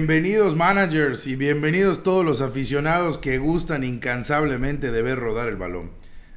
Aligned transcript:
Bienvenidos 0.00 0.56
managers 0.56 1.26
y 1.26 1.36
bienvenidos 1.36 2.02
todos 2.02 2.24
los 2.24 2.40
aficionados 2.40 3.18
que 3.18 3.36
gustan 3.36 3.84
incansablemente 3.84 4.90
de 4.90 5.02
ver 5.02 5.18
rodar 5.18 5.46
el 5.48 5.56
balón. 5.56 5.90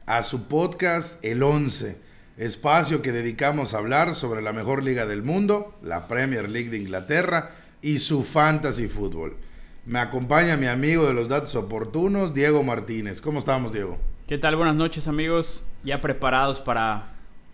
A 0.05 0.21
su 0.21 0.49
podcast 0.49 1.23
El 1.23 1.41
11, 1.41 1.97
espacio 2.35 3.01
que 3.01 3.13
dedicamos 3.13 3.73
a 3.73 3.77
hablar 3.77 4.15
sobre 4.15 4.41
la 4.41 4.51
mejor 4.51 4.83
liga 4.83 5.05
del 5.05 5.23
mundo, 5.23 5.75
la 5.81 6.09
Premier 6.09 6.49
League 6.49 6.71
de 6.71 6.77
Inglaterra 6.77 7.51
y 7.81 7.99
su 7.99 8.25
fantasy 8.25 8.89
fútbol. 8.89 9.37
Me 9.85 9.99
acompaña 9.99 10.57
mi 10.57 10.65
amigo 10.65 11.07
de 11.07 11.13
los 11.13 11.29
datos 11.29 11.55
oportunos, 11.55 12.33
Diego 12.33 12.63
Martínez. 12.63 13.21
¿Cómo 13.21 13.39
estamos, 13.39 13.71
Diego? 13.71 13.97
¿Qué 14.27 14.37
tal? 14.37 14.57
Buenas 14.57 14.75
noches, 14.75 15.07
amigos. 15.07 15.65
Ya 15.85 16.01
preparados 16.01 16.59
para 16.59 17.13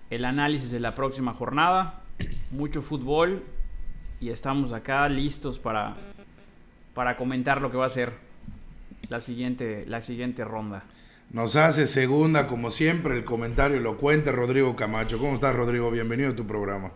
el 0.09 0.25
análisis 0.25 0.71
de 0.71 0.79
la 0.79 0.95
próxima 0.95 1.35
jornada. 1.35 2.01
Mucho 2.49 2.81
fútbol 2.81 3.43
y 4.21 4.29
estamos 4.29 4.73
acá 4.73 5.07
listos 5.07 5.59
para, 5.59 5.95
para 6.93 7.15
comentar 7.15 7.61
lo 7.61 7.71
que 7.71 7.77
va 7.77 7.85
a 7.85 7.89
ser 7.89 8.13
la 9.09 9.21
siguiente, 9.21 9.85
la 9.87 10.01
siguiente 10.01 10.43
ronda. 10.43 10.83
Nos 11.31 11.55
hace 11.55 11.85
segunda, 11.85 12.47
como 12.47 12.71
siempre, 12.71 13.15
el 13.15 13.23
comentario 13.23 13.77
elocuente 13.77 14.31
Rodrigo 14.31 14.75
Camacho. 14.75 15.19
¿Cómo 15.19 15.35
estás, 15.35 15.55
Rodrigo? 15.55 15.91
Bienvenido 15.91 16.31
a 16.31 16.35
tu 16.35 16.45
programa. 16.45 16.91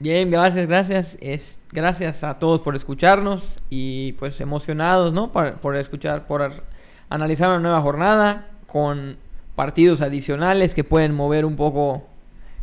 Bien, 0.00 0.30
gracias, 0.30 0.66
gracias. 0.66 1.16
Es, 1.20 1.58
gracias 1.70 2.24
a 2.24 2.40
todos 2.40 2.60
por 2.60 2.74
escucharnos 2.74 3.60
y 3.70 4.12
pues 4.14 4.40
emocionados, 4.40 5.12
¿no? 5.12 5.30
Por, 5.30 5.54
por 5.54 5.76
escuchar, 5.76 6.26
por 6.26 6.64
analizar 7.08 7.48
una 7.48 7.60
nueva 7.60 7.80
jornada 7.80 8.48
con 8.66 9.16
partidos 9.54 10.00
adicionales 10.00 10.74
que 10.74 10.82
pueden 10.82 11.14
mover 11.14 11.44
un 11.44 11.54
poco 11.54 12.08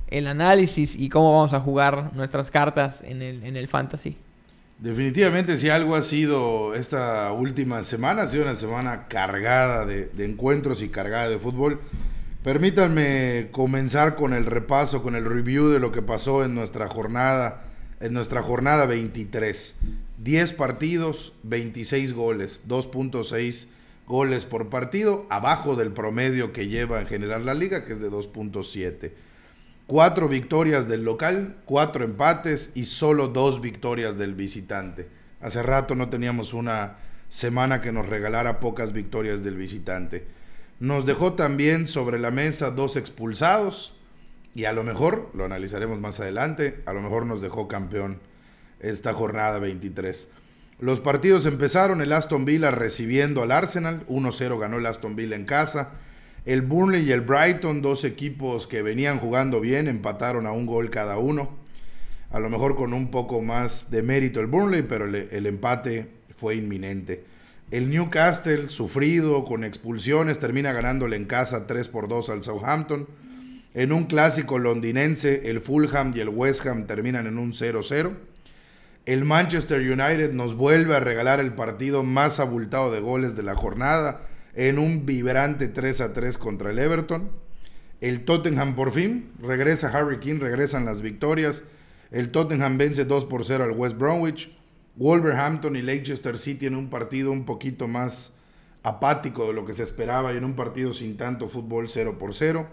el 0.10 0.28
análisis 0.28 0.96
y 0.96 1.10
cómo 1.10 1.34
vamos 1.34 1.54
a 1.54 1.60
jugar 1.60 2.12
nuestras 2.16 2.52
cartas 2.52 3.02
en 3.04 3.22
el, 3.22 3.44
en 3.44 3.56
el 3.56 3.68
fantasy. 3.68 4.18
Definitivamente, 4.80 5.58
si 5.58 5.70
algo 5.70 5.96
ha 5.96 6.02
sido 6.02 6.74
esta 6.74 7.32
última 7.34 7.84
semana, 7.84 8.24
ha 8.24 8.28
sido 8.28 8.44
una 8.44 8.56
semana 8.56 9.08
cargada 9.08 9.86
de, 9.86 10.08
de 10.08 10.26
encuentros 10.26 10.82
y 10.82 10.90
cargada 10.90 11.28
de 11.30 11.38
fútbol. 11.38 11.82
Permítanme 12.44 13.50
comenzar 13.52 14.16
con 14.16 14.34
el 14.34 14.46
repaso, 14.46 15.04
con 15.04 15.16
el 15.16 15.26
review 15.26 15.68
de 15.68 15.80
lo 15.80 15.92
que 15.92 16.02
pasó 16.02 16.46
en 16.46 16.56
nuestra 16.56 16.88
jornada, 16.88 17.64
en 18.00 18.14
nuestra 18.14 18.42
jornada 18.42 18.86
23. 18.86 19.76
10 20.20 20.54
partidos, 20.54 21.34
26 21.44 22.14
goles, 22.14 22.64
2.6 22.68 23.68
goles 24.08 24.46
por 24.46 24.70
partido, 24.70 25.28
abajo 25.30 25.76
del 25.76 25.92
promedio 25.92 26.54
que 26.54 26.68
lleva 26.68 27.00
en 27.00 27.08
general 27.08 27.46
la 27.46 27.54
liga, 27.54 27.86
que 27.86 27.94
es 27.94 28.02
de 28.02 28.10
2.7. 28.10 29.12
Cuatro 29.90 30.30
victorias 30.30 30.88
del 30.88 31.04
local, 31.04 31.56
cuatro 31.66 32.06
empates 32.06 32.74
y 32.76 32.86
solo 32.86 33.30
dos 33.30 33.60
victorias 33.60 34.20
del 34.20 34.36
visitante. 34.36 35.08
Hace 35.42 35.64
rato 35.64 35.96
no 35.96 36.10
teníamos 36.10 36.54
una 36.54 36.98
semana 37.28 37.82
que 37.82 37.92
nos 37.92 38.06
regalara 38.06 38.60
pocas 38.60 38.94
victorias 38.94 39.44
del 39.44 39.58
visitante. 39.58 40.28
Nos 40.80 41.08
dejó 41.08 41.34
también 41.34 41.88
sobre 41.88 42.20
la 42.20 42.30
mesa 42.30 42.70
dos 42.70 42.98
expulsados 42.98 43.98
y 44.54 44.66
a 44.66 44.74
lo 44.74 44.84
mejor, 44.84 45.32
lo 45.34 45.46
analizaremos 45.46 46.00
más 46.00 46.20
adelante, 46.20 46.84
a 46.86 46.94
lo 46.94 47.02
mejor 47.02 47.26
nos 47.26 47.42
dejó 47.42 47.68
campeón 47.68 48.20
esta 48.80 49.12
jornada 49.12 49.58
23. 49.58 50.28
Los 50.78 51.00
partidos 51.00 51.48
empezaron, 51.48 52.02
el 52.02 52.14
Aston 52.14 52.46
Villa 52.46 52.70
recibiendo 52.70 53.42
al 53.42 53.52
Arsenal, 53.52 54.06
1-0 54.08 54.60
ganó 54.60 54.78
el 54.78 54.86
Aston 54.86 55.16
Villa 55.16 55.36
en 55.36 55.46
casa. 55.46 55.94
El 56.50 56.64
Burnley 56.64 57.04
y 57.04 57.12
el 57.12 57.22
Brighton, 57.22 57.84
dos 57.84 58.04
equipos 58.04 58.66
que 58.66 58.82
venían 58.82 59.20
jugando 59.20 59.62
bien, 59.62 59.88
empataron 59.88 60.48
a 60.48 60.52
un 60.52 60.66
gol 60.66 60.90
cada 60.90 61.20
uno. 61.20 61.52
A 62.32 62.40
lo 62.40 62.50
mejor 62.50 62.76
con 62.76 62.92
un 62.96 63.12
poco 63.12 63.40
más 63.40 63.92
de 63.92 64.02
mérito 64.02 64.40
el 64.40 64.48
Burnley, 64.48 64.82
pero 64.82 65.06
el, 65.06 65.46
empate 65.46 66.10
fue 66.36 66.56
inminente. 66.56 67.24
El 67.70 67.92
Newcastle, 67.92 68.68
sufrido 68.68 69.46
con 69.46 69.64
expulsiones, 69.64 70.40
termina 70.40 70.74
ganándole 70.74 71.18
en 71.18 71.26
casa 71.26 71.68
3 71.68 71.88
por 71.88 72.08
2 72.08 72.32
al 72.32 72.44
Southampton. 72.44 73.08
En 73.76 73.92
un 73.92 74.06
clásico 74.06 74.58
londinense, 74.58 75.52
el 75.52 75.62
Fulham 75.62 76.14
y 76.16 76.22
el 76.22 76.30
West 76.30 76.66
Ham 76.66 76.88
terminan 76.88 77.28
en 77.28 77.38
un 77.38 77.54
0-0. 77.54 78.16
El 79.06 79.24
Manchester 79.24 79.82
United 79.82 80.34
nos 80.34 80.56
vuelve 80.56 80.96
a 80.96 81.00
regalar 81.00 81.40
el 81.42 81.54
partido 81.54 82.02
más 82.02 82.40
abultado 82.40 82.92
de 82.92 83.02
goles 83.02 83.36
de 83.36 83.44
la 83.44 83.54
jornada 83.54 84.29
en 84.60 84.78
un 84.78 85.06
vibrante 85.06 85.70
3 85.70 86.04
3 86.14 86.38
contra 86.38 86.72
el 86.72 86.80
Everton. 86.80 87.32
El 88.02 88.26
Tottenham 88.26 88.76
por 88.76 88.92
fin 88.92 89.32
regresa 89.42 89.88
Harry 89.88 90.20
King, 90.20 90.40
regresan 90.42 90.84
las 90.84 91.02
victorias. 91.02 91.64
El 92.12 92.30
Tottenham 92.30 92.78
vence 92.78 93.06
2 93.06 93.26
por 93.26 93.46
0 93.46 93.64
al 93.64 93.72
West 93.72 93.98
Bromwich. 93.98 94.54
Wolverhampton 94.98 95.78
y 95.78 95.82
Leicester 95.82 96.38
City 96.38 96.66
en 96.66 96.76
un 96.76 96.90
partido 96.90 97.32
un 97.32 97.46
poquito 97.46 97.88
más 97.88 98.34
apático 98.84 99.48
de 99.48 99.54
lo 99.54 99.66
que 99.66 99.72
se 99.72 99.84
esperaba 99.84 100.34
y 100.34 100.38
en 100.38 100.44
un 100.44 100.56
partido 100.56 100.92
sin 100.92 101.16
tanto 101.16 101.48
fútbol 101.48 101.90
0 101.90 102.18
por 102.20 102.34
0. 102.34 102.68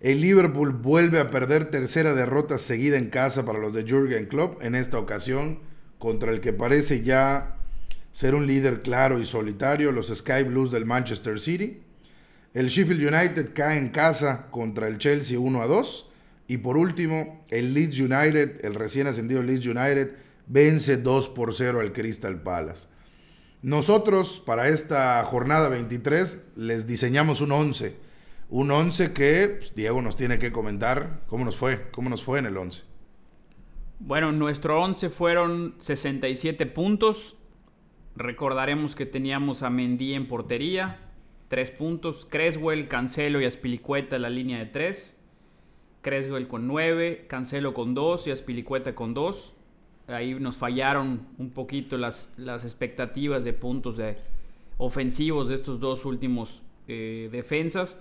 El 0.00 0.20
Liverpool 0.20 0.72
vuelve 0.72 1.20
a 1.20 1.30
perder 1.30 1.70
tercera 1.70 2.14
derrota 2.14 2.58
seguida 2.58 2.98
en 2.98 3.10
casa 3.10 3.46
para 3.46 3.60
los 3.60 3.72
de 3.72 3.88
Jurgen 3.88 4.26
Klopp, 4.26 4.60
en 4.60 4.74
esta 4.74 4.98
ocasión 4.98 5.60
contra 6.00 6.32
el 6.32 6.40
que 6.40 6.52
parece 6.52 7.02
ya 7.02 7.55
ser 8.16 8.34
un 8.34 8.46
líder 8.46 8.80
claro 8.80 9.20
y 9.20 9.26
solitario, 9.26 9.92
los 9.92 10.08
Sky 10.08 10.42
Blues 10.42 10.70
del 10.70 10.86
Manchester 10.86 11.38
City. 11.38 11.82
El 12.54 12.68
Sheffield 12.68 13.12
United 13.12 13.52
cae 13.52 13.76
en 13.76 13.90
casa 13.90 14.46
contra 14.50 14.88
el 14.88 14.96
Chelsea 14.96 15.38
1 15.38 15.60
a 15.60 15.66
2. 15.66 16.12
Y 16.48 16.56
por 16.56 16.78
último, 16.78 17.44
el 17.50 17.74
Leeds 17.74 18.00
United, 18.00 18.64
el 18.64 18.74
recién 18.74 19.06
ascendido 19.06 19.42
Leeds 19.42 19.66
United, 19.66 20.16
vence 20.46 20.96
2 20.96 21.28
por 21.28 21.52
0 21.52 21.80
al 21.80 21.92
Crystal 21.92 22.40
Palace. 22.40 22.86
Nosotros 23.60 24.42
para 24.46 24.68
esta 24.68 25.22
jornada 25.24 25.68
23 25.68 26.52
les 26.56 26.86
diseñamos 26.86 27.42
un 27.42 27.52
11. 27.52 27.96
Un 28.48 28.70
11 28.70 29.12
que 29.12 29.56
pues, 29.58 29.74
Diego 29.74 30.00
nos 30.00 30.16
tiene 30.16 30.38
que 30.38 30.52
comentar 30.52 31.20
cómo 31.26 31.44
nos 31.44 31.58
fue, 31.58 31.90
cómo 31.90 32.08
nos 32.08 32.24
fue 32.24 32.38
en 32.38 32.46
el 32.46 32.56
11. 32.56 32.82
Bueno, 33.98 34.32
nuestro 34.32 34.82
11 34.82 35.10
fueron 35.10 35.74
67 35.80 36.64
puntos. 36.64 37.35
Recordaremos 38.16 38.94
que 38.94 39.06
teníamos 39.06 39.62
a 39.62 39.70
Mendy 39.70 40.14
en 40.14 40.26
portería, 40.26 40.98
3 41.48 41.70
puntos. 41.72 42.26
Creswell, 42.28 42.88
Cancelo 42.88 43.40
y 43.40 43.44
Aspilicueta 43.44 44.16
en 44.16 44.22
la 44.22 44.30
línea 44.30 44.58
de 44.58 44.66
3. 44.66 45.16
Creswell 46.02 46.48
con 46.48 46.66
9, 46.66 47.26
Cancelo 47.28 47.74
con 47.74 47.94
2 47.94 48.26
y 48.26 48.30
Aspilicueta 48.30 48.94
con 48.94 49.14
2 49.14 49.56
ahí 50.08 50.34
nos 50.34 50.56
fallaron 50.56 51.26
un 51.38 51.50
poquito 51.50 51.96
las, 51.96 52.32
las 52.36 52.64
expectativas 52.64 53.44
de 53.44 53.52
puntos 53.52 53.96
de 53.96 54.16
ofensivos 54.78 55.48
de 55.48 55.54
estos 55.54 55.80
dos 55.80 56.04
últimos 56.04 56.62
eh, 56.88 57.28
defensas. 57.32 57.98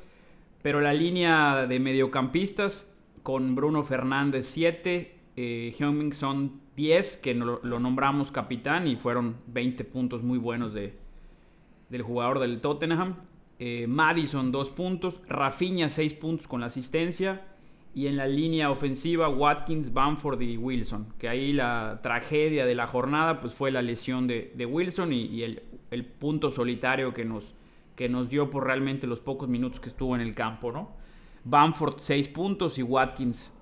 Pero 0.61 0.81
la 0.81 0.93
línea 0.93 1.67
de 1.67 1.79
mediocampistas 1.79 2.97
con 3.23 3.55
Bruno 3.55 3.83
Fernández 3.83 4.47
7, 4.47 5.14
eh, 5.35 5.75
son 6.13 6.61
10, 6.75 7.17
que 7.17 7.33
lo, 7.33 7.59
nombramos 7.79 8.31
capitán 8.31 8.87
y 8.87 8.95
fueron 8.95 9.37
20 9.47 9.83
puntos 9.85 10.23
muy 10.23 10.37
buenos 10.37 10.73
de, 10.73 10.97
del 11.89 12.01
jugador 12.01 12.39
del 12.39 12.61
Tottenham. 12.61 13.15
Eh, 13.59 13.85
Madison 13.87 14.51
2 14.51 14.69
puntos, 14.71 15.21
Rafinha 15.27 15.89
6 15.89 16.13
puntos 16.15 16.47
con 16.47 16.61
la 16.61 16.67
asistencia 16.67 17.45
y 17.93 18.07
en 18.07 18.17
la 18.17 18.27
línea 18.27 18.69
ofensiva 18.69 19.29
Watkins, 19.29 19.93
Bamford 19.93 20.41
y 20.41 20.57
Wilson. 20.57 21.07
Que 21.17 21.29
ahí 21.29 21.53
la 21.53 22.01
tragedia 22.03 22.65
de 22.65 22.75
la 22.75 22.87
jornada 22.87 23.39
pues 23.39 23.53
fue 23.53 23.71
la 23.71 23.81
lesión 23.81 24.27
de, 24.27 24.67
Wilson 24.69 25.13
y, 25.13 25.43
el, 25.43 26.05
punto 26.19 26.51
solitario 26.51 27.13
que 27.13 27.23
nos, 27.23 27.55
que 27.95 28.09
nos 28.09 28.29
dio 28.29 28.49
por 28.49 28.65
realmente 28.65 29.07
los 29.07 29.21
pocos 29.21 29.47
minutos 29.47 29.79
que 29.79 29.87
estuvo 29.87 30.13
en 30.13 30.21
el 30.21 30.35
campo. 30.35 30.73
¿no? 30.73 30.91
Bamford 31.45 31.99
6 31.99 32.27
puntos 32.29 32.77
y 32.77 32.83
Watkins 32.83 33.54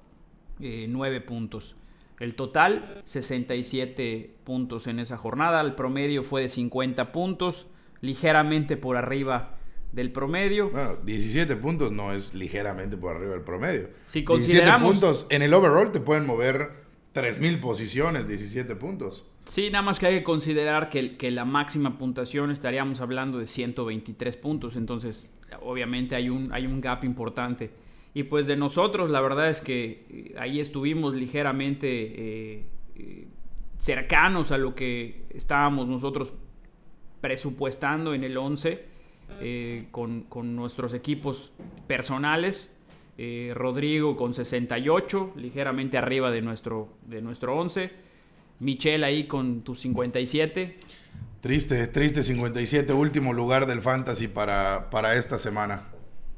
9 0.87 1.17
eh, 1.17 1.21
puntos. 1.21 1.75
El 2.19 2.35
total 2.35 2.85
67 3.03 4.35
puntos 4.43 4.87
en 4.87 4.99
esa 4.99 5.17
jornada. 5.17 5.61
El 5.61 5.75
promedio 5.75 6.23
fue 6.23 6.41
de 6.41 6.49
50 6.49 7.11
puntos, 7.11 7.67
ligeramente 8.01 8.77
por 8.77 8.97
arriba 8.97 9.57
del 9.91 10.11
promedio. 10.11 10.69
Bueno, 10.69 10.97
17 11.03 11.55
puntos 11.57 11.91
no 11.91 12.13
es 12.13 12.33
ligeramente 12.33 12.97
por 12.97 13.15
arriba 13.15 13.33
del 13.33 13.43
promedio. 13.43 13.89
Si 14.03 14.21
17 14.21 14.71
puntos 14.79 15.27
en 15.29 15.41
el 15.41 15.53
overall 15.53 15.91
te 15.91 15.99
pueden 15.99 16.25
mover 16.25 16.83
3.000 17.13 17.59
posiciones, 17.59 18.27
17 18.27 18.75
puntos. 18.75 19.25
Sí, 19.45 19.69
nada 19.69 19.83
más 19.83 19.99
que 19.99 20.07
hay 20.07 20.15
que 20.15 20.23
considerar 20.23 20.89
que, 20.89 21.17
que, 21.17 21.29
la 21.29 21.45
máxima 21.45 21.97
puntuación 21.97 22.49
estaríamos 22.51 23.01
hablando 23.01 23.37
de 23.37 23.45
123 23.45 24.37
puntos, 24.37 24.77
entonces 24.77 25.29
obviamente 25.61 26.15
hay 26.15 26.29
un, 26.29 26.51
hay 26.53 26.65
un 26.65 26.81
gap 26.81 27.03
importante. 27.03 27.82
Y 28.13 28.23
pues 28.23 28.45
de 28.45 28.55
nosotros, 28.55 29.09
la 29.09 29.21
verdad 29.21 29.49
es 29.49 29.59
que 29.59 30.05
eh, 30.09 30.35
ahí 30.37 30.59
estuvimos 30.59 31.15
ligeramente 31.15 31.87
eh, 31.89 32.65
eh, 32.95 33.27
cercanos 33.79 34.51
a 34.51 34.57
lo 34.57 34.75
que 34.75 35.23
estábamos 35.31 35.87
nosotros 35.87 36.33
presupuestando 37.21 38.13
en 38.13 38.23
el 38.23 38.37
11 38.37 38.85
eh, 39.41 39.87
con, 39.91 40.27
nuestros 40.55 40.93
equipos 40.93 41.51
personales. 41.87 42.69
Rodrigo 43.53 44.17
con 44.17 44.33
68, 44.33 45.33
ligeramente 45.37 45.99
arriba 45.99 46.31
de 46.31 46.41
nuestro, 46.41 46.97
de 47.05 47.21
nuestro 47.21 47.55
11. 47.55 47.91
Michelle 48.59 49.05
ahí 49.05 49.27
con 49.27 49.61
tus 49.61 49.81
57. 49.81 50.79
Triste, 51.39 51.87
triste 51.87 52.23
57, 52.23 52.91
último 52.91 53.31
lugar 53.31 53.67
del 53.67 53.83
fantasy 53.83 54.27
para, 54.27 54.89
para 54.89 55.15
esta 55.15 55.37
semana. 55.37 55.92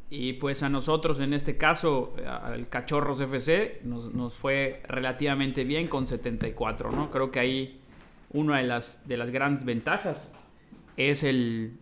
Y 0.10 0.34
pues 0.34 0.62
a 0.62 0.70
nosotros 0.70 1.20
en 1.20 1.34
este 1.34 1.58
caso, 1.58 2.16
al 2.26 2.70
Cachorros 2.70 3.20
FC, 3.20 3.82
nos, 3.84 4.14
nos, 4.14 4.36
fue 4.36 4.82
relativamente 4.88 5.64
bien 5.64 5.88
con 5.88 6.06
74, 6.06 6.92
¿no? 6.92 7.10
Creo 7.10 7.32
que 7.32 7.40
ahí 7.40 7.80
una 8.32 8.58
de 8.58 8.64
las, 8.64 9.08
de 9.08 9.18
las 9.18 9.32
grandes 9.32 9.66
ventajas 9.66 10.38
es 10.98 11.24
el, 11.24 11.78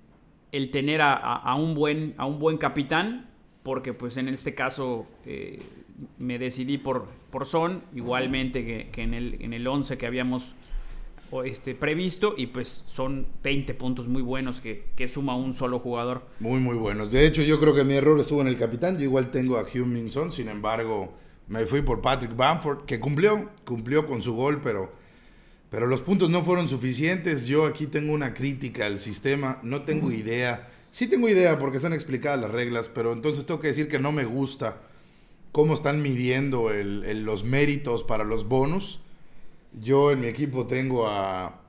el 0.51 0.71
tener 0.71 1.01
a, 1.01 1.15
a, 1.15 1.55
un 1.55 1.75
buen, 1.75 2.13
a 2.17 2.25
un 2.25 2.39
buen 2.39 2.57
capitán, 2.57 3.29
porque 3.61 3.93
pues 3.93 4.17
en 4.17 4.29
este 4.29 4.55
caso 4.55 5.05
eh, 5.25 5.61
me 6.17 6.39
decidí 6.39 6.77
por, 6.77 7.07
por 7.29 7.45
Son, 7.45 7.83
igualmente 7.93 8.65
que, 8.65 8.89
que, 8.91 9.01
en, 9.03 9.13
el, 9.13 9.37
en 9.41 9.53
el 9.53 9.67
11 9.67 9.97
que 9.97 10.05
habíamos 10.05 10.53
este, 11.43 11.73
previsto 11.73 12.35
y 12.37 12.47
pues 12.47 12.83
son 12.87 13.25
20 13.41 13.73
puntos 13.73 14.07
muy 14.07 14.21
buenos 14.21 14.61
que, 14.61 14.85
que, 14.95 15.07
suma 15.07 15.35
un 15.35 15.55
solo 15.55 15.79
jugador. 15.79 16.27
Muy, 16.39 16.59
muy 16.59 16.75
buenos. 16.75 17.11
De 17.11 17.25
hecho, 17.25 17.41
yo 17.41 17.59
creo 17.59 17.73
que 17.73 17.83
mi 17.83 17.95
error 17.95 18.19
estuvo 18.19 18.41
en 18.41 18.47
el 18.47 18.59
capitán. 18.59 18.97
Yo 18.97 19.05
igual 19.05 19.31
tengo 19.31 19.57
a 19.57 19.63
Hugh 19.63 19.87
Minson, 19.87 20.31
sin 20.31 20.49
embargo, 20.49 21.13
me 21.47 21.65
fui 21.65 21.81
por 21.81 22.01
Patrick 22.01 22.35
Bamford, 22.35 22.85
que 22.85 22.99
cumplió, 22.99 23.49
cumplió 23.65 24.07
con 24.07 24.21
su 24.21 24.35
gol, 24.35 24.61
pero, 24.61 24.91
pero 25.69 25.87
los 25.87 26.01
puntos 26.01 26.29
no 26.29 26.43
fueron 26.43 26.69
suficientes. 26.69 27.47
Yo 27.47 27.65
aquí 27.65 27.87
tengo 27.87 28.13
una 28.13 28.33
crítica 28.33 28.85
al 28.85 28.99
sistema, 28.99 29.59
no 29.63 29.81
tengo 29.81 30.11
idea. 30.11 30.69
Sí 30.91 31.07
tengo 31.07 31.27
idea 31.27 31.57
porque 31.57 31.77
están 31.77 31.93
explicadas 31.93 32.39
las 32.39 32.51
reglas, 32.51 32.89
pero 32.89 33.13
entonces 33.13 33.45
tengo 33.45 33.59
que 33.59 33.69
decir 33.69 33.87
que 33.87 33.97
no 33.97 34.11
me 34.11 34.25
gusta 34.25 34.81
cómo 35.53 35.75
están 35.75 36.01
midiendo 36.01 36.71
el, 36.71 37.23
los 37.23 37.45
méritos 37.45 38.03
para 38.03 38.25
los 38.25 38.47
bonus. 38.49 38.99
Yo 39.79 40.11
en 40.11 40.21
mi 40.21 40.27
equipo 40.27 40.67
tengo 40.67 41.07
a, 41.07 41.61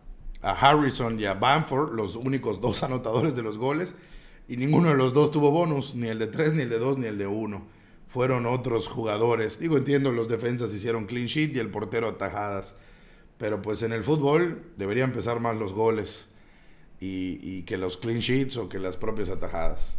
a, 0.43 0.51
Harrison 0.51 1.19
y 1.19 1.25
a 1.25 1.35
Bamford, 1.35 1.95
los 1.95 2.17
únicos 2.17 2.61
dos 2.61 2.83
anotadores 2.85 3.35
de 3.35 3.43
los 3.43 3.59
goles, 3.59 3.97
y 4.49 4.57
ninguno 4.57 4.91
de 4.91 4.95
los 4.95 5.13
dos 5.13 5.31
tuvo 5.31 5.51
bonus, 5.51 5.95
ni 5.95 6.09
el 6.09 6.19
de 6.19 6.27
3, 6.27 6.55
ni 6.55 6.63
el 6.63 6.69
de 6.69 6.79
2, 6.79 6.99
ni 6.99 7.07
el 7.07 7.17
de 7.17 7.27
1. 7.27 7.67
Fueron 8.09 8.47
otros 8.47 8.89
jugadores. 8.89 9.59
Digo, 9.59 9.77
entiendo, 9.77 10.13
los 10.13 10.29
defensas 10.29 10.75
hicieron 10.75 11.07
clean 11.07 11.27
sheet 11.27 11.57
y 11.57 11.59
el 11.59 11.71
portero 11.71 12.09
atajadas. 12.09 12.79
Pero 13.39 13.63
pues 13.63 13.83
en 13.83 13.93
el 13.93 14.05
fútbol 14.05 14.63
deberían 14.77 15.11
empezar 15.11 15.41
más 15.41 15.57
los 15.57 15.73
goles 15.73 16.29
y, 17.01 17.39
y 17.43 17.63
que 17.63 17.77
los 17.77 17.97
clean 17.97 18.21
sheets 18.21 18.57
o 18.57 18.69
que 18.69 18.79
las 18.79 18.97
propias 18.97 19.31
atajadas. 19.31 19.97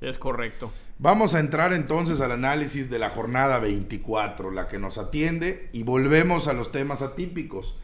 Es 0.00 0.18
correcto. 0.18 0.70
Vamos 1.02 1.34
a 1.34 1.40
entrar 1.40 1.72
entonces 1.72 2.20
al 2.20 2.30
análisis 2.30 2.90
de 2.90 2.98
la 2.98 3.08
jornada 3.08 3.58
24, 3.58 4.50
la 4.50 4.68
que 4.68 4.78
nos 4.78 4.98
atiende, 4.98 5.70
y 5.72 5.82
volvemos 5.82 6.46
a 6.46 6.52
los 6.52 6.72
temas 6.72 7.00
atípicos. 7.00 7.78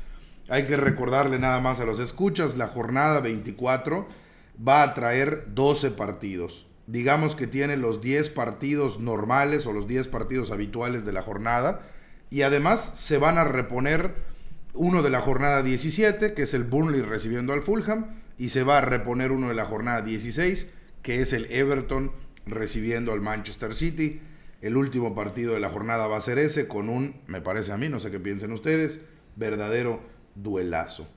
Hay 0.51 0.67
que 0.67 0.77
recordarle 0.77 1.39
nada 1.39 1.59
más 1.61 1.81
a 1.81 1.87
los 1.87 1.99
escuchas, 1.99 2.59
la 2.59 2.67
jornada 2.67 3.21
24 3.21 4.07
va 4.69 4.83
a 4.83 4.93
traer 4.93 5.47
12 5.55 5.93
partidos. 5.93 6.67
Digamos 6.87 7.37
que 7.37 7.47
tiene 7.47 7.79
los 7.79 8.03
10 8.03 8.29
partidos 8.29 9.01
normales 9.01 9.67
o 9.67 9.73
los 9.73 9.87
10 9.87 10.09
partidos 10.09 10.51
habituales 10.51 11.07
de 11.07 11.15
la 11.15 11.23
jornada, 11.23 11.81
y 12.29 12.43
además 12.43 12.83
se 12.97 13.17
van 13.17 13.39
a 13.39 13.45
reponer 13.45 14.15
uno 14.75 15.01
de 15.01 15.09
la 15.09 15.23
jornada 15.23 15.63
17, 15.63 16.35
que 16.35 16.43
es 16.43 16.53
el 16.53 16.65
Burnley 16.65 17.01
recibiendo 17.01 17.55
al 17.55 17.63
Fulham, 17.63 18.21
y 18.37 18.51
se 18.51 18.63
va 18.63 18.77
a 18.77 18.83
reponer 18.83 19.33
uno 19.33 19.49
de 19.49 19.55
la 19.55 19.65
jornada 19.65 20.03
16, 20.03 20.69
que 21.01 21.23
es 21.23 21.33
el 21.33 21.51
Everton 21.51 22.13
recibiendo 22.46 23.12
al 23.12 23.20
Manchester 23.20 23.75
City. 23.75 24.20
El 24.62 24.76
último 24.76 25.14
partido 25.14 25.54
de 25.54 25.60
la 25.60 25.69
jornada 25.69 26.06
va 26.06 26.16
a 26.16 26.20
ser 26.20 26.38
ese, 26.38 26.66
con 26.66 26.88
un, 26.88 27.20
me 27.26 27.40
parece 27.40 27.72
a 27.72 27.76
mí, 27.76 27.88
no 27.88 28.00
sé 28.00 28.10
qué 28.10 28.19
piensen 28.19 28.52
ustedes, 28.52 29.00
verdadero 29.37 30.00
duelazo. 30.34 31.08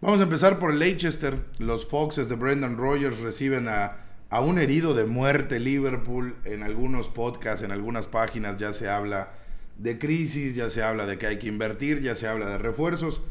Vamos 0.00 0.20
a 0.20 0.24
empezar 0.24 0.58
por 0.58 0.74
Leicester. 0.74 1.38
Los 1.58 1.86
Foxes 1.86 2.28
de 2.28 2.36
Brendan 2.36 2.76
Rogers 2.76 3.20
reciben 3.20 3.68
a, 3.68 3.98
a 4.30 4.40
un 4.40 4.58
herido 4.58 4.94
de 4.94 5.06
muerte 5.06 5.58
Liverpool. 5.58 6.36
En 6.44 6.62
algunos 6.62 7.08
podcasts, 7.08 7.64
en 7.64 7.72
algunas 7.72 8.06
páginas 8.06 8.56
ya 8.56 8.72
se 8.72 8.88
habla 8.88 9.32
de 9.78 9.98
crisis, 9.98 10.54
ya 10.54 10.70
se 10.70 10.82
habla 10.82 11.06
de 11.06 11.18
que 11.18 11.26
hay 11.26 11.38
que 11.38 11.48
invertir, 11.48 12.02
ya 12.02 12.14
se 12.14 12.28
habla 12.28 12.48
de 12.48 12.58
refuerzos. 12.58 13.22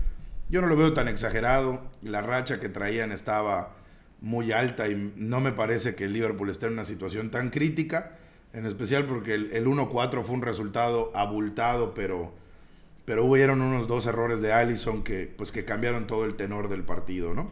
Yo 0.50 0.62
no 0.62 0.68
lo 0.68 0.76
veo 0.76 0.94
tan 0.94 1.08
exagerado. 1.08 1.82
La 2.02 2.22
racha 2.22 2.60
que 2.60 2.70
traían 2.70 3.12
estaba 3.12 3.76
muy 4.26 4.52
alta 4.52 4.90
y 4.90 5.14
no 5.18 5.40
me 5.40 5.52
parece 5.52 5.94
que 5.94 6.06
el 6.06 6.14
Liverpool 6.14 6.50
esté 6.50 6.66
en 6.66 6.74
una 6.74 6.84
situación 6.84 7.30
tan 7.30 7.52
crítica, 7.52 8.18
en 8.54 8.66
especial 8.66 9.06
porque 9.06 9.36
el, 9.36 9.52
el 9.52 9.68
1-4 9.68 10.24
fue 10.24 10.34
un 10.34 10.42
resultado 10.42 11.12
abultado, 11.14 11.94
pero, 11.94 12.34
pero 13.06 13.24
hubieron 13.24 13.62
unos 13.62 13.88
dos 13.88 14.08
errores 14.08 14.42
de 14.42 14.52
Allison 14.52 15.04
que, 15.04 15.32
pues, 15.38 15.52
que 15.52 15.64
cambiaron 15.64 16.08
todo 16.08 16.26
el 16.26 16.34
tenor 16.34 16.70
del 16.70 16.82
partido, 16.82 17.36
¿no? 17.36 17.52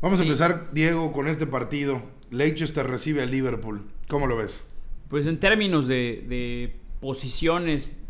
Vamos 0.00 0.20
a 0.20 0.22
empezar, 0.22 0.68
Diego, 0.72 1.12
con 1.12 1.26
este 1.26 1.44
partido. 1.44 2.00
Leicester 2.30 2.86
recibe 2.86 3.22
al 3.22 3.32
Liverpool. 3.32 3.82
¿Cómo 4.06 4.28
lo 4.28 4.36
ves? 4.36 4.70
Pues 5.08 5.26
en 5.26 5.40
términos 5.40 5.88
de, 5.88 6.24
de 6.28 6.76
posiciones 7.00 8.00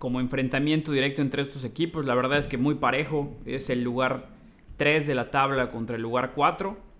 como 0.00 0.18
enfrentamiento 0.18 0.90
directo 0.90 1.22
entre 1.22 1.42
estos 1.42 1.62
equipos, 1.62 2.04
la 2.04 2.16
verdad 2.16 2.40
es 2.40 2.48
que 2.48 2.58
muy 2.58 2.74
parejo. 2.74 3.32
Es 3.46 3.70
el 3.70 3.84
lugar 3.84 4.30
3 4.76 5.06
de 5.06 5.14
la 5.14 5.30
tabla 5.30 5.70
contra 5.70 5.94
el 5.94 6.02
lugar 6.02 6.32
4. 6.34 6.90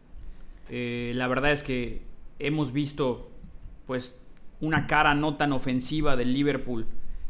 Eh, 0.68 1.12
la 1.14 1.28
verdad 1.28 1.52
es 1.52 1.62
que 1.62 2.02
hemos 2.38 2.72
visto 2.72 3.30
pues 3.86 4.24
una 4.60 4.86
cara 4.86 5.14
no 5.14 5.36
tan 5.36 5.52
ofensiva 5.52 6.16
del 6.16 6.32
Liverpool 6.32 6.86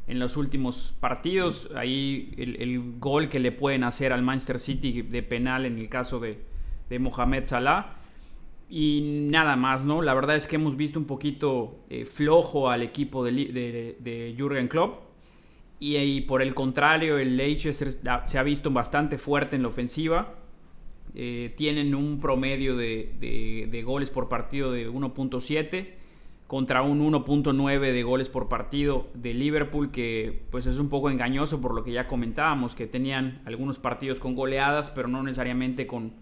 en 0.07 0.19
los 0.19 0.37
últimos 0.37 0.95
partidos. 1.01 1.69
Ahí 1.75 2.33
el, 2.37 2.99
gol 2.99 3.29
que 3.29 3.41
le 3.41 3.53
pueden 3.53 3.85
hacer 3.85 4.13
al 4.13 4.23
Manchester 4.23 4.59
City 4.59 5.03
de 5.03 5.23
penal 5.23 5.67
en 5.67 5.79
el 5.79 5.89
caso 5.89 6.21
de, 6.21 6.39
de 6.89 6.99
Mohamed 6.99 7.47
Salah. 7.47 7.97
Y 8.69 9.27
nada 9.31 9.57
más, 9.57 9.85
¿no? 9.85 10.03
La 10.03 10.15
verdad 10.15 10.37
es 10.37 10.47
que 10.47 10.57
hemos 10.57 10.77
visto 10.77 10.99
un 10.99 11.05
poquito 11.05 11.85
eh, 11.91 12.07
flojo 12.07 12.71
al 12.71 12.83
equipo 12.83 13.25
de, 13.25 13.33
de, 13.33 13.97
de 13.99 14.35
Jürgen 14.37 14.69
Klopp. 14.69 15.03
Y, 15.79 15.97
y 15.97 16.21
por 16.23 16.43
el 16.43 16.55
contrario, 16.55 17.19
el 17.19 17.37
Leicester 17.37 17.93
se 18.25 18.39
ha 18.39 18.43
visto 18.43 18.71
bastante 18.71 19.19
fuerte 19.19 19.57
en 19.57 19.63
la 19.63 19.69
ofensiva. 19.69 20.35
Eh, 21.15 21.53
tienen 21.57 21.95
un 21.95 22.21
promedio 22.21 22.75
de, 22.77 23.13
de- 23.71 23.83
goles 23.83 24.09
por 24.11 24.29
partido 24.29 24.73
de 24.73 24.89
1.7 24.89 25.89
contra 26.47 26.83
un 26.83 27.01
1.9 27.13 27.81
de 27.93 28.03
goles 28.03 28.29
por 28.31 28.49
partido 28.49 29.09
de 29.15 29.35
Liverpool 29.35 29.91
que 29.91 30.43
pues 30.51 30.67
es 30.67 30.79
un 30.79 30.89
poco 30.89 31.11
engañoso 31.11 31.61
por 31.61 31.75
lo 31.75 31.83
que 31.85 31.93
ya 31.93 32.07
comentábamos 32.07 32.75
que 32.75 32.87
tenían 32.87 33.43
algunos 33.45 33.79
partidos 33.79 34.21
con 34.21 34.35
goleadas 34.35 34.91
pero 34.91 35.09
no 35.09 35.23
necesariamente 35.23 35.87
con, 35.87 36.13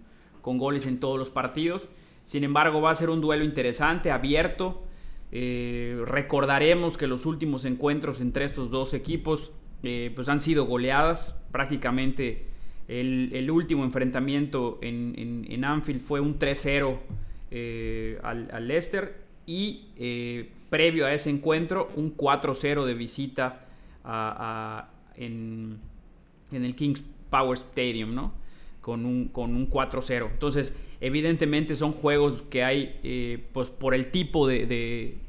con 0.42 0.58
goles 0.58 0.86
en 0.86 0.98
todos 0.98 1.18
los 1.18 1.30
partidos. 1.30 1.86
Sin 2.24 2.42
embargo 2.44 2.80
va 2.80 2.90
a 2.90 2.94
ser 2.96 3.10
un 3.10 3.20
duelo 3.20 3.44
interesante 3.44 4.10
abierto. 4.10 4.84
Eh, 5.32 6.00
recordaremos 6.06 6.96
que 6.96 7.06
los 7.06 7.26
últimos 7.26 7.64
encuentros 7.64 8.20
entre 8.20 8.44
estos 8.44 8.70
dos 8.70 8.94
equipos 8.94 9.52
eh, 9.84 10.10
pues 10.14 10.28
han 10.28 10.40
sido 10.40 10.64
goleadas 10.66 11.40
prácticamente 11.52 12.46
el, 12.90 13.50
último 13.50 13.84
enfrentamiento 13.84 14.78
en, 14.82 15.64
Anfield 15.64 16.00
fue 16.02 16.20
un 16.20 16.38
3-0 16.38 16.98
eh, 17.52 18.18
al, 18.22 18.48
al 18.52 18.68
Leicester 18.68 19.16
y 19.46 19.86
eh, 19.96 20.50
previo 20.70 21.06
a 21.06 21.14
ese 21.14 21.30
encuentro 21.30 21.88
un 21.94 22.16
4-0 22.16 22.84
de 22.84 22.94
visita 22.94 23.66
en, 25.16 25.78
el 26.52 26.74
Kings 26.74 27.04
Power 27.30 27.58
Stadium, 27.58 28.14
¿no? 28.14 28.32
Con 28.80 29.06
un, 29.06 29.28
con 29.28 29.54
un 29.54 29.70
4-0. 29.70 30.28
Entonces, 30.32 30.74
evidentemente 31.00 31.76
son 31.76 31.92
juegos 31.92 32.42
que 32.42 32.64
hay, 32.64 32.98
eh, 33.04 33.44
pues 33.52 33.70
por 33.70 33.94
el 33.94 34.10
tipo 34.10 34.48
de 34.48 35.20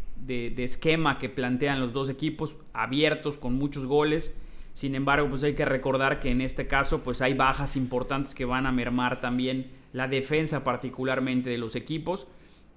esquema 0.57 1.19
que 1.19 1.29
plantean 1.29 1.79
los 1.79 1.93
dos 1.93 2.09
equipos, 2.09 2.55
abiertos, 2.73 3.37
con 3.37 3.53
muchos 3.53 3.85
goles. 3.85 4.35
Sin 4.73 4.95
embargo, 4.95 5.29
pues 5.29 5.43
hay 5.43 5.53
que 5.53 5.65
recordar 5.65 6.19
que 6.19 6.31
en 6.31 6.41
este 6.41 6.67
caso, 6.67 7.03
pues 7.03 7.21
hay 7.21 7.33
bajas 7.33 7.75
importantes 7.75 8.33
que 8.33 8.45
van 8.45 8.65
a 8.65 8.71
mermar 8.71 9.19
también 9.19 9.71
la 9.93 10.07
defensa 10.07 10.63
particularmente 10.63 11.49
de 11.49 11.57
los 11.57 11.75
equipos 11.75 12.27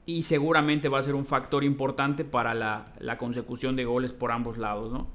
y 0.07 0.25
seguramente 0.25 0.89
va 0.89 0.99
a 0.99 1.03
ser 1.03 1.15
un 1.15 1.25
factor 1.25 1.65
importante 1.65 2.25
para 2.25 2.55
la, 2.55 3.19
consecución 3.19 3.77
de 3.77 3.85
goles 3.85 4.13
por 4.13 4.33
ambos 4.33 4.59
lados, 4.59 4.93
¿no? 4.93 5.09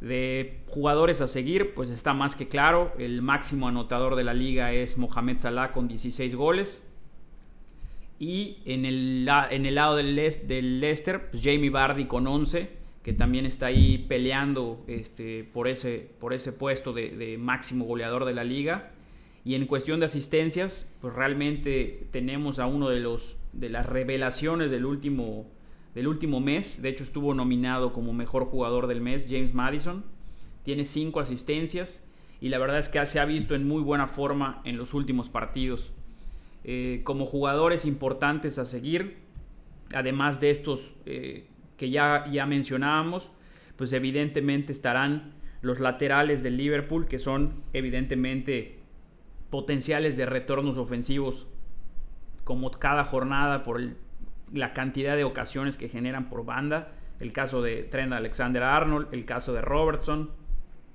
De 0.00 0.62
jugadores 0.66 1.20
a 1.20 1.26
seguir, 1.26 1.74
pues 1.74 1.88
está 1.88 2.12
más 2.12 2.34
que 2.34 2.48
claro. 2.48 2.92
El 2.98 3.22
máximo 3.22 3.68
anotador 3.68 4.16
de 4.16 4.24
la 4.24 4.34
liga 4.34 4.72
es 4.72 4.98
Mohamed 4.98 5.38
Salah 5.38 5.72
con 5.72 5.86
16 5.86 6.34
goles. 6.34 6.88
Y 8.18 8.58
en 8.64 8.84
el, 8.84 9.28
en 9.50 9.66
el 9.66 9.74
lado 9.74 9.96
del, 9.96 10.16
del 10.16 10.80
Leicester, 10.80 11.30
pues 11.30 11.42
Jamie 11.42 11.70
Vardy 11.70 12.06
con 12.06 12.26
11, 12.26 12.81
que 13.02 13.12
también 13.12 13.46
está 13.46 13.66
ahí 13.66 13.98
peleando 14.08 14.84
este, 14.86 15.44
por, 15.44 15.66
ese, 15.68 16.10
por 16.20 16.32
ese 16.32 16.52
puesto 16.52 16.92
de, 16.92 17.36
máximo 17.38 17.84
goleador 17.84 18.24
de 18.24 18.34
la 18.34 18.44
liga. 18.44 18.90
Y 19.44 19.56
en 19.56 19.66
cuestión 19.66 19.98
de 19.98 20.06
asistencias, 20.06 20.88
pues 21.00 21.12
realmente 21.14 22.06
tenemos 22.12 22.60
a 22.60 22.66
uno 22.66 22.88
de 22.88 23.00
los 23.00 23.36
de 23.52 23.68
las 23.68 23.84
revelaciones 23.84 24.70
del 24.70 24.86
último 24.86 25.46
del 25.94 26.06
último 26.06 26.40
mes. 26.40 26.80
De 26.80 26.88
hecho, 26.88 27.04
estuvo 27.04 27.34
nominado 27.34 27.92
como 27.92 28.12
mejor 28.12 28.46
jugador 28.46 28.86
del 28.86 29.00
mes, 29.00 29.26
James 29.28 29.52
Madison. 29.52 30.04
Tiene 30.62 30.84
cinco 30.84 31.20
asistencias. 31.20 32.04
y 32.40 32.48
la 32.48 32.58
verdad 32.58 32.78
es 32.78 32.88
que 32.88 33.04
se 33.06 33.20
ha 33.20 33.24
visto 33.24 33.54
en 33.54 33.66
muy 33.66 33.82
buena 33.82 34.06
forma 34.08 34.62
en 34.64 34.76
los 34.76 34.94
últimos 34.94 35.28
partidos. 35.28 35.92
Eh, 36.64 37.00
como 37.02 37.26
jugadores 37.26 37.84
importantes 37.84 38.58
a 38.58 38.64
seguir, 38.64 39.16
además 39.92 40.40
de 40.40 40.50
estos 40.50 40.92
eh, 41.06 41.46
que 41.82 41.90
ya, 41.90 42.26
ya 42.30 42.46
mencionábamos, 42.46 43.32
pues 43.74 43.92
evidentemente 43.92 44.72
estarán 44.72 45.32
los 45.62 45.80
laterales 45.80 46.44
del 46.44 46.56
Liverpool, 46.56 47.08
que 47.08 47.18
son 47.18 47.64
evidentemente 47.72 48.78
potenciales 49.50 50.16
de 50.16 50.24
retornos 50.24 50.76
ofensivos 50.76 51.48
como 52.44 52.70
cada 52.70 53.02
jornada 53.04 53.64
por 53.64 53.80
la 54.52 54.72
cantidad 54.74 55.16
de 55.16 55.24
ocasiones 55.24 55.76
que 55.76 55.88
generan 55.88 56.28
por 56.28 56.44
banda. 56.44 56.92
El 57.18 57.32
caso 57.32 57.62
de 57.62 57.82
Trent 57.82 58.12
Alexander 58.12 58.62
Arnold, 58.62 59.08
el 59.10 59.24
caso 59.24 59.52
de 59.52 59.62
Robertson, 59.62 60.30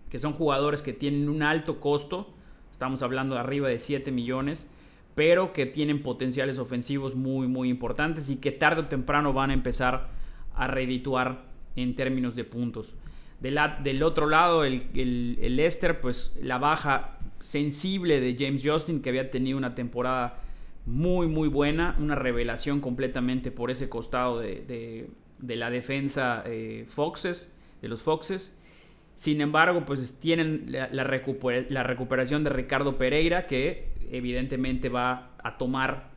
que 0.10 0.20
son 0.20 0.32
jugadores 0.32 0.82
que 0.82 0.94
tienen 0.94 1.28
un 1.28 1.44
alto 1.44 1.82
costo, 1.82 2.34
estamos 2.72 3.04
hablando 3.04 3.36
de 3.36 3.42
arriba 3.42 3.68
de 3.68 3.80
7 3.80 4.10
millones, 4.14 4.70
pero 5.16 5.52
que 5.52 5.66
tienen 5.66 6.02
potenciales 6.02 6.58
ofensivos 6.58 7.14
muy, 7.14 7.50
muy 7.50 7.68
importantes 7.68 8.30
y 8.30 8.38
que 8.38 8.54
tarde 8.54 8.84
o 8.84 8.86
temprano 8.86 9.34
van 9.34 9.50
a 9.50 9.54
empezar 9.54 10.16
a 10.58 10.68
redituar 10.68 11.44
en 11.76 11.96
términos 11.96 12.36
de 12.36 12.44
puntos. 12.44 12.96
Del, 13.40 14.04
otro 14.04 14.28
lado, 14.28 14.64
el, 14.64 14.88
el, 14.96 15.38
el 15.42 15.56
Leicester, 15.58 16.02
pues 16.02 16.36
la 16.42 16.58
baja 16.58 17.20
sensible 17.40 18.20
de 18.20 18.36
James 18.38 18.64
Justin, 18.66 19.02
que 19.02 19.10
había 19.10 19.30
tenido 19.30 19.58
una 19.58 19.76
temporada 19.76 20.42
muy, 20.88 21.28
muy 21.28 21.50
buena, 21.50 21.96
una 22.00 22.16
revelación 22.16 22.80
completamente 22.80 23.52
por 23.52 23.70
ese 23.70 23.90
costado 23.90 24.40
de, 24.40 25.10
la 25.40 25.70
defensa 25.70 26.44
eh, 26.46 26.86
Foxes, 26.90 27.54
de 27.82 27.90
los 27.90 28.02
Foxes. 28.02 28.58
Sin 29.16 29.42
embargo, 29.42 29.84
pues 29.86 30.20
tienen 30.20 30.66
la, 30.72 30.88
la, 30.92 31.04
recuperación 31.84 32.44
de 32.44 32.52
Ricardo 32.52 32.98
Pereira, 32.98 33.48
que 33.48 33.90
evidentemente 34.12 34.90
va 34.90 35.32
a 35.44 35.58
tomar 35.58 36.12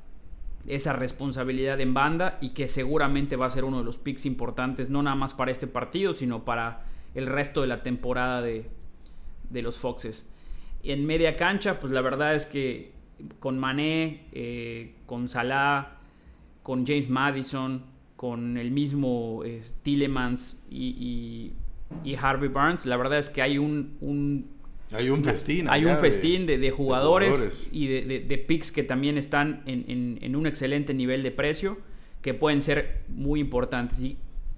esa 0.67 0.93
responsabilidad 0.93 1.81
en 1.81 1.95
banda 1.95 2.39
y 2.41 2.51
que 2.51 2.69
seguramente 2.69 3.37
va 3.37 3.47
a 3.47 3.51
ser 3.51 3.65
uno 3.65 3.79
de 3.79 3.85
los 3.85 3.99
picks 3.99 4.27
importantes, 4.27 4.91
no 4.91 5.03
nada 5.03 5.17
más 5.17 5.35
para 5.35 5.51
este 5.51 5.67
partido, 5.67 6.15
sino 6.15 6.45
para 6.45 6.85
el 7.15 7.27
resto 7.27 7.63
de 7.63 7.67
la 7.67 7.83
temporada 7.83 8.43
de, 8.43 8.69
de 9.49 9.63
los 9.63 9.79
Foxes. 9.79 10.29
En 10.83 11.07
media 11.07 11.37
cancha, 11.37 11.81
pues 11.81 11.93
la 11.93 12.01
verdad 12.01 12.35
es 12.35 12.47
que 12.47 12.93
con 13.39 13.59
Mané, 13.59 14.27
eh, 14.33 14.95
con 15.07 15.29
Salah, 15.29 15.99
con 16.63 16.87
James 16.87 17.09
Madison, 17.09 17.85
con 18.17 18.57
el 18.57 18.71
mismo 18.71 19.43
eh, 19.45 19.63
Tillemans 19.83 20.63
y 20.71 21.53
y 22.05 22.15
Harvey 22.15 22.49
Barnes, 22.49 22.87
la 22.87 22.97
verdad 22.97 23.19
es 23.19 23.29
que 23.29 23.43
hay 23.43 23.59
un... 23.59 24.49
hay 24.93 25.11
un 25.11 25.25
festín. 25.25 25.69
Hay 25.69 25.85
un 25.85 25.97
festín 25.99 26.47
de, 26.47 26.71
jugadores, 26.71 27.69
y 27.73 27.87
de, 27.87 28.39
picks 28.39 28.73
que 28.73 28.83
también 28.83 29.19
están 29.19 29.63
en, 29.67 30.37
un 30.37 30.47
excelente 30.47 30.95
nivel 30.95 31.23
de 31.23 31.31
precio, 31.31 31.79
que 32.23 32.35
pueden 32.35 32.61
ser 32.61 33.03
muy 33.09 33.41
importantes. 33.41 34.01
Y 34.01 34.17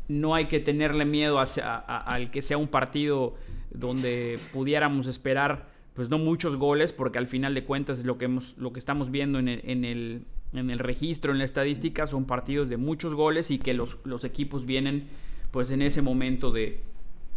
no 0.09 0.35
hay 0.35 0.47
que 0.47 0.61
tenerle 0.61 1.05
miedo 1.05 1.39
al 1.39 2.31
que 2.31 2.43
sea 2.43 2.59
un 2.59 2.69
partido 2.69 3.35
donde 3.71 4.39
pudiéramos 4.53 5.07
esperar 5.07 5.71
pues 5.95 6.09
no 6.09 6.19
muchos 6.19 6.57
goles, 6.57 6.93
porque 6.93 7.19
al 7.19 7.27
final 7.27 7.55
de 7.55 7.65
cuentas 7.65 8.03
lo 8.05 8.17
que, 8.17 8.25
hemos, 8.25 8.55
lo 8.57 8.73
que 8.73 8.79
estamos 8.79 9.11
viendo 9.11 9.39
en 9.39 9.49
el, 9.49 9.61
en 9.65 9.85
el, 9.85 10.25
en 10.55 10.71
el 10.71 10.79
registro, 10.79 11.33
en 11.33 11.39
la 11.39 11.45
estadística, 11.45 12.07
son 12.07 12.25
partidos 12.25 12.71
de 12.71 12.79
muchos 12.79 13.15
goles 13.15 13.51
y 13.51 13.59
que 13.59 13.75
los, 13.75 13.99
los 14.05 14.25
equipos 14.25 14.65
vienen 14.65 15.09
pues 15.51 15.71
en 15.71 15.83
ese 15.83 16.01
momento 16.01 16.51
de, 16.51 16.81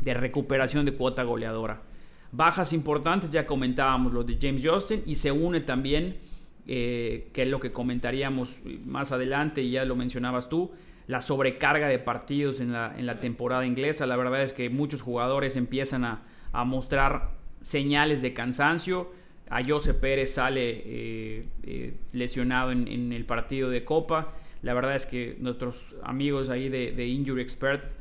de 0.02 0.14
recuperación 0.14 0.86
de 0.86 0.94
cuota 0.94 1.24
goleadora. 1.24 1.82
Bajas 2.36 2.74
importantes, 2.74 3.32
ya 3.32 3.48
comentábamos 3.48 4.12
los 4.12 4.26
de 4.26 4.38
James 4.42 4.62
Justin 4.62 5.04
y 5.06 5.16
se 5.16 5.32
une 5.32 5.62
también, 5.62 6.18
eh, 6.68 7.30
que 7.32 7.44
es 7.44 7.48
lo 7.48 7.62
que 7.62 7.72
comentaríamos 7.72 8.58
más 8.86 9.14
adelante 9.14 9.62
y 9.62 9.72
ya 9.72 9.86
lo 9.86 9.96
mencionabas 9.96 10.50
tú, 10.50 10.72
la 11.08 11.22
sobrecarga 11.22 11.88
de 11.88 11.98
partidos 11.98 12.60
en 12.60 12.74
la, 12.74 12.94
en 12.98 13.06
la 13.06 13.22
temporada 13.22 13.66
inglesa. 13.66 14.06
La 14.06 14.18
verdad 14.18 14.42
es 14.42 14.52
que 14.52 14.70
muchos 14.70 15.02
jugadores 15.02 15.56
empiezan 15.56 16.04
a, 16.04 16.24
mostrar 16.66 17.32
señales 17.62 18.22
de 18.22 18.34
cansancio. 18.34 19.14
A 19.50 19.64
Jose 19.64 19.94
Pérez 19.94 20.34
sale 20.34 20.82
eh, 20.86 21.48
eh, 21.64 21.98
lesionado 22.12 22.72
en, 22.72 23.14
el 23.14 23.26
partido 23.26 23.70
de 23.70 23.86
Copa. 23.86 24.34
La 24.62 24.74
verdad 24.74 24.98
es 24.98 25.06
que 25.06 25.38
nuestros 25.40 25.96
amigos 26.04 26.50
ahí 26.50 26.68
de 26.68 27.08
Injury 27.08 27.42
Experts 27.42 27.96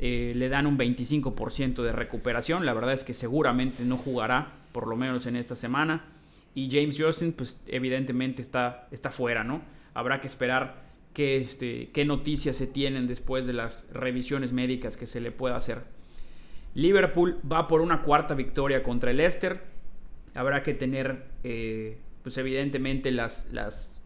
eh, 0.00 0.32
le 0.36 0.48
dan 0.48 0.66
un 0.66 0.78
25% 0.78 1.82
de 1.82 1.92
recuperación. 1.92 2.64
La 2.64 2.72
verdad 2.72 2.94
es 2.94 3.04
que 3.04 3.14
seguramente 3.14 3.84
no 3.84 3.96
jugará, 3.96 4.52
por 4.72 4.86
lo 4.86 4.96
menos 4.96 5.26
en 5.26 5.36
esta 5.36 5.56
semana. 5.56 6.04
Y 6.54 6.70
James 6.70 7.00
Justin, 7.00 7.32
pues 7.32 7.60
evidentemente 7.66 8.42
está, 8.42 8.88
está 8.90 9.10
fuera, 9.10 9.44
¿no? 9.44 9.62
Habrá 9.94 10.20
que 10.20 10.28
esperar 10.28 10.82
qué, 11.14 11.38
este, 11.38 11.90
qué 11.92 12.04
noticias 12.04 12.56
se 12.56 12.66
tienen 12.66 13.08
después 13.08 13.46
de 13.46 13.52
las 13.52 13.86
revisiones 13.92 14.52
médicas 14.52 14.96
que 14.96 15.06
se 15.06 15.20
le 15.20 15.32
pueda 15.32 15.56
hacer. 15.56 15.82
Liverpool 16.74 17.40
va 17.50 17.66
por 17.66 17.80
una 17.80 18.02
cuarta 18.02 18.34
victoria 18.34 18.84
contra 18.84 19.10
el 19.10 19.16
Leicester. 19.16 19.62
Habrá 20.34 20.62
que 20.62 20.74
tener, 20.74 21.24
eh, 21.42 21.98
pues 22.22 22.38
evidentemente, 22.38 23.10
las, 23.10 23.50
las, 23.52 24.00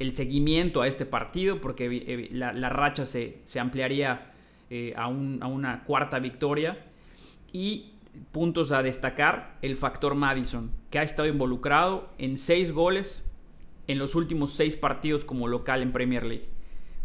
el 0.00 0.12
seguimiento 0.12 0.82
a 0.82 0.88
este 0.88 1.06
partido, 1.06 1.60
porque 1.60 2.28
la, 2.32 2.52
la 2.52 2.68
racha 2.68 3.06
se, 3.06 3.38
se 3.44 3.60
ampliaría 3.60 4.31
eh, 4.74 4.94
a, 4.96 5.06
una 5.06 5.84
cuarta 5.84 6.18
victoria. 6.18 6.78
Y 7.52 7.92
puntos 8.32 8.72
a 8.72 8.82
destacar, 8.82 9.58
el 9.60 9.76
factor 9.76 10.14
Madison, 10.14 10.70
que 10.88 10.98
ha 10.98 11.02
estado 11.02 11.28
involucrado 11.28 12.08
en 12.16 12.38
seis 12.38 12.72
goles 12.72 13.30
en 13.86 13.98
los 13.98 14.14
últimos 14.14 14.54
seis 14.54 14.74
partidos 14.74 15.26
como 15.26 15.46
local 15.46 15.82
en 15.82 15.92
Premier 15.92 16.24
League. 16.24 16.48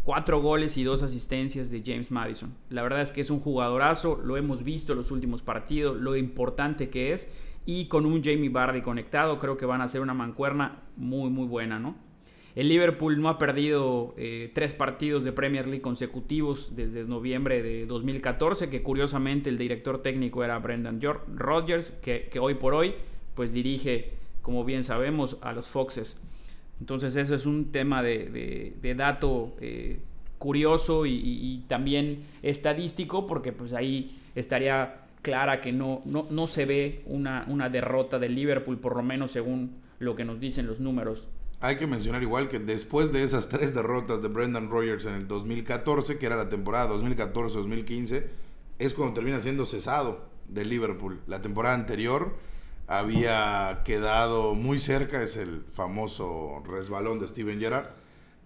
Cuatro 0.02 0.40
goles 0.40 0.78
y 0.78 0.84
dos 0.84 1.02
asistencias 1.02 1.70
de 1.70 1.82
James 1.84 2.10
Madison. 2.10 2.54
La 2.70 2.82
verdad 2.82 3.02
es 3.02 3.12
que 3.12 3.20
es 3.20 3.28
un 3.28 3.40
jugadorazo, 3.40 4.16
lo 4.16 4.38
hemos 4.38 4.64
visto 4.64 4.92
en 4.92 4.98
los 4.98 5.10
últimos 5.10 5.42
partidos, 5.42 6.00
lo 6.00 6.16
importante 6.16 6.88
que 6.88 7.12
es. 7.12 7.30
Y 7.66 7.88
con 7.88 8.06
un 8.06 8.24
Jamie 8.24 8.48
Vardy 8.48 8.80
conectado, 8.80 9.38
creo 9.38 9.58
que 9.58 9.66
van 9.66 9.82
a 9.82 9.90
ser 9.90 10.00
una 10.00 10.14
mancuerna 10.14 10.84
muy, 10.96 11.28
muy 11.28 11.46
buena, 11.46 11.78
¿no? 11.78 11.96
El 12.58 12.68
Liverpool 12.68 13.22
no 13.22 13.28
ha 13.28 13.38
perdido 13.38 14.14
eh, 14.16 14.50
tres 14.52 14.74
partidos 14.74 15.22
de 15.22 15.30
Premier 15.30 15.68
League 15.68 15.80
consecutivos 15.80 16.74
desde 16.74 17.04
noviembre 17.04 17.62
de 17.62 17.86
2014, 17.86 18.68
que 18.68 18.82
curiosamente 18.82 19.48
el 19.48 19.58
director 19.58 20.02
técnico 20.02 20.42
era 20.42 20.58
Brendan 20.58 21.00
Rodgers, 21.36 21.92
que, 22.02 22.28
hoy 22.40 22.54
por 22.54 22.74
hoy 22.74 22.96
pues 23.36 23.52
dirige, 23.52 24.10
como 24.42 24.64
bien 24.64 24.82
sabemos, 24.82 25.36
a 25.40 25.52
los 25.52 25.68
Foxes. 25.68 26.20
Entonces 26.80 27.14
eso 27.14 27.36
es 27.36 27.46
un 27.46 27.70
tema 27.70 28.02
de, 28.02 28.74
dato 28.96 29.54
eh, 29.60 30.00
curioso 30.38 31.06
y, 31.06 31.62
también 31.68 32.24
estadístico, 32.42 33.28
porque 33.28 33.52
pues 33.52 33.72
ahí 33.72 34.18
estaría 34.34 35.02
clara 35.22 35.60
que 35.60 35.70
no, 35.70 36.02
no, 36.06 36.26
no 36.28 36.48
se 36.48 36.66
ve 36.66 37.02
una, 37.06 37.44
una 37.46 37.68
derrota 37.68 38.18
del 38.18 38.34
Liverpool, 38.34 38.78
por 38.78 38.96
lo 38.96 39.04
menos 39.04 39.30
según 39.30 39.76
lo 40.00 40.16
que 40.16 40.24
nos 40.24 40.40
dicen 40.40 40.66
los 40.66 40.80
números 40.80 41.28
hay 41.60 41.76
que 41.76 41.86
mencionar 41.86 42.22
igual 42.22 42.48
que 42.48 42.58
después 42.58 43.12
de 43.12 43.22
esas 43.22 43.48
tres 43.50 43.74
derrotas 43.74 44.22
de 44.22 44.28
Brendan 44.28 44.70
Rogers 44.70 45.06
en 45.06 45.14
el 45.14 45.28
2014, 45.28 46.18
que 46.18 46.26
era 46.26 46.36
la 46.36 46.48
temporada 46.48 46.90
2014-2015, 46.94 48.24
es 48.78 48.94
cuando 48.94 49.14
termina 49.14 49.40
siendo 49.40 49.66
cesado 49.66 50.28
de 50.48 50.64
Liverpool. 50.64 51.20
La 51.26 51.42
temporada 51.42 51.74
anterior 51.74 52.36
había 52.86 53.82
quedado 53.84 54.54
muy 54.54 54.78
cerca, 54.78 55.22
es 55.22 55.36
el 55.36 55.64
famoso 55.72 56.62
resbalón 56.66 57.18
de 57.18 57.28
Steven 57.28 57.60
Gerrard, 57.60 57.88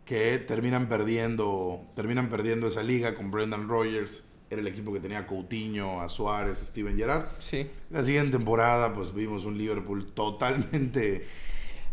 que 0.05 0.39
terminan 0.39 0.89
perdiendo, 0.89 1.85
terminan 1.95 2.29
perdiendo 2.29 2.67
esa 2.67 2.83
liga 2.83 3.15
con 3.15 3.31
Brendan 3.31 3.69
Rogers. 3.69 4.25
Era 4.51 4.61
el 4.61 4.67
equipo 4.67 4.93
que 4.93 5.01
tenía 5.01 5.27
Coutinho, 5.27 6.03
a 6.03 6.09
Suárez, 6.09 6.59
Steven 6.59 6.97
Gerrard. 6.97 7.27
Sí. 7.39 7.71
La 7.91 8.03
siguiente 8.03 8.37
temporada, 8.37 8.93
pues 8.93 9.15
vimos 9.15 9.45
un 9.45 9.57
Liverpool 9.57 10.13
totalmente 10.13 11.27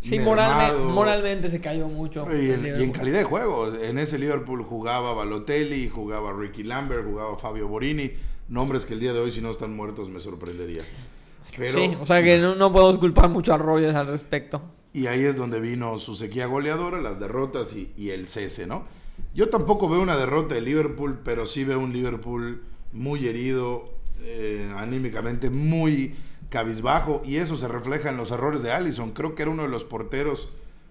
Sí, 0.02 0.18
moralmente, 0.18 1.50
se 1.50 1.60
cayó 1.60 1.88
mucho. 1.88 2.26
Y 2.34 2.50
en, 2.50 2.90
calidad 2.90 3.18
de 3.18 3.24
juego. 3.24 3.72
En 3.74 3.98
ese 3.98 4.18
Liverpool 4.18 4.62
jugaba 4.62 5.12
Balotelli, 5.12 5.88
jugaba 5.88 6.32
Ricky 6.32 6.62
Lambert, 6.62 7.04
jugaba 7.04 7.36
Fabio 7.36 7.68
Borini. 7.68 8.12
Nombres 8.48 8.86
que 8.86 8.94
el 8.94 9.00
día 9.00 9.12
de 9.12 9.20
hoy, 9.20 9.30
si 9.30 9.40
no 9.40 9.50
están 9.50 9.76
muertos, 9.76 10.08
me 10.08 10.20
sorprendería. 10.20 10.82
sí, 11.54 11.96
o 12.00 12.06
sea 12.06 12.22
que 12.22 12.38
no, 12.38 12.72
podemos 12.72 12.98
culpar 12.98 13.28
mucho 13.28 13.52
a 13.52 13.58
Rogers 13.58 13.94
al 13.94 14.06
respecto. 14.06 14.62
Y 14.92 15.06
ahí 15.06 15.22
es 15.22 15.36
donde 15.36 15.60
vino 15.60 15.98
su 15.98 16.16
sequía 16.16 16.46
goleadora, 16.46 17.00
las 17.00 17.20
derrotas 17.20 17.76
y, 17.76 18.10
el 18.10 18.26
cese, 18.26 18.66
¿no? 18.66 18.84
Yo 19.34 19.50
tampoco 19.50 19.88
veo 19.88 20.00
una 20.00 20.16
derrota 20.16 20.54
de 20.54 20.62
Liverpool, 20.62 21.20
pero 21.24 21.46
sí 21.46 21.62
veo 21.62 21.78
un 21.78 21.92
Liverpool 21.92 22.62
muy 22.92 23.28
herido, 23.28 23.94
eh, 24.22 24.72
anímicamente 24.76 25.50
muy 25.50 26.14
cabizbajo 26.50 27.22
y 27.24 27.36
eso 27.36 27.56
se 27.56 27.68
refleja 27.68 28.10
en 28.10 28.16
los 28.16 28.30
errores 28.30 28.62
de 28.62 28.72
Allison. 28.72 29.12
Creo 29.12 29.34
que 29.34 29.42
era 29.42 29.50
uno 29.50 29.62
de 29.62 29.68
los 29.68 29.84
porteros 29.84 30.50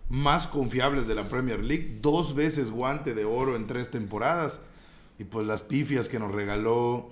más 0.10 0.48
confiables 0.48 1.08
de 1.08 1.14
la 1.14 1.30
Premier 1.30 1.64
League, 1.64 2.00
dos 2.02 2.34
veces 2.34 2.72
guante 2.72 3.14
de 3.14 3.26
oro 3.26 3.56
en 3.56 3.68
tres 3.68 3.92
temporadas 3.92 4.62
y 5.20 5.26
pues 5.26 5.46
las 5.46 5.62
pifias 5.62 6.10
que 6.10 6.18
nos 6.18 6.32
regaló 6.32 7.12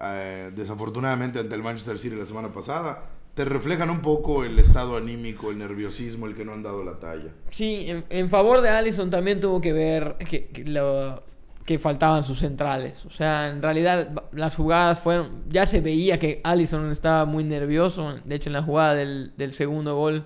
eh, 0.00 0.50
desafortunadamente 0.54 1.38
ante 1.38 1.54
el 1.54 1.62
Manchester 1.62 1.98
City 1.98 2.16
la 2.16 2.26
semana 2.26 2.52
pasada 2.52 3.10
te 3.34 3.44
reflejan 3.44 3.88
un 3.88 4.00
poco 4.00 4.44
el 4.44 4.58
estado 4.58 4.96
anímico, 4.96 5.50
el 5.50 5.58
nerviosismo, 5.58 6.26
el 6.26 6.34
que 6.34 6.44
no 6.44 6.54
han 6.54 6.64
dado 6.64 6.82
la 6.82 6.98
talla. 6.98 7.30
Sí, 7.50 7.86
en, 7.88 8.28
favor 8.28 8.62
de 8.62 8.70
Allison 8.70 9.10
también 9.10 9.40
tuvo 9.40 9.60
que 9.60 9.72
ver 9.72 10.16
que, 10.28 10.46
que 10.46 10.64
lo, 10.64 11.22
que 11.68 11.78
faltaban 11.78 12.24
sus 12.24 12.38
centrales. 12.38 13.04
O 13.04 13.10
sea, 13.10 13.48
en 13.48 13.60
realidad 13.60 14.08
las 14.32 14.56
jugadas 14.56 15.00
fueron... 15.00 15.44
Ya 15.50 15.66
se 15.66 15.82
veía 15.82 16.18
que 16.18 16.40
Allison 16.42 16.90
estaba 16.90 17.26
muy 17.26 17.44
nervioso. 17.44 18.14
De 18.24 18.36
hecho, 18.36 18.48
en 18.48 18.54
la 18.54 18.62
jugada 18.62 18.94
del, 18.94 19.32
del 19.36 19.52
segundo 19.52 19.94
gol 19.94 20.24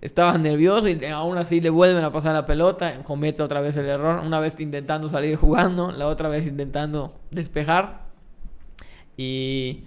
estaba 0.00 0.38
nervioso 0.38 0.88
y 0.88 1.04
aún 1.06 1.36
así 1.36 1.60
le 1.60 1.68
vuelven 1.68 2.04
a 2.04 2.12
pasar 2.12 2.34
la 2.34 2.46
pelota. 2.46 3.02
Comete 3.02 3.42
otra 3.42 3.60
vez 3.60 3.76
el 3.76 3.86
error. 3.86 4.20
Una 4.24 4.38
vez 4.38 4.54
intentando 4.60 5.08
salir 5.08 5.34
jugando, 5.34 5.90
la 5.90 6.06
otra 6.06 6.28
vez 6.28 6.46
intentando 6.46 7.18
despejar. 7.32 8.02
Y 9.16 9.82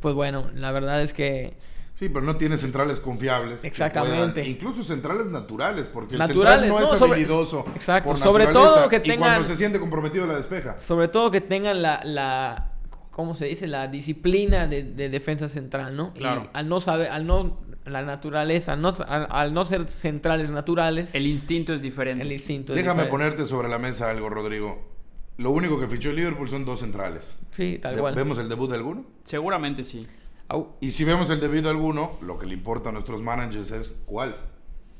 pues 0.00 0.14
bueno, 0.14 0.46
la 0.54 0.72
verdad 0.72 1.02
es 1.02 1.12
que 1.12 1.52
Sí, 1.94 2.08
pero 2.08 2.22
no 2.26 2.36
tiene 2.36 2.56
centrales 2.56 2.98
confiables. 2.98 3.64
Exactamente. 3.64 4.44
incluso 4.46 4.82
centrales 4.82 5.26
naturales, 5.26 5.86
porque 5.86 6.16
naturales, 6.16 6.64
el 6.64 6.68
central 6.68 6.68
no, 6.68 6.92
es 6.92 6.98
sobre, 6.98 7.12
habilidoso. 7.12 7.64
Exacto, 7.76 8.16
sobre 8.16 8.46
todo 8.48 8.88
que 8.88 8.98
tengan. 9.00 9.16
Y 9.18 9.32
cuando 9.34 9.44
se 9.48 9.56
siente 9.56 9.78
comprometido 9.78 10.26
la 10.26 10.36
despeja. 10.36 10.78
Sobre 10.80 11.08
todo 11.08 11.30
que 11.30 11.40
tengan 11.40 11.82
la. 11.82 12.00
la 12.04 12.70
¿Cómo 13.12 13.36
se 13.36 13.44
dice? 13.44 13.68
La 13.68 13.86
disciplina 13.86 14.66
de, 14.66 14.82
de 14.82 15.08
defensa 15.08 15.48
central, 15.48 15.94
¿no? 15.96 16.12
Claro. 16.14 16.50
Y 16.52 16.58
al 16.58 16.68
no 16.68 16.80
saber, 16.80 17.10
al 17.10 17.26
no. 17.26 17.62
La 17.84 18.02
naturaleza, 18.02 18.72
al 18.72 18.80
no, 18.80 18.96
al, 19.06 19.28
al 19.30 19.52
no 19.54 19.64
ser 19.66 19.86
centrales 19.88 20.48
naturales. 20.50 21.14
El 21.14 21.26
instinto 21.26 21.74
es 21.74 21.82
diferente. 21.82 22.24
El 22.24 22.32
instinto 22.32 22.72
es 22.72 22.76
Déjame 22.76 23.02
diferente. 23.04 23.10
ponerte 23.10 23.46
sobre 23.46 23.68
la 23.68 23.78
mesa 23.78 24.10
algo, 24.10 24.30
Rodrigo. 24.30 24.82
Lo 25.36 25.50
único 25.50 25.78
que 25.78 25.86
fichó 25.86 26.10
el 26.10 26.16
Liverpool 26.16 26.48
son 26.48 26.64
dos 26.64 26.80
centrales. 26.80 27.36
Sí, 27.52 27.78
tal 27.82 27.94
De- 27.94 28.00
cual. 28.00 28.14
¿Vemos 28.14 28.38
el 28.38 28.48
debut 28.48 28.70
de 28.70 28.76
alguno? 28.76 29.04
Seguramente 29.24 29.84
sí. 29.84 30.06
Au. 30.54 30.76
Y 30.80 30.90
si 30.92 31.04
vemos 31.04 31.28
el 31.30 31.40
debut 31.40 31.62
de 31.62 31.70
alguno, 31.70 32.12
lo 32.20 32.38
que 32.38 32.46
le 32.46 32.54
importa 32.54 32.88
a 32.90 32.92
nuestros 32.92 33.20
managers 33.22 33.70
es 33.72 34.00
cuál. 34.06 34.36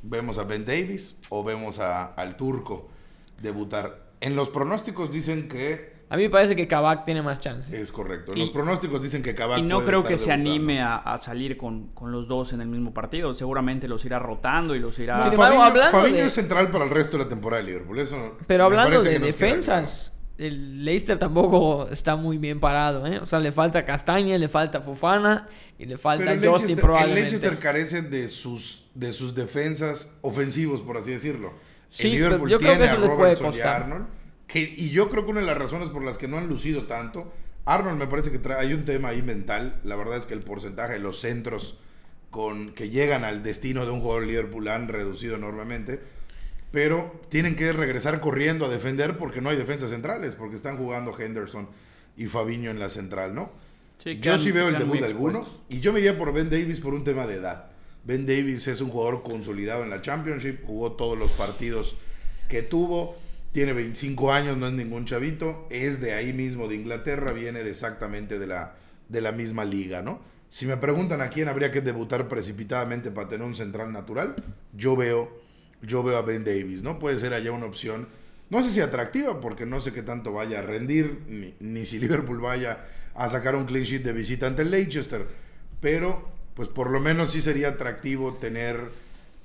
¿Vemos 0.03 0.37
a 0.39 0.45
Ben 0.45 0.65
Davis 0.65 1.21
o 1.31 1.43
vemos 1.45 1.79
a- 1.79 2.07
al 2.07 2.37
turco 2.37 2.89
debutar? 3.41 4.05
En 4.21 4.37
los 4.37 4.49
pronósticos 4.51 5.11
dicen 5.13 5.49
que 5.49 5.95
A 6.11 6.17
mí 6.17 6.25
me 6.25 6.31
parece 6.31 6.55
que 6.55 6.69
Kabak 6.69 7.05
tiene 7.07 7.23
más 7.23 7.41
chance. 7.41 7.79
es 7.79 7.91
correcto. 7.91 8.33
En 8.33 8.39
Y- 8.39 8.41
los 8.43 8.51
pronósticos 8.51 9.01
dicen 9.03 9.23
que 9.23 9.35
Kabak 9.35 9.59
Y 9.59 9.63
no 9.63 9.77
puede 9.77 9.87
creo 9.89 9.99
estar 10.01 10.13
que 10.13 10.19
se 10.19 10.33
anime 10.33 10.81
a, 10.83 10.97
a 10.97 11.19
salir 11.19 11.57
con, 11.57 11.89
con 11.89 12.13
los 12.13 12.29
dos 12.29 12.53
en 12.53 12.61
el 12.61 12.69
mismo 12.69 12.93
partido. 12.93 13.35
Seguramente 13.35 13.89
los 13.89 14.05
irá 14.05 14.19
rotando 14.19 14.75
y 14.75 14.79
los 14.81 14.99
irá... 14.99 15.17
Sin 15.23 15.29
No, 15.29 15.33
embargo, 15.35 15.57
Fabinho, 15.57 15.65
hablando 15.71 15.99
Fabinho 15.99 16.19
de- 16.21 16.27
es 16.27 16.33
central 16.35 16.71
para 16.71 16.85
el 16.85 16.91
resto 16.91 17.17
de 17.17 17.25
la 17.25 17.29
temporada 17.29 17.63
de 17.63 17.69
Liverpool. 17.71 17.99
Eso 17.99 18.37
Pero 18.47 18.65
hablando 18.65 19.03
de 19.03 19.19
defensas, 19.19 20.13
el 20.39 20.85
Leicester 20.85 21.19
tampoco 21.19 21.89
está 21.91 22.17
muy 22.17 22.39
bien 22.39 22.59
parado, 22.59 23.07
¿eh? 23.07 23.19
O 23.19 23.27
sea, 23.27 23.39
le 23.39 23.53
falta 23.53 23.85
Castaña, 23.85 24.37
le 24.37 24.49
falta 24.49 24.81
Fofana 24.81 25.49
y 25.79 25.87
le 25.87 25.97
falta 25.97 26.25
Pero 26.25 26.33
el 26.33 26.39
Justin 26.39 26.51
Leicester, 26.51 26.71
el 26.79 26.81
probablemente. 26.81 27.31
Leicester 27.31 27.59
carece 27.59 28.03
de 28.03 28.29
sus, 28.29 28.87
de 28.95 29.13
sus 29.13 29.35
defensas 29.35 30.19
ofensivos, 30.23 30.81
por 30.81 30.97
así 30.97 31.13
decirlo. 31.13 31.53
Sí, 31.91 32.09
el 32.09 32.13
Liverpool 32.15 32.51
yo 32.51 32.59
creo 32.59 32.73
tiene 32.73 32.85
que 32.85 32.91
eso 32.91 32.97
a 32.97 33.07
les 33.07 33.39
puede 33.39 33.57
y 33.57 33.61
Arnold. 33.61 34.07
Que, 34.49 34.61
y 34.61 34.91
yo 34.91 35.09
creo 35.11 35.25
que 35.25 35.31
una 35.31 35.41
de 35.41 35.47
las 35.47 35.57
razones 35.57 35.89
por 35.89 36.05
las 36.05 36.19
que 36.19 36.27
no 36.27 36.37
han 36.37 36.49
lucido 36.49 36.87
tanto, 36.87 37.33
Arnold 37.65 37.99
me 37.99 38.07
parece 38.09 38.31
que 38.31 38.39
trae, 38.39 38.59
hay 38.59 38.75
un 38.75 38.85
tema 38.85 39.11
ahí 39.11 39.23
mental. 39.23 39.81
La 39.85 39.95
verdad 39.95 40.17
es 40.17 40.27
que 40.27 40.35
el 40.35 40.41
porcentaje 40.41 40.95
de 40.95 40.99
los 40.99 41.21
centros 41.21 41.79
con, 42.31 42.71
que 42.71 42.91
llegan 42.91 43.25
al 43.25 43.45
destino 43.45 43.87
de 43.87 43.93
un 43.93 44.01
jugador 44.01 44.27
Liverpool 44.27 44.67
han 44.67 44.89
reducido 44.89 45.37
enormemente. 45.37 46.01
Pero 46.75 47.21
tienen 47.29 47.55
que 47.55 47.73
regresar 47.73 48.21
corriendo 48.21 48.67
a 48.67 48.69
defender 48.69 49.17
porque 49.17 49.41
no 49.41 49.49
hay 49.49 49.57
defensas 49.57 49.91
centrales, 49.91 50.35
porque 50.35 50.57
están 50.57 50.77
jugando 50.77 51.17
Henderson 51.17 51.69
y 52.17 52.27
Fabinho 52.27 52.69
en 52.69 52.81
la 52.81 52.89
central, 52.89 53.33
¿no? 53.33 53.53
Sí, 53.99 54.19
yo 54.21 54.37
sí 54.39 54.51
veo 54.51 54.69
el 54.69 54.77
debut 54.77 54.99
de 54.99 55.07
alguno 55.07 55.39
expuestos. 55.39 55.65
y 55.69 55.79
yo 55.79 55.93
me 55.93 56.01
iría 56.01 56.19
por 56.19 56.33
Ben 56.33 56.51
Davis 56.51 56.81
por 56.81 56.93
un 56.93 57.05
tema 57.05 57.29
de 57.29 57.37
edad. 57.37 57.71
Ben 58.03 58.27
Davis 58.27 58.67
es 58.67 58.81
un 58.81 58.89
jugador 58.89 59.23
consolidado 59.23 59.85
en 59.85 59.91
la 59.91 60.03
Championship, 60.03 60.65
jugó 60.67 60.91
todos 60.95 61.17
los 61.17 61.33
partidos 61.33 61.95
que 62.49 62.63
tuvo, 62.63 63.17
tiene 63.53 63.73
25 63.73 64.33
años, 64.33 64.59
no 64.59 64.67
es 64.67 64.73
ningún 64.73 65.05
chavito, 65.05 65.69
es 65.71 66.01
de 66.01 66.15
ahí 66.15 66.33
mismo 66.33 66.67
de 66.67 66.75
Inglaterra, 66.75 67.33
viene 67.33 67.63
de 67.63 67.71
exactamente 67.71 68.41
de 68.41 68.49
la, 68.49 68.75
de 69.09 69.21
la 69.21 69.31
misma 69.31 69.65
liga, 69.65 70.03
¿no? 70.03 70.23
Si 70.49 70.67
me 70.67 70.77
preguntan 70.77 71.21
a 71.21 71.31
quién 71.31 71.47
habría 71.47 71.71
que 71.71 71.83
debutar 71.83 72.27
precipitadamente 72.27 73.13
para 73.13 73.29
tener 73.29 73.47
un 73.47 73.55
central 73.55 73.93
natural, 73.93 74.35
yo 74.73 74.97
veo, 74.97 75.44
yo 75.87 76.03
veo 76.03 76.17
a 76.17 76.23
Ben 76.23 76.45
Davis, 76.45 76.83
¿no? 76.83 76.99
Puede 76.99 77.19
ser 77.19 77.35
allá 77.35 77.53
una 77.53 77.67
opción, 77.67 78.09
no 78.51 78.63
sé 78.63 78.71
si 78.71 78.81
atractiva, 78.81 79.41
porque 79.41 79.67
no 79.67 79.81
sé 79.81 79.93
qué 79.93 80.03
tanto 80.03 80.33
vaya 80.33 80.61
a 80.61 80.63
rendir, 80.63 81.23
ni, 81.29 81.55
ni 81.61 81.87
si 81.87 81.99
Liverpool 82.01 82.41
vaya 82.41 82.87
a 83.15 83.29
sacar 83.29 83.55
un 83.55 83.65
clean 83.65 83.85
sheet 83.85 84.03
de 84.03 84.13
visita 84.13 84.47
ante 84.47 84.65
Leicester, 84.65 85.27
pero 85.81 86.29
pues 86.55 86.69
por 86.69 86.91
lo 86.91 87.01
menos 87.01 87.33
sí 87.33 87.41
sería 87.41 87.71
atractivo 87.71 88.35
tener 88.35 88.81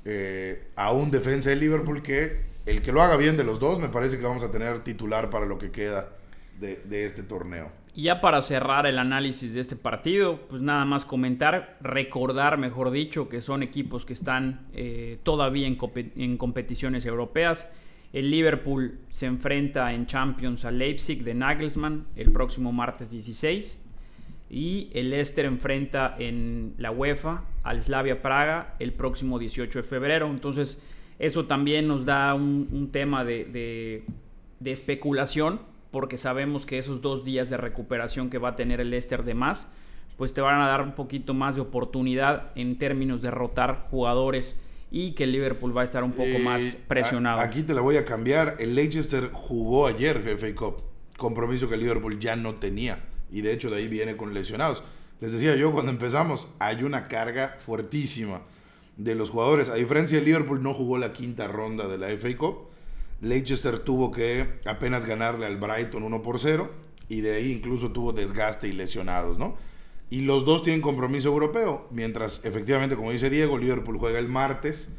eh, 0.05 0.67
a 0.75 0.91
un 0.91 1.11
defensa 1.11 1.49
de 1.49 1.55
Liverpool 1.55 2.01
que 2.01 2.49
el 2.65 2.81
que 2.81 2.91
lo 2.91 3.01
haga 3.01 3.17
bien 3.17 3.35
de 3.35 3.43
los 3.43 3.59
dos, 3.59 3.79
me 3.79 3.89
parece 3.89 4.17
que 4.17 4.23
vamos 4.23 4.43
a 4.43 4.51
tener 4.51 4.83
titular 4.83 5.29
para 5.29 5.45
lo 5.45 5.57
que 5.57 5.71
queda 5.71 6.09
de, 6.59 6.81
de 6.85 7.05
este 7.05 7.23
torneo. 7.23 7.71
Y 7.95 8.03
ya 8.03 8.21
para 8.21 8.41
cerrar 8.41 8.85
el 8.85 8.97
análisis 8.99 9.53
de 9.53 9.61
este 9.61 9.75
partido, 9.75 10.41
pues 10.47 10.61
nada 10.61 10.85
más 10.85 11.05
comentar, 11.05 11.77
recordar, 11.81 12.57
mejor 12.57 12.91
dicho, 12.91 13.27
que 13.29 13.41
son 13.41 13.63
equipos 13.63 14.05
que 14.05 14.13
están 14.13 14.67
eh, 14.73 15.19
todavía 15.23 15.67
en, 15.67 15.77
compe- 15.77 16.11
en 16.15 16.37
competiciones 16.37 17.05
europeas. 17.05 17.69
El 18.13 18.31
Liverpool 18.31 18.99
se 19.09 19.25
enfrenta 19.25 19.93
en 19.93 20.05
Champions 20.05 20.65
a 20.65 20.71
Leipzig 20.71 21.23
de 21.23 21.33
Nagelsmann 21.33 22.05
el 22.15 22.31
próximo 22.31 22.71
martes 22.71 23.09
16. 23.11 23.83
Y 24.51 24.89
el 24.93 25.09
Leicester 25.11 25.45
enfrenta 25.45 26.15
en 26.17 26.73
la 26.77 26.89
UEFA 26.91 27.43
al 27.63 27.83
Slavia 27.83 28.21
Praga 28.21 28.75
el 28.79 28.93
próximo 28.93 29.37
18 29.37 29.79
de 29.79 29.83
febrero. 29.83 30.27
Entonces, 30.27 30.81
eso 31.19 31.45
también 31.45 31.87
nos 31.87 32.05
da 32.05 32.33
un, 32.33 32.89
tema 32.91 33.23
de 33.25 34.05
especulación, 34.63 35.59
porque 35.91 36.17
sabemos 36.17 36.65
que 36.65 36.77
esos 36.77 37.01
dos 37.01 37.23
días 37.23 37.49
de 37.49 37.57
recuperación 37.57 38.29
que 38.29 38.37
va 38.37 38.49
a 38.49 38.55
tener 38.55 38.79
el 38.81 38.89
Leicester 38.91 39.23
de 39.23 39.33
más, 39.33 39.71
pues 40.17 40.33
te 40.33 40.41
van 40.41 40.61
a 40.61 40.67
dar 40.67 40.81
un 40.81 40.93
poquito 40.93 41.33
más 41.33 41.55
de 41.55 41.61
oportunidad 41.61 42.51
en 42.55 42.77
términos 42.77 43.21
de 43.21 43.31
rotar 43.31 43.87
jugadores 43.89 44.59
y 44.91 45.11
que 45.13 45.23
el 45.23 45.31
Liverpool 45.31 45.75
va 45.75 45.81
a 45.81 45.85
estar 45.85 46.03
un 46.03 46.11
poco 46.11 46.23
Eh, 46.25 46.39
más 46.43 46.75
presionado. 46.87 47.39
aquí 47.39 47.63
te 47.63 47.73
la 47.73 47.81
voy 47.81 47.95
a 47.97 48.05
cambiar. 48.05 48.55
El 48.59 48.75
Leicester 48.75 49.29
jugó 49.31 49.87
ayer 49.87 50.17
FA 50.37 50.53
Cup, 50.55 50.83
compromiso 51.17 51.69
que 51.69 51.75
el 51.75 51.81
Liverpool 51.81 52.19
ya 52.19 52.35
no 52.35 52.55
tenía. 52.55 52.99
Y 53.31 53.41
de 53.41 53.53
hecho 53.53 53.69
de 53.69 53.77
ahí 53.77 53.87
viene 53.87 54.17
con 54.17 54.33
lesionados. 54.33 54.83
Les 55.21 55.31
decía 55.31 55.55
yo 55.55 55.71
cuando 55.71 55.91
empezamos, 55.91 56.47
hay 56.59 56.83
una 56.83 57.07
carga 57.07 57.55
fuertísima 57.59 58.41
de 58.97 59.15
los 59.15 59.29
jugadores. 59.29 59.69
A 59.69 59.75
diferencia 59.75 60.19
de 60.19 60.25
Liverpool 60.25 60.61
no 60.63 60.73
jugó 60.73 60.97
la 60.97 61.13
quinta 61.13 61.47
ronda 61.47 61.87
de 61.87 61.97
la 61.97 62.07
FA 62.09 62.35
Cup. 62.37 62.67
Leicester 63.21 63.79
tuvo 63.79 64.11
que 64.11 64.59
apenas 64.65 65.05
ganarle 65.05 65.45
al 65.45 65.57
Brighton 65.57 66.03
1 66.03 66.21
por 66.23 66.39
0 66.39 66.69
y 67.09 67.21
de 67.21 67.35
ahí 67.35 67.51
incluso 67.51 67.91
tuvo 67.91 68.13
desgaste 68.13 68.67
y 68.67 68.71
lesionados, 68.71 69.37
¿no? 69.37 69.57
Y 70.09 70.21
los 70.21 70.45
dos 70.45 70.63
tienen 70.63 70.81
compromiso 70.81 71.27
europeo, 71.29 71.87
mientras 71.91 72.43
efectivamente, 72.43 72.95
como 72.95 73.11
dice 73.11 73.29
Diego, 73.29 73.57
Liverpool 73.57 73.97
juega 73.99 74.17
el 74.19 74.27
martes 74.27 74.93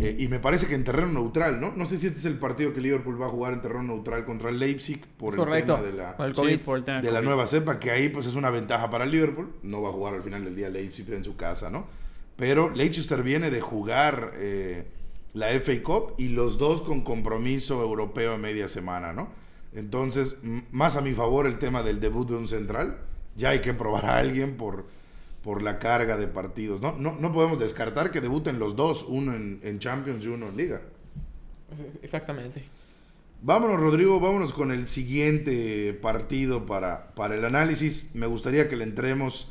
eh, 0.00 0.16
y 0.18 0.26
me 0.28 0.38
parece 0.40 0.66
que 0.66 0.74
en 0.74 0.84
terreno 0.84 1.12
neutral, 1.12 1.60
¿no? 1.60 1.72
No 1.76 1.86
sé 1.86 1.98
si 1.98 2.06
este 2.06 2.18
es 2.18 2.24
el 2.24 2.38
partido 2.38 2.72
que 2.72 2.80
Liverpool 2.80 3.20
va 3.20 3.26
a 3.26 3.28
jugar 3.28 3.52
en 3.52 3.60
terreno 3.60 3.82
neutral 3.82 4.24
contra 4.24 4.48
el 4.48 4.58
Leipzig 4.58 5.04
por 5.18 5.34
Es 5.34 5.38
el 5.38 5.44
correcto. 5.44 5.74
tema 5.76 5.86
de 5.86 5.92
la, 5.92 6.16
Por 6.16 6.26
el 6.26 6.32
Sí, 6.34 6.40
COVID. 6.40 6.60
por 6.60 6.78
el 6.78 6.84
tema 6.84 7.00
de 7.02 7.10
la 7.12 7.18
COVID. 7.18 7.26
nueva 7.28 7.46
cepa, 7.46 7.78
que 7.78 7.90
ahí 7.90 8.08
pues 8.08 8.26
es 8.26 8.34
una 8.34 8.48
ventaja 8.50 8.88
para 8.90 9.04
Liverpool. 9.04 9.52
No 9.62 9.82
va 9.82 9.90
a 9.90 9.92
jugar 9.92 10.14
al 10.14 10.22
final 10.22 10.44
del 10.44 10.56
día 10.56 10.70
Leipzig 10.70 11.08
en 11.12 11.22
su 11.24 11.36
casa, 11.36 11.68
¿no? 11.70 11.86
Pero 12.36 12.70
Leicester 12.70 13.22
viene 13.22 13.50
de 13.50 13.60
jugar 13.60 14.32
eh, 14.36 14.86
la 15.34 15.48
FA 15.60 15.82
Cup 15.82 16.14
y 16.18 16.28
los 16.28 16.58
dos 16.58 16.82
con 16.82 17.02
compromiso 17.02 17.80
europeo 17.82 18.34
a 18.34 18.38
media 18.38 18.68
semana, 18.68 19.12
¿no? 19.12 19.28
Entonces, 19.74 20.36
más 20.70 20.96
a 20.96 21.00
mi 21.00 21.14
favor 21.14 21.46
el 21.46 21.58
tema 21.58 21.82
del 21.82 22.00
debut 22.00 22.28
de 22.28 22.36
un 22.36 22.48
central. 22.48 22.98
Ya 23.36 23.50
hay 23.50 23.60
que 23.60 23.72
probar 23.72 24.04
a 24.04 24.18
alguien 24.18 24.58
por, 24.58 24.84
por 25.42 25.62
la 25.62 25.78
carga 25.78 26.18
de 26.18 26.26
partidos, 26.26 26.82
¿no? 26.82 26.92
No, 26.92 27.16
no 27.18 27.32
podemos 27.32 27.58
descartar 27.58 28.10
que 28.10 28.20
debuten 28.20 28.58
los 28.58 28.76
dos, 28.76 29.06
uno 29.08 29.34
en, 29.34 29.60
en 29.62 29.78
Champions 29.78 30.24
y 30.24 30.28
uno 30.28 30.48
en 30.48 30.56
Liga. 30.56 30.82
Exactamente. 32.02 32.64
Vámonos, 33.40 33.80
Rodrigo, 33.80 34.20
vámonos 34.20 34.52
con 34.52 34.70
el 34.70 34.86
siguiente 34.86 35.94
partido 35.94 36.66
para, 36.66 37.14
para 37.14 37.34
el 37.34 37.44
análisis. 37.44 38.10
Me 38.14 38.26
gustaría 38.26 38.68
que 38.68 38.76
le 38.76 38.84
entremos 38.84 39.50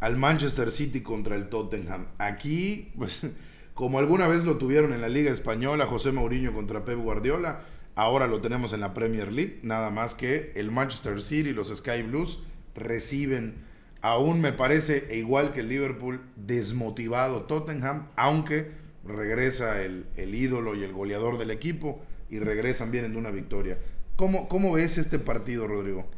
al 0.00 0.16
Manchester 0.16 0.70
City 0.70 1.00
contra 1.00 1.34
el 1.34 1.48
Tottenham. 1.48 2.06
Aquí, 2.18 2.92
pues, 2.96 3.26
como 3.74 3.98
alguna 3.98 4.28
vez 4.28 4.44
lo 4.44 4.56
tuvieron 4.56 4.92
en 4.92 5.00
la 5.00 5.08
Liga 5.08 5.32
Española, 5.32 5.86
José 5.86 6.12
Mourinho 6.12 6.54
contra 6.54 6.84
Pep 6.84 6.98
Guardiola, 6.98 7.60
ahora 7.96 8.28
lo 8.28 8.40
tenemos 8.40 8.72
en 8.72 8.80
la 8.80 8.94
Premier 8.94 9.32
League. 9.32 9.58
Nada 9.62 9.90
más 9.90 10.14
que 10.14 10.52
el 10.54 10.70
Manchester 10.70 11.20
City 11.20 11.50
y 11.50 11.52
los 11.52 11.74
Sky 11.74 12.02
Blues 12.02 12.44
reciben, 12.76 13.56
aún 14.00 14.40
me 14.40 14.52
parece, 14.52 15.08
igual 15.16 15.52
que 15.52 15.60
el 15.60 15.68
Liverpool, 15.68 16.20
desmotivado 16.36 17.42
Tottenham, 17.42 18.08
aunque 18.14 18.70
regresa 19.04 19.82
el, 19.82 20.06
ídolo 20.16 20.76
y 20.76 20.84
el 20.84 20.92
goleador 20.92 21.36
del 21.36 21.50
equipo 21.50 22.00
y 22.30 22.38
regresan 22.38 22.92
bien 22.92 23.04
en 23.04 23.16
una 23.16 23.32
victoria. 23.32 23.78
¿Cómo, 24.16 24.48
cómo 24.48 24.72
ves 24.72 24.98
este 24.98 25.18
partido, 25.18 25.66
Rodrigo? 25.66 26.08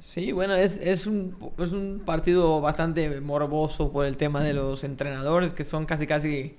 Sí, 0.00 0.32
bueno, 0.32 0.54
es, 0.54 0.78
es, 0.80 1.06
un, 1.06 1.36
es 1.58 1.72
un 1.72 2.02
partido 2.04 2.60
bastante 2.60 3.20
morboso 3.20 3.92
por 3.92 4.06
el 4.06 4.16
tema 4.16 4.42
de 4.42 4.54
los 4.54 4.84
entrenadores, 4.84 5.52
que 5.52 5.64
son 5.64 5.86
casi 5.86 6.06
casi 6.06 6.56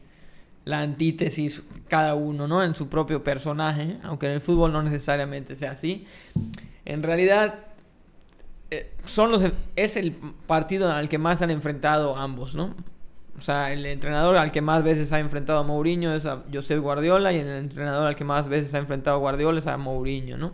la 0.66 0.82
antítesis 0.82 1.64
cada 1.88 2.16
uno, 2.16 2.48
¿no? 2.48 2.64
En 2.64 2.76
su 2.76 2.90
propio 2.90 3.24
personaje, 3.24 3.98
aunque 4.04 4.28
en 4.28 4.34
el 4.34 4.42
fútbol 4.42 4.72
no 4.74 4.84
necesariamente 4.84 5.56
sea 5.56 5.72
así. 5.72 6.06
En 6.86 7.02
realidad, 7.02 7.60
eh, 8.72 8.92
son 9.06 9.32
los, 9.32 9.44
es 9.76 9.98
el 9.98 10.12
partido 10.46 10.92
al 10.92 11.10
que 11.10 11.18
más 11.18 11.42
han 11.42 11.50
enfrentado 11.50 12.18
ambos, 12.18 12.56
¿no? 12.56 12.76
O 13.38 13.42
sea, 13.42 13.72
el 13.72 13.86
entrenador 13.86 14.36
al 14.36 14.52
que 14.52 14.62
más 14.62 14.84
veces 14.84 15.14
ha 15.14 15.20
enfrentado 15.20 15.60
a 15.60 15.64
Mourinho 15.64 16.14
es 16.14 16.26
a 16.26 16.44
Josep 16.54 16.82
Guardiola 16.82 17.32
y 17.32 17.38
el 17.40 17.48
entrenador 17.48 18.06
al 18.06 18.16
que 18.18 18.26
más 18.26 18.50
veces 18.50 18.74
ha 18.74 18.80
enfrentado 18.80 19.16
a 19.16 19.20
Guardiola 19.20 19.60
es 19.60 19.68
a 19.68 19.78
Mourinho, 19.78 20.38
¿no? 20.38 20.54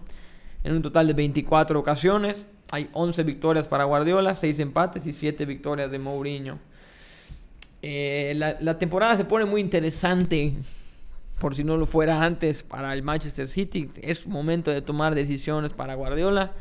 En 0.64 0.74
un 0.74 0.82
total 0.84 1.08
de 1.08 1.14
24 1.14 1.80
ocasiones, 1.80 2.46
hay 2.72 2.90
11 2.94 3.24
victorias 3.24 3.68
para 3.68 3.84
Guardiola, 3.84 4.36
6 4.36 4.60
empates 4.60 5.06
y 5.06 5.14
7 5.14 5.46
victorias 5.46 5.92
de 5.92 6.00
Mourinho. 6.00 6.60
Eh, 7.82 8.34
la, 8.36 8.58
la, 8.60 8.80
temporada 8.80 9.16
se 9.16 9.26
pone 9.26 9.46
muy 9.46 9.62
interesante, 9.62 10.54
por 11.40 11.56
si 11.56 11.64
no 11.64 11.78
lo 11.78 11.86
fuera 11.86 12.24
antes, 12.24 12.64
para 12.64 12.92
el 12.94 13.04
Manchester 13.04 13.48
City. 13.48 13.92
Es 14.02 14.26
momento 14.26 14.72
de 14.72 14.82
tomar 14.82 15.14
decisiones 15.14 15.74
para 15.74 15.94
Guardiola. 15.94 16.54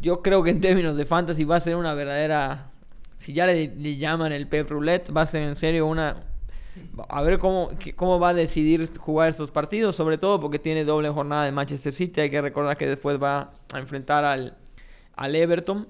Yo 0.00 0.22
creo 0.22 0.42
que 0.42 0.50
en 0.50 0.60
términos 0.60 0.96
de 0.96 1.06
fantasy 1.06 1.44
va 1.44 1.56
a 1.56 1.60
ser 1.60 1.76
una 1.76 1.94
verdadera... 1.94 2.66
Si 3.18 3.34
ya 3.34 3.46
le, 3.46 3.96
llaman 3.98 4.32
el 4.32 4.48
Pep 4.48 4.70
Roulette, 4.70 5.14
va 5.14 5.22
a 5.22 5.26
ser 5.26 5.42
en 5.42 5.56
serio 5.56 5.86
una... 5.86 6.24
A 7.08 7.22
ver 7.22 7.38
cómo, 7.38 7.70
cómo 7.96 8.20
va 8.20 8.30
a 8.30 8.34
decidir 8.34 8.90
jugar 8.96 9.28
estos 9.28 9.50
partidos, 9.50 9.96
sobre 9.96 10.18
todo 10.18 10.40
porque 10.40 10.58
tiene 10.58 10.84
doble 10.84 11.10
jornada 11.10 11.44
de 11.44 11.52
Manchester 11.52 11.92
City. 11.92 12.20
Hay 12.20 12.30
que 12.30 12.40
recordar 12.40 12.76
que 12.76 12.86
después 12.86 13.20
va 13.20 13.52
a 13.72 13.78
enfrentar 13.78 14.24
al, 14.24 14.56
al 15.20 15.36
Everton. 15.36 15.86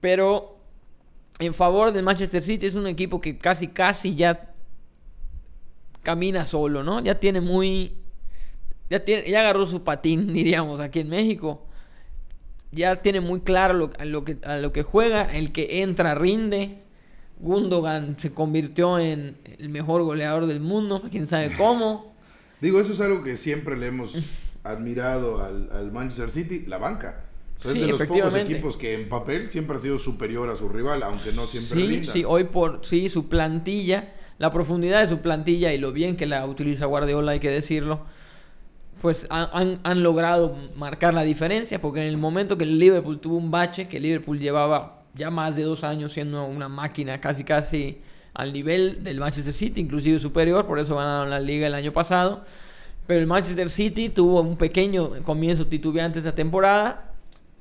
Pero 0.00 0.58
en 1.38 1.54
favor 1.54 1.92
del 1.92 2.04
Manchester 2.04 2.42
City 2.42 2.66
es 2.66 2.74
un 2.74 2.86
equipo 2.86 3.20
que 3.20 3.36
casi, 3.38 3.68
casi 3.68 4.14
ya 4.14 4.54
camina 6.02 6.44
solo, 6.44 6.82
¿no? 6.82 7.00
Ya 7.02 7.20
tiene 7.20 7.40
muy... 7.40 7.94
Ya, 8.90 9.04
tiene, 9.04 9.30
ya 9.30 9.40
agarró 9.40 9.64
su 9.66 9.82
patín, 9.84 10.32
diríamos, 10.32 10.80
aquí 10.80 11.00
en 11.00 11.08
México. 11.08 11.66
Ya 12.72 12.96
tiene 12.96 13.20
muy 13.20 13.40
claro 13.40 13.74
lo, 13.74 13.90
a, 13.98 14.04
lo 14.04 14.24
que, 14.24 14.38
a 14.44 14.56
lo 14.56 14.72
que 14.72 14.82
juega. 14.82 15.24
El 15.24 15.52
que 15.52 15.82
entra 15.82 16.14
rinde. 16.14 16.80
Gundogan 17.38 18.18
se 18.18 18.32
convirtió 18.32 18.98
en 18.98 19.36
el 19.58 19.68
mejor 19.68 20.02
goleador 20.02 20.46
del 20.46 20.60
mundo. 20.60 21.02
Quién 21.10 21.26
sabe 21.26 21.52
cómo. 21.56 22.14
Digo, 22.60 22.80
eso 22.80 22.92
es 22.92 23.00
algo 23.00 23.22
que 23.22 23.36
siempre 23.36 23.76
le 23.76 23.88
hemos 23.88 24.16
admirado 24.64 25.44
al, 25.44 25.70
al 25.72 25.92
Manchester 25.92 26.30
City, 26.30 26.64
la 26.66 26.78
banca. 26.78 27.23
Es 27.64 27.72
Sí, 27.72 27.80
de 27.80 27.86
los 27.88 28.02
pocos 28.02 28.34
equipos 28.34 28.76
que 28.76 28.94
en 28.94 29.08
papel 29.08 29.48
siempre 29.50 29.76
ha 29.76 29.80
sido 29.80 29.96
superior 29.98 30.50
a 30.50 30.56
su 30.56 30.68
rival, 30.68 31.02
aunque 31.02 31.32
no 31.32 31.46
siempre 31.46 31.80
Sí, 31.80 31.86
rinda. 31.86 32.12
sí, 32.12 32.24
hoy 32.26 32.44
por 32.44 32.80
sí, 32.84 33.08
su 33.08 33.28
plantilla, 33.28 34.12
la 34.38 34.52
profundidad 34.52 35.00
de 35.00 35.06
su 35.06 35.18
plantilla 35.20 35.72
y 35.72 35.78
lo 35.78 35.92
bien 35.92 36.16
que 36.16 36.26
la 36.26 36.44
utiliza 36.46 36.86
Guardiola, 36.86 37.32
hay 37.32 37.40
que 37.40 37.50
decirlo, 37.50 38.00
pues 39.00 39.26
han, 39.30 39.48
han- 39.52 39.80
han 39.82 40.02
logrado 40.02 40.56
marcar 40.76 41.14
la 41.14 41.22
diferencia, 41.22 41.80
porque 41.80 42.00
en 42.00 42.06
el 42.08 42.16
momento 42.16 42.56
que 42.56 42.64
el 42.64 42.78
Liverpool 42.78 43.18
tuvo 43.20 43.36
un 43.36 43.50
bache, 43.50 43.88
que 43.88 43.96
el 43.98 44.02
Liverpool 44.04 44.38
llevaba 44.38 45.02
ya 45.14 45.30
más 45.30 45.56
de 45.56 45.62
dos 45.62 45.84
años 45.84 46.12
siendo 46.12 46.44
una 46.44 46.68
máquina 46.68 47.20
casi 47.20 47.44
casi 47.44 47.98
al 48.34 48.52
nivel 48.52 49.04
del 49.04 49.20
Manchester 49.20 49.54
City, 49.54 49.80
inclusive 49.80 50.18
superior, 50.18 50.66
por 50.66 50.78
eso 50.78 50.96
ganaron 50.96 51.30
la 51.30 51.38
liga 51.40 51.66
el 51.66 51.74
año 51.74 51.92
pasado. 51.92 52.44
Pero 53.06 53.20
el 53.20 53.26
Manchester 53.26 53.68
City 53.70 54.08
tuvo 54.08 54.40
un 54.40 54.56
pequeño 54.56 55.10
comienzo 55.22 55.66
titubeante 55.66 56.18
esta 56.18 56.34
temporada, 56.34 57.12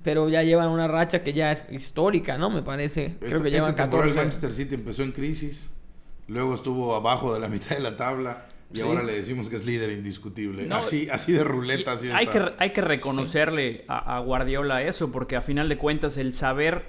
pero 0.04 0.30
ya 0.30 0.44
llevan 0.44 0.70
una 0.70 0.88
racha 0.88 1.24
que 1.24 1.34
ya 1.34 1.52
es 1.52 1.66
histórica, 1.72 2.38
¿no? 2.38 2.50
Me 2.50 2.62
parece. 2.62 3.16
Creo 3.20 3.32
Esta- 3.38 3.44
que 3.44 3.52
llevan 3.52 3.70
esta 3.72 3.84
temporada 3.84 4.10
14. 4.10 4.10
el 4.12 4.16
Manchester 4.26 4.54
City 4.54 4.76
empezó 4.76 5.04
en 5.04 5.12
crisis, 5.13 5.72
luego 6.28 6.54
estuvo 6.56 6.96
abajo 6.96 7.34
de 7.34 7.39
la 7.39 7.48
mitad 7.50 7.76
de 7.76 7.82
la 7.82 7.96
tabla 7.98 8.46
y 8.74 8.78
Sí. 8.78 8.82
ahora 8.82 9.04
le 9.04 9.13
decimos 9.13 9.50
que 9.50 9.56
es 9.58 9.66
líder 9.66 9.92
indiscutible. 9.92 10.66
No, 10.66 10.78
así, 10.78 11.08
así 11.12 11.32
de 11.32 11.44
ruleta. 11.44 11.92
Así 11.94 12.10
hay, 12.12 12.28
que, 12.28 12.42
hay 12.58 12.72
que 12.72 12.82
reconocerle 12.82 13.86
a, 13.88 14.18
a 14.18 14.20
Guardiola 14.20 14.82
eso, 14.82 15.12
porque 15.12 15.36
a 15.36 15.42
final 15.42 15.70
de 15.70 15.78
cuentas 15.78 16.18
el 16.18 16.34
saber 16.34 16.84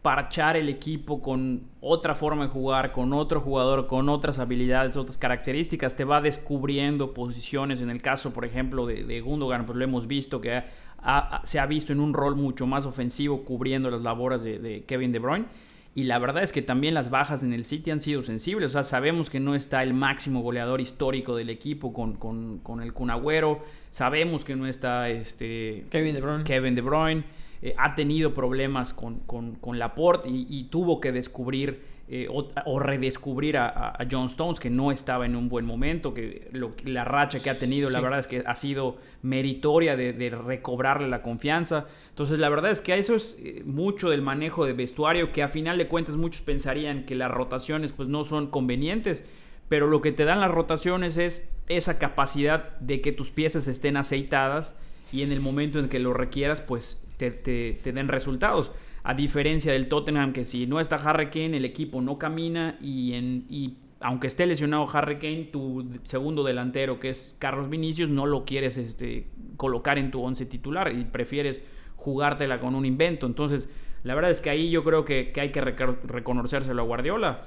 parchar 0.00 0.56
el 0.56 0.68
equipo 0.68 1.20
con 1.20 1.64
otra 1.80 2.14
forma 2.14 2.44
de 2.44 2.50
jugar, 2.50 2.92
con 2.92 3.12
otro 3.12 3.40
jugador, 3.40 3.88
con 3.88 4.08
otras 4.08 4.38
habilidades, 4.38 4.96
otras 4.96 5.18
características, 5.18 5.96
te 5.96 6.04
va 6.04 6.20
descubriendo 6.20 7.12
posiciones. 7.12 7.80
En 7.80 7.90
el 7.90 8.00
caso, 8.00 8.32
por 8.32 8.44
ejemplo, 8.44 8.86
de, 8.86 9.04
de 9.04 9.20
Gundogan, 9.20 9.66
pues 9.66 9.76
lo 9.76 9.84
hemos 9.84 10.06
visto 10.06 10.40
que 10.40 10.54
ha- 10.54 10.66
ha- 11.02 11.42
se 11.44 11.58
ha 11.58 11.66
visto 11.66 11.92
en 11.92 12.00
un 12.00 12.14
rol 12.14 12.36
mucho 12.36 12.66
más 12.66 12.84
ofensivo 12.86 13.44
cubriendo 13.44 13.90
las 13.90 14.02
labores 14.02 14.42
de, 14.42 14.58
de 14.58 14.84
Kevin 14.84 15.12
De 15.12 15.18
Bruyne. 15.18 15.46
Y 15.94 16.04
la 16.04 16.18
verdad 16.20 16.44
es 16.44 16.52
que 16.52 16.62
también 16.62 16.94
las 16.94 17.10
bajas 17.10 17.42
en 17.42 17.52
el 17.52 17.64
City 17.64 17.90
han 17.90 17.98
sido 18.00 18.22
sensibles. 18.22 18.68
O 18.68 18.72
sea, 18.72 18.84
sabemos 18.84 19.30
que 19.30 19.40
no 19.40 19.56
está 19.56 19.82
el 19.82 19.94
máximo 19.94 20.42
goleador 20.42 20.80
histórico 20.80 21.34
del 21.34 21.50
equipo 21.50 21.92
con, 21.92 22.14
con, 22.14 22.58
con 22.58 22.82
el 22.82 22.92
Kun 22.92 23.10
Agüero. 23.10 23.62
Sabemos 23.90 24.44
que 24.44 24.54
no 24.54 24.66
está 24.68 25.08
este, 25.08 25.86
Kevin 25.90 26.14
De 26.14 26.20
Bruyne. 26.20 26.44
Kevin 26.44 26.74
De 26.76 26.82
Bruyne. 26.82 27.24
Eh, 27.62 27.74
ha 27.76 27.96
tenido 27.96 28.32
problemas 28.32 28.94
con, 28.94 29.18
con, 29.20 29.56
con 29.56 29.80
Laporte 29.80 30.28
y, 30.28 30.46
y 30.48 30.64
tuvo 30.64 31.00
que 31.00 31.10
descubrir 31.10 31.82
eh, 32.10 32.26
o, 32.30 32.48
o 32.64 32.78
redescubrir 32.78 33.58
a, 33.58 33.98
John 34.10 34.26
Stones, 34.28 34.60
que 34.60 34.70
no 34.70 34.90
estaba 34.92 35.26
en 35.26 35.36
un 35.36 35.48
buen 35.48 35.66
momento, 35.66 36.14
que 36.14 36.48
lo- 36.52 36.72
la 36.84 37.04
racha 37.04 37.40
que 37.40 37.50
ha 37.50 37.58
tenido, 37.58 37.90
la 37.90 38.00
verdad 38.00 38.20
es 38.20 38.26
que 38.26 38.42
ha 38.46 38.54
sido 38.56 38.96
meritoria 39.22 39.96
de, 39.96 40.12
de 40.14 40.30
recobrarle 40.30 41.06
la 41.08 41.20
confianza. 41.22 41.86
Entonces, 42.10 42.38
la 42.38 42.48
verdad 42.48 42.70
es 42.70 42.80
que 42.80 42.96
eso 42.98 43.14
es 43.14 43.36
eh, 43.40 43.62
mucho 43.66 44.08
del 44.10 44.22
manejo 44.22 44.64
de 44.64 44.72
vestuario, 44.72 45.32
que 45.32 45.42
a 45.42 45.48
final 45.48 45.76
de 45.78 45.86
cuentas 45.86 46.16
muchos 46.16 46.40
pensarían 46.42 47.04
que 47.04 47.14
las 47.14 47.30
rotaciones 47.30 47.92
pues 47.92 48.08
no 48.08 48.24
son 48.24 48.46
convenientes, 48.50 49.24
pero 49.68 49.86
lo 49.86 50.00
que 50.00 50.12
te 50.12 50.24
dan 50.24 50.40
las 50.40 50.50
rotaciones 50.50 51.18
es 51.18 51.46
esa 51.68 51.98
capacidad 51.98 52.78
de 52.80 53.02
que 53.02 53.12
tus 53.12 53.30
piezas 53.30 53.68
estén 53.68 53.98
aceitadas 53.98 54.78
y 55.12 55.22
en 55.22 55.32
el 55.32 55.40
momento 55.40 55.78
en 55.78 55.88
que 55.90 55.98
lo 55.98 56.14
requieras, 56.14 56.62
pues 56.62 56.98
te, 57.18 57.30
te- 57.30 57.78
te 57.82 57.92
den 57.92 58.08
resultados. 58.08 58.70
A 59.08 59.14
diferencia 59.14 59.72
del 59.72 59.88
Tottenham, 59.88 60.34
que 60.34 60.44
si 60.44 60.66
no 60.66 60.80
está 60.80 60.96
Harry 60.96 61.28
Kane, 61.30 61.56
el 61.56 61.64
equipo 61.64 62.02
no 62.02 62.18
camina 62.18 62.76
y, 62.78 63.14
en, 63.14 63.46
y 63.48 63.78
aunque 64.00 64.26
esté 64.26 64.44
lesionado 64.44 64.86
Harry 64.92 65.16
Kane, 65.16 65.48
tu 65.50 65.88
segundo 66.02 66.44
delantero, 66.44 67.00
que 67.00 67.08
es 67.08 67.34
Carlos 67.38 67.70
Vinicius, 67.70 68.10
no 68.10 68.26
lo 68.26 68.44
quieres 68.44 68.76
este, 68.76 69.26
colocar 69.56 69.96
en 69.96 70.10
tu 70.10 70.22
once 70.22 70.44
titular 70.44 70.92
y 70.92 71.04
prefieres 71.04 71.64
jugártela 71.96 72.60
con 72.60 72.74
un 72.74 72.84
invento. 72.84 73.24
Entonces, 73.24 73.70
la 74.02 74.14
verdad 74.14 74.30
es 74.30 74.42
que 74.42 74.50
ahí 74.50 74.68
yo 74.68 74.84
creo 74.84 75.06
que, 75.06 75.32
que 75.32 75.40
hay 75.40 75.52
que 75.52 75.62
reco- 75.62 76.02
reconocérselo 76.04 76.82
a 76.82 76.84
Guardiola. 76.84 77.46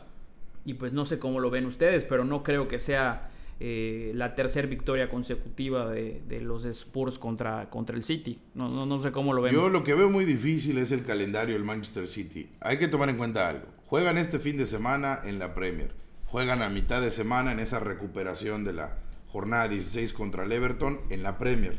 Y 0.66 0.74
pues 0.74 0.94
no 0.94 1.06
sé 1.06 1.20
cómo 1.20 1.40
lo 1.40 1.52
ven 1.52 1.68
ustedes, 1.68 2.06
pero 2.06 2.26
no 2.26 2.42
creo 2.42 2.68
que 2.68 2.80
sea 2.80 3.31
eh, 3.64 4.12
la 4.16 4.34
tercera 4.34 4.68
victoria 4.68 5.08
consecutiva 5.08 5.88
de, 5.88 6.42
los 6.42 6.66
Spurs 6.66 7.20
contra, 7.20 7.70
contra 7.70 7.96
el 7.96 8.04
City. 8.04 8.42
No, 8.56 8.68
no, 8.68 8.88
no 8.88 9.00
sé 9.00 9.12
cómo 9.12 9.34
lo 9.34 9.44
ven. 9.44 9.54
Yo 9.54 9.70
lo 9.70 9.84
que 9.84 9.94
veo 9.94 10.10
muy 10.10 10.26
difícil 10.26 10.80
es 10.80 10.92
el 10.92 11.04
calendario 11.04 11.54
del 11.54 11.64
Manchester 11.64 12.08
City. 12.08 12.50
Hay 12.60 12.80
que 12.80 12.88
tomar 12.88 13.10
en 13.10 13.18
cuenta 13.18 13.48
algo. 13.48 13.68
Juegan 13.86 14.18
este 14.18 14.40
fin 14.40 14.58
de 14.58 14.66
semana 14.66 15.20
en 15.26 15.38
la 15.38 15.54
Premier. 15.54 15.94
Juegan 16.26 16.64
a 16.64 16.70
mitad 16.70 17.02
de 17.02 17.12
semana 17.12 17.52
en 17.52 17.60
esa 17.60 17.78
recuperación 17.78 18.64
de 18.64 18.74
la 18.74 18.98
jornada 19.28 19.68
16 19.68 20.12
contra 20.14 20.44
el 20.44 20.52
Everton 20.52 21.00
en 21.12 21.22
la 21.22 21.38
Premier. 21.38 21.78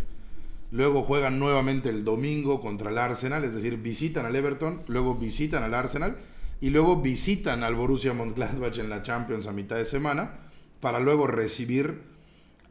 Luego 0.70 1.02
juegan 1.02 1.40
nuevamente 1.40 1.88
el 1.88 2.04
domingo 2.04 2.60
contra 2.60 2.92
el 2.92 2.98
Arsenal, 2.98 3.42
es 3.42 3.56
decir, 3.56 3.76
visitan 3.78 4.24
al 4.24 4.36
Everton, 4.36 4.82
luego 4.86 5.16
visitan 5.16 5.64
al 5.64 5.74
Arsenal 5.74 6.16
y 6.60 6.70
luego 6.70 7.02
visitan 7.02 7.64
al 7.64 7.74
Borussia 7.74 8.12
Mönchengladbach 8.12 8.78
en 8.78 8.88
la 8.88 9.02
Champions 9.02 9.48
a 9.48 9.52
mitad 9.52 9.74
de 9.74 9.84
semana 9.84 10.41
para 10.82 10.98
luego 10.98 11.28
recibir 11.28 12.02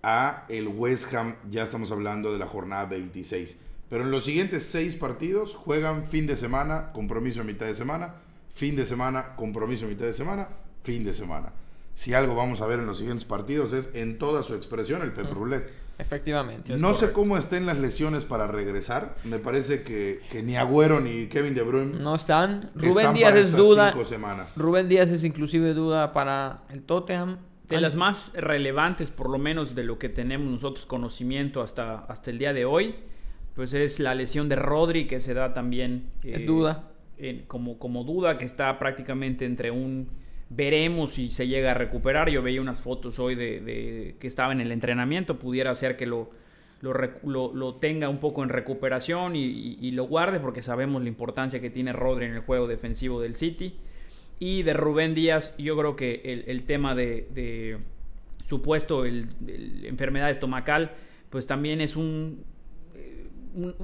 a 0.03 0.43
el 0.49 0.67
West 0.67 1.13
Ham, 1.13 1.35
ya 1.49 1.63
estamos 1.63 1.93
hablando 1.93 2.33
de 2.33 2.39
la 2.39 2.45
jornada 2.45 2.83
26. 2.85 3.57
Pero 3.89 4.03
en 4.03 4.11
los 4.11 4.25
siguientes 4.25 4.63
seis 4.63 4.97
partidos 4.97 5.55
juegan 5.55 6.05
fin 6.05 6.27
de 6.27 6.35
semana, 6.35 6.91
compromiso 6.91 7.39
a 7.39 7.43
mitad 7.45 7.67
de 7.67 7.73
semana, 7.73 8.15
fin 8.53 8.75
de 8.75 8.83
semana, 8.83 9.33
compromiso 9.37 9.85
a 9.85 9.87
mitad 9.87 10.03
de 10.05 10.11
semana, 10.11 10.49
fin 10.83 11.05
de 11.05 11.13
semana. 11.13 11.53
Si 11.95 12.13
algo 12.13 12.35
vamos 12.35 12.59
a 12.59 12.67
ver 12.67 12.79
en 12.79 12.85
los 12.85 12.97
siguientes 12.97 13.23
partidos 13.23 13.71
es 13.71 13.89
en 13.93 14.17
toda 14.17 14.43
su 14.43 14.55
expresión 14.55 15.01
el 15.03 15.13
Pep 15.13 15.31
Roulette. 15.31 15.71
Efectivamente. 15.97 16.75
No 16.77 16.93
sé 16.93 17.13
cómo 17.13 17.37
estén 17.37 17.65
las 17.65 17.79
lesiones 17.79 18.25
para 18.25 18.45
regresar. 18.45 19.15
Me 19.23 19.39
parece 19.39 19.83
que, 19.83 20.19
que 20.29 20.43
ni 20.43 20.57
Agüero 20.57 20.99
ni 20.99 21.27
Kevin 21.27 21.55
De 21.55 21.61
Bruyne 21.61 21.97
No 21.99 22.15
están. 22.15 22.71
Rubén 22.75 22.89
están 22.89 23.13
Díaz 23.13 23.29
para 23.31 23.39
es 23.39 23.51
duda. 23.53 23.91
cinco 23.93 24.03
semanas. 24.03 24.57
Rubén 24.57 24.89
Díaz 24.89 25.07
es 25.09 25.23
inclusive 25.23 25.73
duda 25.73 26.11
para 26.11 26.63
el 26.71 26.81
Tottenham. 26.83 27.37
De 27.71 27.81
las 27.81 27.95
más 27.95 28.33
relevantes, 28.35 29.11
por 29.11 29.29
lo 29.29 29.37
menos 29.37 29.75
de 29.75 29.83
lo 29.83 29.97
que 29.97 30.09
tenemos 30.09 30.51
nosotros 30.51 30.85
conocimiento 30.85 31.61
hasta, 31.61 31.99
hasta 31.99 32.31
el 32.31 32.37
día 32.37 32.53
de 32.53 32.65
hoy, 32.65 32.95
pues 33.55 33.73
es 33.73 33.99
la 33.99 34.15
lesión 34.15 34.49
de 34.49 34.55
Rodri, 34.55 35.07
que 35.07 35.21
se 35.21 35.33
da 35.33 35.53
también... 35.53 36.11
Es 36.23 36.43
eh, 36.43 36.45
duda. 36.45 36.91
en- 37.17 37.43
como, 37.47 37.79
como 37.79 38.03
duda, 38.03 38.37
que 38.37 38.45
está 38.45 38.77
prácticamente 38.79 39.45
entre 39.45 39.71
un... 39.71 40.09
Veremos 40.49 41.13
si 41.13 41.31
se 41.31 41.47
llega 41.47 41.71
a 41.71 41.73
recuperar. 41.73 42.29
Yo 42.29 42.41
veía 42.43 42.61
unas 42.61 42.81
fotos 42.81 43.19
hoy 43.19 43.35
de, 43.35 43.61
de 43.61 44.15
que 44.19 44.27
estaba 44.27 44.51
en 44.51 44.59
el 44.59 44.71
entrenamiento. 44.73 45.39
Pudiera 45.39 45.73
ser 45.75 45.95
que 45.95 46.05
lo, 46.05 46.29
lo, 46.81 47.75
tenga 47.75 48.09
un 48.09 48.19
poco 48.19 48.43
en 48.43 48.49
recuperación 48.49 49.35
y, 49.35 49.91
lo 49.91 50.05
guarde 50.05 50.39
porque 50.39 50.61
sabemos 50.61 51.01
la 51.01 51.07
importancia 51.07 51.61
que 51.61 51.69
tiene 51.69 51.93
Rodri 51.93 52.25
en 52.25 52.33
el 52.33 52.41
juego 52.41 52.67
defensivo 52.67 53.21
del 53.21 53.35
City. 53.35 53.77
Y 54.41 54.63
de 54.63 54.73
Rubén 54.73 55.13
Díaz, 55.13 55.55
yo 55.59 55.77
creo 55.77 55.95
que 55.95 56.43
el, 56.47 56.63
tema 56.63 56.95
de, 56.95 57.77
supuesto 58.47 59.05
el, 59.05 59.29
enfermedad 59.85 60.31
estomacal, 60.31 60.93
pues 61.29 61.45
también 61.45 61.79
es 61.79 61.95
un, 61.95 62.43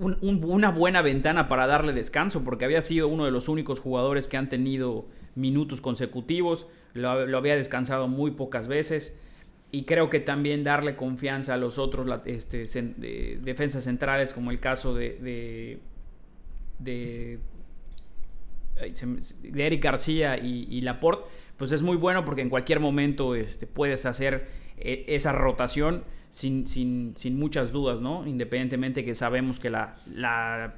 una 0.01 0.71
buena 0.71 1.03
ventana 1.03 1.47
para 1.47 1.67
darle 1.67 1.93
descanso, 1.93 2.43
porque 2.43 2.65
había 2.65 2.81
sido 2.81 3.07
uno 3.07 3.25
de 3.25 3.31
los 3.31 3.49
únicos 3.49 3.79
jugadores 3.79 4.27
que 4.27 4.37
han 4.37 4.49
tenido 4.49 5.05
minutos 5.35 5.79
consecutivos, 5.79 6.65
lo 6.95 7.37
había 7.37 7.55
descansado 7.55 8.07
muy 8.07 8.31
pocas 8.31 8.67
veces 8.67 9.15
y 9.71 9.83
creo 9.83 10.09
que 10.09 10.19
también 10.19 10.63
darle 10.63 10.95
confianza 10.95 11.53
a 11.53 11.57
los 11.57 11.77
otros 11.77 12.07
este, 12.25 12.65
defensas 13.41 13.83
centrales, 13.83 14.33
como 14.33 14.49
el 14.49 14.59
caso 14.59 14.95
de, 14.95 15.79
de, 16.79 17.39
Eric 19.55 19.83
García 19.83 20.37
y, 20.37 20.81
Laporte, 20.81 21.29
pues 21.57 21.71
es 21.71 21.81
muy 21.81 21.97
bueno 21.97 22.23
porque 22.25 22.41
en 22.41 22.49
cualquier 22.49 22.79
momento 22.79 23.35
este, 23.35 23.67
puedes 23.67 24.05
hacer 24.05 24.47
e, 24.77 25.05
esa 25.07 25.31
rotación 25.31 26.03
sin, 26.29 26.67
sin, 26.67 27.13
sin, 27.17 27.39
muchas 27.39 27.71
dudas, 27.71 27.99
¿no? 27.99 28.27
Independientemente 28.27 29.03
que 29.03 29.15
sabemos 29.15 29.59
que 29.59 29.69
la, 29.69 29.95
la 30.13 30.75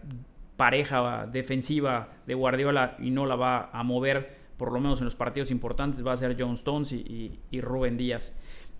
pareja 0.56 1.28
defensiva 1.32 2.10
de 2.28 2.34
Guardiola 2.34 2.96
y 3.00 3.12
no 3.12 3.26
la 3.26 3.36
va 3.36 3.70
a 3.72 3.84
mover, 3.84 4.38
por 4.58 4.72
lo 4.72 4.80
menos 4.80 5.00
en 5.00 5.06
los 5.06 5.16
partidos 5.16 5.52
importantes, 5.52 6.06
va 6.06 6.14
a 6.14 6.18
ser 6.18 6.36
John 6.40 6.56
Stones 6.56 6.92
y, 6.92 7.40
y 7.52 7.62
Rubén 7.62 7.98
Díaz. 7.98 8.36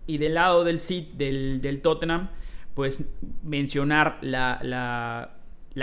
Y 0.06 0.18
del 0.18 0.34
lado 0.34 0.64
del, 0.64 0.82
del, 1.18 1.62
del 1.62 1.82
Tottenham, 1.82 2.30
pues 2.74 3.14
mencionar 3.44 4.18
la, 4.22 4.60
la, 4.62 5.39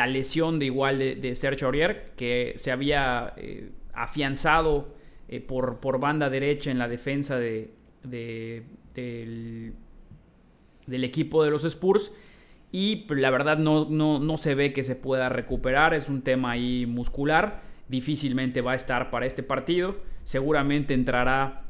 lesión 0.07 0.59
de 0.59 0.67
igual 0.67 0.99
de, 0.99 1.35
Sergio 1.35 1.67
Aurier, 1.69 2.13
que 2.17 2.55
se 2.57 2.71
había 2.71 3.33
eh, 3.37 3.71
afianzado 3.95 4.95
eh, 5.29 5.41
por, 5.41 5.81
por, 5.81 5.99
banda 5.99 6.31
derecha 6.31 6.71
en 6.71 6.79
la 6.79 6.89
defensa 6.89 7.39
de, 7.39 7.73
del, 8.03 9.75
del, 10.87 11.05
equipo 11.05 11.45
de 11.45 11.51
los 11.51 11.65
Spurs. 11.65 12.13
Y 12.73 12.97
pues, 13.07 13.21
la 13.21 13.31
verdad 13.31 13.59
no, 13.59 13.87
no, 13.89 14.19
no 14.19 14.37
se 14.37 14.55
ve 14.55 14.73
que 14.73 14.85
se 14.85 14.97
pueda 14.97 15.29
recuperar, 15.29 15.95
es 15.95 16.09
un 16.09 16.23
tema 16.23 16.53
ahí 16.53 16.85
muscular, 16.87 17.63
difícilmente 17.89 18.61
va 18.61 18.73
a 18.73 18.77
estar 18.77 19.11
para 19.11 19.27
este 19.27 19.43
partido, 19.43 19.97
seguramente 20.25 20.93
entrará 20.93 21.63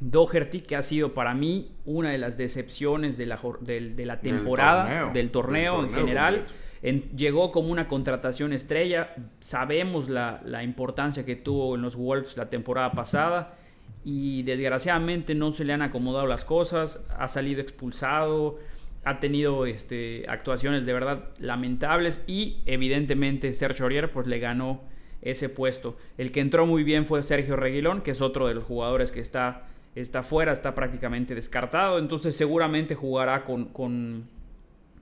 Doherty, 0.00 0.60
que 0.60 0.76
ha 0.76 0.82
sido 0.82 1.12
para 1.12 1.34
mí 1.34 1.72
una 1.84 2.10
de 2.10 2.18
las 2.18 2.36
decepciones 2.36 3.18
de 3.18 3.26
la, 3.26 3.40
de, 3.60 4.06
la 4.06 4.20
temporada, 4.20 5.10
del 5.12 5.30
torneo, 5.30 5.84
en 5.84 5.92
general. 5.92 6.46
Llegó 6.82 7.52
como 7.52 7.70
una 7.70 7.88
contratación 7.88 8.52
estrella. 8.52 9.14
Sabemos 9.40 10.08
la, 10.08 10.62
importancia 10.62 11.24
que 11.24 11.36
tuvo 11.36 11.74
en 11.74 11.82
los 11.82 11.96
Wolves 11.96 12.36
la 12.36 12.50
temporada 12.50 12.92
pasada. 12.92 13.56
Y 14.04 14.42
desgraciadamente 14.44 15.34
no 15.34 15.52
se 15.52 15.64
le 15.64 15.72
han 15.72 15.82
acomodado 15.82 16.26
las 16.26 16.44
cosas. 16.44 17.04
Ha 17.16 17.28
salido 17.28 17.60
expulsado. 17.60 18.58
Ha 19.04 19.20
tenido 19.20 19.66
este, 19.66 20.24
actuaciones 20.28 20.86
de 20.86 20.92
verdad 20.92 21.24
lamentables. 21.38 22.22
Y 22.26 22.58
evidentemente 22.66 23.54
Sergio 23.54 23.84
Aurier 23.84 24.10
pues, 24.10 24.26
le 24.26 24.38
ganó 24.38 24.82
ese 25.22 25.48
puesto. 25.48 25.96
El 26.16 26.30
que 26.30 26.40
entró 26.40 26.66
muy 26.66 26.84
bien 26.84 27.06
fue 27.06 27.22
Sergio 27.22 27.56
Reguilón, 27.56 28.02
que 28.02 28.12
es 28.12 28.20
otro 28.20 28.46
de 28.46 28.54
los 28.54 28.64
jugadores 28.64 29.10
que 29.10 29.20
está 29.20 29.64
está 30.00 30.22
fuera, 30.22 30.52
está 30.52 30.74
prácticamente 30.74 31.34
descartado. 31.34 31.98
Entonces 31.98 32.36
seguramente 32.36 32.94
jugará 32.94 33.44
con, 33.44 34.28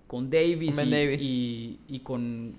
con 0.07 0.31
Davis, 0.31 0.79
y, 1.19 2.01
con, 2.03 2.55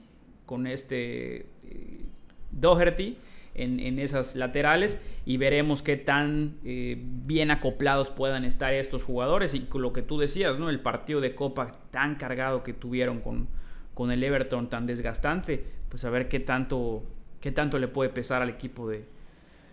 con, 0.45 0.67
este 0.67 1.45
eh, 1.63 2.05
Doherty 2.51 3.17
en, 3.55 3.99
esas 3.99 4.35
laterales 4.35 4.99
y 5.25 5.37
veremos 5.37 5.81
qué 5.81 5.97
tan 5.97 6.57
eh, 6.63 6.97
bien 6.99 7.51
acoplados 7.51 8.09
puedan 8.09 8.45
estar 8.45 8.73
estos 8.73 9.03
jugadores. 9.03 9.53
Y 9.53 9.61
con 9.61 9.81
lo 9.81 9.93
que 9.93 10.01
tú 10.01 10.17
decías, 10.17 10.59
¿no? 10.59 10.69
El 10.69 10.79
partido 10.79 11.21
de 11.21 11.35
Copa 11.35 11.79
tan 11.91 12.15
cargado 12.15 12.63
que 12.63 12.73
tuvieron 12.73 13.21
con, 13.21 13.47
con 13.93 14.11
el 14.11 14.23
Everton 14.23 14.69
tan 14.69 14.85
desgastante, 14.85 15.63
pues 15.89 16.05
a 16.05 16.09
ver 16.09 16.27
qué 16.27 16.39
tanto, 16.39 17.03
qué 17.41 17.51
tanto 17.51 17.79
le 17.79 17.87
puede 17.87 18.09
pesar 18.09 18.41
al 18.41 18.49
equipo 18.49 18.87
de, 18.89 19.05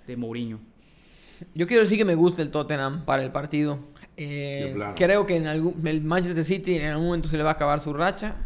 de 0.06 0.16
Mourinho. 0.16 0.60
Yo 1.54 1.66
quiero 1.66 1.82
decir 1.82 1.98
que 1.98 2.04
me 2.04 2.14
gusta 2.14 2.42
el 2.42 2.50
Tottenham 2.50 3.04
para 3.04 3.22
el 3.22 3.32
partido. 3.32 3.80
Eh, 4.16 4.74
creo 4.96 5.26
que 5.26 5.36
en 5.36 5.46
algún, 5.46 5.86
el 5.86 6.02
Manchester 6.02 6.44
City 6.44 6.76
en 6.76 6.92
algún 6.92 7.06
momento 7.06 7.28
se 7.28 7.36
le 7.36 7.42
va 7.42 7.50
a 7.50 7.52
acabar 7.54 7.80
su 7.80 7.92
racha. 7.92 8.36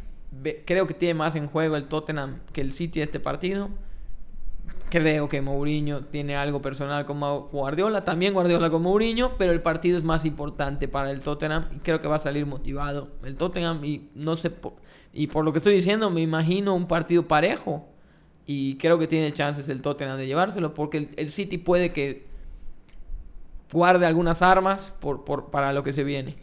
creo 0.65 0.87
que 0.87 0.95
tiene 0.95 1.15
más 1.15 1.35
en 1.37 1.47
juego 1.47 1.77
el 1.77 1.85
Tottenham 1.85 2.41
que 2.53 2.61
el 2.61 2.73
City 2.73 3.01
este 3.01 3.21
partido. 3.21 3.71
Creo 4.91 5.29
que 5.29 5.43
Mourinho 5.43 6.07
tiene 6.07 6.35
algo 6.35 6.63
personal 6.63 7.05
con 7.05 7.21
Guardiola, 7.21 8.07
también 8.07 8.33
Guardiola 8.33 8.71
con 8.71 8.83
Mourinho, 8.83 9.37
pero 9.37 9.53
el 9.53 9.61
partido 9.61 9.99
es 9.99 10.05
más 10.05 10.25
importante 10.25 10.89
para 10.89 11.11
el 11.11 11.21
Tottenham 11.21 11.67
y 11.77 11.81
creo 11.81 12.01
que 12.01 12.09
va 12.09 12.17
a 12.17 12.21
salir 12.21 12.47
motivado 12.47 13.09
el 13.23 13.37
Tottenham 13.37 13.85
y 13.85 14.09
no 14.15 14.37
sé 14.37 14.51
y 15.13 15.27
por 15.27 15.45
lo 15.45 15.53
que 15.53 15.59
estoy 15.59 15.75
diciendo 15.75 16.11
me 16.11 16.21
imagino 16.21 16.75
un 16.75 16.87
partido 16.87 17.27
parejo 17.27 17.87
y 18.47 18.77
creo 18.77 18.99
que 18.99 19.07
tiene 19.07 19.33
chances 19.35 19.69
el 19.69 19.83
Tottenham 19.83 20.17
de 20.17 20.27
llevárselo 20.27 20.73
porque 20.73 21.09
el 21.17 21.33
City 21.33 21.59
puede 21.59 21.91
que 21.93 22.28
guarde 23.73 24.07
algunas 24.07 24.43
armas 24.43 24.93
por, 25.01 25.51
para 25.51 25.73
lo 25.73 25.85
que 25.85 25.93
se 25.93 26.05
viene. 26.05 26.37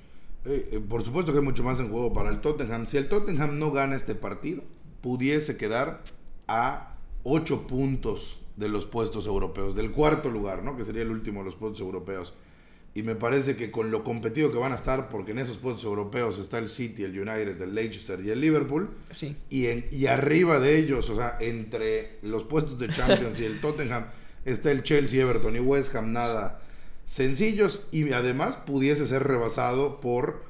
Eh, 0.46 0.70
eh, 0.74 0.80
por 0.88 1.04
supuesto 1.04 1.32
que 1.32 1.40
hay 1.40 1.44
mucho 1.44 1.64
más 1.64 1.80
en 1.80 1.90
juego 1.90 2.14
para 2.14 2.30
el 2.30 2.40
Tottenham. 2.40 2.86
Si 2.86 2.98
el 2.98 3.10
Tottenham 3.10 3.58
no 3.58 3.72
gana 3.72 3.96
este 3.96 4.14
partido, 4.16 4.64
pudiese 5.02 5.58
quedar 5.58 6.04
a 6.48 6.98
8 7.24 7.68
puntos 7.68 8.40
de 8.56 8.70
los 8.70 8.86
puestos 8.86 9.26
europeos, 9.28 9.76
del 9.76 9.92
cuarto 9.92 10.30
lugar, 10.30 10.64
¿no? 10.64 10.78
Que 10.78 10.86
sería 10.86 11.02
el 11.02 11.10
último 11.10 11.40
de 11.40 11.46
los 11.46 11.56
puestos 11.56 11.82
europeos. 11.82 12.34
Y 12.94 13.04
me 13.04 13.16
parece 13.16 13.58
que 13.58 13.72
con 13.72 13.92
lo 13.92 14.06
competido 14.06 14.54
que 14.54 14.58
van 14.58 14.72
a 14.72 14.76
estar, 14.76 15.10
porque 15.10 15.32
en 15.32 15.40
esos 15.40 15.58
puestos 15.58 15.84
europeos 15.84 16.40
está 16.40 16.60
el 16.60 16.70
City, 16.70 17.04
el 17.04 17.20
United, 17.20 17.62
el 17.62 17.76
Leicester 17.76 18.24
y 18.24 18.30
el 18.30 18.40
Liverpool. 18.40 18.92
Sí. 19.12 19.36
Y, 19.50 19.66
en, 19.66 19.86
y 19.92 20.06
arriba 20.06 20.60
de 20.60 20.78
ellos, 20.78 21.10
o 21.10 21.16
sea, 21.16 21.38
entre 21.42 22.20
los 22.22 22.46
puestos 22.46 22.80
de 22.80 22.88
Champions 22.88 23.38
y 23.42 23.46
el 23.46 23.60
Tottenham, 23.62 24.06
está 24.46 24.72
el 24.72 24.84
Chelsea, 24.84 25.22
Everton 25.22 25.58
y 25.58 25.60
West 25.60 25.94
Ham, 25.96 26.14
nada 26.14 26.62
sencillos 27.06 27.88
y 27.91 28.12
además 28.12 28.58
pudiese 28.58 29.06
ser 29.06 29.24
rebasado 29.24 30.00
por 30.00 30.44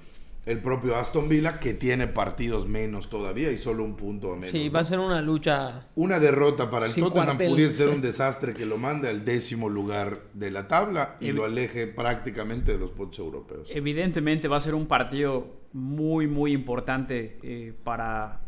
el 0.46 0.60
propio 0.60 0.96
Aston 0.96 1.28
Villa 1.28 1.60
que 1.60 1.74
tiene 1.74 2.08
partidos 2.08 2.68
menos 2.68 3.10
todavía 3.10 3.52
y 3.52 3.58
solo 3.58 3.84
un 3.84 3.96
punto 3.96 4.36
menos. 4.36 4.52
Sí, 4.52 4.70
va 4.70 4.82
a 4.82 4.86
ser 4.86 5.00
una 5.00 5.22
lucha. 5.22 5.88
Una 5.96 6.20
derrota 6.20 6.70
para 6.70 6.86
el 6.86 6.94
Tottenham 6.94 7.38
pudiese 7.38 7.76
ser 7.76 7.90
un 7.90 8.02
desastre 8.02 8.54
que 8.54 8.66
lo 8.66 8.78
mande 8.78 9.10
al 9.10 9.26
décimo 9.26 9.70
lugar 9.70 10.22
de 10.34 10.52
la 10.52 10.68
tabla 10.68 11.18
y 11.20 11.32
lo 11.32 11.46
aleje 11.46 11.88
prácticamente 11.88 12.74
de 12.74 12.78
los 12.78 12.92
puntos 12.92 13.20
europeos. 13.20 13.70
Evidentemente 13.72 14.48
va 14.48 14.58
a 14.58 14.62
ser 14.62 14.76
un 14.76 14.88
partido 14.88 15.48
muy 15.74 16.28
muy 16.28 16.54
importante 16.54 17.40
eh, 17.42 17.74
para 17.84 18.42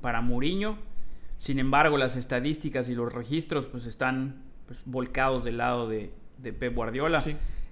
para 0.00 0.20
Mourinho. 0.20 0.78
Sin 1.36 1.58
embargo, 1.58 1.98
las 1.98 2.16
estadísticas 2.16 2.88
y 2.88 2.94
los 2.94 3.12
registros 3.12 3.66
pues 3.66 3.86
están 3.86 4.42
pues, 4.66 4.78
volcados 4.84 5.42
del 5.42 5.56
lado 5.56 5.88
de, 5.88 6.12
de 6.42 6.52
Pep 6.52 6.74
Guardiola. 6.74 7.24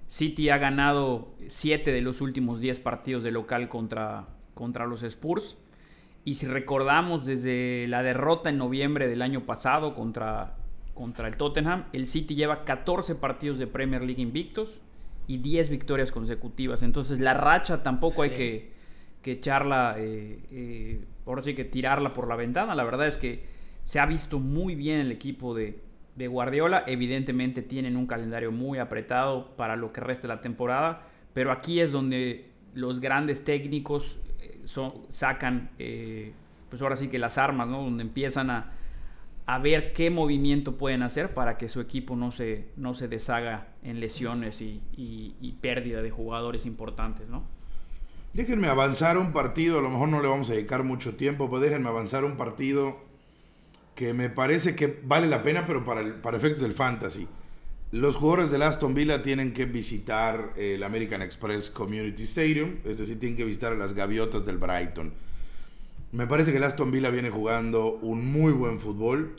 City 0.07 0.49
ha 0.49 0.57
ganado 0.57 1.35
7 1.47 1.91
de 1.91 2.01
los 2.01 2.21
últimos 2.21 2.59
10 2.59 2.79
partidos 2.79 3.23
de 3.23 3.31
local 3.31 3.69
contra, 3.69 4.25
contra 4.55 4.87
los 4.87 5.03
Spurs. 5.03 5.57
Y 6.25 6.35
si 6.35 6.47
recordamos 6.47 7.25
desde 7.25 7.87
la 7.87 8.03
derrota 8.03 8.49
en 8.49 8.57
noviembre 8.57 9.07
del 9.07 9.21
año 9.21 9.45
pasado 9.45 9.95
contra, 9.95 10.57
contra 10.93 11.27
el 11.27 11.37
Tottenham, 11.37 11.85
el 11.93 12.07
City 12.07 12.35
lleva 12.35 12.65
14 12.65 13.15
partidos 13.15 13.59
de 13.59 13.67
Premier 13.67 14.01
League 14.01 14.21
invictos 14.21 14.81
y 15.27 15.37
10 15.37 15.69
victorias 15.69 16.11
consecutivas. 16.11 16.81
Entonces 16.81 17.19
la 17.19 17.35
racha 17.35 17.83
tampoco 17.83 18.23
hay 18.23 18.31
que, 18.31 18.71
que 19.21 19.33
echarla, 19.33 19.95
eh, 19.99 20.39
eh, 20.51 21.05
ahora 21.25 21.43
sí 21.43 21.53
que 21.53 21.65
tirarla 21.65 22.13
por 22.13 22.27
la 22.27 22.35
ventana. 22.35 22.73
La 22.73 22.83
verdad 22.83 23.07
es 23.07 23.17
que 23.17 23.45
se 23.83 23.99
ha 23.99 24.07
visto 24.07 24.39
muy 24.39 24.73
bien 24.73 24.99
el 24.99 25.11
equipo 25.11 25.53
de, 25.53 25.79
de 26.19 26.27
Guardiola. 26.27 26.83
Evidentemente 26.85 27.61
tienen 27.61 27.95
un 27.95 28.05
calendario 28.05 28.51
muy 28.51 28.77
apretado 28.77 29.55
para 29.55 29.77
lo 29.77 29.93
que 29.93 30.01
resta 30.01 30.27
la 30.27 30.41
temporada, 30.41 31.07
pero 31.33 31.51
aquí 31.51 31.79
es 31.79 31.91
donde 31.93 32.51
los 32.75 32.99
grandes 32.99 33.45
técnicos 33.45 34.19
eh, 34.41 34.59
sacan, 35.09 35.69
eh, 35.79 36.33
pues 36.69 36.81
ahora 36.81 36.97
sí 36.97 37.07
que 37.07 37.19
las 37.19 37.37
armas, 37.37 37.69
¿no? 37.69 37.81
Donde 37.81 38.03
empiezan 38.03 38.51
a, 38.51 38.73
ver 39.63 39.93
qué 39.93 40.11
movimiento 40.11 40.77
pueden 40.77 41.01
hacer 41.01 41.33
para 41.33 41.57
que 41.57 41.69
su 41.69 41.81
equipo 41.81 42.15
no 42.15 42.31
se, 42.31 42.67
no 42.77 42.93
se 42.93 43.07
deshaga 43.07 43.69
en 43.81 43.99
lesiones 43.99 44.61
y, 44.61 44.83
y 44.95 45.57
pérdida 45.59 46.03
de 46.03 46.11
jugadores 46.11 46.67
importantes, 46.67 47.27
¿no? 47.27 47.43
Déjenme 48.33 48.67
avanzar 48.67 49.17
un 49.17 49.33
partido, 49.33 49.79
a 49.79 49.81
lo 49.81 49.89
mejor 49.89 50.09
no 50.09 50.21
le 50.21 50.27
vamos 50.27 50.51
a 50.51 50.53
dedicar 50.53 50.83
mucho 50.83 51.15
tiempo, 51.15 51.49
pero 51.49 51.61
déjenme 51.61 51.89
avanzar 51.89 52.25
un 52.25 52.37
partido 52.37 53.08
que 53.99 54.13
me 54.13 54.29
parece 54.29 54.77
que 54.77 55.01
vale 55.03 55.27
la 55.27 55.43
pena, 55.43 55.67
pero 55.67 55.83
para, 55.83 56.21
para 56.21 56.37
efectos 56.37 56.61
del 56.61 56.71
fantasy. 56.71 57.27
Los 57.91 58.15
jugadores 58.15 58.49
del 58.49 58.61
Aston 58.61 58.93
Villa 58.93 59.21
tienen 59.21 59.51
que 59.51 59.65
visitar 59.65 60.53
el 60.55 60.83
American 60.83 61.21
Express 61.21 61.69
Community 61.69 62.23
Stadium, 62.23 62.77
es 62.85 62.99
decir, 62.99 63.19
tienen 63.19 63.35
que 63.35 63.43
visitar 63.43 63.73
a 63.73 63.75
las 63.75 63.91
gaviotas 63.91 64.45
del 64.45 64.57
Brighton. 64.57 65.11
Me 66.13 66.27
parece 66.27 66.51
que 66.51 66.59
el 66.59 66.63
Aston 66.63 66.91
Villa 66.91 67.09
viene 67.09 67.29
jugando 67.29 67.95
un 67.95 68.25
muy 68.25 68.53
buen 68.53 68.79
fútbol. 68.79 69.35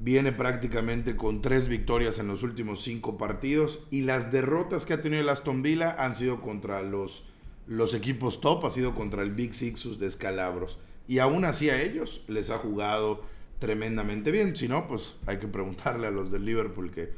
Viene 0.00 0.32
prácticamente 0.32 1.14
con 1.14 1.40
tres 1.40 1.68
victorias 1.68 2.18
en 2.18 2.26
los 2.26 2.42
últimos 2.42 2.82
cinco 2.82 3.16
partidos. 3.16 3.84
Y 3.92 4.00
las 4.00 4.32
derrotas 4.32 4.84
que 4.84 4.94
ha 4.94 5.00
tenido 5.00 5.22
el 5.22 5.28
Aston 5.28 5.62
Villa 5.62 5.94
han 5.96 6.16
sido 6.16 6.40
contra 6.40 6.82
los, 6.82 7.28
los 7.68 7.94
equipos 7.94 8.40
top, 8.40 8.66
ha 8.66 8.72
sido 8.72 8.96
contra 8.96 9.22
el 9.22 9.30
Big 9.30 9.54
Sixus 9.54 10.00
de 10.00 10.08
Escalabros. 10.08 10.80
Y 11.06 11.20
aún 11.20 11.44
así 11.44 11.70
a 11.70 11.80
ellos 11.80 12.24
les 12.26 12.50
ha 12.50 12.58
jugado 12.58 13.30
tremendamente 13.62 14.32
bien. 14.32 14.56
Si 14.56 14.66
no, 14.66 14.88
pues 14.88 15.18
hay 15.24 15.38
que 15.38 15.46
preguntarle 15.46 16.08
a 16.08 16.10
los 16.10 16.32
del 16.32 16.44
Liverpool 16.44 16.90
que 16.90 17.12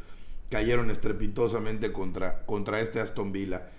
cayeron 0.50 0.90
estrepitosamente 0.90 1.90
contra, 1.90 2.44
contra 2.44 2.80
este 2.80 3.00
Aston 3.00 3.32
Villa. 3.32 3.70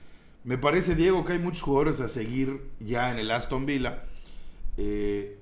Me 0.44 0.58
parece, 0.58 0.96
Diego, 0.96 1.24
que 1.26 1.34
hay 1.34 1.40
muchos 1.40 1.62
jugadores 1.62 2.00
a 2.00 2.08
seguir 2.08 2.72
ya 2.80 3.12
en 3.12 3.20
el 3.20 3.30
Aston 3.30 3.68
Villa 3.68 4.06
eh, 4.78 5.38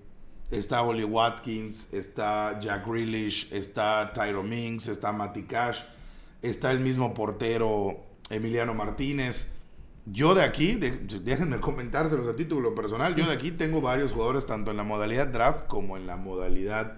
está 0.52 0.84
Oli 0.84 1.06
Watkins, 1.06 1.94
está 1.94 2.60
Jack 2.60 2.86
Grealish, 2.86 3.54
está 3.54 4.12
Tyro 4.14 4.44
Minks, 4.44 4.90
está 4.90 5.14
Matty 5.14 5.44
Cash, 5.44 5.82
está 6.42 6.72
el 6.72 6.82
mismo 6.82 7.14
portero 7.14 8.04
Emiliano 8.30 8.74
Martínez. 8.74 9.56
Yo 10.06 10.36
de 10.36 10.44
aquí, 10.44 10.76
déjenme 10.76 11.62
comentárselos 11.62 12.28
a 12.28 12.36
título 12.36 12.76
personal, 12.76 13.16
yo 13.16 13.26
de 13.26 13.32
aquí 13.32 13.52
tengo 13.52 13.80
varios 13.80 14.12
jugadores 14.12 14.46
tanto 14.46 14.72
en 14.72 14.78
la 14.78 14.84
modalidad 14.84 15.28
draft 15.28 15.68
como 15.68 15.96
en 15.96 16.06
la 16.06 16.18
modalidad 16.18 16.98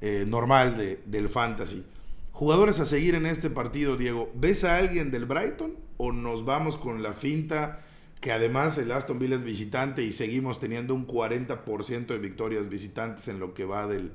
eh, 0.00 0.24
normal 0.26 0.76
de, 0.76 1.00
del 1.06 1.28
fantasy. 1.28 1.84
Jugadores 2.32 2.80
a 2.80 2.84
seguir 2.84 3.14
en 3.14 3.26
este 3.26 3.48
partido, 3.48 3.96
Diego. 3.96 4.30
¿Ves 4.34 4.64
a 4.64 4.76
alguien 4.76 5.10
del 5.10 5.24
Brighton 5.24 5.74
o 5.96 6.12
nos 6.12 6.44
vamos 6.44 6.76
con 6.76 7.02
la 7.02 7.12
finta 7.12 7.82
que 8.20 8.32
además 8.32 8.76
el 8.78 8.92
Aston 8.92 9.18
Villa 9.18 9.36
es 9.36 9.44
visitante 9.44 10.02
y 10.02 10.12
seguimos 10.12 10.58
teniendo 10.58 10.94
un 10.94 11.06
40% 11.06 12.06
de 12.06 12.18
victorias 12.18 12.68
visitantes 12.68 13.28
en 13.28 13.38
lo 13.38 13.54
que 13.54 13.64
va 13.64 13.86
del, 13.86 14.10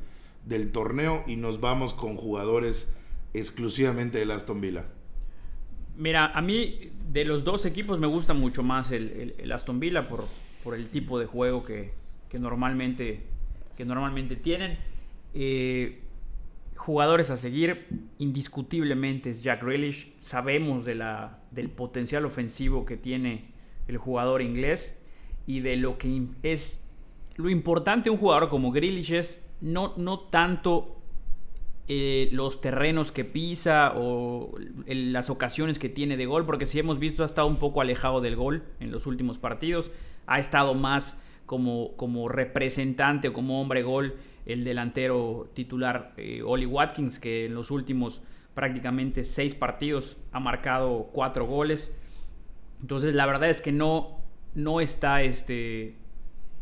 del 0.45 0.71
torneo 0.71 1.23
y 1.27 1.35
nos 1.35 1.61
vamos 1.61 1.93
con 1.93 2.17
jugadores 2.17 2.95
exclusivamente 3.33 4.19
del 4.19 4.31
Aston 4.31 4.61
Villa. 4.61 4.85
Mira, 5.97 6.27
a 6.27 6.41
mí 6.41 6.91
de 7.11 7.25
los 7.25 7.43
dos 7.43 7.65
equipos 7.65 7.99
me 7.99 8.07
gusta 8.07 8.33
mucho 8.33 8.63
más 8.63 8.91
el, 8.91 9.35
el, 9.37 9.51
Aston 9.51 9.79
Villa 9.79 10.07
por, 10.07 10.25
por, 10.63 10.75
el 10.75 10.89
tipo 10.89 11.19
de 11.19 11.25
juego 11.25 11.63
que, 11.63 11.91
que, 12.29 12.39
normalmente, 12.39 13.23
que 13.77 13.85
normalmente 13.85 14.35
tienen. 14.35 14.77
Eh, 15.33 16.01
jugadores 16.75 17.29
a 17.29 17.37
seguir, 17.37 17.87
indiscutiblemente 18.17 19.29
es 19.29 19.43
Jack 19.43 19.63
Grealish. 19.63 20.13
Sabemos 20.19 20.83
de 20.85 20.95
la, 20.95 21.39
del 21.51 21.69
potencial 21.69 22.25
ofensivo 22.25 22.85
que 22.85 22.97
tiene 22.97 23.51
el 23.87 23.97
jugador 23.97 24.41
inglés 24.41 24.97
y 25.45 25.59
de 25.59 25.75
lo 25.75 25.97
que 25.97 26.27
es 26.43 26.83
lo 27.35 27.49
importante 27.49 28.05
de 28.05 28.09
un 28.11 28.17
jugador 28.17 28.49
como 28.49 28.71
Grealish 28.71 29.13
es 29.13 29.45
no, 29.61 29.93
no 29.97 30.19
tanto 30.19 30.97
eh, 31.87 32.29
los 32.31 32.61
terrenos 32.61 33.11
que 33.11 33.25
pisa 33.25 33.93
o 33.95 34.51
las 34.85 35.29
ocasiones 35.29 35.77
que 35.77 35.89
tiene 35.89 36.17
de 36.17 36.25
gol, 36.25 36.45
porque 36.45 36.65
si 36.65 36.79
hemos 36.79 36.99
visto 36.99 37.23
ha 37.23 37.25
estado 37.25 37.47
un 37.47 37.57
poco 37.57 37.81
alejado 37.81 38.21
del 38.21 38.35
gol 38.35 38.63
en 38.79 38.91
los 38.91 39.07
últimos 39.07 39.37
partidos, 39.37 39.91
ha 40.25 40.39
estado 40.39 40.73
más 40.73 41.19
como, 41.45 41.95
como 41.97 42.29
representante 42.29 43.29
o 43.29 43.33
como 43.33 43.61
hombre 43.61 43.83
gol 43.83 44.15
el 44.45 44.63
delantero 44.63 45.49
titular 45.53 46.13
eh, 46.17 46.41
Oli 46.43 46.65
Watkins, 46.65 47.19
que 47.19 47.45
en 47.45 47.55
los 47.55 47.71
últimos 47.71 48.21
prácticamente 48.53 49.23
seis 49.23 49.55
partidos 49.55 50.17
ha 50.31 50.39
marcado 50.39 51.09
cuatro 51.13 51.45
goles. 51.45 51.97
Entonces, 52.81 53.13
la 53.13 53.25
verdad 53.25 53.49
es 53.49 53.61
que 53.61 53.71
no, 53.71 54.21
no 54.55 54.81
está 54.81 55.21
este. 55.21 55.95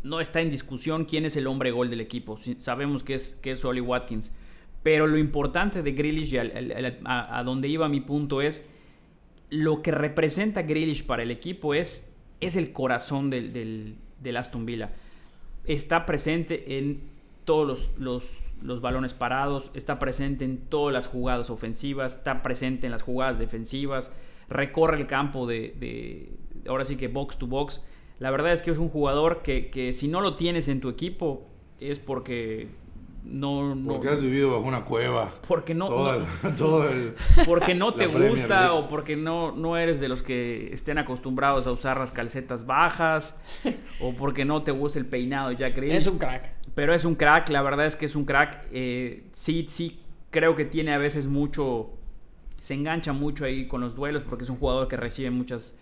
No 0.02 0.20
está 0.20 0.40
en 0.40 0.50
discusión 0.50 1.04
quién 1.04 1.26
es 1.26 1.36
el 1.36 1.46
hombre 1.46 1.72
gol 1.72 1.90
del 1.90 2.00
equipo. 2.00 2.38
Sabemos 2.56 3.02
que 3.02 3.14
es, 3.14 3.32
que 3.42 3.52
es 3.52 3.64
Oli 3.64 3.82
Watkins. 3.82 4.34
Pero 4.82 5.06
lo 5.06 5.18
importante 5.18 5.82
de 5.82 5.92
Grealish, 5.92 6.32
y 6.32 6.38
a, 6.38 7.42
donde 7.44 7.68
iba 7.68 7.86
mi 7.88 8.00
punto, 8.00 8.40
es 8.40 8.68
lo 9.50 9.82
que 9.82 9.90
representa 9.90 10.62
Grealish 10.62 11.04
para 11.04 11.22
el 11.22 11.30
equipo 11.30 11.74
es, 11.74 12.16
es 12.40 12.56
el 12.56 12.72
corazón 12.72 13.28
del, 13.28 13.52
del, 14.18 14.36
Aston 14.36 14.64
Villa. 14.64 14.92
Está 15.66 16.06
presente 16.06 16.78
en 16.78 17.02
todos 17.50 17.66
los, 17.66 17.90
los, 17.98 18.22
los, 18.62 18.80
balones 18.80 19.12
parados, 19.12 19.72
está 19.74 19.98
presente 19.98 20.44
en 20.44 20.68
todas 20.68 20.94
las 20.94 21.08
jugadas 21.08 21.50
ofensivas, 21.50 22.18
está 22.18 22.44
presente 22.44 22.86
en 22.86 22.92
las 22.92 23.02
jugadas 23.02 23.40
defensivas, 23.40 24.12
recorre 24.48 24.98
el 24.98 25.08
campo 25.08 25.48
de, 25.48 26.30
ahora 26.68 26.84
sí 26.84 26.94
que 26.94 27.08
box 27.08 27.38
to 27.38 27.48
box. 27.48 27.82
La 28.20 28.30
verdad 28.30 28.52
es 28.52 28.62
que 28.62 28.70
es 28.70 28.78
un 28.78 28.88
jugador 28.88 29.42
que, 29.42 29.92
si 29.94 30.06
no 30.06 30.20
lo 30.20 30.36
tienes 30.36 30.68
en 30.68 30.80
tu 30.80 30.88
equipo 30.88 31.48
es 31.80 31.98
porque 31.98 32.68
no, 33.24 33.74
no. 33.74 33.92
Porque 33.92 34.08
has 34.08 34.22
vivido 34.22 34.52
bajo 34.52 34.64
una 34.64 34.84
cueva. 34.84 35.32
Porque 35.46 35.74
no, 35.74 35.86
todo 35.86 36.88
el, 36.90 37.14
porque 37.46 37.74
no 37.74 37.94
te 37.94 38.06
gusta 38.06 38.72
o 38.72 38.88
porque 38.88 39.16
no 39.16 39.52
no 39.52 39.76
eres 39.76 40.00
de 40.00 40.08
los 40.08 40.22
que 40.22 40.72
estén 40.72 40.98
acostumbrados 40.98 41.66
a 41.66 41.72
usar 41.72 41.98
las 41.98 42.12
calcetas 42.12 42.66
bajas 42.66 43.38
o 44.00 44.14
porque 44.14 44.44
no 44.44 44.62
te 44.62 44.72
gusta 44.72 44.98
el 44.98 45.06
peinado 45.06 45.52
ya 45.52 45.74
creí. 45.74 45.92
Es 45.92 46.06
un 46.06 46.18
crack. 46.18 46.50
Pero 46.74 46.94
es 46.94 47.04
un 47.04 47.14
crack 47.14 47.48
la 47.50 47.62
verdad 47.62 47.86
es 47.86 47.96
que 47.96 48.06
es 48.06 48.16
un 48.16 48.24
crack. 48.24 48.66
Eh, 48.72 49.24
sí 49.32 49.66
sí 49.68 50.00
creo 50.30 50.56
que 50.56 50.64
tiene 50.64 50.94
a 50.94 50.98
veces 50.98 51.26
mucho 51.26 51.90
se 52.60 52.74
engancha 52.74 53.12
mucho 53.12 53.44
ahí 53.44 53.66
con 53.66 53.80
los 53.80 53.94
duelos 53.96 54.22
porque 54.28 54.44
es 54.44 54.50
un 54.50 54.56
jugador 54.56 54.86
que 54.86 54.96
recibe 54.96 55.30
muchas, 55.30 55.76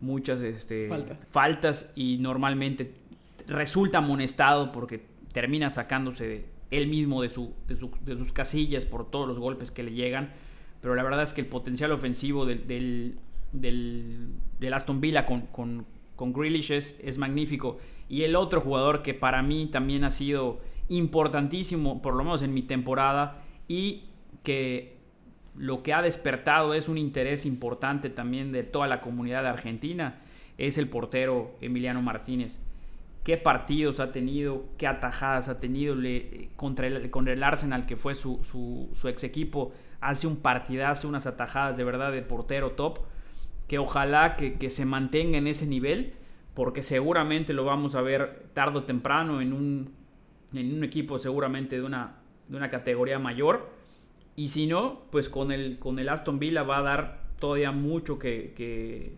muchas 0.00 0.40
este, 0.40 0.88
faltas. 1.32 1.90
y 1.96 2.18
normalmente 2.18 2.94
resulta 3.48 3.98
amonestado 3.98 4.72
porque 4.72 5.04
termina 5.32 5.70
sacándose 5.70 6.46
él 6.76 6.88
mismo 6.88 7.22
de, 7.22 7.30
su, 7.30 7.54
de, 7.66 8.16
sus 8.16 8.32
casillas 8.32 8.84
por 8.84 9.10
todos 9.10 9.28
los 9.28 9.38
golpes 9.38 9.70
que 9.70 9.82
le 9.82 9.92
llegan. 9.92 10.32
Pero 10.80 10.94
la 10.94 11.02
verdad 11.02 11.22
es 11.22 11.32
que 11.32 11.40
el 11.40 11.46
potencial 11.46 11.92
ofensivo 11.92 12.46
del, 12.46 13.16
Aston 14.72 15.00
Villa 15.00 15.26
con, 15.26 15.42
con, 16.16 16.32
Grealish 16.32 16.72
es, 16.72 17.00
es 17.02 17.18
magnífico. 17.18 17.78
Y 18.08 18.22
el 18.22 18.36
otro 18.36 18.60
jugador 18.60 19.02
que 19.02 19.14
para 19.14 19.42
mí 19.42 19.66
también 19.66 20.04
ha 20.04 20.10
sido 20.10 20.60
importantísimo, 20.88 22.02
por 22.02 22.14
lo 22.14 22.24
menos 22.24 22.42
en 22.42 22.52
mi 22.52 22.62
temporada, 22.62 23.42
y 23.68 24.04
que 24.42 24.94
lo 25.56 25.82
que 25.82 25.92
ha 25.92 26.02
despertado 26.02 26.74
es 26.74 26.88
un 26.88 26.98
interés 26.98 27.46
importante 27.46 28.10
también 28.10 28.52
de 28.52 28.62
toda 28.62 28.86
la 28.86 29.00
comunidad 29.00 29.46
Argentina, 29.46 30.20
es 30.58 30.78
el 30.78 30.88
portero 30.88 31.56
Emiliano 31.60 32.02
Martínez. 32.02 32.60
¿Qué 33.24 33.38
partidos 33.38 34.00
ha 34.00 34.12
tenido? 34.12 34.66
¿Qué 34.76 34.86
atajadas 34.86 35.48
ha 35.48 35.58
tenido 35.58 35.94
le, 35.94 36.50
contra, 36.56 36.86
el, 36.86 37.42
Arsenal, 37.42 37.86
que 37.86 37.96
fue 37.96 38.14
su, 38.14 38.90
ex 39.04 39.24
equipo? 39.24 39.72
Hace 40.00 40.26
un 40.26 40.36
partidazo, 40.36 41.08
unas 41.08 41.26
atajadas 41.26 41.78
de 41.78 41.84
verdad 41.84 42.12
de 42.12 42.20
portero 42.20 42.72
top, 42.72 42.98
que 43.66 43.78
ojalá 43.78 44.36
que, 44.36 44.70
se 44.70 44.84
mantenga 44.84 45.38
en 45.38 45.46
ese 45.46 45.66
nivel, 45.66 46.12
porque 46.52 46.82
seguramente 46.82 47.54
lo 47.54 47.64
vamos 47.64 47.94
a 47.94 48.02
ver 48.02 48.46
tarde 48.52 48.78
o 48.78 48.84
temprano 48.84 49.40
en 49.40 49.54
un, 49.54 49.94
equipo 50.84 51.18
seguramente 51.18 51.76
de 51.76 51.82
una, 51.82 52.20
categoría 52.70 53.18
mayor 53.18 53.70
y 54.36 54.50
si 54.50 54.66
no, 54.66 55.00
pues 55.10 55.30
con 55.30 55.50
el 55.50 56.08
Aston 56.10 56.38
Villa 56.38 56.62
va 56.62 56.78
a 56.78 56.82
dar 56.82 57.24
todavía 57.38 57.72
mucho 57.72 58.18
que, 58.18 59.16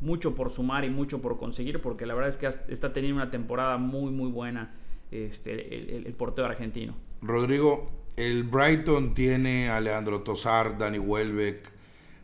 mucho 0.00 0.34
por 0.34 0.52
sumar 0.52 0.84
y 0.84 0.90
mucho 0.90 1.20
por 1.20 1.38
conseguir, 1.38 1.80
porque 1.80 2.06
la 2.06 2.14
verdad 2.14 2.30
es 2.30 2.36
que 2.36 2.72
está 2.72 2.92
teniendo 2.92 3.20
una 3.22 3.30
temporada 3.30 3.78
muy, 3.78 4.10
muy 4.10 4.30
buena 4.30 4.74
este, 5.10 5.96
el, 5.96 6.12
portero 6.14 6.46
argentino. 6.46 6.94
Rodrigo, 7.22 7.84
el 8.16 8.44
Brighton 8.44 9.14
tiene 9.14 9.68
a 9.68 9.80
Leandro 9.80 10.22
Tosar, 10.22 10.76
Dani 10.76 10.98
Welbeck, 10.98 11.72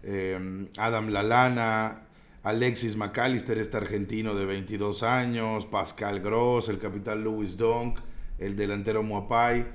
em, 0.03 0.69
Adam 0.77 1.09
Lalana, 1.09 2.03
Alexis 2.43 2.97
McAllister, 2.97 3.59
este 3.59 3.77
argentino 3.77 4.35
de 4.35 4.47
22 4.47 5.03
años, 5.03 5.67
Pascal 5.67 6.21
Gross, 6.21 6.69
el 6.69 6.79
capitán 6.79 7.23
Louis 7.23 7.57
Donk, 7.57 7.99
el 8.39 8.57
delantero 8.57 9.03
Muapai. 9.03 9.67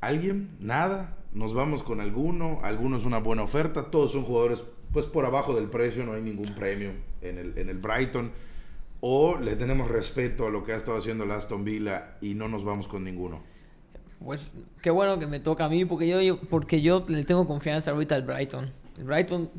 ¿Alguien? 0.00 0.56
¿Nada? 0.58 1.16
nos 1.34 1.54
vamos 1.54 1.82
con 1.82 2.00
alguno, 2.00 2.60
algunos 2.62 3.04
una 3.04 3.18
buena 3.18 3.42
oferta, 3.42 3.90
todos 3.90 4.12
son 4.12 4.24
jugadores 4.24 4.64
pues 4.92 5.06
por 5.06 5.24
abajo 5.24 5.54
del 5.54 5.68
precio, 5.68 6.04
no 6.04 6.12
hay 6.12 6.22
ningún 6.22 6.54
premio 6.54 6.92
en 7.20 7.38
el, 7.38 7.58
en 7.58 7.68
el 7.68 7.78
Brighton, 7.78 8.30
o 9.00 9.36
le 9.38 9.56
tenemos 9.56 9.90
respeto 9.90 10.46
a 10.46 10.50
lo 10.50 10.62
que 10.64 10.72
ha 10.72 10.76
estado 10.76 10.98
haciendo 10.98 11.24
el 11.24 11.30
Aston 11.32 11.64
Villa 11.64 12.16
y 12.20 12.34
no 12.34 12.48
nos 12.48 12.64
vamos 12.64 12.86
con 12.86 13.02
ninguno. 13.02 13.42
Pues 14.24 14.50
qué 14.80 14.90
bueno 14.90 15.18
que 15.18 15.26
me 15.26 15.40
toca 15.40 15.64
a 15.64 15.68
mí, 15.68 15.84
porque 15.84 16.06
yo, 16.06 16.40
porque 16.42 16.80
yo 16.82 17.04
le 17.08 17.24
tengo 17.24 17.46
confianza 17.46 17.90
ahorita 17.90 18.14
al 18.14 18.22
Brighton. 18.22 18.70
El 18.98 19.04
Brighton 19.04 19.50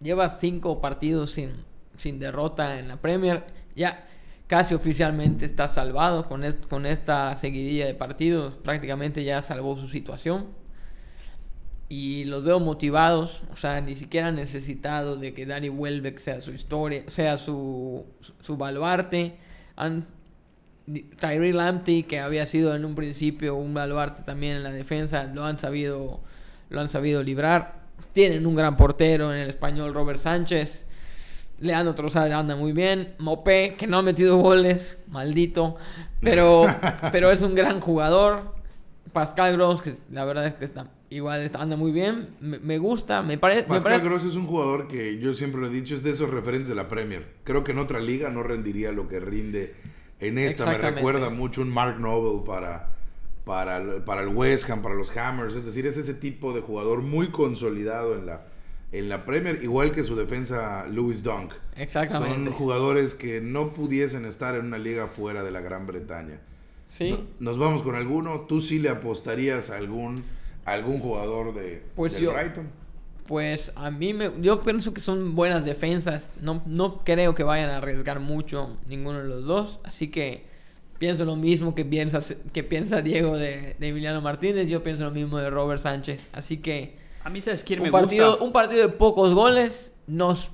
lleva 0.00 0.28
cinco 0.28 0.80
partidos 0.80 1.32
sin, 1.32 1.50
sin 1.96 2.18
derrota 2.20 2.78
en 2.78 2.88
la 2.88 3.00
Premier, 3.00 3.44
ya 3.74 4.06
casi 4.46 4.74
oficialmente 4.74 5.46
está 5.46 5.68
salvado 5.68 6.28
con, 6.28 6.44
con 6.68 6.86
esta 6.86 7.34
seguidilla 7.34 7.86
de 7.86 7.94
partidos, 7.94 8.54
prácticamente 8.58 9.24
ya 9.24 9.42
salvó 9.42 9.76
su 9.76 9.88
situación 9.88 10.65
y 11.88 12.24
los 12.24 12.42
veo 12.42 12.58
motivados, 12.58 13.42
o 13.52 13.56
sea, 13.56 13.80
ni 13.80 13.94
siquiera 13.94 14.32
necesitado 14.32 15.16
de 15.16 15.34
que 15.34 15.46
Danny 15.46 15.68
Welbeck 15.68 16.18
sea 16.18 16.40
su 16.40 16.52
historia, 16.52 17.04
sea 17.06 17.38
su, 17.38 18.04
su 18.40 18.56
baluarte. 18.56 19.36
Han 19.76 20.06
Tyree 21.18 21.52
Lamptey, 21.52 22.04
que 22.04 22.20
había 22.20 22.46
sido 22.46 22.74
en 22.74 22.84
un 22.84 22.94
principio 22.94 23.56
un 23.56 23.74
baluarte 23.74 24.22
también 24.22 24.56
en 24.56 24.62
la 24.62 24.70
defensa, 24.70 25.24
lo 25.24 25.44
han 25.44 25.58
sabido, 25.58 26.20
lo 26.70 26.80
han 26.80 26.88
sabido 26.88 27.22
librar. 27.22 27.86
Tienen 28.12 28.46
un 28.46 28.54
gran 28.54 28.76
portero 28.76 29.32
en 29.32 29.40
el 29.40 29.48
español, 29.48 29.92
Robert 29.92 30.20
Sánchez. 30.20 30.84
Leandro 31.58 31.94
Trossard 31.94 32.32
anda 32.32 32.54
muy 32.54 32.72
bien. 32.72 33.14
Mopé, 33.18 33.74
que 33.76 33.86
no 33.86 33.98
ha 33.98 34.02
metido 34.02 34.36
goles, 34.36 34.98
maldito. 35.08 35.76
Pero, 36.20 36.64
pero 37.12 37.30
es 37.30 37.42
un 37.42 37.54
gran 37.54 37.80
jugador. 37.80 38.54
Pascal 39.12 39.54
Gross, 39.54 39.82
que 39.82 39.96
la 40.12 40.24
verdad 40.24 40.46
es 40.46 40.54
que 40.54 40.66
está, 40.66 40.86
igual 41.10 41.42
está, 41.42 41.62
anda 41.62 41.76
muy 41.76 41.92
bien. 41.92 42.28
Me, 42.40 42.78
gusta, 42.78 43.22
me, 43.22 43.38
parece 43.38 43.64
Pascal 43.64 44.00
Gross 44.00 44.24
es 44.24 44.36
un 44.36 44.46
jugador 44.46 44.88
que 44.88 45.18
yo 45.18 45.34
siempre 45.34 45.60
lo 45.60 45.68
he 45.68 45.70
dicho, 45.70 45.94
es 45.94 46.02
de 46.02 46.10
esos 46.10 46.30
referentes 46.30 46.68
de 46.68 46.74
la 46.74 46.88
Premier. 46.88 47.26
Creo 47.44 47.64
que 47.64 47.72
en 47.72 47.78
otra 47.78 48.00
liga 48.00 48.30
no 48.30 48.42
rendiría 48.42 48.92
lo 48.92 49.08
que 49.08 49.20
rinde 49.20 49.74
en 50.20 50.38
esta. 50.38 50.66
Me 50.66 50.78
recuerda 50.78 51.30
mucho 51.30 51.62
un 51.62 51.70
Mark 51.70 52.00
Noble 52.00 52.44
para, 52.46 52.90
para, 53.44 54.04
para 54.04 54.22
el 54.22 54.28
West 54.28 54.68
Ham, 54.70 54.82
para 54.82 54.94
los 54.94 55.16
Hammers. 55.16 55.54
Es 55.54 55.64
decir, 55.64 55.86
es 55.86 55.96
ese 55.96 56.14
tipo 56.14 56.52
de 56.52 56.60
jugador 56.60 57.02
muy 57.02 57.28
consolidado 57.28 58.14
en 58.18 58.26
la 58.26 58.46
en 58.92 59.08
la 59.08 59.24
Premier, 59.24 59.62
igual 59.62 59.92
que 59.92 60.04
su 60.04 60.16
defensa 60.16 60.86
Louis 60.86 61.22
Dunk. 61.22 61.52
Exactamente. 61.76 62.34
Son 62.34 62.52
jugadores 62.52 63.14
que 63.14 63.40
no 63.40 63.72
pudiesen 63.72 64.24
estar 64.24 64.54
en 64.54 64.66
una 64.66 64.78
liga 64.78 65.08
fuera 65.08 65.42
de 65.42 65.50
la 65.50 65.60
Gran 65.60 65.86
Bretaña. 65.86 66.40
Sí. 66.88 67.18
nos 67.40 67.58
vamos 67.58 67.82
con 67.82 67.96
alguno. 67.96 68.42
¿Tú 68.42 68.60
sí 68.60 68.78
le 68.78 68.88
apostarías 68.88 69.70
a 69.70 69.76
algún, 69.76 70.24
algún 70.66 71.00
jugador 71.00 71.54
de 71.54 71.82
pues 71.94 72.12
del 72.12 72.28
Brighton? 72.28 72.68
Pues 73.26 73.72
a 73.74 73.90
mí 73.90 74.12
me, 74.12 74.30
yo 74.40 74.60
pienso 74.60 74.92
que 74.92 75.00
son 75.00 75.34
buenas 75.34 75.64
defensas. 75.64 76.30
No, 76.40 76.62
no 76.66 77.02
creo 77.04 77.34
que 77.34 77.42
vayan 77.42 77.70
a 77.70 77.78
arriesgar 77.78 78.20
mucho 78.20 78.76
ninguno 78.86 79.20
de 79.20 79.28
los 79.28 79.44
dos. 79.44 79.80
Así 79.82 80.08
que 80.08 80.44
pienso 80.98 81.24
lo 81.24 81.34
mismo 81.34 81.74
que 81.74 81.84
piensa, 81.84 82.20
que 82.52 82.62
piensa 82.62 83.02
Diego 83.02 83.36
de, 83.36 83.74
de 83.78 83.88
Emiliano 83.88 84.20
Martínez. 84.20 84.68
Yo 84.68 84.82
pienso 84.82 85.04
lo 85.04 85.10
mismo 85.10 85.38
de 85.38 85.50
Robert 85.50 85.80
Sánchez. 85.80 86.20
Así 86.32 86.58
que 86.58 86.94
a 87.26 87.28
mí, 87.28 87.40
¿sabes 87.40 87.64
quién 87.64 87.80
un 87.80 87.86
me 87.86 87.90
partido, 87.90 88.30
gusta? 88.30 88.44
Un 88.44 88.52
partido 88.52 88.82
de 88.82 88.88
pocos 88.90 89.34
goles. 89.34 89.92
Nos 90.06 90.52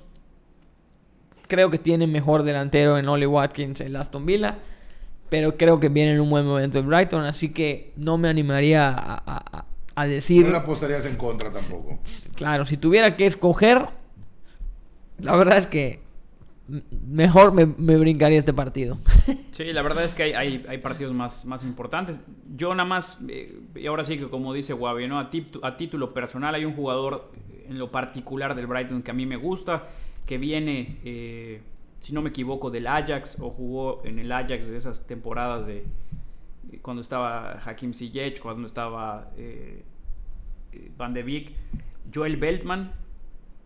creo 1.46 1.68
que 1.68 1.76
tiene 1.76 2.06
mejor 2.06 2.44
delantero 2.44 2.96
en 2.96 3.06
Oli 3.06 3.26
Watkins 3.26 3.82
en 3.82 3.94
Aston 3.94 4.24
Villa. 4.24 4.56
Pero 5.28 5.58
creo 5.58 5.78
que 5.78 5.90
viene 5.90 6.14
en 6.14 6.20
un 6.20 6.30
buen 6.30 6.46
momento 6.46 6.78
el 6.78 6.86
Brighton. 6.86 7.24
Así 7.24 7.50
que 7.50 7.92
no 7.96 8.16
me 8.16 8.30
animaría 8.30 8.88
a, 8.88 9.22
a, 9.26 9.66
decir. 10.06 10.44
No 10.44 10.52
le 10.52 10.58
apostarías 10.58 11.06
en 11.06 11.16
contra 11.16 11.52
tampoco. 11.52 11.98
Claro, 12.34 12.66
si 12.66 12.76
tuviera 12.76 13.16
que 13.16 13.26
escoger. 13.26 13.88
La 15.18 15.36
verdad 15.36 15.58
es 15.58 15.68
que 15.68 16.02
mejor 17.06 17.52
me, 17.52 17.64
brincaría 17.96 18.38
este 18.38 18.52
partido. 18.52 18.98
Sí, 19.52 19.64
la 19.64 19.82
verdad 19.82 20.04
es 20.04 20.14
que 20.14 20.22
hay, 20.34 20.64
hay, 20.66 20.78
partidos 20.78 21.12
más, 21.12 21.44
más 21.44 21.62
importantes. 21.62 22.20
Yo 22.56 22.74
nada 22.74 22.88
más, 22.88 23.18
eh, 23.28 23.60
y 23.74 23.86
ahora 23.86 24.02
sí 24.02 24.16
que 24.16 24.30
como 24.30 24.54
dice 24.54 24.72
Guavi, 24.72 25.06
¿no? 25.06 25.20
a, 25.20 25.28
a 25.62 25.76
título 25.76 26.14
personal 26.14 26.54
hay 26.54 26.64
un 26.64 26.74
jugador 26.74 27.30
en 27.68 27.78
lo 27.78 27.90
particular 27.90 28.54
del 28.54 28.66
Brighton 28.66 29.02
que 29.02 29.10
a 29.10 29.14
mí 29.14 29.26
me 29.26 29.36
gusta, 29.36 29.88
que 30.24 30.38
viene, 30.38 30.98
eh, 31.04 31.60
si 31.98 32.14
no 32.14 32.22
me 32.22 32.30
equivoco, 32.30 32.70
del 32.70 32.86
Ajax 32.86 33.40
o 33.40 33.50
jugó 33.50 34.00
en 34.04 34.18
el 34.18 34.32
Ajax 34.32 34.66
de 34.66 34.78
esas 34.78 35.06
temporadas 35.06 35.66
de 35.66 35.84
cuando 36.80 37.02
estaba 37.02 37.60
Hakim 37.64 37.92
Ziyech, 37.92 38.40
cuando 38.40 38.66
estaba 38.66 39.30
eh, 39.36 39.84
Van 40.96 41.12
de 41.12 41.22
Beek. 41.22 41.52
Joel 42.12 42.36
Beltman 42.36 42.92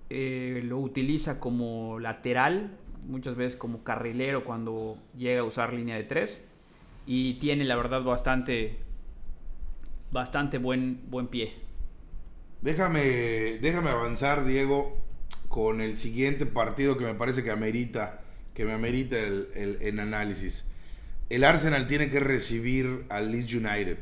lo 0.09 0.79
utiliza 0.79 1.41
como 1.41 1.99
lateral 1.99 2.77
muchas 3.07 3.37
veces 3.37 3.57
como 3.57 3.83
carrilero 3.85 4.45
cuando 4.45 4.99
llega 5.17 5.41
a 5.41 5.45
usar 5.45 5.73
línea 5.73 5.97
de 5.97 6.05
tres 6.05 6.43
y 7.07 7.35
tiene 7.35 7.65
la 7.65 7.77
verdad 7.77 8.03
bastante 8.03 8.79
bastante 10.11 10.59
buen 10.59 11.01
buen 11.09 11.29
pie. 11.29 11.55
Déjame 12.63 13.59
déjame 13.61 13.91
avanzar 13.91 14.45
Diego 14.45 14.97
con 15.49 15.81
el 15.81 15.97
siguiente 15.97 16.47
partido 16.47 16.99
que 16.99 17.05
me 17.05 17.15
parece 17.15 17.43
que 17.43 17.51
amerita 17.51 18.23
que 18.55 18.65
me 18.65 18.73
amerita 18.73 19.19
el, 19.19 19.79
el, 19.81 20.01
análisis. 20.01 20.67
El 21.29 21.43
Arsenal 21.43 21.87
tiene 21.87 22.09
que 22.09 22.21
recibir 22.21 23.05
al 23.09 23.33
Leeds 23.33 23.55
United. 23.55 23.99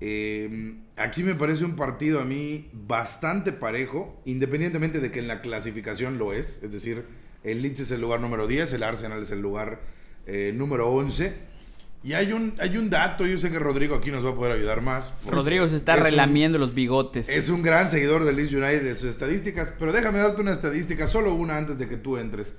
Eh, 0.00 0.74
aquí 0.96 1.22
me 1.22 1.34
parece 1.34 1.64
un 1.64 1.76
partido 1.76 2.20
a 2.20 2.24
mí 2.24 2.68
bastante 2.72 3.52
parejo, 3.52 4.20
independientemente 4.24 5.00
de 5.00 5.10
que 5.10 5.18
en 5.18 5.28
la 5.28 5.40
clasificación 5.40 6.18
lo 6.18 6.32
es, 6.32 6.62
es 6.62 6.72
decir, 6.72 7.04
el 7.42 7.62
Leeds 7.62 7.80
es 7.80 7.90
el 7.90 8.00
lugar 8.00 8.20
número 8.20 8.46
10, 8.46 8.72
el 8.72 8.82
Arsenal 8.82 9.22
es 9.22 9.30
el 9.30 9.40
lugar 9.40 9.80
eh, 10.26 10.52
número 10.54 10.88
11. 10.88 11.54
Y 12.02 12.12
hay 12.12 12.32
un, 12.32 12.54
hay 12.58 12.76
un 12.76 12.90
dato, 12.90 13.26
yo 13.26 13.38
sé 13.38 13.50
que 13.50 13.58
Rodrigo 13.58 13.94
aquí 13.94 14.10
nos 14.10 14.24
va 14.24 14.30
a 14.30 14.34
poder 14.34 14.52
ayudar 14.52 14.82
más. 14.82 15.12
Rodrigo 15.26 15.68
se 15.68 15.76
está 15.76 15.96
relamiendo 15.96 16.58
los 16.58 16.74
bigotes. 16.74 17.28
Es 17.30 17.48
un 17.48 17.62
gran 17.62 17.88
seguidor 17.88 18.24
del 18.24 18.36
Leeds 18.36 18.52
United 18.52 18.82
de 18.82 18.94
sus 18.94 19.08
estadísticas, 19.08 19.72
pero 19.78 19.92
déjame 19.92 20.18
darte 20.18 20.40
una 20.40 20.52
estadística, 20.52 21.06
solo 21.06 21.34
una 21.34 21.56
antes 21.56 21.78
de 21.78 21.88
que 21.88 21.96
tú 21.96 22.18
entres. 22.18 22.54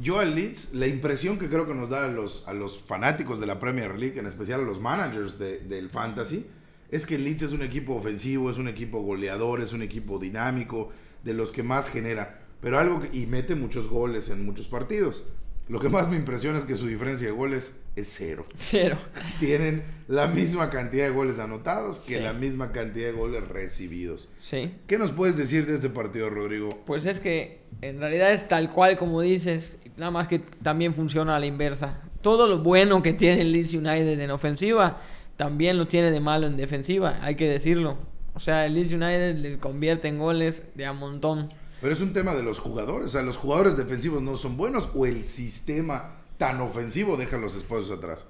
Yo 0.00 0.20
al 0.20 0.34
Leeds, 0.34 0.74
la 0.74 0.86
impresión 0.86 1.38
que 1.38 1.48
creo 1.48 1.66
que 1.66 1.74
nos 1.74 1.90
da 1.90 2.04
a 2.04 2.08
los, 2.08 2.46
a 2.46 2.52
los 2.52 2.82
fanáticos 2.82 3.40
de 3.40 3.46
la 3.46 3.58
Premier 3.58 3.98
League, 3.98 4.18
en 4.18 4.26
especial 4.26 4.60
a 4.60 4.64
los 4.64 4.80
managers 4.80 5.38
del 5.38 5.90
fantasy, 5.90 6.46
es 6.90 7.06
que 7.06 7.16
el 7.16 7.24
Leeds 7.24 7.42
es 7.42 7.52
un 7.52 7.62
equipo 7.62 7.94
ofensivo, 7.94 8.50
es 8.50 8.58
un 8.58 8.68
equipo 8.68 9.00
goleador, 9.02 9.60
es 9.60 9.72
un 9.72 9.82
equipo 9.82 10.18
dinámico, 10.18 10.90
de 11.24 11.34
los 11.34 11.52
que 11.52 11.62
más 11.62 11.90
genera. 11.90 12.40
Pero 12.60 12.78
algo 12.78 13.00
que, 13.00 13.16
y 13.16 13.26
mete 13.26 13.54
muchos 13.54 13.88
goles 13.88 14.30
en 14.30 14.44
muchos 14.44 14.68
partidos. 14.68 15.24
Lo 15.68 15.80
que 15.80 15.90
más 15.90 16.08
me 16.08 16.16
impresiona 16.16 16.56
es 16.56 16.64
que 16.64 16.74
su 16.74 16.86
diferencia 16.86 17.26
de 17.26 17.32
goles 17.32 17.82
es 17.94 18.08
cero. 18.10 18.46
Cero. 18.56 18.96
Tienen 19.38 19.84
la 20.06 20.26
misma 20.26 20.70
cantidad 20.70 21.04
de 21.04 21.10
goles 21.10 21.38
anotados 21.38 22.00
que 22.00 22.18
la 22.20 22.32
misma 22.32 22.72
cantidad 22.72 23.08
de 23.08 23.12
goles 23.12 23.46
recibidos. 23.46 24.30
Sí. 24.40 24.74
¿Qué 24.86 24.96
nos 24.96 25.12
puedes 25.12 25.36
decir 25.36 25.66
de 25.66 25.74
este 25.74 25.90
partido, 25.90 26.30
Rodrigo? 26.30 26.70
Pues 26.86 27.04
es 27.04 27.20
que 27.20 27.60
en 27.82 28.00
realidad 28.00 28.32
es 28.32 28.48
tal 28.48 28.72
cual 28.72 28.96
como 28.96 29.20
dices, 29.20 29.76
nada 29.98 30.10
más 30.10 30.28
que 30.28 30.38
también 30.38 30.94
funciona 30.94 31.36
a 31.36 31.40
la 31.40 31.46
inversa. 31.46 32.00
Todo 32.22 32.46
lo 32.46 32.58
bueno 32.60 33.02
que 33.02 33.12
tiene 33.12 33.42
el 33.42 33.52
Leeds 33.52 33.74
United 33.74 34.18
en 34.18 34.30
ofensiva, 34.30 35.00
también 35.36 35.78
lo 35.78 35.86
tiene 35.86 36.10
de 36.10 36.20
malo 36.20 36.46
en 36.46 36.56
defensiva, 36.56 37.18
hay 37.20 37.34
que 37.34 37.48
decirlo. 37.48 37.96
O 38.34 38.40
sea, 38.40 38.66
el 38.66 38.74
Leeds 38.74 38.92
United 38.92 39.36
le 39.36 39.58
convierte 39.58 40.08
en 40.08 40.18
goles 40.18 40.62
de 40.74 40.86
a 40.86 40.92
montón. 40.92 41.48
Pero 41.80 41.92
es 41.92 42.00
un 42.00 42.12
tema 42.12 42.34
de 42.34 42.42
los 42.42 42.58
jugadores. 42.58 43.06
O 43.06 43.08
sea, 43.08 43.22
los 43.22 43.36
jugadores 43.36 43.76
defensivos 43.76 44.22
no 44.22 44.36
son 44.36 44.56
buenos 44.56 44.90
o 44.94 45.06
el 45.06 45.24
sistema 45.24 46.16
tan 46.36 46.60
ofensivo 46.60 47.16
deja 47.16 47.36
a 47.36 47.40
los 47.40 47.56
esposos 47.56 47.96
atrás. 47.96 48.26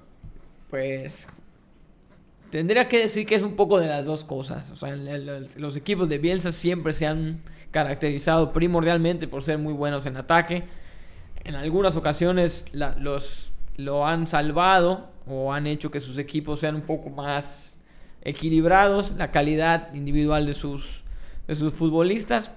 Pues 0.71 1.27
tendría 2.51 2.89
que 2.89 3.01
decir 3.01 3.27
que 3.27 3.35
es 3.35 3.43
un 3.43 3.57
poco 3.57 3.79
de 3.79 3.87
las 3.87 4.07
dos 4.07 4.25
cosas. 4.25 4.71
O 4.71 4.77
sea, 4.77 4.97
los 4.97 5.77
equipos 5.77 6.09
de 6.09 6.19
Bielsa 6.19 6.53
siempre 6.53 6.95
se 6.95 7.07
han 7.07 7.43
caracterizado 7.71 8.53
primordialmente 8.53 9.29
por 9.29 9.45
ser 9.45 9.59
muy 9.59 9.73
buenos 9.73 10.07
en 10.07 10.17
ataque. 10.17 10.65
En 11.45 11.55
algunas 11.55 11.97
ocasiones 11.97 12.65
los 12.73 13.51
lo 13.79 14.07
han 14.07 14.27
salvado 14.27 15.09
o 15.27 15.53
han 15.53 15.67
hecho 15.67 15.91
que 15.91 16.01
sus 16.01 16.19
equipos 16.19 16.61
sean 16.61 16.75
un 16.75 16.83
poco 16.83 17.11
más 17.11 17.77
equilibrados, 18.23 19.15
la 19.17 19.31
calidad 19.31 19.95
individual 19.95 20.47
de 20.47 20.55
sus, 20.55 21.03
de 21.47 21.55
sus 21.55 21.73
futbolistas, 21.73 22.53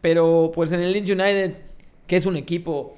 pero 0.00 0.52
pues 0.54 0.72
en 0.72 0.80
el 0.80 0.92
Leeds 0.92 1.10
United, 1.10 1.56
que 2.06 2.16
es 2.16 2.24
un 2.24 2.36
equipo 2.36 2.96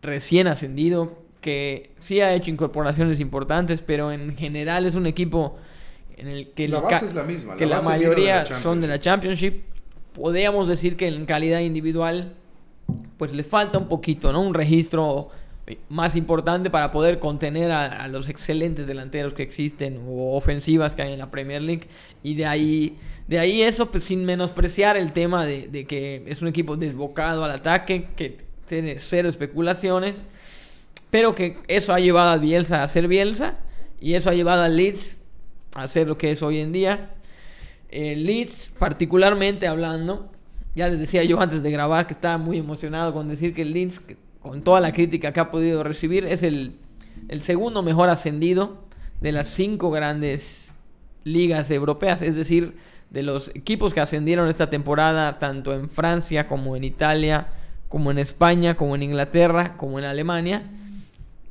recién 0.00 0.46
ascendido, 0.46 1.18
que 1.40 1.90
sí 1.98 2.20
ha 2.20 2.32
hecho 2.32 2.50
incorporaciones 2.50 3.18
importantes, 3.18 3.82
pero 3.82 4.12
en 4.12 4.36
general 4.36 4.86
es 4.86 4.94
un 4.94 5.06
equipo 5.06 5.58
en 6.16 6.28
el 6.28 6.52
que 6.52 6.68
la, 6.68 6.80
base 6.80 7.06
es 7.06 7.14
la, 7.14 7.24
misma, 7.24 7.56
que 7.56 7.66
la, 7.66 7.80
mayoría 7.80 8.46
son 8.46 8.80
de 8.80 8.86
la 8.86 9.00
Championship. 9.00 9.64
Podríamos 10.14 10.68
decir 10.68 10.96
que 10.96 11.08
en 11.08 11.26
calidad 11.26 11.60
individual, 11.60 12.34
pues 13.18 13.32
les 13.32 13.46
falta 13.46 13.78
un 13.78 13.88
poquito, 13.88 14.32
¿no? 14.32 14.40
Un 14.40 14.54
registro 14.54 15.30
más 15.88 16.16
importante 16.16 16.70
para 16.70 16.90
poder 16.90 17.18
contener 17.18 17.70
a, 17.70 18.08
los 18.08 18.28
excelentes 18.28 18.86
delanteros 18.86 19.32
que 19.32 19.42
existen 19.42 20.02
o 20.08 20.36
ofensivas 20.36 20.96
que 20.96 21.02
hay 21.02 21.12
en 21.12 21.18
la 21.18 21.30
Premier 21.30 21.62
League 21.62 21.86
y 22.22 22.34
de 22.34 22.46
ahí 22.46 22.98
de 23.28 23.38
ahí 23.38 23.62
eso 23.62 23.90
pues, 23.90 24.04
sin 24.04 24.24
menospreciar 24.24 24.96
el 24.96 25.12
tema 25.12 25.46
de, 25.46 25.68
de, 25.68 25.86
que 25.86 26.24
es 26.26 26.42
un 26.42 26.48
equipo 26.48 26.76
desbocado 26.76 27.44
al 27.44 27.52
ataque 27.52 28.08
que 28.16 28.38
tiene 28.66 28.98
cero 28.98 29.28
especulaciones 29.28 30.24
pero 31.10 31.34
que 31.34 31.58
eso 31.68 31.94
ha 31.94 32.00
llevado 32.00 32.30
a 32.30 32.36
Bielsa 32.38 32.82
a 32.82 32.88
ser 32.88 33.06
Bielsa 33.06 33.54
y 34.00 34.14
eso 34.14 34.30
ha 34.30 34.34
llevado 34.34 34.62
a 34.62 34.68
Leeds 34.68 35.16
a 35.76 35.86
ser 35.86 36.08
lo 36.08 36.18
que 36.18 36.32
es 36.32 36.42
hoy 36.42 36.58
en 36.58 36.72
día 36.72 37.10
el 37.88 38.26
Leeds 38.26 38.72
particularmente 38.78 39.68
hablando 39.68 40.32
ya 40.74 40.88
les 40.88 40.98
decía 40.98 41.22
yo 41.24 41.40
antes 41.40 41.62
de 41.62 41.70
grabar 41.70 42.06
que 42.06 42.14
estaba 42.14 42.38
muy 42.38 42.58
emocionado 42.58 43.12
con 43.12 43.28
decir 43.28 43.54
que 43.54 43.62
el 43.62 43.72
Leeds 43.72 44.00
con 44.40 44.62
toda 44.62 44.80
la 44.80 44.92
crítica 44.92 45.32
que 45.32 45.40
ha 45.40 45.50
podido 45.50 45.84
recibir, 45.84 46.24
es 46.24 46.42
el, 46.42 46.76
el 47.28 47.42
segundo 47.42 47.82
mejor 47.82 48.08
ascendido 48.08 48.84
de 49.20 49.32
las 49.32 49.48
cinco 49.48 49.90
grandes 49.90 50.74
ligas 51.24 51.70
europeas, 51.70 52.22
es 52.22 52.34
decir, 52.34 52.74
de 53.10 53.22
los 53.22 53.50
equipos 53.54 53.94
que 53.94 54.00
ascendieron 54.00 54.48
esta 54.48 54.68
temporada, 54.68 55.38
tanto 55.38 55.74
en 55.74 55.88
Francia 55.88 56.48
como 56.48 56.74
en 56.76 56.82
Italia, 56.82 57.48
como 57.88 58.10
en 58.10 58.18
España, 58.18 58.74
como 58.74 58.96
en 58.96 59.02
Inglaterra, 59.02 59.76
como 59.76 59.98
en 59.98 60.06
Alemania. 60.06 60.62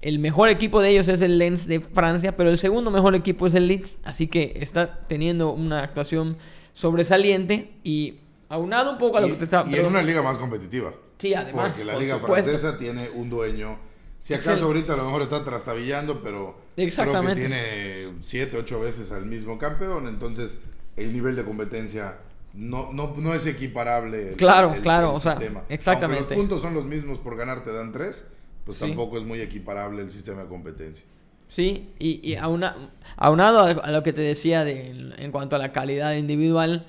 el 0.02 0.18
mejor 0.18 0.50
equipo 0.50 0.82
de 0.82 0.90
ellos 0.90 1.08
es 1.08 1.22
el 1.22 1.38
Lens 1.38 1.68
de 1.68 1.80
Francia, 1.80 2.36
pero 2.36 2.50
el 2.50 2.58
segundo 2.58 2.90
mejor 2.90 3.14
equipo 3.14 3.46
es 3.46 3.54
el 3.54 3.68
Leeds, 3.68 3.96
así 4.04 4.28
que 4.28 4.58
está 4.60 5.06
teniendo 5.08 5.54
una 5.54 5.84
actuación 5.84 6.38
sobresaliente 6.74 7.72
y 7.84 8.16
aunado 8.54 8.92
un 8.92 8.98
poco 8.98 9.18
a 9.18 9.22
lo 9.22 9.28
Y, 9.28 9.32
que 9.32 9.38
te 9.38 9.44
estaba... 9.46 9.70
y 9.70 9.76
en 9.76 9.86
una 9.86 10.02
liga 10.02 10.22
más 10.22 10.38
competitiva. 10.38 10.94
Sí, 11.18 11.34
además. 11.34 11.70
Porque 11.70 11.86
la 11.86 11.94
por 11.94 12.02
liga 12.02 12.20
supuesto. 12.20 12.52
francesa 12.52 12.78
tiene 12.78 13.10
un 13.10 13.30
dueño. 13.30 13.78
Si 14.20 14.34
acaso 14.36 14.66
ahorita 14.66 14.94
a 14.94 14.98
lo 14.98 15.06
mejor 15.06 15.24
está 15.24 15.44
trastabillando, 15.44 16.22
pero 16.22 16.56
Exactamente. 16.78 17.34
creo 17.46 17.50
que 17.50 17.56
tiene 17.56 18.14
siete, 18.22 18.58
ocho 18.58 18.80
veces 18.80 19.12
al 19.12 19.26
mismo 19.26 19.58
campeón. 19.58 20.08
Entonces, 20.08 20.60
el 20.96 21.12
nivel 21.14 21.36
de 21.36 21.44
competencia 21.44 22.18
no, 22.54 22.92
no, 22.94 23.16
no 23.18 23.34
es 23.34 23.48
equiparable. 23.48 24.30
el- 24.30 24.36
Claro, 24.36 24.74
el- 24.76 24.82
claro, 24.82 25.10
el 25.12 25.16
o 25.16 25.20
sea, 25.20 25.32
sistema. 25.38 25.64
exactamente. 25.70 26.20
Aunque 26.20 26.36
los 26.36 26.40
puntos 26.42 26.62
son 26.62 26.74
los 26.76 26.86
mismos 26.86 27.18
por 27.18 27.36
ganar, 27.36 27.64
te 27.64 27.72
dan 27.74 27.92
tres, 27.92 28.32
pues 28.66 28.78
Sí. 28.78 28.86
tampoco 28.86 29.18
es 29.18 29.24
muy 29.24 29.42
equiparable 29.42 30.02
el 30.04 30.12
sistema 30.12 30.44
de 30.44 30.50
competencia. 30.50 31.04
Sí, 31.48 31.90
y, 32.00 32.20
y 32.24 32.36
auna- 32.36 32.76
aunado 33.18 33.60
a, 33.60 33.70
a 33.72 33.92
lo 33.92 34.04
que 34.04 34.14
te 34.14 34.22
decía 34.22 34.64
de, 34.64 35.14
en 35.18 35.32
cuanto 35.32 35.56
a 35.56 35.60
la 35.60 35.72
calidad 35.72 36.14
individual, 36.14 36.86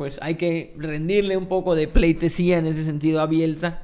pues 0.00 0.18
hay 0.22 0.36
que 0.36 0.72
rendirle 0.78 1.36
un 1.36 1.44
poco 1.44 1.74
de 1.74 1.86
pleitesía 1.86 2.56
en 2.56 2.64
ese 2.64 2.84
sentido 2.84 3.20
a 3.20 3.26
Bielsa 3.26 3.82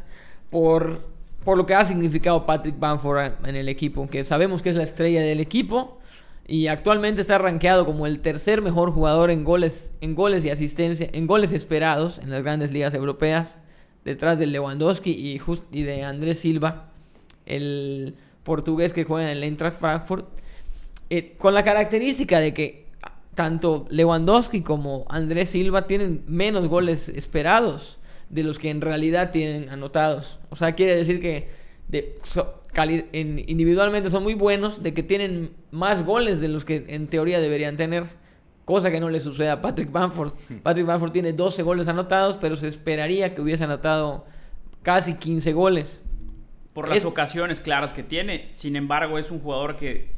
por, 0.49 1.03
por 1.45 1.59
lo 1.59 1.67
que 1.67 1.75
ha 1.75 1.85
significado 1.85 2.47
Patrick 2.47 2.79
Bamford 2.79 3.33
en 3.47 3.55
el 3.55 3.69
equipo, 3.69 4.09
que 4.09 4.25
sabemos 4.25 4.63
que 4.63 4.71
es 4.71 4.77
la 4.77 4.85
estrella 4.85 5.21
del 5.21 5.41
equipo 5.41 5.99
y 6.49 6.69
actualmente 6.69 7.21
está 7.21 7.37
rankeado 7.37 7.85
como 7.85 8.07
el 8.07 8.21
tercer 8.21 8.63
mejor 8.63 8.93
jugador 8.93 9.31
en 9.31 9.45
goles, 9.45 9.93
en 10.01 10.15
goles 10.15 10.43
y 10.47 10.49
asistencia, 10.49 11.11
en 11.13 11.27
goles 11.27 11.53
esperados 11.53 12.19
en 12.19 12.31
las 12.31 12.43
grandes 12.43 12.73
ligas 12.73 12.95
europeas, 12.95 13.59
detrás 14.03 14.39
de 14.39 14.47
Lewandowski 14.47 15.11
y, 15.11 15.39
just- 15.39 15.65
y 15.71 15.83
de 15.83 16.03
Andrés 16.03 16.39
Silva, 16.39 16.93
el 17.45 18.15
portugués 18.43 18.95
que 18.95 19.05
juega 19.05 19.31
en 19.31 19.37
el 19.37 19.45
Eintracht 19.45 19.79
Frankfurt, 19.79 20.25
eh, 21.11 21.35
con 21.37 21.53
la 21.53 21.63
característica 21.63 22.41
de 22.41 22.55
que 22.55 22.86
tanto 23.37 23.87
Lewandowski 23.91 24.63
como 24.63 25.05
Andrés 25.09 25.51
Silva 25.51 25.87
tienen 25.87 26.25
menos 26.27 26.67
goles 26.67 27.09
esperados 27.09 27.99
de 28.31 28.43
los 28.43 28.59
que 28.59 28.71
en 28.71 28.81
realidad 28.81 29.31
tienen 29.31 29.69
anotados. 29.69 30.41
O 30.51 30.57
sea, 30.57 30.73
quiere 30.73 30.97
decir 30.97 31.21
que 31.21 31.49
de, 31.87 32.17
so- 32.25 32.61
cali- 32.73 33.07
en- 33.13 33.39
individualmente 33.49 34.11
son 34.11 34.25
muy 34.25 34.35
buenos, 34.35 34.83
de 34.83 34.93
que 34.95 35.05
tienen 35.05 35.53
más 35.71 36.05
goles 36.05 36.41
de 36.41 36.49
los 36.49 36.65
que 36.65 36.87
en 36.89 37.07
teoría 37.07 37.39
deberían 37.39 37.77
tener. 37.77 38.09
Cosa 38.65 38.91
que 38.91 38.99
no 38.99 39.11
le 39.11 39.21
sucede 39.21 39.51
a 39.51 39.61
Patrick 39.63 39.93
Bamford. 39.93 40.33
Patrick 40.65 40.87
Bamford 40.87 41.13
tiene 41.13 41.33
12 41.33 41.63
goles 41.63 41.87
anotados, 41.87 42.37
pero 42.39 42.57
se 42.57 42.67
esperaría 42.67 43.33
que 43.35 43.41
hubiese 43.43 43.63
anotado 43.63 44.25
casi 44.83 45.15
15 45.15 45.53
goles. 45.53 46.03
Por 46.75 46.89
las 46.89 46.99
Es- 46.99 47.05
ocasiones 47.05 47.61
claras 47.61 47.93
que 47.93 48.03
tiene. 48.03 48.49
Sin 48.51 48.75
embargo, 48.75 49.19
es 49.19 49.31
un 49.31 49.39
jugador 49.41 49.77
que, 49.77 50.16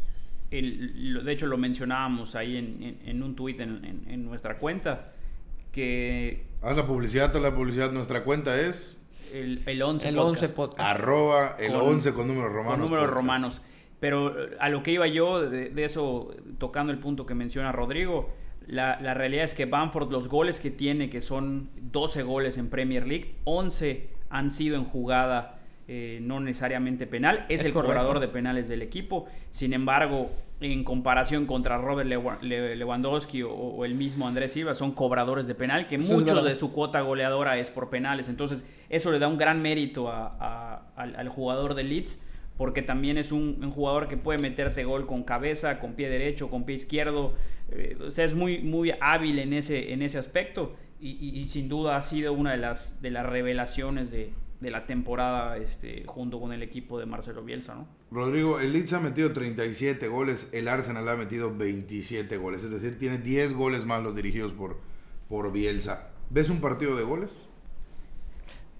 el- 0.50 1.24
de 1.24 1.32
hecho, 1.32 1.46
lo 1.46 1.58
mencionábamos 1.58 2.34
ahí 2.34 2.56
en, 2.56 2.82
en- 2.82 2.98
en 3.06 3.22
un 3.22 3.34
tuit 3.36 3.60
en, 3.60 3.84
en- 3.84 4.04
en 4.08 4.24
nuestra 4.24 4.58
cuenta, 4.58 5.12
que 5.72 6.44
Haz 6.62 6.76
la 6.76 6.86
publicidad, 6.86 7.34
haz 7.36 7.42
la 7.42 7.54
publicidad. 7.54 7.92
Nuestra 7.92 8.24
cuenta 8.24 8.58
es 8.60 9.00
el, 9.32 9.62
el 9.66 9.82
11 9.82 10.08
El 10.08 10.14
podcast, 10.16 10.42
11 10.42 10.54
podcast. 10.56 10.80
arroba 10.80 11.56
el 11.60 11.72
Con- 11.72 11.80
11 11.88 12.12
con 12.14 12.28
números 12.28 12.52
romanos. 12.52 12.70
con 12.72 12.80
números 12.80 13.04
podcast. 13.04 13.14
romanos. 13.16 13.60
Pero 14.00 14.44
eh, 14.44 14.56
a 14.60 14.68
lo 14.68 14.82
que 14.82 14.92
iba 14.92 15.06
yo, 15.06 15.40
de, 15.48 15.70
de 15.70 15.84
eso, 15.84 16.34
tocando 16.58 16.92
el 16.92 16.98
punto 16.98 17.26
que 17.26 17.34
menciona 17.34 17.70
Rodrigo, 17.72 18.32
la, 18.66 18.98
la 19.00 19.14
realidad 19.14 19.44
es 19.44 19.54
que 19.54 19.66
Bamford, 19.66 20.10
los 20.10 20.28
goles 20.28 20.60
que 20.60 20.70
tiene, 20.70 21.10
que 21.10 21.20
son 21.20 21.68
12 21.92 22.22
goles 22.22 22.58
en 22.58 22.68
Premier 22.70 23.06
League, 23.06 23.34
11 23.44 24.08
han 24.30 24.50
sido 24.50 24.76
en 24.76 24.84
jugada 24.84 25.57
eh, 25.88 26.18
no 26.22 26.38
necesariamente 26.40 27.06
penal. 27.06 27.46
Es, 27.48 27.60
Es 27.60 27.66
el 27.66 27.72
correcto. 27.72 27.94
cobrador 27.96 28.20
de 28.20 28.28
penales 28.28 28.68
del 28.68 28.82
equipo. 28.82 29.26
Sin 29.50 29.72
embargo, 29.72 30.30
en 30.60 30.84
comparación 30.84 31.46
contra 31.46 31.78
Robert 31.78 32.08
Lewa- 32.10 32.40
Le- 32.42 32.76
Lewandowski 32.76 33.42
o, 33.42 33.50
o 33.52 33.84
el 33.84 33.94
mismo 33.94 34.26
Andrés 34.28 34.52
Silva, 34.52 34.74
son 34.74 34.92
cobradores 34.92 35.46
de 35.46 35.54
penal, 35.54 35.86
que 35.86 35.96
Eso 35.96 36.14
mucho 36.14 36.42
de 36.42 36.54
su 36.56 36.72
cuota 36.72 37.00
goleadora 37.00 37.58
es 37.58 37.70
por 37.70 37.90
penales. 37.90 38.28
Entonces, 38.28 38.64
eso 38.88 39.10
le 39.12 39.18
da 39.18 39.28
un 39.28 39.38
gran 39.38 39.62
mérito 39.62 40.08
a- 40.10 40.36
a- 40.38 40.92
al, 40.96 41.16
al 41.16 41.28
jugador 41.28 41.74
de 41.74 41.84
Leeds, 41.84 42.22
porque 42.56 42.82
también 42.82 43.18
es 43.18 43.30
un, 43.30 43.58
un 43.62 43.70
jugador 43.70 44.08
que 44.08 44.16
puede 44.16 44.38
meterte 44.40 44.82
gol 44.84 45.06
con 45.06 45.22
cabeza, 45.22 45.78
con 45.78 45.92
pie 45.94 46.08
derecho, 46.10 46.50
con 46.50 46.64
pie 46.64 46.74
izquierdo. 46.74 47.34
Eh, 47.70 47.96
o 48.06 48.10
sea, 48.10 48.24
es 48.24 48.34
muy, 48.34 48.58
muy 48.58 48.92
hábil 49.00 49.38
en 49.38 49.52
ese, 49.52 49.92
en 49.92 50.02
ese 50.02 50.18
aspecto 50.18 50.74
y, 51.00 51.10
y- 51.24 51.38
y 51.40 51.48
sin 51.48 51.68
duda 51.68 51.96
ha 51.96 52.02
sido 52.02 52.32
una 52.32 52.50
de 52.50 52.56
las, 52.58 53.00
de 53.00 53.10
las 53.12 53.24
revelaciones 53.26 54.10
de, 54.10 54.32
de 54.60 54.70
la 54.70 54.86
temporada 54.86 55.56
este, 55.56 56.04
junto 56.06 56.40
con 56.40 56.52
el 56.52 56.62
equipo 56.62 56.98
de 56.98 57.06
Marcelo 57.06 57.42
Bielsa, 57.44 57.74
¿no? 57.76 57.86
Rodrigo, 58.10 58.58
el 58.60 58.72
Leeds 58.72 58.92
ha 58.94 59.00
metido 59.00 59.32
37 59.32 60.08
goles, 60.08 60.48
el 60.52 60.66
Arsenal 60.68 61.08
ha 61.08 61.16
metido 61.16 61.54
27 61.56 62.36
goles, 62.38 62.64
es 62.64 62.70
decir, 62.70 62.98
tiene 62.98 63.18
10 63.18 63.54
goles 63.54 63.84
más 63.84 64.02
los 64.02 64.16
dirigidos 64.16 64.52
por, 64.54 64.78
por 65.28 65.52
Bielsa. 65.52 66.08
¿Ves 66.30 66.50
un 66.50 66.60
partido 66.60 66.96
de 66.96 67.04
goles? 67.04 67.44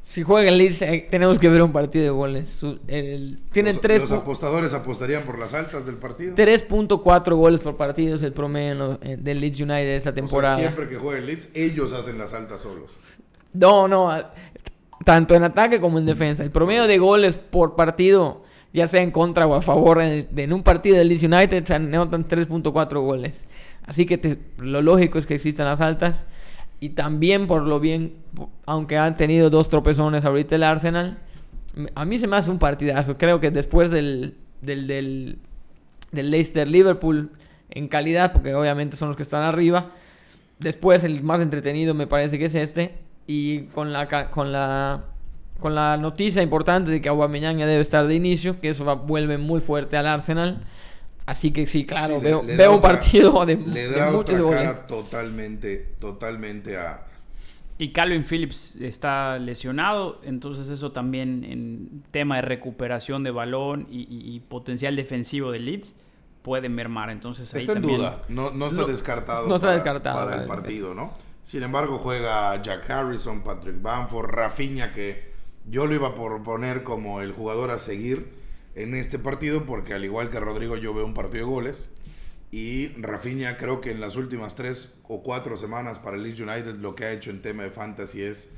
Si 0.05 0.23
juega 0.23 0.49
el 0.49 0.57
Leeds, 0.57 0.81
eh, 0.83 1.07
tenemos 1.11 1.39
que 1.39 1.51
ver 1.51 1.61
un 1.63 1.71
partido 1.71 2.03
de 2.05 2.11
goles. 2.11 2.49
Su- 2.49 2.79
el- 2.89 3.41
tienen 3.53 3.75
los, 3.75 3.83
tres 3.83 4.01
los 4.01 4.11
apostadores 4.13 4.73
apostarían 4.73 5.25
por 5.25 5.39
las 5.39 5.53
altas 5.53 5.85
del 5.85 5.97
partido. 5.97 6.35
3.4 6.35 7.37
goles 7.37 7.61
por 7.61 7.77
partido 7.77 8.17
es 8.17 8.23
el 8.23 8.33
promedio 8.33 8.99
eh, 9.03 9.19
del 9.21 9.39
Leeds 9.41 9.61
United 9.61 9.89
esta 9.97 10.11
O 10.11 10.13
sea, 10.15 10.15
temporada. 10.15 10.57
siempre 10.59 10.89
que 10.89 10.97
juega 10.97 11.19
el 11.19 11.27
Leeds, 11.27 11.51
ellos 11.55 11.93
hacen 11.93 12.17
las 12.17 12.33
altas 12.33 12.63
solos. 12.63 12.91
No, 13.53 13.87
no. 13.87 14.11
Tanto 15.09 15.35
en 15.35 15.43
ataque 15.43 15.81
como 15.81 15.99
en 15.99 16.05
defensa. 16.05 16.43
El 16.43 16.51
promedio 16.51 16.87
de 16.87 16.99
goles 16.99 17.39
por 17.39 17.77
partido, 17.77 18.43
ya 18.75 18.87
sea 18.87 19.01
en 19.01 19.11
contra 19.11 19.47
o 19.47 19.55
a 19.55 19.63
favor, 19.63 20.03
en, 20.03 20.53
un 20.53 20.63
partido 20.63 20.99
del 20.99 21.09
Leeds 21.09 21.23
United 21.23 21.65
se 21.65 21.75
anotan 21.77 22.29
3.4 22.29 23.01
goles. 23.01 23.47
Así 23.87 24.05
que 24.05 24.39
lo 24.59 24.83
lógico 24.83 25.19
es 25.19 25.25
que 25.25 25.35
existan 25.35 25.65
las 25.65 25.81
altas. 25.81 26.27
Y 26.79 26.91
también 26.91 27.47
por 27.47 27.63
lo 27.63 27.81
bien, 27.81 28.17
aunque 28.67 28.99
han 28.99 29.17
tenido 29.17 29.49
dos 29.49 29.71
tropezones 29.71 30.27
ahorita 30.27 30.57
el 30.57 30.63
Arsenal, 30.63 31.17
a 31.95 32.05
mí 32.05 32.19
se 32.19 32.27
me 32.27 32.37
hace 32.37 32.51
un 32.51 32.59
partidazo. 32.59 33.17
Creo 33.17 33.41
que 33.41 33.51
después 33.51 33.91
del, 33.91 34.35
del, 34.61 34.87
del, 34.87 35.39
del 36.13 36.31
Leicester 36.31 36.69
Liverpool 36.69 37.31
en 37.71 37.89
calidad, 37.89 38.35
porque 38.35 38.55
obviamente 38.55 38.99
son 38.99 39.09
los 39.09 39.17
que 39.17 39.23
están 39.23 39.43
arriba. 39.43 39.91
Después 40.59 41.03
el 41.03 41.23
más 41.23 41.41
entretenido 41.41 41.95
me 41.95 42.07
parece 42.07 42.39
que 42.39 42.45
es 42.45 42.55
este. 42.55 43.08
Y 43.29 43.65
con 43.75 43.93
la, 43.93 44.09
ca- 44.09 44.31
con 44.31 44.51
la, 44.51 45.05
con 45.61 45.75
la 45.75 45.97
noticia 45.99 46.43
importante 46.43 46.91
de 46.91 47.01
que 47.01 47.09
Aubameyang 47.11 47.59
ya 47.59 47.67
debe 47.67 47.83
estar 47.83 48.07
de 48.09 48.15
inicio, 48.15 48.59
que 48.61 48.71
eso 48.71 48.85
va- 48.85 48.95
vuelve 48.95 49.39
muy 49.39 49.61
fuerte 49.61 49.97
al 49.97 50.07
Arsenal. 50.09 50.65
Así 51.27 51.51
que 51.53 51.67
sí, 51.67 51.85
claro, 51.85 52.15
Le- 52.17 52.23
veo, 52.23 52.43
le 52.43 52.57
veo 52.57 52.71
un 52.73 52.79
otra- 52.79 52.91
partido 52.93 53.45
de, 53.45 53.57
Le 53.57 53.89
de 53.89 53.99
da 53.99 54.11
muchos 54.11 54.41
otra 54.41 54.57
cara 54.57 54.87
totalmente, 54.87 55.77
totalmente 56.01 56.79
a... 56.79 57.05
Y 57.81 57.91
Calvin 57.93 58.25
Phillips 58.25 58.75
está 58.81 59.39
lesionado, 59.39 60.21
entonces 60.25 60.69
eso 60.71 60.91
también 60.91 61.45
en 61.45 62.03
tema 62.11 62.37
de 62.37 62.43
recuperación 62.43 63.23
de 63.23 63.31
balón 63.31 63.87
y, 63.91 64.01
y- 64.13 64.35
y 64.35 64.41
potencial 64.41 64.97
defensivo 64.97 65.53
de 65.53 65.59
Leeds 65.61 65.95
puede 66.43 66.69
mermar. 66.71 67.11
Entonces 67.11 67.53
ahí 67.55 67.61
Está 67.61 67.73
en 67.75 67.79
también 67.83 67.99
duda, 68.01 68.23
no, 68.31 68.51
no 68.51 68.67
está 68.69 68.81
No- 68.81 68.87
descartado, 68.89 69.47
no 69.49 69.55
está 69.57 69.67
para, 69.69 69.75
descartado, 69.75 70.25
para 70.29 70.43
el 70.43 70.49
partido, 70.49 70.95
¿no? 70.95 71.13
Sin 71.49 71.63
embargo, 71.63 71.97
juega 71.97 72.61
Jack 72.61 72.91
Harrison, 72.91 73.41
Patrick 73.43 73.81
Bamford, 73.81 74.29
Rafinha, 74.29 74.93
que 74.93 75.33
yo 75.67 75.87
lo 75.87 75.95
iba 75.95 76.15
por 76.15 76.43
poner 76.43 76.83
como 76.85 77.23
el 77.23 77.33
jugador 77.33 77.71
a 77.71 77.79
seguir 77.79 78.29
en 78.75 78.95
este 78.95 79.19
partido, 79.19 79.65
porque 79.65 79.95
al 79.95 80.05
igual 80.05 80.29
que 80.29 80.39
Rodrigo, 80.41 80.77
yo 80.77 80.93
veo 80.93 81.07
un 81.07 81.15
partido 81.15 81.47
de 81.47 81.51
goles. 81.51 81.89
Y 82.51 82.89
Rafinha 83.01 83.57
creo 83.57 83.81
que 83.81 83.91
en 83.91 83.99
las 83.99 84.17
últimas 84.17 84.57
tres 84.57 85.01
o 85.09 85.23
cuatro 85.23 85.57
semanas 85.57 85.99
para 85.99 86.19
el 86.19 86.23
Leeds 86.25 86.41
United 86.41 86.75
lo 86.81 86.95
que 86.95 87.05
ha 87.07 87.13
hecho 87.13 87.31
en 87.31 87.41
tema 87.41 87.63
de 87.63 87.71
fantasy 87.71 88.21
es, 88.25 88.51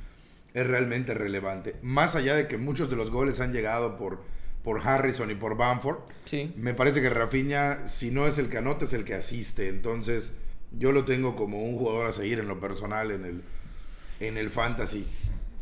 es 0.52 0.66
realmente 0.66 1.14
relevante. 1.14 1.76
Más 1.82 2.16
allá 2.16 2.34
de 2.34 2.48
que 2.48 2.58
muchos 2.58 2.90
de 2.90 2.96
los 2.96 3.12
goles 3.12 3.38
han 3.38 3.52
llegado 3.52 3.96
por, 3.98 4.20
por 4.64 4.80
Harrison 4.84 5.30
y 5.30 5.36
por 5.36 5.56
Bamford, 5.56 5.98
Sí. 6.24 6.52
me 6.56 6.74
parece 6.74 7.00
que 7.00 7.08
Rafinha, 7.10 7.86
si 7.86 8.10
no 8.10 8.26
es 8.26 8.38
el 8.38 8.48
que 8.48 8.58
anota, 8.58 8.84
es 8.84 8.94
el 8.94 9.04
que 9.04 9.14
asiste. 9.14 9.68
Entonces, 9.68 10.40
yo 10.72 10.92
lo 10.92 11.04
tengo 11.04 11.36
como 11.36 11.62
un 11.62 11.76
jugador 11.76 12.06
a 12.06 12.12
seguir 12.12 12.38
en 12.38 12.48
lo 12.48 12.60
personal, 12.60 13.10
en 13.10 13.24
el, 13.24 13.42
en 14.20 14.36
el 14.36 14.50
fantasy. 14.50 15.06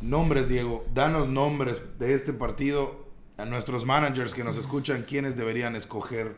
Nombres, 0.00 0.48
Diego. 0.48 0.84
Danos 0.94 1.28
nombres 1.28 1.82
de 1.98 2.14
este 2.14 2.32
partido 2.32 3.08
a 3.36 3.44
nuestros 3.44 3.84
managers 3.84 4.34
que 4.34 4.44
nos 4.44 4.56
escuchan. 4.56 5.04
¿Quiénes 5.08 5.36
deberían 5.36 5.74
escoger? 5.76 6.36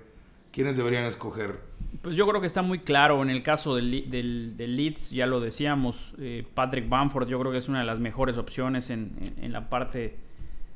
¿Quiénes 0.53 0.77
deberían 0.77 1.05
escoger? 1.05 1.59
Pues 2.03 2.16
yo 2.16 2.27
creo 2.27 2.41
que 2.41 2.47
está 2.47 2.62
muy 2.62 2.79
claro 2.81 3.23
en 3.23 3.31
el 3.31 3.43
caso 3.43 3.77
del, 3.77 4.11
del, 4.11 4.57
del 4.57 4.77
Leeds, 4.77 5.11
ya 5.11 5.27
lo 5.27 5.41
decíamos, 5.41 6.14
eh, 6.18 6.45
Patrick 6.55 6.89
Bamford 6.89 7.29
yo 7.29 7.39
creo 7.41 7.53
que 7.53 7.59
es 7.59 7.68
una 7.68 7.81
de 7.81 7.85
las 7.85 7.99
mejores 8.01 8.37
opciones 8.39 8.91
en, 8.91 9.12
en- 9.21 9.45
en 9.45 9.53
la, 9.53 9.68
parte, 9.68 10.16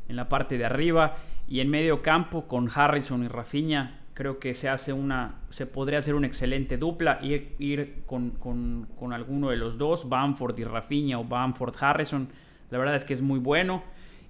en 0.09 0.17
la 0.17 0.29
parte 0.29 0.59
de 0.59 0.65
arriba 0.65 1.17
y 1.49 1.61
en 1.61 1.71
medio 1.71 2.03
campo 2.03 2.47
con 2.47 2.69
Harrison 2.73 3.25
y 3.25 3.29
Rafinha 3.29 4.01
creo 4.15 4.39
que 4.39 4.55
se 4.55 4.69
hace 4.69 4.93
una 4.93 5.41
se 5.51 5.67
podría 5.67 5.99
hacer 5.99 6.15
una 6.15 6.27
excelente 6.27 6.77
dupla 6.79 7.19
ir, 7.23 7.55
ir 7.59 8.03
con, 8.07 8.31
con- 8.33 8.89
con 8.99 9.13
alguno 9.13 9.51
de 9.51 9.57
los 9.57 9.77
dos 9.79 10.09
Bamford 10.09 10.59
y 10.59 10.65
Rafinha 10.65 11.19
o 11.19 11.25
Bamford 11.25 11.75
Harrison 11.81 12.29
la 12.71 12.79
verdad 12.79 12.97
es 12.97 13.05
que 13.05 13.13
es 13.15 13.23
muy 13.23 13.39
bueno 13.39 13.83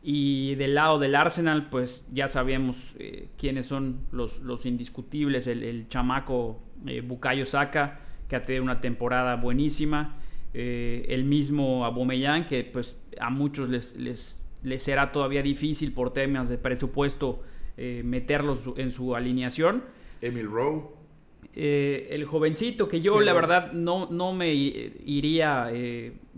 Y 0.02 0.54
del 0.56 0.74
lado 0.74 0.98
del 0.98 1.14
Arsenal, 1.14 1.68
pues 1.70 2.06
ya 2.12 2.28
sabemos 2.28 2.76
eh, 2.98 3.28
quiénes 3.38 3.64
son 3.66 4.00
los, 4.12 4.40
los 4.40 4.66
indiscutibles. 4.66 5.46
El, 5.46 5.86
chamaco 5.88 6.60
eh, 6.86 7.00
Bukayo 7.00 7.46
Saka, 7.46 8.00
que 8.28 8.36
ha 8.36 8.44
tenido 8.44 8.64
una 8.64 8.80
temporada 8.82 9.36
buenísima. 9.36 10.16
Eh, 10.52 11.06
el 11.08 11.24
mismo 11.24 11.86
Aubameyang, 11.86 12.46
que 12.46 12.64
pues 12.64 12.98
a 13.18 13.30
muchos 13.30 13.70
les, 13.70 13.96
les, 13.96 14.42
les, 14.62 14.82
será 14.82 15.10
todavía 15.10 15.42
difícil 15.42 15.92
por 15.94 16.12
temas 16.12 16.50
de 16.50 16.58
presupuesto 16.58 17.42
meterlos 17.76 18.60
en 18.76 18.90
su 18.90 19.14
alineación. 19.14 19.82
Emil 20.20 20.46
Rowe. 20.46 20.90
el 21.54 22.24
jovencito, 22.24 22.88
que 22.88 23.00
yo 23.00 23.20
la 23.20 23.32
verdad 23.32 23.72
no, 23.72 24.08
no 24.10 24.32
me 24.32 24.52
iría 24.54 25.70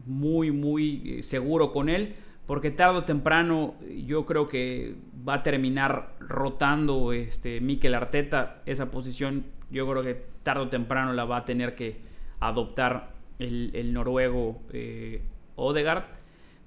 muy, 0.07 0.51
muy 0.51 1.23
seguro 1.23 1.73
con 1.73 1.89
él 1.89 2.15
porque 2.47 2.71
tarde 2.71 2.99
o 2.99 3.05
temprano 3.05 3.75
yo 4.07 4.25
creo 4.25 4.49
que 4.49 4.95
va 5.29 5.35
a 5.35 5.43
terminar 5.43 6.15
rotando 6.21 7.13
este 7.13 7.61
Mikel 7.61 7.95
Arteta 7.95 8.63
esa 8.67 8.91
posición. 8.91 9.47
Yo 9.71 9.89
creo 9.91 10.03
que 10.03 10.27
tarde 10.45 10.63
o 10.63 10.69
temprano 10.69 11.13
la 11.13 11.25
va 11.25 11.39
a 11.39 11.45
tener 11.45 11.75
que 11.75 11.97
adoptar 12.39 13.11
el, 13.41 13.93
noruego 13.93 14.63
eh, 14.73 15.23
Odegaard. 15.57 16.05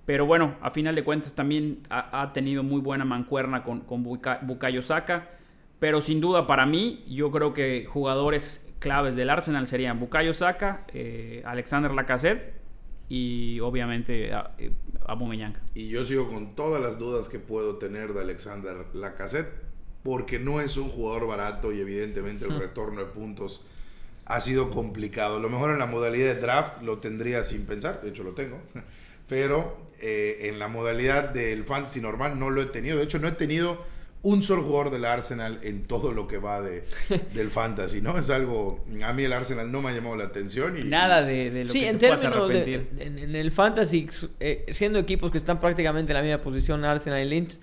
Pero 0.09 0.25
bueno, 0.25 0.55
a 0.61 0.71
final 0.71 0.95
de 0.95 1.03
cuentas 1.03 1.35
también 1.35 1.85
ha, 1.91 2.33
tenido 2.33 2.63
muy 2.63 2.81
buena 2.81 3.05
mancuerna 3.05 3.63
con, 3.63 3.81
con 3.81 4.01
Bukayo 4.01 4.81
Saka. 4.81 5.29
Pero 5.77 6.01
sin 6.01 6.19
duda 6.19 6.47
para 6.47 6.65
mí, 6.65 7.05
yo 7.07 7.29
creo 7.29 7.53
que 7.53 7.85
jugadores 7.85 8.67
claves 8.79 9.15
del 9.15 9.29
Arsenal 9.29 9.67
serían 9.67 9.99
Bukayo 9.99 10.33
Saka, 10.33 10.83
eh, 10.95 11.43
Alexander 11.45 11.91
Lacazette 11.91 12.55
y 13.07 13.59
obviamente 13.59 14.33
a, 14.33 14.55
eh, 14.57 14.71
Y 15.75 15.89
yo 15.89 16.03
sigo 16.03 16.27
con 16.27 16.55
todas 16.55 16.81
las 16.81 16.97
dudas 16.97 17.29
que 17.29 17.37
puedo 17.37 17.75
tener 17.75 18.13
de 18.13 18.21
Alexander 18.21 18.87
Lacazette, 18.95 19.53
porque 20.01 20.39
no 20.39 20.59
es 20.59 20.75
un 20.77 20.89
jugador 20.89 21.27
barato 21.27 21.71
y 21.71 21.81
evidentemente 21.81 22.45
el 22.45 22.59
retorno 22.59 23.01
de 23.01 23.05
puntos 23.11 23.63
ha 24.25 24.39
sido 24.39 24.71
complicado. 24.71 25.39
Lo 25.39 25.51
mejor 25.51 25.69
en 25.69 25.77
la 25.77 25.85
modalidad 25.85 26.33
de 26.33 26.41
draft 26.41 26.81
lo 26.81 26.97
tendría 26.97 27.43
sin 27.43 27.67
pensar, 27.67 28.01
de 28.01 28.09
hecho 28.09 28.23
lo 28.23 28.31
tengo, 28.31 28.59
pero 29.27 29.87
eh, 30.01 30.49
en 30.49 30.59
la 30.59 30.67
modalidad 30.67 31.29
del 31.29 31.63
fantasy 31.65 32.01
normal 32.01 32.39
no 32.39 32.49
lo 32.49 32.61
he 32.61 32.65
tenido. 32.65 32.97
De 32.97 33.03
hecho, 33.03 33.19
no 33.19 33.27
he 33.27 33.33
tenido 33.33 33.85
un 34.21 34.43
solo 34.43 34.63
jugador 34.63 34.91
del 34.91 35.05
Arsenal 35.05 35.59
en 35.61 35.83
todo 35.83 36.11
lo 36.11 36.27
que 36.27 36.37
va 36.37 36.61
de, 36.61 36.83
del 37.33 37.49
fantasy, 37.49 38.01
¿no? 38.01 38.17
Es 38.17 38.29
algo, 38.29 38.85
a 39.03 39.13
mí 39.13 39.23
el 39.23 39.33
Arsenal 39.33 39.71
no 39.71 39.81
me 39.81 39.89
ha 39.89 39.93
llamado 39.93 40.15
la 40.15 40.25
atención. 40.25 40.77
Y, 40.77 40.83
Nada 40.83 41.21
de, 41.21 41.51
de 41.51 41.65
lo 41.65 41.71
sí, 41.71 41.81
que 41.81 41.87
en 41.87 41.97
te 41.97 42.09
términos 42.09 42.49
de, 42.49 42.87
en, 42.99 43.35
el 43.35 43.51
fantasy, 43.51 44.09
eh, 44.39 44.65
siendo 44.71 44.99
equipos 44.99 45.31
que 45.31 45.37
están 45.37 45.59
prácticamente 45.61 46.11
en 46.11 46.17
la 46.17 46.21
misma 46.23 46.41
posición, 46.41 46.83
Arsenal 46.83 47.25
y 47.25 47.29
Lynch, 47.29 47.59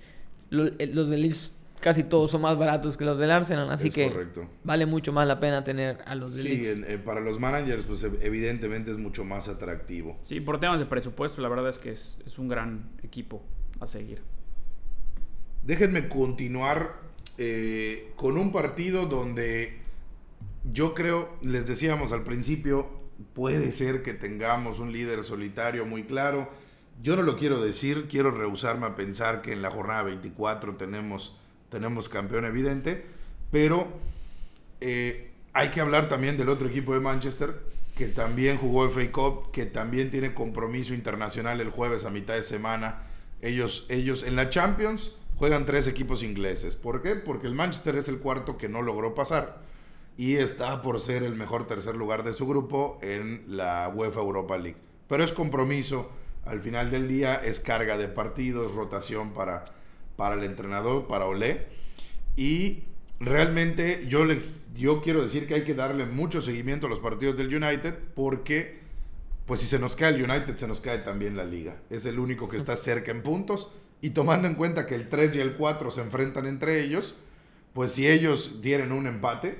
eh, 0.51 0.89
los 0.93 1.09
de 1.09 1.17
Lynch 1.17 1.51
casi 1.79 2.03
todos 2.03 2.31
son 2.31 2.41
más 2.41 2.57
baratos 2.57 2.97
que 2.97 3.05
los 3.05 3.17
del 3.17 3.31
Arsenal, 3.31 3.69
así 3.71 3.91
que 3.91 4.11
vale 4.63 4.85
mucho 4.85 5.13
más 5.13 5.27
la 5.27 5.39
pena 5.39 5.63
tener 5.63 5.99
a 6.05 6.15
los 6.15 6.35
de 6.35 6.41
Sí, 6.41 6.61
eh, 6.63 6.97
para 7.03 7.21
los 7.21 7.39
managers, 7.39 7.85
pues 7.85 8.03
evidentemente 8.03 8.91
es 8.91 8.97
mucho 8.97 9.23
más 9.23 9.47
atractivo. 9.47 10.17
Sí, 10.21 10.41
por 10.41 10.59
temas 10.59 10.79
de 10.79 10.85
presupuesto, 10.85 11.41
la 11.41 11.49
verdad 11.49 11.69
es 11.69 11.77
que 11.77 11.91
es, 11.91 12.17
es 12.25 12.39
un 12.39 12.47
gran 12.47 12.91
equipo 13.03 13.43
a 13.79 13.87
seguir. 13.87 14.21
Déjenme 15.63 16.07
continuar 16.07 17.07
eh, 17.37 18.13
con 18.15 18.37
un 18.37 18.51
partido 18.51 19.05
donde 19.05 19.77
yo 20.71 20.93
creo, 20.93 21.37
les 21.41 21.67
decíamos 21.67 22.11
al 22.11 22.23
principio, 22.23 22.89
puede 23.33 23.71
ser 23.71 24.01
que 24.01 24.13
tengamos 24.13 24.79
un 24.79 24.91
líder 24.91 25.23
solitario 25.23 25.85
muy 25.85 26.03
claro. 26.03 26.49
Yo 27.01 27.15
no 27.15 27.21
lo 27.21 27.35
quiero 27.35 27.61
decir, 27.61 28.07
quiero 28.09 28.31
rehusarme 28.31 28.87
a 28.87 28.95
pensar 28.95 29.41
que 29.41 29.53
en 29.53 29.61
la 29.61 29.69
jornada 29.69 30.03
24 30.03 30.75
tenemos, 30.77 31.39
tenemos 31.69 32.09
campeón 32.09 32.45
evidente, 32.45 33.05
pero 33.51 33.87
eh, 34.81 35.31
hay 35.53 35.69
que 35.69 35.81
hablar 35.81 36.07
también 36.07 36.37
del 36.37 36.49
otro 36.49 36.67
equipo 36.67 36.93
de 36.93 36.99
Manchester, 36.99 37.61
que 37.95 38.07
también 38.07 38.57
jugó 38.57 38.87
FA 38.89 39.11
Cup, 39.11 39.51
que 39.51 39.65
también 39.65 40.11
tiene 40.11 40.33
compromiso 40.33 40.93
internacional 40.93 41.59
el 41.61 41.71
jueves 41.71 42.05
a 42.05 42.09
mitad 42.09 42.35
de 42.35 42.43
semana. 42.43 43.07
Ellos, 43.41 43.85
ellos 43.89 44.23
en 44.23 44.35
la 44.35 44.49
Champions 44.49 45.17
juegan 45.37 45.65
tres 45.65 45.87
equipos 45.87 46.21
ingleses. 46.21 46.75
¿Por 46.75 47.01
qué? 47.01 47.15
Porque 47.15 47.47
el 47.47 47.55
Manchester 47.55 47.95
es 47.95 48.07
el 48.07 48.19
cuarto 48.19 48.57
que 48.57 48.69
no 48.69 48.81
logró 48.81 49.15
pasar 49.15 49.61
y 50.17 50.35
está 50.35 50.81
por 50.81 50.99
ser 50.99 51.23
el 51.23 51.35
mejor 51.35 51.67
tercer 51.67 51.95
lugar 51.95 52.23
de 52.23 52.33
su 52.33 52.47
grupo 52.47 52.97
en 53.01 53.43
la 53.47 53.91
UEFA 53.93 54.19
Europa 54.19 54.57
League. 54.57 54.77
Pero 55.07 55.23
es 55.23 55.31
compromiso, 55.31 56.09
al 56.45 56.59
final 56.61 56.89
del 56.89 57.07
día 57.07 57.35
es 57.35 57.59
carga 57.59 57.97
de 57.97 58.07
partidos, 58.07 58.73
rotación 58.73 59.31
para, 59.31 59.65
para 60.17 60.35
el 60.35 60.43
entrenador, 60.43 61.07
para 61.07 61.25
Olé. 61.25 61.67
Y 62.35 62.83
realmente 63.21 64.05
yo, 64.09 64.25
le, 64.25 64.41
yo 64.75 65.01
quiero 65.01 65.21
decir 65.21 65.47
que 65.47 65.53
hay 65.55 65.63
que 65.63 65.73
darle 65.73 66.05
mucho 66.05 66.41
seguimiento 66.41 66.87
a 66.87 66.89
los 66.89 66.99
partidos 66.99 67.37
del 67.37 67.55
United 67.55 67.95
porque 68.13 68.85
pues 69.45 69.61
si 69.61 69.65
se 69.67 69.79
nos 69.79 69.95
cae 69.95 70.13
el 70.13 70.29
United 70.29 70.57
se 70.57 70.67
nos 70.67 70.81
cae 70.81 70.99
también 70.99 71.37
la 71.37 71.45
liga. 71.45 71.77
Es 71.89 72.05
el 72.05 72.19
único 72.19 72.49
que 72.49 72.57
está 72.57 72.75
cerca 72.75 73.11
en 73.11 73.23
puntos 73.23 73.71
y 74.01 74.09
tomando 74.11 74.47
en 74.47 74.55
cuenta 74.55 74.85
que 74.85 74.95
el 74.95 75.07
3 75.07 75.35
y 75.37 75.39
el 75.39 75.55
4 75.55 75.89
se 75.89 76.01
enfrentan 76.01 76.45
entre 76.45 76.83
ellos, 76.83 77.15
pues 77.73 77.93
si 77.93 78.07
ellos 78.07 78.59
tienen 78.61 78.91
un 78.91 79.07
empate 79.07 79.57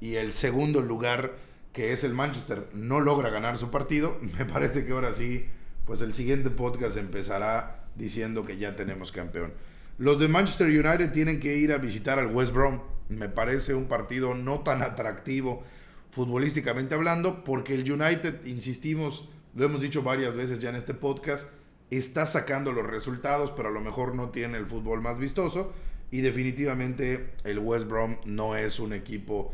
y 0.00 0.14
el 0.14 0.32
segundo 0.32 0.80
lugar, 0.80 1.36
que 1.72 1.92
es 1.92 2.04
el 2.04 2.14
Manchester, 2.14 2.68
no 2.72 3.00
logra 3.00 3.30
ganar 3.30 3.58
su 3.58 3.70
partido, 3.70 4.18
me 4.38 4.46
parece 4.46 4.86
que 4.86 4.92
ahora 4.92 5.12
sí, 5.12 5.44
pues 5.84 6.00
el 6.00 6.14
siguiente 6.14 6.50
podcast 6.50 6.96
empezará 6.96 7.84
diciendo 7.96 8.46
que 8.46 8.56
ya 8.56 8.76
tenemos 8.76 9.12
campeón. 9.12 9.52
Los 9.98 10.20
de 10.20 10.28
Manchester 10.28 10.68
United 10.68 11.10
tienen 11.10 11.40
que 11.40 11.56
ir 11.56 11.72
a 11.72 11.78
visitar 11.78 12.20
al 12.20 12.28
West 12.28 12.54
Brom. 12.54 12.80
Me 13.08 13.28
parece 13.28 13.74
un 13.74 13.86
partido 13.86 14.32
no 14.32 14.60
tan 14.60 14.80
atractivo 14.82 15.64
futbolísticamente 16.12 16.94
hablando, 16.94 17.42
porque 17.42 17.74
el 17.74 17.90
United, 17.90 18.46
insistimos, 18.46 19.28
lo 19.56 19.64
hemos 19.64 19.82
dicho 19.82 20.04
varias 20.04 20.36
veces 20.36 20.60
ya 20.60 20.68
en 20.68 20.76
este 20.76 20.94
podcast, 20.94 21.48
está 21.90 22.26
sacando 22.26 22.72
los 22.72 22.86
resultados, 22.86 23.50
pero 23.50 23.70
a 23.70 23.72
lo 23.72 23.80
mejor 23.80 24.14
no 24.14 24.30
tiene 24.30 24.58
el 24.58 24.66
fútbol 24.66 25.02
más 25.02 25.18
vistoso. 25.18 25.72
Y 26.12 26.20
definitivamente 26.20 27.32
el 27.42 27.58
West 27.58 27.88
Brom 27.88 28.18
no 28.24 28.54
es 28.56 28.78
un 28.78 28.92
equipo 28.92 29.52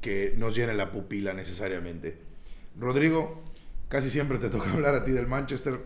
que 0.00 0.34
nos 0.38 0.56
llene 0.56 0.72
la 0.72 0.90
pupila 0.90 1.34
necesariamente. 1.34 2.16
Rodrigo, 2.80 3.44
casi 3.88 4.08
siempre 4.08 4.38
te 4.38 4.48
toca 4.48 4.70
hablar 4.72 4.94
a 4.94 5.04
ti 5.04 5.12
del 5.12 5.26
Manchester. 5.26 5.84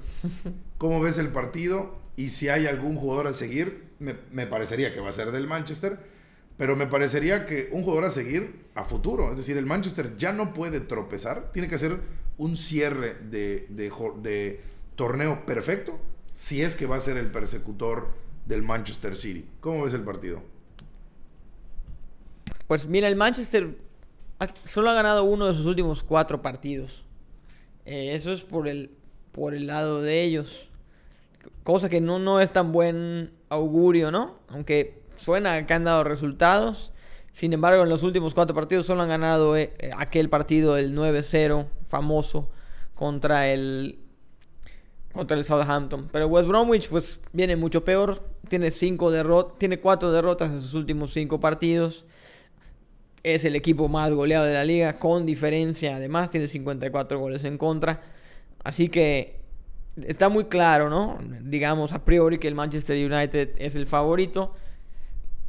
¿Cómo 0.78 1.01
ves 1.01 1.18
el 1.18 1.28
partido? 1.30 1.99
Y 2.21 2.29
si 2.29 2.51
hay 2.51 2.66
algún 2.66 2.97
jugador 2.97 3.29
a 3.29 3.33
seguir, 3.33 3.95
me, 3.99 4.47
parecería 4.47 4.93
que 4.93 5.01
va 5.01 5.09
a 5.09 5.12
ser 5.12 5.33
del 5.33 5.47
Manchester, 5.47 5.99
pero 6.59 6.77
me 6.77 6.87
parecería 6.87 7.47
que 7.47 7.71
un 7.73 7.83
jugador 7.83 8.05
a 8.05 8.11
seguir 8.11 8.66
a 8.75 8.85
futuro, 8.85 9.31
es 9.31 9.39
decir, 9.39 9.57
el 9.57 9.64
Manchester 9.64 10.18
ya 10.18 10.31
no 10.35 10.53
puede 10.53 10.81
tropezar, 10.81 11.51
tiene 11.51 11.66
que 11.66 11.77
hacer 11.77 11.99
un 12.37 12.59
cierre 12.59 13.14
de, 13.14 13.66
de 13.71 14.61
torneo 14.97 15.47
perfecto 15.47 15.99
si 16.35 16.61
es 16.61 16.77
que 16.77 16.85
va 16.85 16.97
a 16.97 17.01
ser 17.01 17.16
el 17.16 17.31
persecutor 17.31 18.09
del 18.45 18.62
Manchester 18.62 19.16
City. 19.16 19.49
¿Cómo 19.61 19.85
ves 19.85 19.95
el 19.95 20.03
partido? 20.03 20.43
Pues 22.66 22.87
mira, 22.87 23.09
el 23.09 23.16
Manchester 23.16 23.79
solo 24.66 24.91
ha 24.91 24.93
ganado 24.93 25.25
uno 25.25 25.47
de 25.47 25.55
sus 25.55 25.64
últimos 25.64 26.03
cuatro 26.03 26.43
partidos. 26.43 27.03
Eh, 27.87 28.14
eso 28.14 28.31
es 28.31 28.43
por 28.43 28.68
el, 28.68 28.91
por 29.33 29.55
el 29.55 29.68
lado 29.68 30.03
de 30.03 30.23
ellos. 30.23 30.70
Cosa 31.62 31.88
que 31.88 32.01
no, 32.01 32.18
no 32.18 32.41
es 32.41 32.53
tan 32.53 32.72
buen 32.72 33.32
augurio, 33.49 34.11
¿no? 34.11 34.38
Aunque 34.49 35.03
suena 35.16 35.66
que 35.66 35.74
han 35.74 35.84
dado 35.84 36.05
resultados. 36.05 36.93
Sin 37.32 37.53
embargo, 37.53 37.82
en 37.82 37.88
los 37.88 38.03
últimos 38.03 38.34
cuatro 38.34 38.55
partidos 38.55 38.86
solo 38.86 39.03
han 39.03 39.09
ganado 39.09 39.57
eh, 39.57 39.72
aquel 39.97 40.28
partido, 40.28 40.76
el 40.76 40.97
9-0 40.97 41.66
famoso, 41.86 42.49
contra 42.95 43.49
el 43.49 43.99
contra 45.12 45.36
el 45.36 45.45
Southampton. 45.45 46.09
Pero 46.12 46.28
West 46.28 46.49
Bromwich 46.49 46.88
pues 46.88 47.20
viene 47.32 47.57
mucho 47.57 47.84
peor. 47.84 48.22
Tiene, 48.49 48.70
cinco 48.70 49.12
tiene 49.59 49.80
cuatro 49.80 50.12
derrotas 50.12 50.51
en 50.51 50.61
sus 50.61 50.74
últimos 50.74 51.12
cinco 51.12 51.41
partidos. 51.41 52.05
Es 53.22 53.45
el 53.45 53.55
equipo 53.55 53.88
más 53.88 54.12
goleado 54.12 54.47
de 54.47 54.55
la 54.55 54.64
liga 54.64 54.99
con 54.99 55.26
diferencia. 55.26 55.97
Además 55.97 56.30
tiene 56.30 56.47
54 56.47 57.18
goles 57.18 57.45
en 57.45 57.59
contra. 57.59 58.03
Así 58.64 58.88
que 58.88 59.39
está 60.07 60.28
muy 60.28 60.44
claro, 60.44 60.90
¿no? 60.90 61.18
Digamos 61.42 61.92
a 61.92 62.05
priori 62.05 62.38
que 62.38 62.48
el 62.48 62.55
Manchester 62.55 62.96
United 62.96 63.51
es 63.59 63.76
el 63.76 63.86
favorito. 63.86 64.55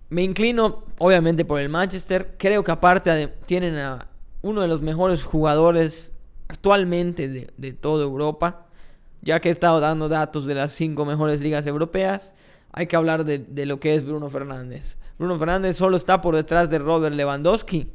Me 0.10 0.24
inclino 0.24 0.84
obviamente 0.98 1.46
por 1.46 1.60
el 1.60 1.70
Manchester. 1.70 2.36
Creo 2.38 2.64
que 2.64 2.72
aparte 2.72 3.28
tienen 3.46 3.78
a 3.78 4.08
uno 4.42 4.62
de 4.62 4.68
los 4.68 4.82
mejores 4.82 5.24
jugadores 5.24 6.12
actualmente 6.48 7.28
de, 7.28 7.50
de 7.58 7.74
toda 7.74 8.04
Europa 8.04 8.68
ya 9.22 9.40
que 9.40 9.50
he 9.50 9.52
estado 9.52 9.80
dando 9.80 10.10
datos 10.10 10.46
de 10.46 10.56
las 10.56 10.72
cinco 10.72 11.06
mejores 11.06 11.42
ligas 11.42 11.66
europeas, 11.68 12.34
hay 12.74 12.88
que 12.88 12.96
hablar 12.96 13.26
de, 13.26 13.66
lo 13.66 13.80
que 13.80 13.96
es 13.96 14.06
Bruno 14.06 14.30
Fernández. 14.30 14.98
Bruno 15.18 15.38
Fernández 15.38 15.78
solo 15.78 15.98
está 15.98 16.22
por 16.22 16.36
detrás 16.36 16.70
de 16.70 16.80
Robert 16.80 17.16
Lewandowski 17.16 17.90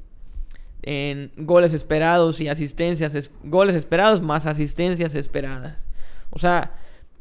en 0.83 1.33
goles 1.37 1.73
esperados 1.73 2.41
y 2.41 2.49
asistencias, 2.49 3.31
goles 3.43 3.75
esperados 3.75 4.23
más 4.23 4.47
asistencias 4.47 5.15
esperadas. 5.15 5.87
O 6.37 6.39
sea, 6.39 6.75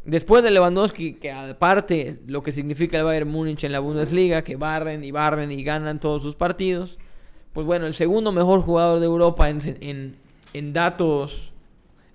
después 0.03 0.43
de 0.43 0.51
Lewandowski, 0.51 1.13
que 1.13 1.31
aparte 1.31 2.19
lo 2.27 2.43
que 2.43 2.51
significa 2.51 2.97
el 2.97 3.05
Bayern 3.05 3.29
Múnich 3.29 3.63
en 3.63 3.71
la 3.71 3.79
Bundesliga, 3.79 4.41
que 4.43 4.57
barren 4.57 5.05
y 5.05 5.11
barren 5.11 5.53
y 5.53 5.63
ganan 5.63 6.01
todos 6.01 6.21
sus 6.21 6.35
partidos, 6.35 6.99
pues 7.53 7.65
bueno, 7.65 7.85
el 7.85 7.93
segundo 7.93 8.33
mejor 8.33 8.59
jugador 8.59 8.99
de 8.99 9.05
Europa 9.05 9.49
en, 9.49 10.17
en 10.51 10.73
datos 10.73 11.53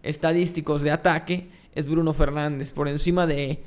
estadísticos 0.03 0.83
de 0.83 0.91
ataque 0.91 1.49
es 1.75 1.89
Bruno 1.89 2.13
Fernández, 2.13 2.71
por 2.71 2.87
encima 2.87 3.27
de 3.27 3.63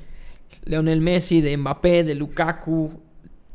Leonel 0.62 1.00
Messi, 1.00 1.40
de 1.40 1.56
Mbappé, 1.56 2.04
de 2.04 2.14
Lukaku, 2.14 2.92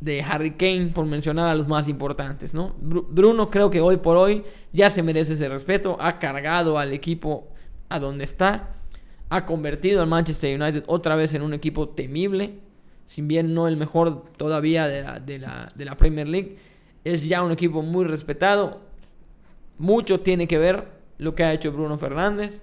de 0.02 0.22
Harry 0.24 0.52
Kane, 0.52 0.92
por 0.94 1.06
mencionar 1.06 1.48
a 1.48 1.56
los 1.56 1.70
más 1.70 1.88
importantes, 1.88 2.54
¿no? 2.54 2.76
Bruno 2.82 3.50
creo 3.50 3.70
que 3.70 3.80
hoy 3.80 3.96
por 3.96 4.18
hoy 4.18 4.44
ya 4.74 4.90
se 4.90 5.04
merece 5.04 5.36
ese 5.36 5.48
respeto, 5.48 5.96
ha 6.02 6.20
cargado 6.20 6.78
al 6.78 6.92
equipo 6.92 7.48
a 7.88 7.98
donde 7.98 8.26
está, 8.26 8.76
ha 9.30 9.46
convertido 9.46 10.02
al 10.02 10.08
Manchester 10.08 10.60
United 10.60 10.84
otra 10.88 11.16
vez 11.16 11.34
en 11.34 11.42
un 11.42 11.54
equipo 11.54 11.90
temible, 11.90 12.56
si 13.08 13.22
bien 13.22 13.54
no 13.54 13.68
el 13.68 13.78
mejor 13.78 14.26
todavía 14.38 14.88
de 14.88 15.40
la, 15.40 15.98
Premier 15.98 16.28
League, 16.28 16.58
es 17.04 17.28
ya 17.28 17.44
un 17.44 17.52
equipo 17.52 17.82
muy 17.82 18.06
respetado, 18.06 18.82
mucho 19.78 20.20
tiene 20.20 20.48
que 20.48 20.58
ver 20.58 20.88
lo 21.18 21.36
que 21.36 21.44
ha 21.44 21.54
hecho 21.54 21.72
Bruno 21.72 21.98
Fernández, 21.98 22.62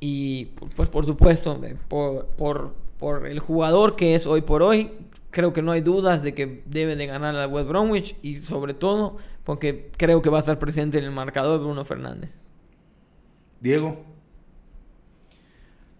y 0.00 0.46
pues 0.74 0.88
por 0.88 1.06
supuesto, 1.06 1.58
por, 1.88 2.26
por, 2.26 2.74
por 2.98 3.26
el 3.26 3.38
jugador 3.38 3.96
que 3.96 4.14
es 4.14 4.26
hoy 4.26 4.42
por 4.42 4.62
hoy, 4.62 4.90
creo 5.30 5.52
que 5.52 5.62
no 5.62 5.72
hay 5.72 5.82
dudas 5.82 6.22
de 6.22 6.34
que 6.34 6.62
debe 6.64 6.96
de 6.96 7.06
ganar 7.06 7.34
la 7.34 7.46
West 7.46 7.68
Bromwich 7.68 8.16
y 8.22 8.36
sobre 8.36 8.72
todo 8.72 9.18
porque 9.44 9.90
creo 9.96 10.22
que 10.22 10.30
va 10.30 10.38
a 10.38 10.40
estar 10.40 10.58
presente 10.58 10.98
en 10.98 11.04
el 11.04 11.10
marcador 11.10 11.60
Bruno 11.60 11.84
Fernández. 11.84 12.34
Diego. 13.60 14.15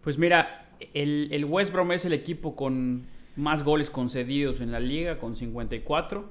Pues 0.06 0.18
mira, 0.18 0.68
el, 0.94 1.44
West 1.46 1.72
Brom 1.72 1.90
es 1.90 2.04
el 2.04 2.12
equipo 2.12 2.54
con 2.54 3.06
más 3.34 3.64
goles 3.64 3.90
concedidos 3.90 4.60
en 4.60 4.70
la 4.70 4.78
liga, 4.78 5.18
con 5.18 5.34
54. 5.34 6.24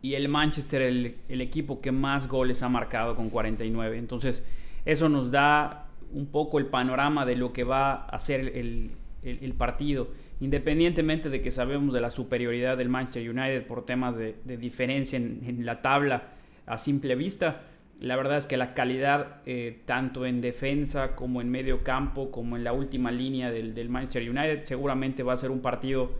Y 0.00 0.14
el 0.14 0.28
Manchester, 0.28 0.80
el, 0.80 1.16
el 1.28 1.40
equipo 1.40 1.80
que 1.80 1.90
más 1.90 2.28
goles 2.28 2.62
ha 2.62 2.68
marcado 2.68 3.16
con 3.16 3.30
49. 3.30 3.98
Entonces, 3.98 4.46
eso 4.84 5.08
nos 5.08 5.32
da 5.32 5.88
un 6.12 6.26
poco 6.26 6.60
el 6.60 6.66
panorama 6.66 7.26
de 7.26 7.34
lo 7.34 7.52
que 7.52 7.64
va 7.64 8.06
a 8.06 8.20
ser 8.20 8.52
el, 8.54 9.54
partido, 9.58 10.10
independientemente 10.38 11.30
de 11.30 11.42
que 11.42 11.50
sabemos 11.50 11.92
de 11.94 12.00
la 12.00 12.10
superioridad 12.10 12.76
del 12.76 12.90
Manchester 12.90 13.28
United 13.28 13.66
por 13.66 13.84
temas 13.84 14.14
de, 14.16 14.36
diferencia 14.56 15.16
en, 15.16 15.66
la 15.66 15.82
tabla 15.82 16.28
a 16.64 16.78
simple 16.78 17.16
vista. 17.16 17.62
La 18.00 18.16
verdad 18.16 18.38
es 18.38 18.46
que 18.46 18.56
la 18.56 18.74
calidad, 18.74 19.40
eh, 19.46 19.82
tanto 19.86 20.26
en 20.26 20.40
defensa 20.40 21.14
como 21.14 21.40
en 21.40 21.50
medio 21.50 21.82
campo, 21.84 22.30
como 22.30 22.56
en 22.56 22.64
la 22.64 22.72
última 22.72 23.10
línea 23.10 23.50
del, 23.50 23.74
del, 23.74 23.88
Manchester 23.88 24.28
United, 24.28 24.64
seguramente 24.64 25.22
va 25.22 25.32
a 25.32 25.36
ser 25.36 25.50
un 25.50 25.60
partido 25.60 26.12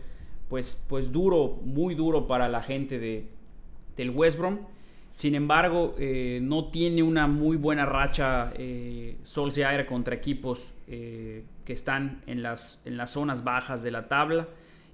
pues, 0.49 0.83
pues 0.87 1.11
duro, 1.11 1.59
muy 1.63 1.95
duro 1.95 2.27
para 2.27 2.47
la 2.47 2.61
gente 2.61 2.99
de, 2.99 3.27
del 3.97 4.09
West 4.11 4.37
Brom. 4.37 4.59
Sin 5.09 5.33
embargo, 5.33 5.95
eh, 5.97 6.39
no 6.41 6.65
tiene 6.65 7.01
una 7.01 7.25
muy 7.27 7.55
buena 7.55 7.85
racha 7.85 8.51
eh, 8.57 9.17
Solskjaer 9.23 9.85
contra 9.85 10.13
equipos 10.13 10.73
eh, 10.87 11.45
que 11.63 11.73
están 11.73 12.21
en 12.27 12.43
las, 12.43 12.81
en 12.83 12.97
las 12.97 13.11
zonas 13.11 13.43
bajas 13.43 13.81
de 13.81 13.91
la 13.91 14.09
tabla 14.09 14.47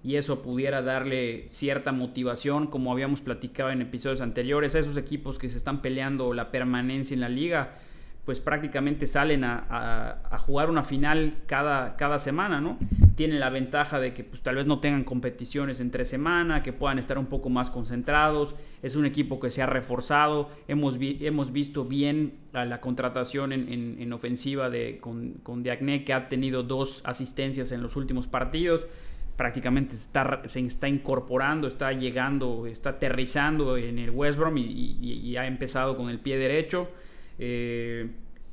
y 0.03 0.15
eso 0.15 0.41
pudiera 0.41 0.81
darle 0.81 1.45
cierta 1.49 1.91
motivación, 1.91 2.67
como 2.67 2.91
habíamos 2.91 3.21
platicado 3.21 3.71
en 3.71 3.81
episodios 3.81 4.21
anteriores, 4.21 4.75
a 4.75 4.79
esos 4.79 4.97
equipos 4.97 5.37
que 5.37 5.49
se 5.49 5.57
están 5.57 5.81
peleando 5.81 6.33
la 6.33 6.51
permanencia 6.51 7.13
en 7.13 7.21
la 7.21 7.29
liga 7.29 7.77
pues 8.25 8.39
prácticamente 8.39 9.07
salen 9.07 9.43
a, 9.43 10.21
jugar 10.45 10.69
una 10.69 10.83
final 10.83 11.33
cada, 11.47 11.95
cada 11.95 12.19
semana, 12.19 12.61
¿no? 12.61 12.77
Tienen 13.15 13.39
la 13.39 13.49
ventaja 13.49 13.99
de 13.99 14.13
que 14.13 14.23
pues, 14.23 14.41
tal 14.41 14.55
vez 14.55 14.65
no 14.65 14.79
tengan 14.79 15.03
competiciones 15.03 15.79
entre 15.79 16.05
semana, 16.05 16.61
que 16.61 16.71
puedan 16.71 16.99
estar 16.99 17.17
un 17.17 17.25
poco 17.25 17.49
más 17.49 17.69
concentrados. 17.69 18.55
Es 18.83 18.95
un 18.95 19.05
equipo 19.05 19.39
que 19.39 19.49
se 19.49 19.61
ha 19.61 19.65
reforzado. 19.65 20.49
Hemos, 20.67 20.97
hemos 20.99 21.51
visto 21.51 21.85
bien 21.85 22.33
la, 22.53 22.79
contratación 22.79 23.53
en, 23.53 24.13
ofensiva 24.13 24.69
de, 24.69 24.99
con, 24.99 25.33
con 25.43 25.63
Diagne, 25.63 26.03
que 26.03 26.13
ha 26.13 26.29
tenido 26.29 26.63
dos 26.63 27.01
asistencias 27.03 27.71
en 27.71 27.81
los 27.81 27.95
últimos 27.95 28.27
partidos. 28.27 28.85
Prácticamente 29.35 29.95
está, 29.95 30.43
se 30.47 30.59
está 30.59 30.87
incorporando, 30.87 31.67
está 31.67 31.91
llegando, 31.93 32.67
está 32.67 32.91
aterrizando 32.91 33.77
en 33.77 33.97
el 33.97 34.11
West 34.11 34.37
Brom 34.37 34.57
y, 34.57 35.35
ha 35.37 35.47
empezado 35.47 35.97
con 35.97 36.09
el 36.09 36.19
pie 36.19 36.37
derecho. 36.37 36.89
Eh, 37.39 38.07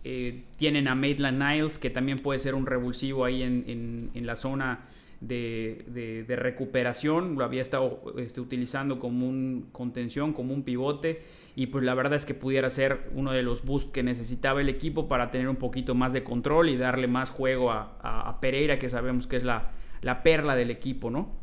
eh, 0.04 0.44
tienen 0.56 0.88
a 0.88 0.94
Maitland 0.94 1.42
Niles, 1.42 1.76
que 1.76 1.90
también 1.90 2.18
puede 2.18 2.38
ser 2.38 2.54
un 2.54 2.66
revulsivo 2.66 3.24
ahí 3.24 3.42
en, 3.42 4.10
la 4.14 4.36
zona 4.36 4.86
de, 5.20 6.24
recuperación. 6.28 7.34
Lo 7.34 7.44
había 7.44 7.62
estado 7.62 8.00
este, 8.16 8.40
utilizando 8.40 8.98
como 8.98 9.28
un 9.28 9.68
contención, 9.72 10.32
como 10.32 10.54
un 10.54 10.62
pivote. 10.62 11.20
Y 11.56 11.66
pues 11.66 11.82
la 11.82 11.94
verdad 11.94 12.14
es 12.14 12.24
que 12.24 12.34
pudiera 12.34 12.70
ser 12.70 13.10
uno 13.12 13.32
de 13.32 13.42
los 13.42 13.64
boosts 13.64 13.90
que 13.90 14.04
necesitaba 14.04 14.60
el 14.60 14.68
equipo 14.68 15.08
para 15.08 15.32
tener 15.32 15.48
un 15.48 15.56
poquito 15.56 15.96
más 15.96 16.12
de 16.12 16.22
control 16.22 16.68
y 16.68 16.76
darle 16.76 17.08
más 17.08 17.30
juego 17.30 17.72
a, 17.72 18.38
Pereira, 18.40 18.78
que 18.78 18.88
sabemos 18.88 19.26
que 19.26 19.36
es 19.36 19.42
la, 19.42 19.72
la 20.02 20.22
perla 20.22 20.56
del 20.56 20.70
equipo, 20.70 21.10
¿no? 21.10 21.38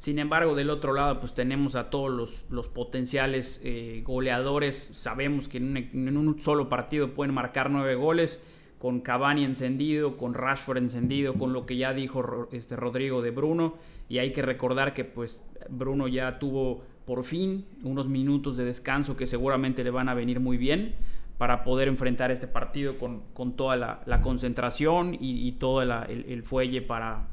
Sin 0.00 0.18
embargo, 0.18 0.54
del 0.54 0.70
otro 0.70 0.94
lado, 0.94 1.20
pues 1.20 1.34
tenemos 1.34 1.74
a 1.74 1.90
todos 1.90 2.46
los, 2.48 2.68
potenciales 2.68 3.60
eh, 3.62 4.02
goleadores. 4.02 4.76
Sabemos 4.94 5.46
que 5.46 5.58
en 5.58 6.16
un, 6.16 6.40
solo 6.40 6.70
partido 6.70 7.12
pueden 7.12 7.34
marcar 7.34 7.68
nueve 7.70 7.96
goles. 7.96 8.42
Con 8.78 9.00
Cavani 9.00 9.44
encendido, 9.44 10.16
con 10.16 10.32
Rashford 10.32 10.78
encendido, 10.78 11.34
con 11.34 11.52
lo 11.52 11.66
que 11.66 11.76
ya 11.76 11.92
dijo 11.92 12.48
este 12.50 12.76
Rodrigo 12.76 13.20
de 13.20 13.30
Bruno. 13.30 13.74
Y 14.08 14.16
hay 14.16 14.32
que 14.32 14.40
recordar 14.40 14.94
que 14.94 15.04
pues 15.04 15.46
Bruno 15.68 16.08
ya 16.08 16.38
tuvo 16.38 16.82
por 17.04 17.22
fin 17.22 17.66
unos 17.82 18.08
minutos 18.08 18.56
de 18.56 18.64
descanso 18.64 19.18
que 19.18 19.26
seguramente 19.26 19.84
le 19.84 19.90
van 19.90 20.08
a 20.08 20.14
venir 20.14 20.40
muy 20.40 20.56
bien 20.56 20.94
para 21.36 21.62
poder 21.62 21.88
enfrentar 21.88 22.30
este 22.30 22.46
partido 22.46 22.96
con, 22.96 23.52
toda 23.54 23.76
la, 23.76 24.22
concentración 24.22 25.14
y, 25.20 25.52
todo 25.52 25.82
el, 25.82 25.90
el, 26.26 26.42
fuelle 26.42 26.80
para, 26.80 27.28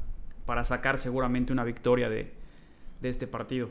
para 0.48 0.64
sacar 0.64 0.98
seguramente 0.98 1.52
una 1.52 1.62
victoria 1.62 2.08
de, 2.08 2.32
de 3.02 3.08
este 3.10 3.26
partido? 3.26 3.68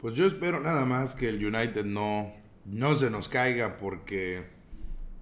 Pues 0.00 0.14
yo 0.14 0.24
espero 0.24 0.60
nada 0.60 0.84
más 0.84 1.16
que 1.16 1.28
el 1.28 1.44
United 1.44 1.84
no, 1.84 2.32
no 2.64 2.94
se 2.94 3.10
nos 3.10 3.28
caiga 3.28 3.76
porque 3.76 4.44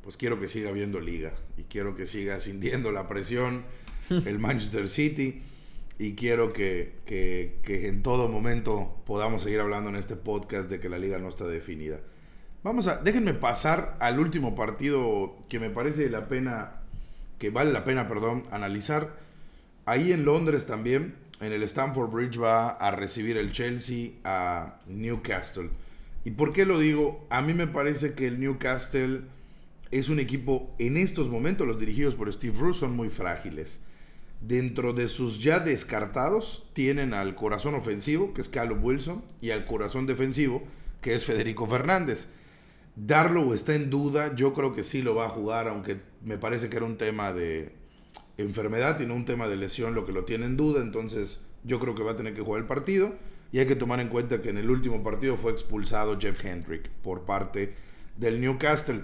pues 0.03 0.18
quiero 0.18 0.38
que 0.38 0.46
siga 0.46 0.72
viendo 0.72 1.01
liga 1.01 1.32
y 1.57 1.62
quiero 1.62 1.96
que 1.96 2.05
siga 2.05 2.38
sintiendo 2.38 2.92
la 2.92 3.09
presión 3.09 3.64
el 4.11 4.38
Manchester 4.38 4.90
City 4.90 5.40
y 5.98 6.16
quiero 6.16 6.53
que, 6.53 6.96
que, 7.07 7.61
que, 7.62 7.88
en 7.88 8.03
todo 8.03 8.28
momento 8.28 9.03
podamos 9.07 9.40
seguir 9.40 9.61
hablando 9.61 9.88
en 9.88 9.96
este 9.96 10.16
podcast 10.16 10.68
de 10.68 10.80
que 10.80 10.90
la 10.90 10.98
liga 10.98 11.18
no 11.18 11.30
está 11.30 11.46
definida. 11.46 12.01
Vamos 12.62 12.88
a, 12.88 12.96
déjenme 12.96 13.32
pasar 13.32 13.96
al 14.01 14.20
último 14.20 14.55
partido 14.55 15.38
que 15.48 15.61
me 15.61 15.70
parece 15.70 16.11
la 16.11 16.28
pena, 16.28 16.82
que 17.38 17.48
vale 17.48 17.72
la 17.72 17.84
pena, 17.84 18.07
perdón, 18.07 18.44
analizar. 18.51 19.30
Ahí 19.91 20.12
en 20.12 20.24
Londres 20.24 20.66
también, 20.66 21.16
en 21.41 21.53
el 21.53 21.64
Stamford 21.64 22.12
Bridge 22.12 22.41
va 22.41 22.68
a 22.68 22.93
recibir 22.93 23.36
el 23.36 23.51
Chelsea 23.51 24.12
a 24.22 24.78
Newcastle. 24.86 25.68
¿Y 26.24 26.30
por 26.30 26.53
qué 26.53 26.64
lo 26.64 26.78
digo? 26.78 27.26
A 27.28 27.43
mí 27.43 27.55
me 27.55 27.66
parece 27.66 28.14
que 28.14 28.28
el 28.28 28.38
Newcastle 28.38 29.22
es 29.91 30.09
un 30.09 30.20
equipo, 30.20 30.72
en 30.78 30.97
estos 30.97 31.28
momentos 31.28 31.66
los 31.66 31.80
dirigidos 31.80 32.14
por 32.14 32.32
Steve 32.32 32.57
Bruce 32.57 32.78
son 32.78 32.95
muy 32.95 33.09
frágiles. 33.09 33.80
Dentro 34.41 34.93
de 34.93 35.09
sus 35.09 35.43
ya 35.43 35.59
descartados 35.59 36.70
tienen 36.72 37.12
al 37.12 37.34
corazón 37.34 37.74
ofensivo, 37.74 38.32
que 38.32 38.43
es 38.43 38.49
Callum 38.49 38.84
Wilson, 38.84 39.24
y 39.41 39.51
al 39.51 39.66
corazón 39.66 40.07
defensivo, 40.07 40.62
que 41.01 41.16
es 41.16 41.24
Federico 41.24 41.66
Fernández. 41.66 42.28
Darlow 42.95 43.53
está 43.53 43.74
en 43.74 43.91
duda, 43.91 44.36
yo 44.36 44.55
creo 44.55 44.72
que 44.72 44.84
sí 44.84 45.03
lo 45.03 45.16
va 45.16 45.26
a 45.26 45.30
jugar, 45.30 45.66
aunque 45.66 46.01
me 46.22 46.38
parece 46.38 46.68
que 46.68 46.76
era 46.76 46.86
un 46.86 46.97
tema 46.97 47.32
de, 47.32 47.80
enfermedad 48.43 49.01
y 49.01 49.07
no 49.07 49.14
un 49.14 49.24
tema 49.24 49.49
de 49.49 49.57
lesión 49.57 49.95
lo 49.95 50.07
que 50.07 50.12
lo 50.12 50.24
tiene 50.24 50.47
en 50.47 50.57
duda. 50.57 50.82
Entonces 50.82 51.47
yo 51.64 51.78
creo 51.78 51.95
que 51.95 52.03
va 52.03 52.12
a 52.12 52.16
tener 52.16 52.34
que 52.34 52.43
jugar 52.43 52.62
el 52.62 52.66
partido. 52.66 53.14
Y 53.53 53.59
hay 53.59 53.66
que 53.66 53.76
tomar 53.76 53.99
en 54.01 54.09
cuenta 54.09 54.41
que 54.41 54.51
en 54.51 54.59
el 54.59 54.70
último 54.70 55.03
partido 55.03 55.36
fue 55.36 55.51
expulsado 55.51 56.18
Jeff 56.20 56.45
Hendrick 56.45 56.88
por 57.03 57.24
parte 57.24 57.74
del 58.16 58.41
Newcastle. 58.41 59.03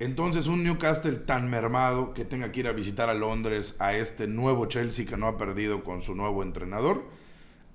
Entonces 0.00 0.48
un 0.48 0.64
Newcastle 0.64 1.14
tan 1.14 1.48
mermado 1.48 2.14
que 2.14 2.24
tenga 2.24 2.50
que 2.50 2.60
ir 2.60 2.66
a 2.66 2.72
visitar 2.72 3.08
a 3.08 3.14
Londres 3.14 3.76
a 3.78 3.94
este 3.94 4.26
nuevo 4.26 4.66
Chelsea 4.66 5.06
que 5.06 5.16
no 5.16 5.28
ha 5.28 5.38
perdido 5.38 5.84
con 5.84 6.02
su 6.02 6.16
nuevo 6.16 6.42
entrenador. 6.42 7.04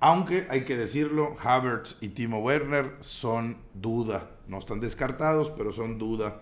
Aunque 0.00 0.46
hay 0.50 0.64
que 0.64 0.76
decirlo, 0.76 1.36
Havertz 1.42 1.96
y 2.02 2.08
Timo 2.10 2.40
Werner 2.40 2.96
son 3.00 3.58
duda. 3.74 4.30
No 4.48 4.58
están 4.58 4.80
descartados, 4.80 5.50
pero 5.50 5.72
son 5.72 5.98
duda 5.98 6.40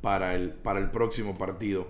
para 0.00 0.34
el, 0.34 0.50
para 0.50 0.78
el 0.78 0.90
próximo 0.90 1.36
partido. 1.36 1.88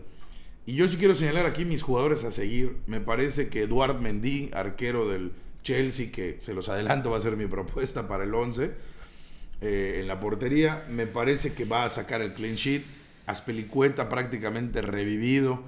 Y 0.67 0.75
yo 0.75 0.89
sí 0.89 0.97
quiero 0.97 1.15
señalar 1.15 1.47
aquí 1.47 1.65
mis 1.65 1.83
jugadores 1.85 2.25
a 2.25 2.33
seguir. 2.33 2.77
Me 2.89 3.01
parece 3.01 3.49
que 3.49 3.63
Eduard 3.63 4.01
Mendy, 4.01 4.51
arquero 4.53 5.09
del 5.09 5.31
Chelsea, 5.63 6.11
que 6.11 6.37
se 6.41 6.55
los 6.55 6.69
adelanto 6.69 7.13
va 7.13 7.19
a 7.19 7.21
ser 7.21 7.37
mi 7.37 7.47
propuesta 7.47 8.09
para 8.09 8.25
el 8.25 8.35
11, 8.35 8.73
eh, 9.61 9.99
en 10.01 10.09
la 10.09 10.19
portería, 10.19 10.85
me 10.91 11.07
parece 11.07 11.55
que 11.55 11.65
va 11.65 11.85
a 11.85 11.89
sacar 11.89 12.21
el 12.21 12.35
clean 12.35 12.57
sheet. 12.57 12.83
Aspelicueta 13.27 14.09
prácticamente 14.09 14.83
revivido. 14.83 15.63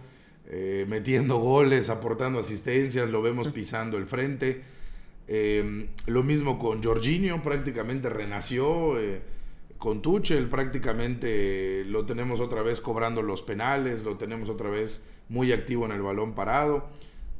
eh, 0.50 0.86
metiendo 0.88 1.38
goles, 1.38 1.90
aportando 1.90 2.38
asistencias, 2.38 3.10
lo 3.10 3.20
vemos 3.20 3.48
pisando 3.50 3.98
el 3.98 4.06
frente. 4.06 4.62
Eh, 5.28 5.88
lo 6.06 6.22
mismo 6.22 6.58
con 6.58 6.82
Jorginho, 6.82 7.42
prácticamente 7.42 8.08
renació. 8.08 8.96
Con 9.78 10.02
Tuchel, 10.02 10.48
prácticamente 10.48 11.84
lo 11.84 12.04
tenemos 12.04 12.40
otra 12.40 12.62
vez 12.62 12.80
cobrando 12.80 13.22
los 13.22 13.42
penales, 13.42 14.04
lo 14.04 14.16
tenemos 14.16 14.48
otra 14.48 14.70
vez 14.70 15.08
muy 15.28 15.52
activo 15.52 15.86
en 15.86 15.92
el 15.92 16.02
balón 16.02 16.34
parado. 16.34 16.88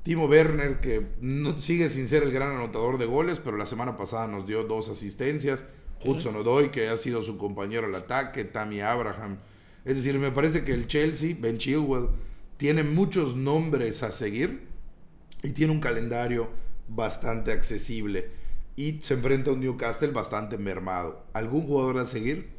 Timo 0.05 0.27
Werner, 0.27 0.81
que 0.81 1.05
no, 1.21 1.61
sigue 1.61 1.89
sin 1.89 2.07
ser 2.07 2.23
el 2.23 2.31
gran 2.31 2.53
anotador 2.53 2.97
de 2.97 3.07
goles, 3.07 3.41
pero 3.41 3.57
la 3.57 3.67
semana 3.67 3.97
pasada 3.97 4.29
nos 4.29 4.47
dio 4.47 4.65
dos 4.65 4.89
asistencias. 4.89 5.65
Hudson 6.05 6.37
Odoy, 6.37 6.71
que 6.71 6.89
ha 6.89 6.97
sido 6.97 7.23
su 7.23 7.37
compañero 7.37 7.89
al 7.89 7.95
ataque, 7.95 8.45
Tammy 8.45 8.81
Abraham. 8.81 9.39
Es 9.85 9.97
decir, 9.97 10.19
me 10.19 10.31
parece 10.31 10.65
que 10.65 10.73
el 10.73 10.87
Chelsea, 10.87 11.37
Ben 11.39 11.59
Chilwell, 11.59 12.09
tiene 12.57 12.85
muchos 12.85 13.37
nombres 13.37 14.03
a 14.03 14.13
seguir 14.13 14.69
y 15.43 15.51
tiene 15.51 15.73
un 15.73 15.81
calendario 15.81 16.51
bastante 16.89 17.53
accesible. 17.53 18.31
Y 18.79 19.01
se 19.01 19.15
enfrenta 19.15 19.51
a 19.51 19.55
un 19.55 19.61
Newcastle 19.61 20.13
bastante 20.13 20.57
mermado. 20.57 21.25
¿Algún 21.33 21.63
jugador 21.63 21.99
a 21.99 22.07
seguir? 22.07 22.51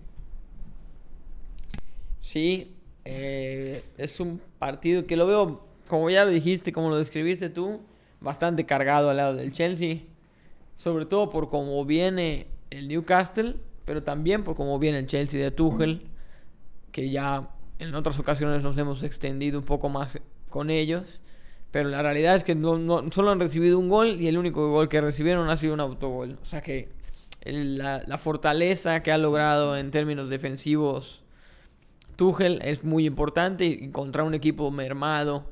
Sí, 2.19 2.75
eh, 3.05 3.85
es 3.97 4.19
un 4.19 4.41
partido 4.59 5.07
que 5.07 5.15
lo 5.15 5.25
veo, 5.25 5.65
como 5.87 6.09
ya 6.09 6.25
lo 6.25 6.31
dijiste, 6.31 6.73
como 6.73 6.89
lo 6.89 6.97
describiste 6.97 7.49
tú, 7.49 7.79
bastante 8.19 8.65
cargado 8.65 9.09
al 9.09 9.15
lado 9.15 9.35
del 9.35 9.53
Chelsea. 9.53 9.99
Sobre 10.75 11.05
todo 11.05 11.29
por 11.29 11.47
cómo 11.47 11.85
viene 11.85 12.47
el 12.69 12.89
Newcastle, 12.89 13.55
pero 13.85 14.03
también 14.03 14.43
por 14.43 14.57
cómo 14.57 14.77
viene 14.77 14.97
el 14.97 15.07
Chelsea 15.07 15.41
de 15.41 15.51
Tuchel, 15.51 16.01
que 16.91 17.09
ya 17.09 17.49
en 17.79 17.95
otras 17.95 18.19
ocasiones 18.19 18.61
nos 18.61 18.77
hemos 18.77 19.03
extendido 19.03 19.59
un 19.59 19.65
poco 19.65 19.87
más 19.87 20.19
con 20.49 20.69
ellos. 20.69 21.21
Pero 21.71 21.89
la 21.89 22.01
realidad 22.01 22.35
es 22.35 22.43
que 22.43 22.55
no, 22.55 23.11
solo 23.11 23.31
han 23.31 23.39
recibido 23.39 23.77
un 23.77 23.89
gol 23.89 24.19
y 24.19 24.27
el 24.27 24.37
único 24.37 24.69
gol 24.71 24.89
que 24.89 25.01
recibieron 25.01 25.49
ha 25.49 25.57
sido 25.57 25.73
un 25.73 25.79
autogol. 25.79 26.39
O 26.41 26.45
sea 26.45 26.61
que 26.61 26.89
la, 27.43 28.17
fortaleza 28.17 29.03
que 29.03 29.11
ha 29.11 29.17
logrado 29.17 29.77
en 29.77 29.91
términos 29.91 30.29
defensivos 30.29 31.21
Tuchel 32.15 32.59
es 32.63 32.83
muy 32.83 33.05
importante 33.05 33.83
encontrar 33.83 34.25
un 34.25 34.33
equipo 34.33 34.71
mermado 34.71 35.51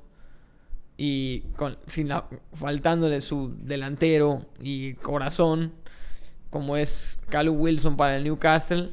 y 0.98 1.44
sin 1.86 2.10
faltándole 2.54 3.22
su 3.22 3.56
delantero 3.62 4.48
y 4.62 4.96
corazón 4.96 5.74
como 6.50 6.76
es 6.76 7.18
Callum 7.30 7.60
Wilson 7.60 7.96
para 7.96 8.18
el 8.18 8.24
Newcastle, 8.24 8.92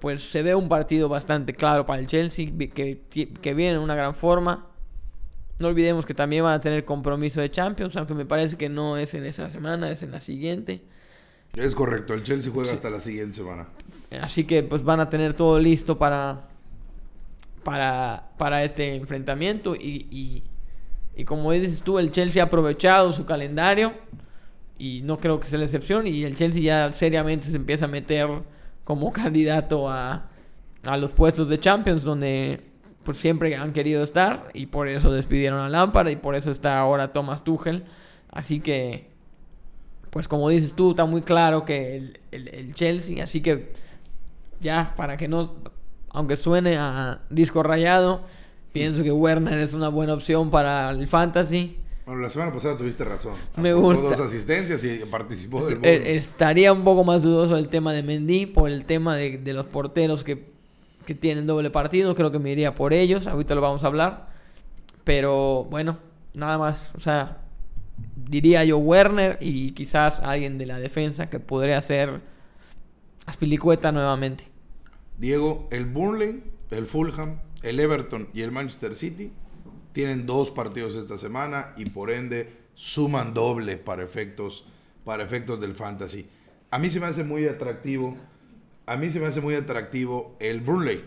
pues 0.00 0.28
se 0.28 0.42
ve 0.42 0.54
un 0.54 0.68
partido 0.68 1.08
bastante 1.08 1.52
claro 1.52 1.86
para 1.86 2.00
el 2.00 2.06
Chelsea, 2.06 2.50
que 2.56 3.54
viene 3.54 3.76
en 3.76 3.80
una 3.80 3.94
gran 3.94 4.14
forma. 4.14 4.66
No 5.58 5.68
olvidemos 5.68 6.04
que 6.04 6.14
también 6.14 6.44
van 6.44 6.52
a 6.52 6.60
tener 6.60 6.84
compromiso 6.84 7.40
de 7.40 7.50
Champions, 7.50 7.96
aunque 7.96 8.14
me 8.14 8.26
parece 8.26 8.56
que 8.56 8.68
no 8.68 8.96
es 8.96 9.14
en 9.14 9.24
esa 9.24 9.48
semana, 9.48 9.90
es 9.90 10.02
en 10.02 10.10
la 10.10 10.20
siguiente. 10.20 10.82
Es 11.54 11.74
correcto, 11.74 12.12
el 12.12 12.22
Chelsea 12.22 12.52
juega 12.52 12.72
hasta 12.72 12.90
la 12.90 13.00
siguiente 13.00 13.36
semana. 13.36 13.68
Así 14.20 14.44
que 14.44 14.62
pues 14.62 14.84
van 14.84 15.00
a 15.00 15.08
tener 15.08 15.32
todo 15.32 15.58
listo 15.58 15.98
para, 15.98 16.48
para, 17.64 18.28
para 18.36 18.62
este 18.64 18.94
enfrentamiento. 18.94 19.74
Y, 19.74 20.06
y, 20.10 20.42
y 21.16 21.24
como 21.24 21.50
dices 21.52 21.82
tú, 21.82 21.98
el 21.98 22.12
Chelsea 22.12 22.42
ha 22.42 22.46
aprovechado 22.46 23.12
su 23.12 23.24
calendario 23.24 23.94
y 24.78 25.00
no 25.02 25.18
creo 25.18 25.40
que 25.40 25.46
sea 25.46 25.58
la 25.58 25.64
excepción. 25.64 26.06
Y 26.06 26.24
el 26.24 26.36
Chelsea 26.36 26.60
ya 26.62 26.92
seriamente 26.92 27.46
se 27.46 27.56
empieza 27.56 27.86
a 27.86 27.88
meter 27.88 28.28
como 28.84 29.10
candidato 29.14 29.88
a, 29.88 30.28
a 30.84 30.96
los 30.98 31.12
puestos 31.12 31.48
de 31.48 31.58
Champions, 31.58 32.02
donde 32.02 32.65
pues 33.06 33.18
siempre 33.18 33.54
han 33.54 33.72
querido 33.72 34.02
estar 34.02 34.50
y 34.52 34.66
por 34.66 34.88
eso 34.88 35.12
despidieron 35.12 35.60
a 35.60 35.68
Lampard 35.68 36.08
y 36.08 36.16
por 36.16 36.34
eso 36.34 36.50
está 36.50 36.80
ahora 36.80 37.12
Thomas 37.12 37.44
Tuchel. 37.44 37.84
Así 38.30 38.58
que, 38.58 39.08
pues 40.10 40.26
como 40.26 40.48
dices 40.48 40.74
tú, 40.74 40.90
está 40.90 41.06
muy 41.06 41.22
claro 41.22 41.64
que 41.64 41.96
el, 41.96 42.20
el, 42.32 42.74
Chelsea, 42.74 43.22
así 43.22 43.40
que 43.40 43.72
ya, 44.60 44.92
para 44.96 45.16
que 45.16 45.28
no, 45.28 45.54
aunque 46.10 46.36
suene 46.36 46.76
a 46.76 47.20
disco 47.30 47.62
rayado, 47.62 48.22
pienso 48.72 49.04
que 49.04 49.12
Werner 49.12 49.60
es 49.60 49.72
una 49.72 49.88
buena 49.88 50.12
opción 50.12 50.50
para 50.50 50.90
el 50.90 51.06
fantasy. 51.06 51.76
Bueno, 52.06 52.22
la 52.22 52.30
semana 52.30 52.52
pasada 52.52 52.76
tuviste 52.76 53.04
razón. 53.04 53.34
Me 53.56 53.72
gusta. 53.72 54.02
dos 54.02 54.18
asistencias 54.20 54.82
y 54.82 54.98
participó 55.08 55.64
del 55.64 55.78
eh, 55.84 56.16
Estaría 56.16 56.72
un 56.72 56.82
poco 56.82 57.04
más 57.04 57.22
dudoso 57.22 57.56
el 57.56 57.68
tema 57.68 57.92
de 57.92 58.02
Mendy 58.02 58.46
por 58.46 58.68
el 58.68 58.84
tema 58.84 59.14
de, 59.14 59.38
de 59.38 59.52
los 59.52 59.66
porteros 59.66 60.24
que 60.24 60.55
que 61.06 61.14
tienen 61.14 61.46
doble 61.46 61.70
partido. 61.70 62.14
Creo 62.14 62.30
que 62.30 62.38
me 62.38 62.50
iría 62.50 62.74
por 62.74 62.92
ellos. 62.92 63.26
Ahorita 63.26 63.54
lo 63.54 63.62
vamos 63.62 63.84
a 63.84 63.86
hablar. 63.86 64.28
Pero 65.04 65.64
bueno, 65.64 65.98
nada 66.34 66.58
más. 66.58 66.90
O 66.94 67.00
sea, 67.00 67.38
diría 68.16 68.64
yo 68.64 68.76
Werner 68.76 69.38
y 69.40 69.70
quizás 69.70 70.20
alguien 70.20 70.58
de 70.58 70.66
la 70.66 70.78
defensa 70.78 71.30
que 71.30 71.40
podría 71.40 71.80
ser 71.80 72.20
Aspilicueta 73.26 73.90
nuevamente. 73.90 74.44
Diego, 75.18 75.68
el 75.72 75.84
Burnley, 75.86 76.44
el 76.70 76.86
Fulham, 76.86 77.40
el 77.62 77.80
Everton 77.80 78.28
y 78.32 78.42
el 78.42 78.52
Manchester 78.52 78.94
City 78.94 79.32
tienen 79.92 80.26
dos 80.26 80.50
partidos 80.50 80.94
esta 80.94 81.16
semana 81.16 81.72
y 81.76 81.86
por 81.86 82.10
ende 82.10 82.52
suman 82.74 83.34
doble 83.34 83.78
para 83.78 84.04
efectos, 84.04 84.66
para 85.04 85.24
efectos 85.24 85.60
del 85.60 85.74
fantasy. 85.74 86.28
A 86.70 86.78
mí 86.78 86.88
se 86.90 87.00
me 87.00 87.06
hace 87.06 87.24
muy 87.24 87.46
atractivo 87.48 88.16
a 88.86 88.96
mí 88.96 89.10
se 89.10 89.20
me 89.20 89.26
hace 89.26 89.40
muy 89.40 89.54
atractivo 89.54 90.36
el 90.38 90.60
Burnley, 90.60 91.04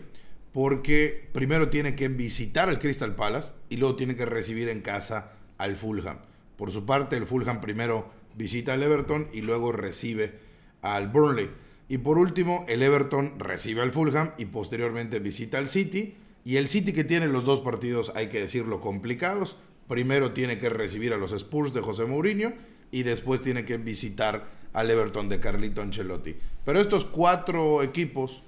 porque 0.52 1.28
primero 1.32 1.70
tiene 1.70 1.94
que 1.94 2.08
visitar 2.08 2.68
al 2.68 2.78
Crystal 2.78 3.14
Palace 3.14 3.54
y 3.70 3.78
luego 3.78 3.96
tiene 3.96 4.16
que 4.16 4.26
recibir 4.26 4.68
en 4.68 4.82
casa 4.82 5.32
al 5.56 5.76
Fulham. 5.76 6.18
Por 6.56 6.70
su 6.70 6.84
parte, 6.84 7.16
el 7.16 7.26
Fulham 7.26 7.60
primero 7.60 8.10
visita 8.36 8.74
al 8.74 8.82
Everton 8.82 9.28
y 9.32 9.40
luego 9.40 9.72
recibe 9.72 10.34
al 10.82 11.08
Burnley. 11.08 11.50
Y 11.88 11.98
por 11.98 12.18
último, 12.18 12.64
el 12.68 12.82
Everton 12.82 13.38
recibe 13.38 13.80
al 13.80 13.92
Fulham 13.92 14.32
y 14.36 14.44
posteriormente 14.44 15.18
visita 15.18 15.58
al 15.58 15.68
City. 15.68 16.16
Y 16.44 16.56
el 16.56 16.68
City 16.68 16.92
que 16.92 17.04
tiene 17.04 17.28
los 17.28 17.44
dos 17.44 17.60
partidos, 17.60 18.12
hay 18.14 18.28
que 18.28 18.40
decirlo, 18.40 18.80
complicados. 18.80 19.56
Primero 19.88 20.32
tiene 20.32 20.58
que 20.58 20.68
recibir 20.68 21.12
a 21.12 21.16
los 21.16 21.32
Spurs 21.32 21.72
de 21.72 21.80
José 21.80 22.04
Mourinho 22.04 22.52
y 22.92 23.02
después 23.02 23.42
tiene 23.42 23.64
que 23.64 23.78
visitar 23.78 24.59
al 24.72 24.90
Everton 24.90 25.28
de 25.28 25.40
Carlito 25.40 25.82
Ancelotti. 25.82 26.36
Pero 26.64 26.80
estos 26.80 27.04
cuatro 27.04 27.82
equipos 27.82 28.42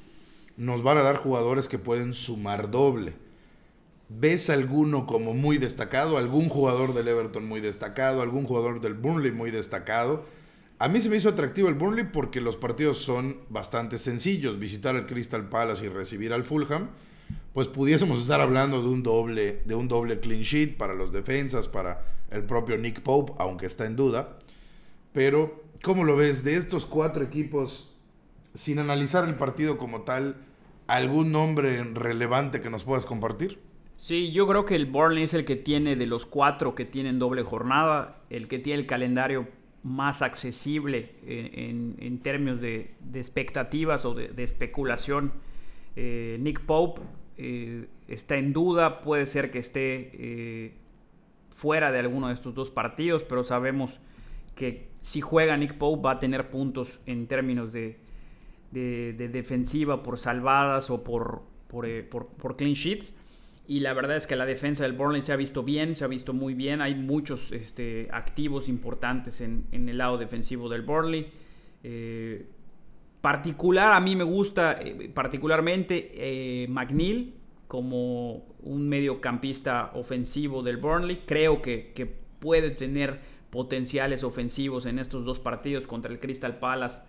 nos 0.57 0.83
van 0.83 0.99
a 0.99 1.03
dar 1.03 1.17
jugadores 1.17 1.69
que 1.69 1.79
pueden 1.79 2.15
sumar 2.15 2.71
doble. 2.71 3.15
¿Ves 4.09 4.51
alguno 4.51 5.07
como 5.07 5.33
muy 5.33 5.59
destacado? 5.59 6.19
¿Algún 6.19 6.49
jugador 6.49 6.93
del 6.93 7.09
Everton 7.09 7.47
muy 7.47 7.61
destacado? 7.61 8.21
¿Algún 8.21 8.45
jugador 8.45 8.81
del 8.81 8.95
Burnley 8.95 9.33
muy 9.33 9.51
destacado? 9.51 10.25
A 10.79 10.89
mí 10.89 11.01
se 11.01 11.09
me 11.09 11.17
hizo 11.17 11.31
atractivo 11.31 11.69
el 11.69 11.75
Burnley 11.75 12.09
porque 12.13 12.41
los 12.41 12.57
partidos 12.57 12.99
son 12.99 13.39
bastante 13.49 13.99
sencillos. 13.99 14.59
Visitar 14.59 14.97
al 14.97 15.07
Crystal 15.07 15.49
Palace 15.49 15.87
y 15.87 15.89
recibir 15.89 16.33
al 16.33 16.45
Fulham, 16.45 16.89
pues 17.55 17.69
pudiésemos 17.69 18.21
estar 18.21 18.41
hablando 18.41 18.83
de 18.83 18.89
un 18.89 19.03
doble, 19.03 19.63
de 19.65 19.75
un 19.75 19.89
doble 19.89 20.21
clean 20.21 20.43
sheet 20.43 20.77
para 20.77 20.95
los 20.95 21.13
defensas, 21.13 21.69
para 21.69 22.05
el 22.31 22.43
propio 22.45 22.77
Nick 22.79 23.01
Pope, 23.01 23.33
aunque 23.39 23.67
está 23.67 23.87
en 23.87 23.97
duda. 23.97 24.39
Pero, 25.13 25.63
¿cómo 25.83 26.05
lo 26.05 26.17
ves? 26.17 26.45
De 26.45 26.57
estos 26.57 26.87
cuatro 26.87 27.23
equipos, 27.23 27.95
sin 28.55 28.79
analizar 28.79 29.29
el 29.29 29.35
partido 29.35 29.77
como 29.77 30.03
tal, 30.03 30.37
¿algún 30.87 31.33
nombre 31.33 31.83
relevante 31.93 32.61
que 32.61 32.71
nos 32.71 32.85
puedas 32.85 33.05
compartir? 33.05 33.59
Sí, 33.99 34.33
yo 34.33 34.49
creo 34.49 34.65
que 34.65 34.75
el 34.75 34.87
Burnley 34.87 35.25
es 35.25 35.35
el 35.35 35.45
que 35.45 35.57
tiene 35.57 35.95
de 35.95 36.07
los 36.07 36.27
cuatro 36.27 36.75
que 36.75 36.85
tienen 36.85 37.19
doble 37.19 37.43
jornada, 37.43 38.23
el 38.31 38.49
que 38.49 38.59
tiene 38.59 38.81
el 38.81 38.87
calendario 38.87 39.49
más 39.85 40.23
accesible 40.23 41.15
en, 41.27 42.19
términos 42.21 42.61
de, 42.61 42.95
expectativas 43.15 44.05
o 44.05 44.15
de, 44.15 44.43
especulación. 44.43 45.33
Eh, 45.95 46.39
Nick 46.41 46.61
Pope 46.61 47.03
eh, 47.37 47.87
está 48.09 48.37
en 48.37 48.53
duda, 48.53 49.03
puede 49.03 49.27
ser 49.27 49.51
que 49.51 49.59
esté 49.59 50.11
eh, 50.15 50.75
fuera 51.51 51.93
de 51.93 51.99
alguno 51.99 52.29
de 52.29 52.35
estos 52.35 52.55
dos 52.55 52.71
partidos, 52.71 53.25
pero 53.25 53.45
sabemos 53.45 54.01
que 54.55 54.92
si 55.03 55.21
juega 55.21 55.57
Nick 55.57 55.75
Pope 55.75 56.01
va 56.01 56.13
a 56.13 56.19
tener 56.21 56.49
puntos 56.49 57.01
en 57.07 57.27
términos 57.27 57.73
de, 57.73 57.99
defensiva 58.71 60.03
por 60.03 60.17
salvadas 60.17 60.89
o 60.91 60.95
eh, 61.85 62.07
por, 62.09 62.29
por, 62.29 62.57
clean 62.57 62.75
sheets. 62.75 63.15
Y 63.67 63.81
la 63.81 63.95
verdad 63.95 64.17
es 64.17 64.27
que 64.27 64.37
la 64.37 64.47
defensa 64.47 64.85
del 64.85 64.93
Burnley 64.93 65.23
se 65.23 65.33
ha 65.33 65.37
visto 65.37 65.65
bien, 65.65 65.97
se 65.97 66.05
ha 66.05 66.07
visto 66.07 66.33
muy 66.33 66.55
bien. 66.55 66.81
Hay 66.81 66.95
muchos 66.95 67.51
este, 67.53 68.09
activos 68.13 68.69
importantes 68.69 69.41
en, 69.41 69.67
el 69.73 69.99
lado 69.99 70.19
defensivo 70.19 70.69
del 70.69 70.83
Burnley. 70.83 71.27
Eh, 71.83 72.47
particular, 73.21 73.93
a 73.93 74.01
mí 74.01 74.15
me 74.15 74.25
gusta 74.25 74.79
eh, 74.81 75.11
particularmente 75.13 76.13
eh, 76.15 76.69
McNeil 76.69 77.35
como 77.67 78.45
un 78.63 78.89
mediocampista 78.89 79.91
ofensivo 79.95 80.63
del 80.63 80.77
Burnley. 80.77 81.23
Creo 81.27 81.61
que, 81.61 81.93
que 81.93 82.07
puede 82.07 82.71
tener 82.71 83.32
potenciales 83.53 84.25
ofensivos 84.25 84.87
en 84.87 84.99
estos 84.99 85.27
dos 85.27 85.39
partidos 85.39 85.87
contra 85.87 86.11
el 86.11 86.19
Crystal 86.19 86.59
Palace 86.59 87.03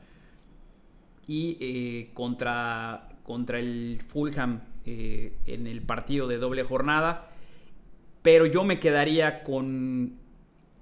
y 1.26 1.58
eh, 1.62 2.12
contra, 2.14 3.08
contra 3.24 3.60
el 3.60 4.02
Fulham 4.06 4.60
eh, 4.86 5.38
en 5.46 5.68
el 5.68 5.82
partido 5.84 6.28
de 6.28 6.38
doble 6.38 6.64
jornada. 6.64 7.32
pero 8.24 8.46
yo 8.46 8.66
me 8.66 8.82
quedaría 8.82 9.44
con 9.44 10.18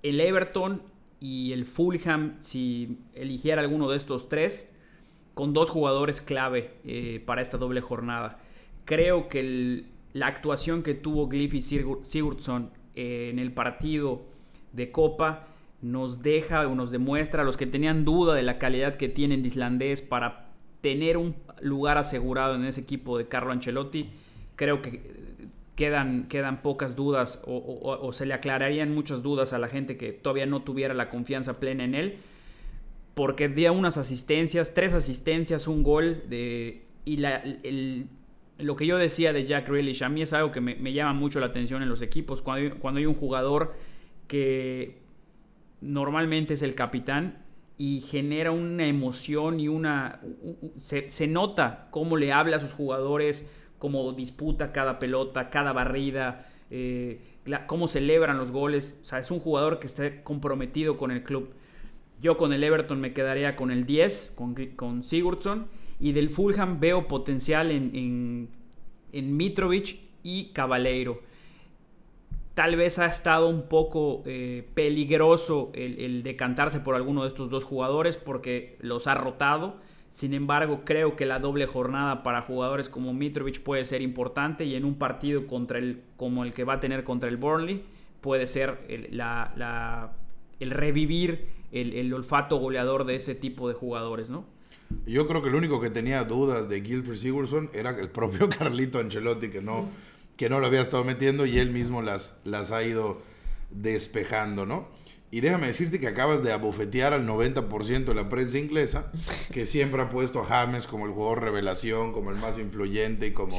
el 0.02 0.20
Everton 0.20 0.82
y 1.20 1.52
el 1.54 1.66
Fulham, 1.66 2.38
si 2.40 2.98
eligiera 3.14 3.62
alguno 3.62 3.88
de 3.92 3.98
estos 3.98 4.30
tres, 4.30 4.68
con 5.36 5.54
dos 5.54 5.70
jugadores 5.70 6.22
clave 6.22 6.74
eh, 6.86 7.22
para 7.24 7.44
esta 7.44 7.58
doble 7.58 7.82
jornada. 7.82 8.40
Creo 8.86 9.30
que 9.30 9.86
la 10.14 10.26
actuación 10.26 10.82
que 10.82 10.96
tuvo 10.96 11.28
Gliffy 11.28 11.62
Sigurdsson 11.62 12.72
en 12.96 13.38
el 13.38 13.54
partido 13.54 14.24
de 14.74 14.92
Copa 14.92 15.50
nos 15.82 16.22
deja 16.22 16.68
o 16.68 16.76
nos 16.76 16.92
demuestra 16.92 17.42
a 17.42 17.46
los 17.46 17.58
que 17.58 17.66
tenían 17.66 18.06
duda 18.06 18.36
de 18.36 18.44
la 18.44 18.60
calidad 18.60 18.98
que 18.98 19.10
tiene 19.10 19.36
el 19.36 19.46
islandés 19.46 20.02
para 20.02 20.52
tener 20.82 21.18
un 21.18 21.36
lugar 21.62 21.98
asegurado 21.98 22.56
en 22.56 22.66
ese 22.66 22.82
equipo 22.82 23.18
de 23.18 23.28
Carlo 23.28 23.52
Ancelotti. 23.52 24.10
Creo 24.56 24.82
que 24.82 25.02
quedan, 25.76 26.28
quedan 26.28 26.62
pocas 26.62 26.96
dudas 26.96 27.44
o, 27.48 28.12
se 28.14 28.26
le 28.26 28.34
aclararían 28.34 28.94
muchas 28.94 29.24
dudas 29.24 29.54
a 29.54 29.60
la 29.60 29.68
gente 29.68 29.98
que 29.98 30.12
todavía 30.12 30.46
no 30.46 30.62
tuviera 30.62 30.94
la 30.94 31.10
confianza 31.10 31.60
plena 31.60 31.84
en 31.84 31.96
él. 31.96 32.18
Porque 33.14 33.50
dio 33.50 33.74
unas 33.74 33.98
asistencias, 33.98 34.74
tres 34.74 34.94
asistencias, 34.94 35.68
un 35.68 35.84
gol 35.84 36.24
de, 36.30 36.86
y 37.04 37.18
la, 37.18 37.44
lo 38.58 38.76
que 38.76 38.86
yo 38.86 38.98
decía 38.98 39.34
de 39.34 39.46
Jack 39.46 39.68
Grealish, 39.68 40.04
a 40.04 40.10
mí 40.10 40.22
es 40.22 40.34
algo 40.34 40.52
que 40.52 40.62
me, 40.62 40.94
llama 40.94 41.14
mucho 41.14 41.40
la 41.40 41.48
atención 41.48 41.84
en 41.84 41.90
los 41.90 42.02
equipos. 42.02 42.42
Cuando 42.42 42.78
cuando 42.78 43.00
hay 43.00 43.06
un 43.06 43.14
jugador 43.14 43.76
que 44.28 45.01
normalmente 45.82 46.54
es 46.54 46.62
el 46.62 46.76
capitán 46.76 47.44
y 47.78 48.02
genera 48.02 48.52
una 48.52 48.86
emoción 48.86 49.60
y 49.60 49.68
una... 49.68 50.22
Se, 50.80 51.28
nota 51.28 51.88
cómo 51.90 52.16
le 52.16 52.32
habla 52.32 52.58
a 52.58 52.60
sus 52.60 52.74
jugadores, 52.74 53.50
cómo 53.80 54.14
disputa 54.14 54.72
cada 54.72 55.00
pelota, 55.00 55.50
cada 55.50 55.74
barrida, 55.74 56.48
eh, 56.70 57.20
cómo 57.66 57.88
celebran 57.88 58.38
los 58.38 58.52
goles. 58.52 59.00
O 59.02 59.06
sea, 59.06 59.18
es 59.18 59.32
un 59.32 59.40
jugador 59.40 59.80
que 59.80 59.88
está 59.88 60.24
comprometido 60.24 60.98
con 60.98 61.10
el 61.10 61.24
club. 61.24 61.54
Yo 62.22 62.38
con 62.38 62.54
el 62.54 62.64
Everton 62.64 63.02
me 63.02 63.14
quedaría 63.14 63.56
con 63.56 63.72
el 63.72 63.88
10, 63.88 64.36
con, 64.76 65.04
Sigurdsson. 65.04 65.66
Y 66.00 66.12
del 66.12 66.30
Fulham 66.30 66.80
veo 66.80 67.08
potencial 67.08 67.72
en, 67.72 68.48
en, 69.12 69.38
Mitrovic 69.38 69.98
y 70.22 70.52
Cabaleiro. 70.54 71.24
Tal 72.62 72.76
vez 72.76 73.00
ha 73.00 73.08
estado 73.08 73.50
un 73.50 73.64
poco 73.64 74.22
eh, 74.28 74.70
peligroso 74.76 75.72
el, 75.74 76.22
decantarse 76.22 76.80
por 76.80 76.94
alguno 76.94 77.24
de 77.24 77.30
estos 77.30 77.50
dos 77.50 77.64
jugadores 77.64 78.18
porque 78.18 78.78
los 78.82 79.08
ha 79.08 79.16
rotado 79.16 79.78
sin 80.12 80.36
embargo, 80.36 80.82
creo 80.86 81.16
que 81.16 81.26
la 81.26 81.40
doble 81.40 81.66
jornada 81.66 82.22
para 82.22 82.44
jugadores 82.44 82.88
como 82.88 83.16
Mitrovic 83.16 83.64
puede 83.64 83.84
ser 83.86 84.04
importante 84.04 84.64
y 84.64 84.76
en 84.76 84.86
un 84.86 84.94
partido 84.94 85.48
contra 85.48 85.80
el, 85.80 86.04
como 86.18 86.44
el 86.44 86.54
que 86.54 86.64
va 86.64 86.74
a 86.74 86.80
tener 86.80 87.04
contra 87.04 87.30
el 87.30 87.38
Burnley 87.38 87.84
puede 88.22 88.46
ser 88.46 88.78
el, 88.88 89.08
la, 89.18 90.12
el 90.60 90.70
revivir 90.70 91.48
el, 91.72 92.14
olfato 92.14 92.58
goleador 92.58 93.06
de 93.06 93.16
ese 93.16 93.34
tipo 93.34 93.70
de 93.70 93.74
jugadores, 93.74 94.30
¿no? 94.30 94.46
Yo 95.08 95.28
creo 95.28 95.42
que 95.42 95.50
el 95.50 95.56
único 95.56 95.82
que 95.82 95.90
tenía 95.90 96.26
dudas 96.26 96.70
de 96.70 96.82
Gilfrey 96.82 97.18
Sigurdsson 97.18 97.72
era 97.74 97.90
el 98.00 98.12
propio 98.12 98.50
Carlito 98.56 99.00
Ancelotti 99.00 99.50
que 99.50 99.62
no, 99.62 99.90
que 100.42 100.50
no 100.50 100.60
lo 100.60 100.66
había 100.66 100.82
estado 100.82 101.04
metiendo 101.04 101.46
y 101.46 101.60
él 101.60 101.70
mismo 101.70 102.02
las, 102.02 102.42
las 102.46 102.72
ha 102.72 102.82
ido 102.82 103.22
despejando, 103.70 104.66
¿no? 104.66 104.88
Y 105.30 105.42
déjame 105.42 105.68
decirte 105.68 106.00
que 106.00 106.08
acabas 106.08 106.42
de 106.42 106.52
abofetear 106.52 107.14
al 107.14 107.28
90% 107.28 108.06
de 108.06 108.16
la 108.16 108.28
prensa 108.28 108.58
inglesa, 108.58 109.12
que 109.52 109.68
siempre 109.68 110.02
ha 110.02 110.10
puesto 110.10 110.40
a 110.40 110.46
James 110.46 110.88
como 110.88 111.06
el 111.06 111.12
jugador 111.12 111.44
revelación, 111.44 112.12
como 112.12 112.32
el 112.32 112.38
más 112.38 112.58
influyente 112.58 113.28
y 113.28 113.34
como 113.34 113.56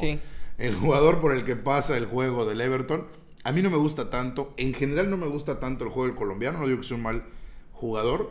el 0.57 0.75
jugador 0.75 1.21
por 1.21 1.33
el 1.33 1.45
que 1.45 1.55
pasa 1.55 1.95
el 1.95 2.05
juego 2.05 2.43
del 2.43 2.59
Everton. 2.59 3.07
A 3.45 3.53
mí 3.53 3.61
no 3.61 3.69
me 3.69 3.77
gusta 3.77 4.09
tanto, 4.09 4.53
en 4.57 4.73
general 4.73 5.09
no 5.09 5.15
me 5.15 5.27
gusta 5.27 5.61
tanto 5.61 5.85
el 5.85 5.89
juego 5.89 6.09
del 6.09 6.17
colombiano, 6.17 6.59
no 6.59 6.67
digo 6.67 6.81
que 6.81 6.87
sea 6.87 6.97
un 6.97 7.03
mal 7.03 7.23
jugador, 7.71 8.29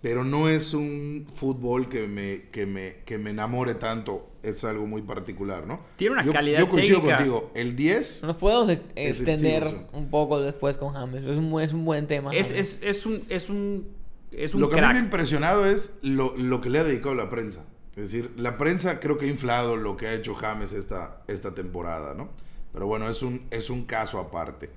pero 0.00 0.24
no 0.24 0.48
es 0.48 0.74
un 0.74 1.26
fútbol 1.34 1.88
que 1.88 2.06
me, 2.06 2.42
que 2.50 2.66
me, 2.66 2.98
que 3.04 3.18
me 3.18 3.30
enamore 3.30 3.74
tanto. 3.74 4.30
Es 4.42 4.62
algo 4.62 4.86
muy 4.86 5.02
particular, 5.02 5.66
¿no? 5.66 5.80
Tiene 5.96 6.14
una 6.14 6.32
calidad 6.32 6.60
Yo 6.60 6.68
coincido 6.68 7.02
contigo. 7.02 7.50
El 7.54 7.74
10... 7.74 8.22
Nos 8.24 8.36
podemos 8.36 8.68
extender 8.94 9.88
un 9.92 10.08
poco 10.08 10.40
después 10.40 10.76
con 10.76 10.94
James. 10.94 11.26
Es 11.26 11.36
un, 11.36 11.60
es 11.60 11.72
un 11.72 11.84
buen 11.84 12.06
tema. 12.06 12.32
Es, 12.32 12.52
es, 12.52 12.78
es, 12.82 13.04
un... 13.04 13.24
Es 13.28 13.50
un, 13.50 13.88
es 14.30 14.54
un 14.54 14.60
lo 14.60 14.70
que 14.70 14.78
a 14.78 14.82
mí 14.82 14.92
me 14.92 15.00
ha 15.00 15.02
impresionado 15.02 15.66
es 15.66 15.98
lo, 16.02 16.36
lo, 16.36 16.60
que 16.60 16.70
le 16.70 16.78
ha 16.78 16.84
dedicado 16.84 17.16
la 17.16 17.28
prensa. 17.28 17.64
Es 17.96 18.12
decir, 18.12 18.30
la 18.36 18.56
prensa 18.56 19.00
creo 19.00 19.18
que 19.18 19.26
ha 19.26 19.28
inflado 19.28 19.76
lo 19.76 19.96
que 19.96 20.06
ha 20.06 20.14
hecho 20.14 20.34
James 20.34 20.72
esta, 20.72 21.22
esta 21.26 21.54
temporada, 21.54 22.14
¿no? 22.14 22.28
Pero 22.72 22.86
bueno, 22.86 23.10
es 23.10 23.22
un, 23.22 23.48
es 23.50 23.70
un 23.70 23.84
caso 23.86 24.20
aparte. 24.20 24.70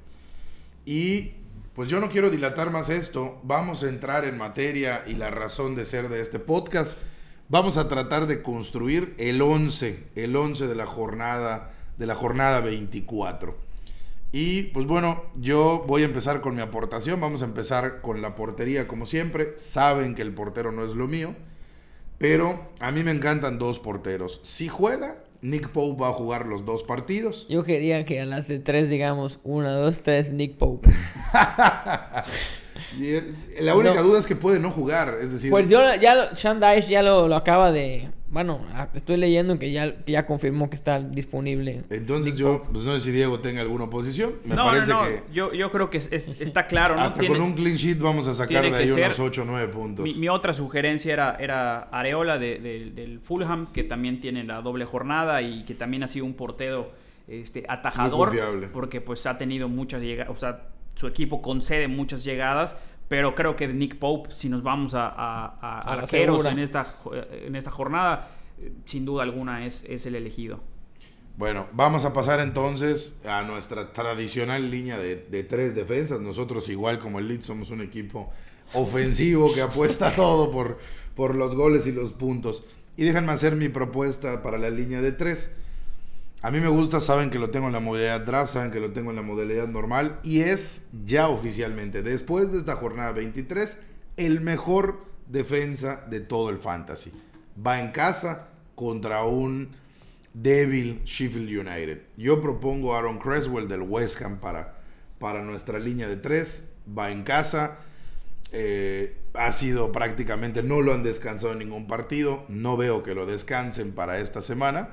Y 0.86 1.34
pues 1.76 1.90
yo 1.90 2.00
no 2.00 2.10
quiero 2.10 2.30
dilatar 2.30 2.70
más 2.70 2.90
esto, 2.90 3.40
vamos 3.44 3.84
a 3.84 3.90
entrar 3.90 4.26
en 4.26 4.38
materia 4.38 5.04
y 5.08 5.14
la 5.14 5.30
razón 5.30 5.76
de 5.76 5.86
ser 5.86 6.10
de 6.10 6.22
este 6.22 6.40
podcast. 6.40 6.98
Vamos 7.48 7.78
a 7.78 7.88
tratar 7.88 8.28
de 8.28 8.42
construir 8.42 9.16
el 9.18 9.42
11, 9.42 10.08
el 10.16 10.36
11 10.36 10.68
de 10.68 10.76
la 10.76 10.86
jornada 10.86 11.74
de 11.98 12.08
la 12.08 12.16
jornada 12.16 12.62
24. 12.62 13.56
Y 14.32 14.64
pues 14.64 14.88
bueno, 14.88 15.24
yo 15.36 15.84
voy 15.88 16.02
a 16.02 16.06
empezar 16.06 16.42
con 16.42 16.56
mi 16.56 16.62
aportación, 16.62 17.20
vamos 17.20 17.42
a 17.42 17.46
empezar 17.46 18.02
con 18.02 18.22
la 18.22 18.36
portería 18.36 18.88
como 18.88 19.06
siempre. 19.06 19.54
Saben 19.58 20.16
que 20.16 20.22
el 20.22 20.34
portero 20.34 20.72
no 20.72 20.86
es 20.86 20.94
lo 20.94 21.08
mío, 21.08 21.36
pero 22.18 22.72
a 22.80 22.92
mí 22.92 23.04
me 23.04 23.12
encantan 23.12 23.60
dos 23.60 23.80
porteros. 23.80 24.40
Si 24.44 24.68
juega, 24.68 25.24
Nick 25.42 25.70
Pope 25.70 26.02
va 26.02 26.10
a 26.10 26.14
jugar 26.14 26.46
los 26.46 26.66
dos 26.66 26.84
partidos. 26.84 27.48
Yo 27.48 27.64
quería 27.64 28.06
que 28.06 28.20
a 28.22 28.26
las 28.26 28.48
de 28.48 28.60
tres 28.60 28.90
digamos, 28.90 29.40
una, 29.44 29.72
dos, 29.72 30.02
tres, 30.02 30.32
Nick 30.32 30.56
Pope. 30.58 30.90
Eh, 33.00 33.34
la 33.62 33.76
única 33.76 34.02
duda 34.02 34.20
es 34.20 34.28
que 34.28 34.36
puede 34.36 34.60
no 34.60 34.72
jugar, 34.72 35.20
es 35.22 35.32
decir... 35.32 35.50
Pues 35.50 35.70
yo 35.70 35.80
ya, 35.96 36.36
Sean 36.36 36.60
Dice 36.60 36.90
ya 36.90 37.02
lo, 37.02 37.34
acaba 37.36 37.72
de... 37.72 38.10
Bueno, 38.30 38.62
estoy 38.94 39.18
leyendo 39.18 39.60
que 39.60 39.74
ya, 39.74 39.94
ya 40.08 40.26
confirmó 40.26 40.70
que 40.70 40.78
está 40.78 41.02
disponible. 41.02 41.84
Entonces 41.90 42.38
yo, 42.38 42.64
pues 42.72 42.86
no 42.86 42.94
sé 42.94 43.02
si 43.02 43.12
Diego 43.12 43.42
tenga 43.42 43.60
alguna 43.60 43.86
oposición. 43.86 44.36
Me 44.46 44.56
no, 44.56 44.66
parece 44.68 44.92
no, 44.92 45.04
no. 45.04 45.10
Que 45.10 45.24
yo, 45.34 45.54
yo 45.54 45.70
creo 45.70 45.90
que 45.90 45.98
está 45.98 46.66
claro. 46.66 46.96
¿no? 46.96 47.02
Hasta 47.02 47.28
con 47.28 47.42
un 47.42 47.54
clean 47.54 47.76
sheet 47.76 48.00
vamos 48.00 48.28
a 48.28 48.34
sacar 48.34 48.64
de 48.64 48.74
ahí 48.74 48.90
unos 48.90 49.20
8 49.20 49.42
o 49.42 49.46
9 49.46 49.68
puntos. 49.68 50.16
Mi, 50.16 50.30
otra 50.30 50.54
sugerencia 50.54 51.12
era, 51.12 51.36
era 51.42 51.90
Areola 51.92 52.38
del 52.38 53.20
Fulham, 53.22 53.68
que 53.74 53.84
también 53.84 54.22
tiene 54.22 54.46
la 54.46 54.62
doble 54.62 54.86
jornada 54.86 55.42
y 55.42 55.66
que 55.66 55.76
también 55.76 56.04
ha 56.04 56.08
sido 56.08 56.24
un 56.24 56.34
portero 56.34 56.94
este, 57.28 57.66
atajador. 57.68 58.32
Porque 58.72 59.02
pues 59.02 59.26
ha 59.26 59.38
tenido 59.38 59.68
muchas 59.68 60.02
llegadas, 60.02 60.34
o 60.34 60.40
sea, 60.40 60.71
su 60.96 61.08
equipo 61.08 61.42
concede 61.42 61.88
muchas 61.88 62.24
llegadas, 62.24 62.76
pero 63.08 63.36
creo 63.36 63.56
que 63.56 63.68
Nick 63.68 63.98
Pope, 63.98 64.34
si 64.34 64.50
nos 64.50 64.64
vamos 64.64 64.94
a, 64.94 65.08
a, 65.08 65.80
arqueros 65.80 66.46
en 66.46 66.60
esta, 66.60 66.96
en 67.32 67.56
esta 67.56 67.72
jornada, 67.72 68.30
sin 68.86 69.06
duda 69.06 69.24
alguna 69.24 69.66
es, 69.66 69.84
es 69.88 70.06
el 70.06 70.16
elegido. 70.16 70.62
Bueno, 71.38 71.68
vamos 71.74 72.06
a 72.06 72.14
pasar 72.14 72.40
entonces 72.40 73.22
a 73.26 73.42
nuestra 73.44 73.94
tradicional 73.94 74.70
línea 74.70 74.98
de, 74.98 75.16
de, 75.16 75.44
tres 75.44 75.76
defensas. 75.76 76.22
Nosotros, 76.22 76.70
igual 76.70 77.00
como 77.00 77.20
el 77.20 77.28
Leeds, 77.28 77.46
somos 77.46 77.70
un 77.70 77.82
equipo 77.82 78.32
ofensivo 78.74 79.54
que 79.54 79.62
apuesta 79.62 80.14
todo 80.16 80.52
por, 80.52 80.80
por 81.16 81.36
los 81.36 81.56
goles 81.56 81.88
y 81.88 81.94
los 81.94 82.14
puntos. 82.14 82.64
Y 82.98 83.06
déjenme 83.06 83.32
hacer 83.32 83.56
mi 83.56 83.70
propuesta 83.70 84.44
para 84.44 84.58
la 84.58 84.70
línea 84.70 85.02
de 85.02 85.12
tres. 85.12 85.56
A 86.44 86.50
mí 86.50 86.60
me 86.60 86.70
gusta, 86.70 87.00
saben 87.00 87.30
que 87.30 87.38
lo 87.38 87.52
tengo 87.52 87.68
en 87.68 87.74
la 87.74 87.80
modalidad 87.80 88.22
draft, 88.22 88.54
saben 88.54 88.72
que 88.72 88.80
lo 88.80 88.92
tengo 88.92 89.12
en 89.12 89.16
la 89.16 89.22
modalidad 89.22 89.68
normal 89.68 90.20
y 90.24 90.40
es 90.40 90.88
ya 91.06 91.30
oficialmente, 91.30 92.02
después 92.02 92.52
de 92.52 92.58
esta 92.58 92.76
jornada 92.76 93.12
23, 93.12 93.80
el 94.18 94.42
mejor 94.42 95.06
defensa 95.28 96.04
de 96.10 96.20
todo 96.20 96.50
el 96.50 96.58
fantasy. 96.58 97.12
Va 97.64 97.80
en 97.80 97.92
casa 97.92 98.48
contra 98.74 99.24
un 99.24 99.70
débil 100.34 101.04
Sheffield 101.06 101.68
United. 101.68 102.02
Yo 102.18 102.42
propongo 102.42 102.96
a 102.96 103.00
Aaron 103.00 103.20
Creswell 103.20 103.68
del 103.68 103.82
West 103.82 104.20
Ham 104.24 104.40
para, 104.40 104.80
para 105.20 105.44
nuestra 105.44 105.78
línea 105.78 106.08
de 106.08 106.18
tres. 106.18 106.72
Va 106.98 107.12
en 107.12 107.24
casa. 107.24 107.78
Eh, 108.52 109.16
ha 109.34 109.52
sido 109.52 109.92
prácticamente, 109.92 110.62
no 110.64 110.82
lo 110.82 110.94
han 110.94 111.04
descansado 111.04 111.54
en 111.54 111.60
ningún 111.60 111.88
partido. 111.88 112.46
No 112.50 112.78
veo 112.78 113.04
que 113.04 113.14
lo 113.14 113.26
descansen 113.26 113.92
para 113.92 114.20
esta 114.20 114.42
semana. 114.42 114.90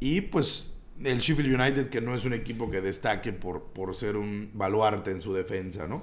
Y 0.00 0.22
pues 0.22 0.77
el 1.04 1.18
Sheffield 1.18 1.60
United, 1.60 1.88
que 1.88 2.00
no 2.00 2.14
es 2.14 2.24
un 2.24 2.32
equipo 2.32 2.70
que 2.70 2.80
destaque 2.80 3.32
por, 3.32 3.62
por 3.64 3.94
ser 3.94 4.16
un 4.16 4.50
baluarte 4.54 5.10
en 5.10 5.22
su 5.22 5.32
defensa, 5.32 5.86
¿no? 5.86 6.02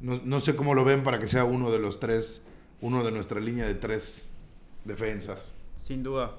¿no? 0.00 0.40
sé 0.40 0.56
cómo 0.56 0.74
lo 0.74 0.84
ven 0.84 1.02
para 1.02 1.18
que 1.18 1.28
sea 1.28 1.44
uno 1.44 1.70
de 1.70 1.78
los 1.78 2.00
tres, 2.00 2.44
uno 2.80 3.04
de 3.04 3.12
nuestra 3.12 3.40
línea 3.40 3.66
de 3.66 3.74
tres 3.74 4.30
defensas. 4.84 5.54
Sin 5.74 6.02
duda. 6.02 6.32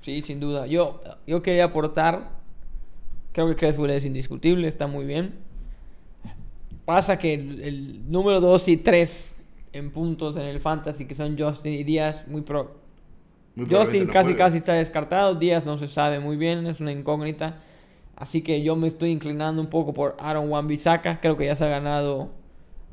Sí, 0.00 0.22
sin 0.22 0.40
duda. 0.40 0.66
Yo, 0.66 1.02
yo 1.26 1.42
quería 1.42 1.64
aportar, 1.64 2.30
creo 3.32 3.48
que 3.48 3.56
Creswell 3.56 3.90
es 3.90 4.04
indiscutible, 4.04 4.66
está 4.66 4.86
muy 4.86 5.04
bien. 5.04 5.34
Pasa 6.84 7.18
que 7.18 7.34
el, 7.34 8.10
número 8.10 8.40
2 8.40 8.68
y 8.68 8.76
3 8.78 9.32
en 9.72 9.92
puntos 9.92 10.36
en 10.36 10.42
el 10.42 10.58
fantasy, 10.58 11.04
que 11.04 11.14
son 11.14 11.38
Justin 11.38 11.74
y 11.74 11.84
Díaz, 11.84 12.26
muy 12.26 12.40
pro, 12.40 12.79
Justin 13.56 14.06
casi 14.06 14.34
casi 14.34 14.58
está 14.58 14.74
descartado. 14.74 15.34
Díaz 15.34 15.64
no 15.66 15.78
se 15.78 15.88
sabe 15.88 16.20
muy 16.20 16.36
bien, 16.36 16.66
es 16.66 16.80
una 16.80 16.92
incógnita. 16.92 17.60
Así 18.16 18.42
que 18.42 18.62
yo 18.62 18.76
me 18.76 18.88
estoy 18.88 19.10
inclinando 19.10 19.60
un 19.62 19.68
poco 19.68 19.94
por 19.94 20.16
Aaron 20.20 20.50
Wan-Bissaka. 20.50 21.20
Creo 21.20 21.36
que 21.36 21.46
ya 21.46 21.54
se 21.56 21.64
ha 21.64 21.68
ganado 21.68 22.30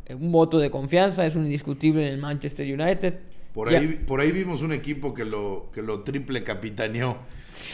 eh, 0.06 0.16
un 0.16 0.32
voto 0.32 0.58
de 0.58 0.72
confianza. 0.72 1.26
Es 1.26 1.36
un 1.36 1.44
indiscutible 1.44 2.08
en 2.08 2.14
el 2.14 2.18
Manchester 2.18 2.66
United. 2.66 3.20
Por 3.54 3.70
ahí, 3.70 3.88
por 4.06 4.22
ahí 4.22 4.32
vimos 4.32 4.62
un 4.62 4.72
equipo 4.72 5.14
que 5.14 5.26
lo, 5.26 5.70
que 5.74 5.82
lo 5.82 6.02
triple 6.04 6.44
capitaneó 6.44 7.18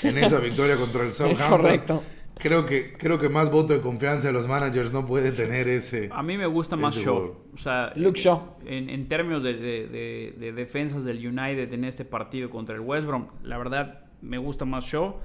en 0.01 0.17
esa 0.17 0.39
victoria 0.39 0.77
contra 0.77 1.03
el 1.03 1.09
Es 1.09 1.17
Southampton. 1.17 1.49
correcto. 1.49 2.03
Creo 2.35 2.65
que, 2.65 2.93
creo 2.93 3.19
que 3.19 3.29
más 3.29 3.51
voto 3.51 3.73
de 3.73 3.81
confianza 3.81 4.27
de 4.27 4.33
los 4.33 4.47
managers 4.47 4.91
no 4.91 5.05
puede 5.05 5.31
tener 5.31 5.67
ese. 5.67 6.09
A 6.11 6.23
mí 6.23 6.37
me 6.37 6.47
gusta 6.47 6.75
más 6.75 6.95
Shaw. 6.95 7.35
O 7.53 7.57
sea, 7.57 7.93
Luke 7.95 8.19
Shaw. 8.19 8.57
En, 8.65 8.89
en 8.89 9.07
términos 9.07 9.43
de, 9.43 9.53
de- 9.53 9.87
de- 9.87 10.35
de 10.39 10.51
defensas 10.51 11.03
del 11.05 11.25
United 11.25 11.71
en 11.71 11.83
este 11.85 12.05
partido 12.05 12.49
contra 12.49 12.75
el 12.75 12.81
West 12.81 13.05
Brom, 13.07 13.27
la 13.43 13.57
verdad 13.57 14.01
me 14.21 14.37
gusta 14.39 14.65
más 14.65 14.85
Shaw. 14.85 15.15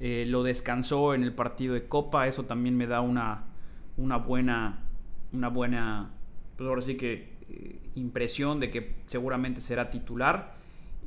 Eh, 0.00 0.24
lo 0.28 0.42
descansó 0.42 1.14
en 1.14 1.22
el 1.24 1.32
partido 1.34 1.74
de 1.74 1.86
Copa. 1.88 2.26
Eso 2.28 2.44
también 2.44 2.76
me 2.76 2.86
da 2.86 3.00
una, 3.00 3.44
una 3.96 4.16
buena, 4.18 4.80
una 5.32 5.48
buena, 5.48 6.10
pues 6.56 6.68
ahora 6.68 6.82
sí 6.82 6.96
que 6.96 7.34
eh, 7.50 7.80
impresión 7.96 8.60
de 8.60 8.70
que 8.70 8.94
seguramente 9.06 9.60
será 9.60 9.90
titular. 9.90 10.59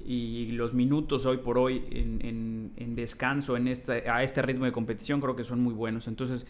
Y 0.05 0.51
los 0.51 0.73
minutos 0.73 1.25
hoy 1.25 1.37
por 1.37 1.57
hoy 1.57 1.83
en, 1.91 2.95
descanso 2.95 3.57
en 3.57 3.67
este, 3.67 4.09
a 4.09 4.23
este 4.23 4.41
ritmo 4.41 4.65
de 4.65 4.71
competición 4.71 5.19
creo 5.21 5.35
que 5.35 5.43
son 5.43 5.59
muy 5.61 5.73
buenos. 5.73 6.07
Entonces, 6.07 6.45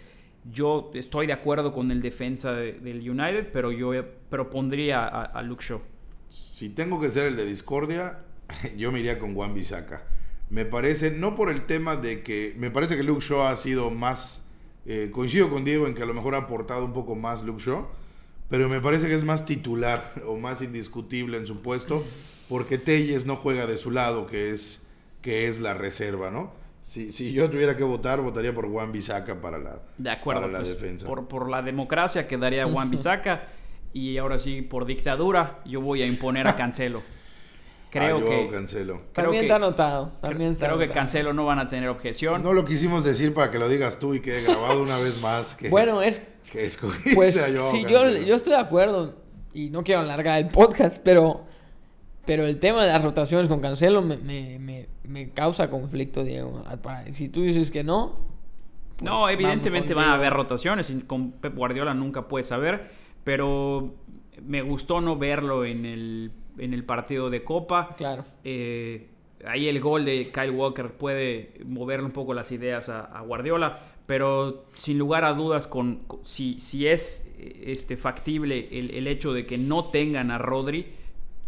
yo 0.51 0.91
estoy 0.93 1.28
de 1.28 1.34
acuerdo 1.34 1.72
con 1.74 1.91
el 1.91 2.01
defensa 2.01 2.51
de- 2.54 2.74
del 2.74 3.10
United, 3.10 3.49
pero 3.54 3.72
yo 3.72 3.91
propondría 4.30 5.06
a, 5.06 5.24
a 5.24 5.41
Luke 5.43 5.64
Shaw. 5.64 5.82
Si 6.30 6.70
tengo 6.70 6.99
que 6.99 7.10
ser 7.10 7.28
el 7.28 7.36
de 7.36 7.45
discordia, 7.45 8.20
yo 8.78 8.91
me 8.91 8.99
iría 8.99 9.20
con 9.20 9.34
Juan 9.36 9.54
Bisaca. 9.54 10.04
Me 10.49 10.66
parece, 10.66 11.12
no 11.12 11.36
por 11.36 11.49
el 11.49 11.62
tema 11.62 11.95
de 11.95 12.22
que, 12.24 12.54
me 12.58 12.72
parece 12.72 12.97
que 12.97 13.04
Luke 13.04 13.22
Shaw 13.26 13.43
ha 13.43 13.56
sido 13.56 13.89
más, 13.89 14.45
eh, 14.86 15.10
coincido 15.12 15.49
con 15.49 15.64
Diego 15.64 15.88
en 15.88 15.93
que 15.95 16.04
a 16.04 16.06
lo 16.06 16.14
mejor 16.14 16.36
ha 16.36 16.39
aportado 16.39 16.84
un 16.86 16.93
poco 16.93 17.16
más 17.16 17.43
Luke 17.43 17.62
Shaw, 17.64 17.88
pero 18.49 18.68
me 18.70 18.82
parece 18.82 19.08
que 19.08 19.14
es 19.16 19.24
más 19.24 19.45
titular 19.45 20.22
o 20.28 20.38
más 20.38 20.62
indiscutible 20.62 21.38
en 21.38 21.47
su 21.47 21.62
puesto, 21.62 22.04
porque 22.50 22.78
Telles 22.78 23.26
no 23.26 23.36
juega 23.36 23.66
de 23.68 23.78
su 23.78 23.91
lado, 23.91 24.28
que 24.28 24.52
es, 24.52 24.82
que 25.22 25.48
es 25.48 25.60
la 25.60 25.74
reserva, 25.74 26.32
¿no? 26.32 26.52
Si, 26.82 27.12
si 27.14 27.32
yo 27.32 27.50
tuviera 27.50 27.78
que 27.78 27.84
votar, 27.84 28.20
votaría 28.22 28.54
por 28.54 28.70
Juan 28.70 28.91
Bisaca 28.91 29.39
para 29.39 29.58
la, 29.58 29.82
De 29.98 30.10
acuerdo. 30.10 30.41
para 30.41 30.52
la 30.54 30.60
pues, 30.60 30.70
defensa. 30.72 31.08
Por, 31.08 31.28
por 31.28 31.50
la 31.50 31.62
democracia 31.62 32.28
quedaría 32.28 32.66
Juan 32.72 32.89
Bisaca. 32.89 33.48
y 33.94 34.18
ahora 34.18 34.38
sí, 34.39 34.62
por 34.62 34.86
dictadura, 34.86 35.60
yo 35.66 35.80
voy 35.82 36.02
a 36.02 36.06
imponer 36.08 36.48
a 36.48 36.56
Cancelo. 36.58 37.02
Creo 37.89 38.18
Ah, 38.18 38.20
yo 38.22 38.26
que. 38.28 38.50
cancelo. 38.52 38.94
creo 38.96 39.12
También 39.14 39.41
que- 39.41 39.46
está 39.46 39.56
anotado. 39.58 40.14
También 40.20 40.54
está 40.54 40.66
Creo 40.66 40.78
que 40.80 40.86
anotado. 40.86 41.00
Cancelo 41.06 41.34
no 41.34 41.46
van 41.46 41.60
a 41.60 41.68
tener 41.70 41.89
objeción. 41.89 42.41
No 42.41 42.52
lo 42.54 42.66
quisimos 42.66 43.04
decir 43.04 43.36
para 43.36 43.52
que 43.52 43.60
lo 43.60 43.70
digas 43.70 44.00
tú 44.00 44.16
y 44.16 44.20
quede 44.20 44.41
grabado 44.41 44.82
una 44.82 44.98
vez 44.98 45.22
más. 45.22 45.56
Que, 45.56 45.70
Bueno, 45.70 46.02
es 46.02 46.20
que 46.52 46.66
escogiste 46.66 47.14
Pues 47.14 47.38
a 47.38 47.56
Joao 47.56 47.72
sí, 47.72 47.84
yo, 47.88 48.10
yo 48.10 48.36
estoy 48.36 48.54
de 48.54 48.60
acuerdo 48.60 49.22
y 49.54 49.70
no 49.70 49.84
quiero 49.84 50.02
alargar 50.02 50.39
el 50.39 50.50
podcast, 50.50 51.02
pero, 51.04 51.46
pero 52.26 52.45
el 52.45 52.59
tema 52.59 52.84
de 52.86 52.91
las 52.91 53.03
rotaciones 53.03 53.47
con 53.47 53.59
Cancelo 53.59 54.01
me, 54.01 54.17
me, 54.17 54.59
me, 54.59 54.88
me 55.03 55.30
causa 55.32 55.69
conflicto, 55.69 56.24
Diego. 56.24 56.63
Ah, 56.65 57.03
si 57.11 57.30
tú 57.30 57.41
dices 57.41 57.71
que 57.71 57.84
no... 57.84 58.17
pues 58.97 59.03
No, 59.11 59.30
evidentemente 59.30 59.93
van 59.93 60.09
a 60.09 60.13
haber 60.15 60.34
rotaciones. 60.34 60.91
Con 61.07 61.32
Pep 61.34 61.55
Guardiola 61.55 61.93
nunca 61.93 62.28
puedes 62.28 62.47
saber. 62.47 62.91
Pero 63.24 63.95
me 64.41 64.61
gustó 64.61 65.01
no 65.01 65.17
verlo 65.17 65.65
en 65.65 65.86
el, 65.86 66.32
en 66.57 66.74
el 66.74 66.84
partido 66.86 67.30
de 67.30 67.43
Copa. 67.43 67.95
Claro. 67.97 68.26
Eh, 68.43 69.09
ahí 69.45 69.67
el 69.67 69.80
gol 69.82 70.05
de 70.05 70.32
Kyle 70.32 70.51
Walker 70.51 70.91
puede 70.93 71.53
moverle 71.65 72.05
un 72.05 72.11
poco 72.11 72.34
las 72.34 72.51
ideas 72.51 72.89
a, 72.89 73.01
a 73.01 73.21
Guardiola, 73.21 73.80
pero 74.05 74.65
sin 74.74 74.97
lugar 74.97 75.24
a 75.26 75.34
dudas, 75.34 75.67
con, 75.67 75.97
con- 76.07 76.26
si, 76.26 76.59
si 76.59 76.88
es 76.88 77.26
eh, 77.38 77.63
este, 77.67 77.95
factible 77.97 78.67
el, 78.71 78.91
el 78.91 79.07
hecho 79.07 79.34
de 79.34 79.45
que 79.45 79.57
no 79.57 79.86
tengan 79.86 80.32
a 80.32 80.38
Rodri, 80.38 80.88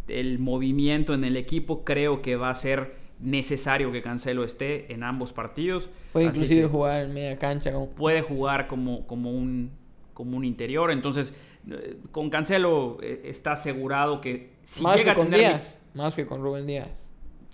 el 0.07 0.39
movimiento 0.39 1.13
en 1.13 1.23
el 1.23 1.37
equipo 1.37 1.83
creo 1.83 2.21
que 2.21 2.35
va 2.35 2.49
a 2.49 2.55
ser 2.55 2.95
necesario 3.19 3.91
que 3.91 4.01
Cancelo 4.01 4.43
esté 4.43 4.91
en 4.93 5.03
ambos 5.03 5.33
partidos. 5.33 5.89
Puede 6.13 6.27
Así 6.27 6.35
inclusive 6.35 6.67
jugar 6.67 7.05
en 7.05 7.13
media 7.13 7.37
cancha. 7.37 7.71
puede 7.95 8.21
jugar 8.21 8.67
como, 8.67 9.07
como, 9.07 9.31
un, 9.31 9.71
como 10.13 10.37
un 10.37 10.45
interior, 10.45 10.91
entonces 10.91 11.33
eh, 11.69 11.97
con 12.11 12.29
Cancelo 12.29 12.97
eh, 13.01 13.21
está 13.25 13.53
asegurado 13.53 14.21
que 14.21 14.53
si 14.63 14.83
más 14.83 14.97
llega 14.97 15.05
que 15.05 15.11
a 15.11 15.15
con 15.15 15.29
tener... 15.31 15.47
Díaz. 15.51 15.79
Más 15.93 16.13
que 16.13 16.25
con 16.25 16.41
Rubén 16.41 16.67
Díaz. 16.67 17.05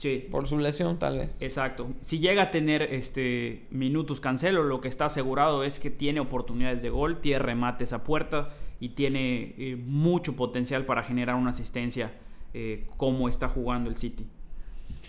Sí, 0.01 0.27
Por 0.31 0.47
su 0.47 0.57
lesión, 0.57 0.97
tal 0.97 1.19
vez. 1.19 1.29
Exacto. 1.41 1.93
Si 2.01 2.17
llega 2.17 2.41
a 2.41 2.49
tener 2.49 2.81
este 2.81 3.67
minutos 3.69 4.19
Cancelo, 4.19 4.63
lo 4.63 4.81
que 4.81 4.87
está 4.87 5.05
asegurado 5.05 5.63
es 5.63 5.77
que 5.79 5.91
tiene 5.91 6.19
oportunidades 6.19 6.81
de 6.81 6.89
gol, 6.89 7.21
tiene 7.21 7.37
remates 7.37 7.93
a 7.93 8.03
puerta 8.03 8.49
y 8.79 8.89
tiene 8.89 9.53
eh, 9.59 9.75
mucho 9.75 10.35
potencial 10.35 10.85
para 10.85 11.03
generar 11.03 11.35
una 11.35 11.51
asistencia 11.51 12.13
eh, 12.53 12.85
como 12.97 13.29
está 13.29 13.49
jugando 13.49 13.89
el 13.89 13.97
City. 13.97 14.25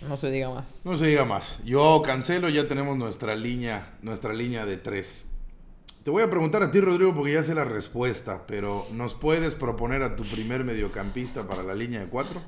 No 0.07 0.17
se 0.17 0.31
diga 0.31 0.49
más. 0.53 0.81
No 0.85 0.97
se 0.97 1.05
diga 1.07 1.23
más. 1.25 1.59
Yo 1.63 2.01
cancelo, 2.05 2.49
ya 2.49 2.67
tenemos 2.67 2.97
nuestra 2.97 3.35
línea, 3.35 3.93
nuestra 4.01 4.33
línea 4.33 4.65
de 4.65 4.77
tres. 4.77 5.29
Te 6.03 6.11
voy 6.11 6.21
a 6.23 6.29
preguntar 6.29 6.61
a 6.63 6.71
ti, 6.71 6.81
Rodrigo, 6.81 7.13
porque 7.15 7.31
ya 7.33 7.43
sé 7.43 7.55
la 7.55 7.63
respuesta, 7.63 8.43
pero 8.45 8.85
¿nos 8.91 9.13
puedes 9.13 9.55
proponer 9.55 10.03
a 10.03 10.17
tu 10.17 10.23
primer 10.23 10.65
mediocampista 10.65 11.47
para 11.47 11.63
la 11.63 11.75
línea 11.75 12.01
de 12.01 12.07
cuatro? 12.07 12.41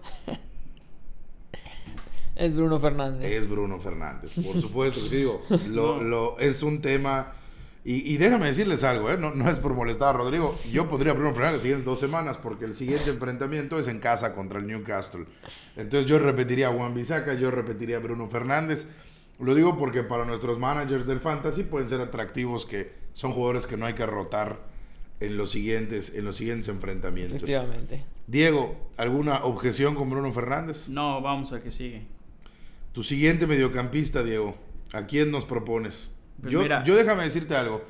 Es 2.35 2.53
Bruno 2.53 2.79
Fernández. 2.79 3.31
Es 3.31 3.47
Bruno 3.49 3.79
Fernández, 3.79 4.33
por 4.33 4.59
supuesto 4.59 5.01
que 5.03 5.09
sí, 5.09 5.15
digo. 5.17 5.41
Lo, 5.69 6.01
lo- 6.03 6.39
es 6.39 6.63
un 6.63 6.81
tema. 6.81 7.33
Y, 7.87 8.13
y 8.13 8.17
déjame 8.17 8.47
decirles 8.47 8.83
algo, 8.83 9.11
¿eh? 9.11 9.17
no, 9.17 9.29
no 9.35 9.47
es 9.47 9.59
por 9.59 9.75
molestar 9.75 10.09
a 10.09 10.17
Rodrigo. 10.17 10.57
Yo 10.71 10.89
pondría 10.89 11.11
a 11.11 11.15
Bruno 11.15 11.31
Fernández 11.33 11.57
las 11.57 11.61
siguientes 11.61 11.85
dos 11.85 11.99
semanas, 11.99 12.39
porque 12.39 12.65
el 12.65 12.73
siguiente 12.73 13.11
enfrentamiento 13.11 13.77
es 13.77 13.87
en 13.87 13.99
casa 13.99 14.33
contra 14.33 14.57
el 14.57 14.65
Newcastle. 14.65 15.25
Entonces 15.75 16.09
yo 16.09 16.17
repetiría 16.17 16.69
a 16.69 16.73
Juan 16.73 16.95
Bisaca, 16.95 17.35
yo 17.35 17.51
repetiría 17.51 17.97
a 17.97 17.99
Bruno 17.99 18.27
Fernández. 18.27 18.87
Lo 19.39 19.53
digo 19.53 19.77
porque 19.77 20.01
para 20.01 20.25
nuestros 20.25 20.57
managers 20.57 21.05
del 21.05 21.19
fantasy 21.19 21.63
pueden 21.63 21.87
ser 21.87 22.01
atractivos 22.01 22.65
que 22.65 22.91
son 23.13 23.33
jugadores 23.33 23.67
que 23.67 23.77
no 23.77 23.85
hay 23.85 23.93
que 23.93 24.07
rotar 24.07 24.57
en 25.19 25.37
los 25.37 25.51
siguientes, 25.51 26.15
en 26.15 26.25
los 26.25 26.37
siguientes 26.37 26.69
enfrentamientos. 26.69 27.35
Efectivamente. 27.35 28.03
Diego, 28.25 28.89
¿alguna 28.97 29.43
objeción 29.45 29.93
con 29.93 30.09
Bruno 30.09 30.33
Fernández? 30.33 30.89
No, 30.89 31.21
vamos 31.21 31.51
al 31.51 31.61
que 31.61 31.71
sigue. 31.71 32.07
Tu 32.93 33.03
siguiente 33.03 33.45
mediocampista, 33.45 34.23
Diego, 34.23 34.55
¿a 34.91 35.05
quién 35.05 35.29
nos 35.29 35.45
propones? 35.45 36.14
Pues 36.41 36.53
yo, 36.53 36.61
mira. 36.61 36.83
yo 36.83 36.95
déjame 36.95 37.23
decirte 37.23 37.55
algo. 37.55 37.83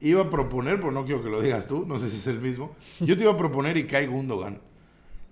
Iba 0.00 0.22
a 0.22 0.30
proponer, 0.30 0.76
pero 0.76 0.92
no 0.92 1.04
quiero 1.04 1.22
que 1.22 1.28
lo 1.30 1.40
digas 1.40 1.66
tú, 1.66 1.84
no 1.86 1.98
sé 1.98 2.08
si 2.10 2.16
es 2.18 2.26
el 2.28 2.40
mismo. 2.40 2.76
Yo 3.00 3.16
te 3.16 3.24
iba 3.24 3.32
a 3.32 3.36
proponer 3.36 3.76
Ikai 3.76 4.06
Gundogan. 4.06 4.60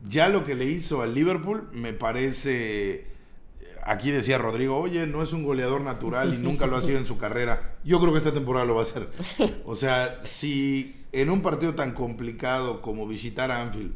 Ya 0.04 0.28
lo 0.28 0.44
que 0.44 0.54
le 0.54 0.64
hizo 0.66 1.02
al 1.02 1.14
Liverpool 1.14 1.68
me 1.72 1.92
parece. 1.92 3.06
Aquí 3.84 4.10
decía 4.10 4.36
Rodrigo, 4.38 4.76
oye, 4.78 5.06
no 5.06 5.22
es 5.22 5.32
un 5.32 5.44
goleador 5.44 5.80
natural 5.82 6.34
y 6.34 6.38
nunca 6.38 6.66
lo 6.66 6.76
ha 6.76 6.82
sido 6.82 6.98
en 6.98 7.06
su 7.06 7.16
carrera. 7.18 7.76
Yo 7.84 8.00
creo 8.00 8.10
que 8.12 8.18
esta 8.18 8.32
temporada 8.32 8.66
lo 8.66 8.74
va 8.74 8.80
a 8.80 8.82
hacer. 8.82 9.08
O 9.64 9.76
sea, 9.76 10.18
si 10.20 11.04
en 11.12 11.30
un 11.30 11.40
partido 11.40 11.74
tan 11.76 11.92
complicado 11.94 12.82
como 12.82 13.06
visitar 13.06 13.52
a 13.52 13.62
Anfield 13.62 13.92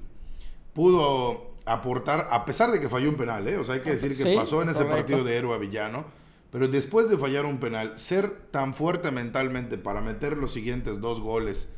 pudo 0.72 1.50
aportar, 1.64 2.28
a 2.30 2.44
pesar 2.44 2.70
de 2.70 2.80
que 2.80 2.88
falló 2.88 3.08
un 3.08 3.16
penal, 3.16 3.46
¿eh? 3.48 3.56
o 3.56 3.64
sea, 3.64 3.74
hay 3.74 3.80
que 3.80 3.90
decir 3.92 4.16
que 4.16 4.22
Sí, 4.24 4.34
pasó 4.36 4.62
en 4.62 4.68
ese 4.70 4.78
correcto. 4.84 4.96
partido 4.96 5.24
de 5.24 5.36
héroe 5.36 5.54
a 5.54 5.58
villano, 5.58 6.04
pero 6.50 6.68
después 6.68 7.08
de 7.08 7.16
fallar 7.18 7.44
un 7.46 7.58
penal, 7.58 7.92
ser 7.96 8.30
tan 8.50 8.74
fuerte 8.74 9.10
mentalmente 9.10 9.78
para 9.78 10.00
meter 10.00 10.36
los 10.36 10.52
siguientes 10.52 11.00
dos 11.00 11.20
goles 11.20 11.74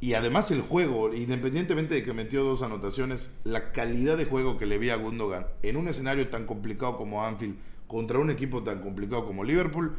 y 0.00 0.14
además 0.14 0.50
el 0.50 0.60
juego, 0.62 1.14
independientemente 1.14 1.94
de 1.94 2.02
que 2.04 2.12
metió 2.12 2.42
dos 2.44 2.62
anotaciones, 2.62 3.38
la 3.44 3.72
calidad 3.72 4.16
de 4.18 4.24
juego 4.24 4.58
que 4.58 4.66
le 4.66 4.78
vi 4.78 4.90
a 4.90 4.96
Gundogan 4.96 5.46
en 5.62 5.76
un 5.76 5.88
escenario 5.88 6.28
tan 6.28 6.44
complicado 6.46 6.96
como 6.96 7.24
Anfield 7.24 7.56
contra 7.86 8.18
un 8.18 8.30
equipo 8.30 8.62
tan 8.62 8.80
complicado 8.80 9.24
como 9.26 9.44
Liverpool, 9.44 9.96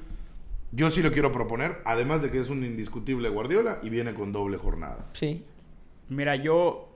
yo 0.72 0.90
sí 0.92 1.02
lo 1.04 1.12
quiero 1.12 1.32
proponer, 1.32 1.78
además 1.86 2.22
de 2.22 2.32
que 2.32 2.40
es 2.40 2.50
un 2.50 2.64
indiscutible 2.66 3.30
Guardiola 3.30 3.80
y 3.84 3.90
viene 3.90 4.14
con 4.14 4.34
doble 4.34 4.58
jornada. 4.58 5.08
Sí. 5.14 5.44
Mira, 6.10 6.36
yo 6.36 6.90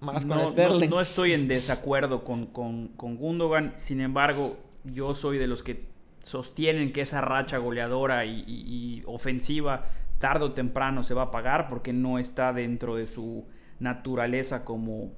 Más 0.00 0.24
no, 0.24 0.34
con 0.34 0.44
no- 0.44 0.50
Sterling. 0.52 0.88
no 0.90 1.00
estoy 1.00 1.32
en 1.32 1.46
desacuerdo 1.48 2.24
con, 2.24 2.46
con, 2.46 2.88
con 2.88 3.16
Gundogan, 3.16 3.74
sin 3.76 4.00
embargo, 4.00 4.56
yo 4.92 5.14
soy 5.14 5.38
de 5.38 5.46
los 5.46 5.62
que 5.62 5.86
sostienen 6.22 6.92
que 6.92 7.00
esa 7.02 7.20
racha 7.20 7.58
goleadora 7.58 8.24
y, 8.24 8.44
y- 8.46 8.98
y 8.98 9.02
ofensiva 9.06 9.86
tarde 10.18 10.46
o 10.46 10.52
temprano 10.52 11.04
se 11.04 11.14
va 11.14 11.22
a 11.22 11.30
pagar 11.30 11.68
porque 11.68 11.92
no 11.92 12.18
está 12.18 12.52
dentro 12.52 12.96
de 12.96 13.06
su 13.06 13.46
naturaleza 13.78 14.64
como, 14.64 15.12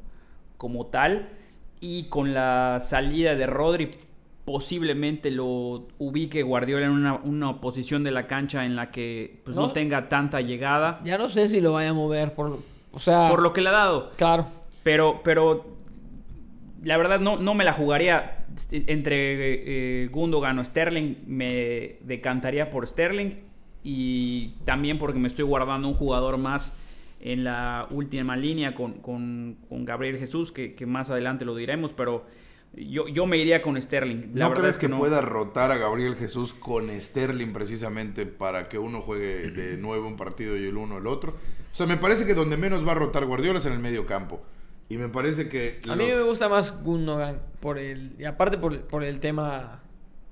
como 0.58 0.86
tal. 0.86 1.30
Y 1.80 2.04
con 2.04 2.34
la 2.34 2.80
salida 2.84 3.34
de 3.34 3.46
Rodri, 3.46 3.90
posiblemente 4.44 5.30
lo 5.30 5.88
ubique 5.98 6.42
Guardiola 6.42 6.84
en 6.86 6.92
una, 6.92 7.14
una 7.14 7.60
posición 7.60 8.04
de 8.04 8.10
la 8.10 8.26
cancha 8.26 8.66
en 8.66 8.76
la 8.76 8.90
que 8.90 9.40
pues, 9.44 9.56
no, 9.56 9.68
No. 9.68 9.72
tenga 9.72 10.08
tanta 10.10 10.40
llegada. 10.42 11.00
Ya 11.04 11.16
no 11.16 11.28
sé 11.30 11.48
si 11.48 11.60
lo 11.60 11.72
vaya 11.72 11.90
a 11.90 11.94
mover 11.94 12.34
por... 12.34 12.58
O 12.92 12.98
sea... 13.00 13.28
Por 13.30 13.40
lo 13.42 13.52
que 13.54 13.62
le 13.62 13.70
ha 13.70 13.72
dado. 13.72 14.10
Claro. 14.16 14.46
Pero, 14.82 15.20
pero 15.24 15.64
la 16.82 16.96
verdad 16.98 17.20
no, 17.20 17.36
no 17.38 17.54
me 17.54 17.64
la 17.64 17.72
jugaría 17.72 18.39
entre 18.72 20.04
eh, 20.04 20.08
Gundogan 20.08 20.58
o 20.58 20.64
Sterling. 20.64 21.16
Me 21.26 21.96
decantaría 22.02 22.70
por 22.70 22.86
Sterling. 22.86 23.32
y 23.82 24.48
también 24.64 24.98
porque 24.98 25.18
me 25.18 25.28
estoy 25.28 25.44
guardando 25.44 25.88
un 25.88 25.94
jugador 25.94 26.36
más 26.36 26.74
en 27.20 27.44
la 27.44 27.86
última 27.90 28.36
línea 28.36 28.74
con, 28.74 28.94
con, 28.94 29.58
con 29.68 29.84
Gabriel 29.84 30.18
Jesús, 30.18 30.52
que, 30.52 30.74
que, 30.74 30.86
más 30.86 31.10
adelante 31.10 31.44
lo 31.44 31.54
diremos, 31.54 31.92
pero 31.92 32.24
yo, 32.72 33.08
yo 33.08 33.26
me 33.26 33.36
iría 33.36 33.62
con 33.62 33.80
Sterling. 33.80 34.32
La 34.34 34.48
¿No 34.48 34.54
crees 34.54 34.78
que, 34.78 34.88
pueda 34.88 35.20
rotar 35.20 35.70
a 35.70 35.76
Gabriel 35.76 36.16
Jesús 36.16 36.52
con 36.52 36.88
Sterling 36.88 37.52
precisamente 37.52 38.26
para 38.26 38.68
que 38.68 38.78
uno 38.78 39.02
juegue 39.02 39.50
de 39.50 39.76
nuevo 39.76 40.06
un 40.06 40.16
partido 40.16 40.56
y 40.56 40.64
el 40.64 40.76
uno 40.76 40.98
el 40.98 41.06
otro? 41.06 41.32
O 41.32 41.74
sea, 41.74 41.86
me 41.86 41.98
parece 41.98 42.26
que 42.26 42.34
donde 42.34 42.56
menos 42.56 42.86
va 42.86 42.92
a 42.92 42.96
rotar 42.96 43.26
Guardiola 43.26 43.58
es 43.58 43.66
en 43.66 43.74
el 43.74 43.80
medio 43.80 44.06
campo. 44.06 44.42
Y 44.90 44.98
me 44.98 45.08
parece 45.08 45.48
que... 45.48 45.80
A 45.88 45.94
mí 45.94 46.04
me 46.04 46.20
gusta 46.20 46.48
más 46.48 46.82
Gundogan 46.82 47.40
por 47.60 47.78
el... 47.78 48.16
Y 48.18 48.24
aparte 48.24 48.58
por, 48.58 48.78
por 48.88 49.04
el 49.04 49.20
tema 49.20 49.80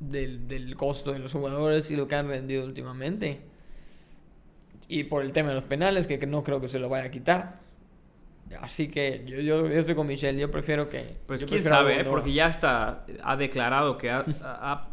del, 0.01 0.49
del 0.49 0.75
costo 0.75 1.13
de 1.13 1.21
los 1.21 1.33
jugadores 1.33 1.89
y 1.93 1.97
lo 1.97 2.09
que 2.09 2.17
han 2.17 2.27
rendido 2.27 2.65
últimamente. 2.65 3.41
Y 4.89 5.05
por 5.05 5.23
el 5.23 5.31
tema 5.31 5.51
de 5.51 5.55
los 5.55 5.65
penales, 5.65 6.09
que, 6.09 6.19
no 6.27 6.43
creo 6.43 6.61
que 6.61 6.69
se 6.69 6.81
lo 6.81 6.89
vaya 6.89 7.05
a 7.05 7.11
quitar. 7.13 7.61
Así 8.61 8.89
que 8.89 9.25
yo, 9.27 9.41
yo, 9.41 9.67
estoy 9.69 9.95
con 9.95 10.09
Michelle, 10.09 10.41
yo 10.41 10.51
prefiero 10.51 10.89
que... 10.89 11.19
Pues 11.27 11.45
quién 11.45 11.63
sabe, 11.63 12.01
¿eh? 12.01 12.05
porque 12.05 12.33
ya 12.33 12.49
está, 12.49 13.07
ha 13.23 13.37
declarado 13.37 13.97
que 13.97 14.11
ha, 14.43 14.89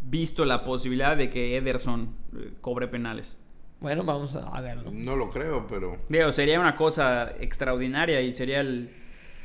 visto 0.00 0.46
la 0.46 0.64
posibilidad 0.64 1.14
de 1.14 1.28
que 1.28 1.58
Ederson 1.58 2.16
eh, 2.34 2.52
cobre 2.62 2.88
penales. 2.88 3.36
Bueno, 3.84 4.02
vamos 4.02 4.34
a 4.34 4.60
verlo. 4.62 4.90
No 4.90 5.14
lo 5.14 5.28
creo, 5.28 5.66
pero... 5.66 5.98
Digo, 6.08 6.32
sería 6.32 6.58
una 6.58 6.74
cosa 6.74 7.34
extraordinaria 7.38 8.22
y 8.22 8.32
sería 8.32 8.60
el, 8.60 8.88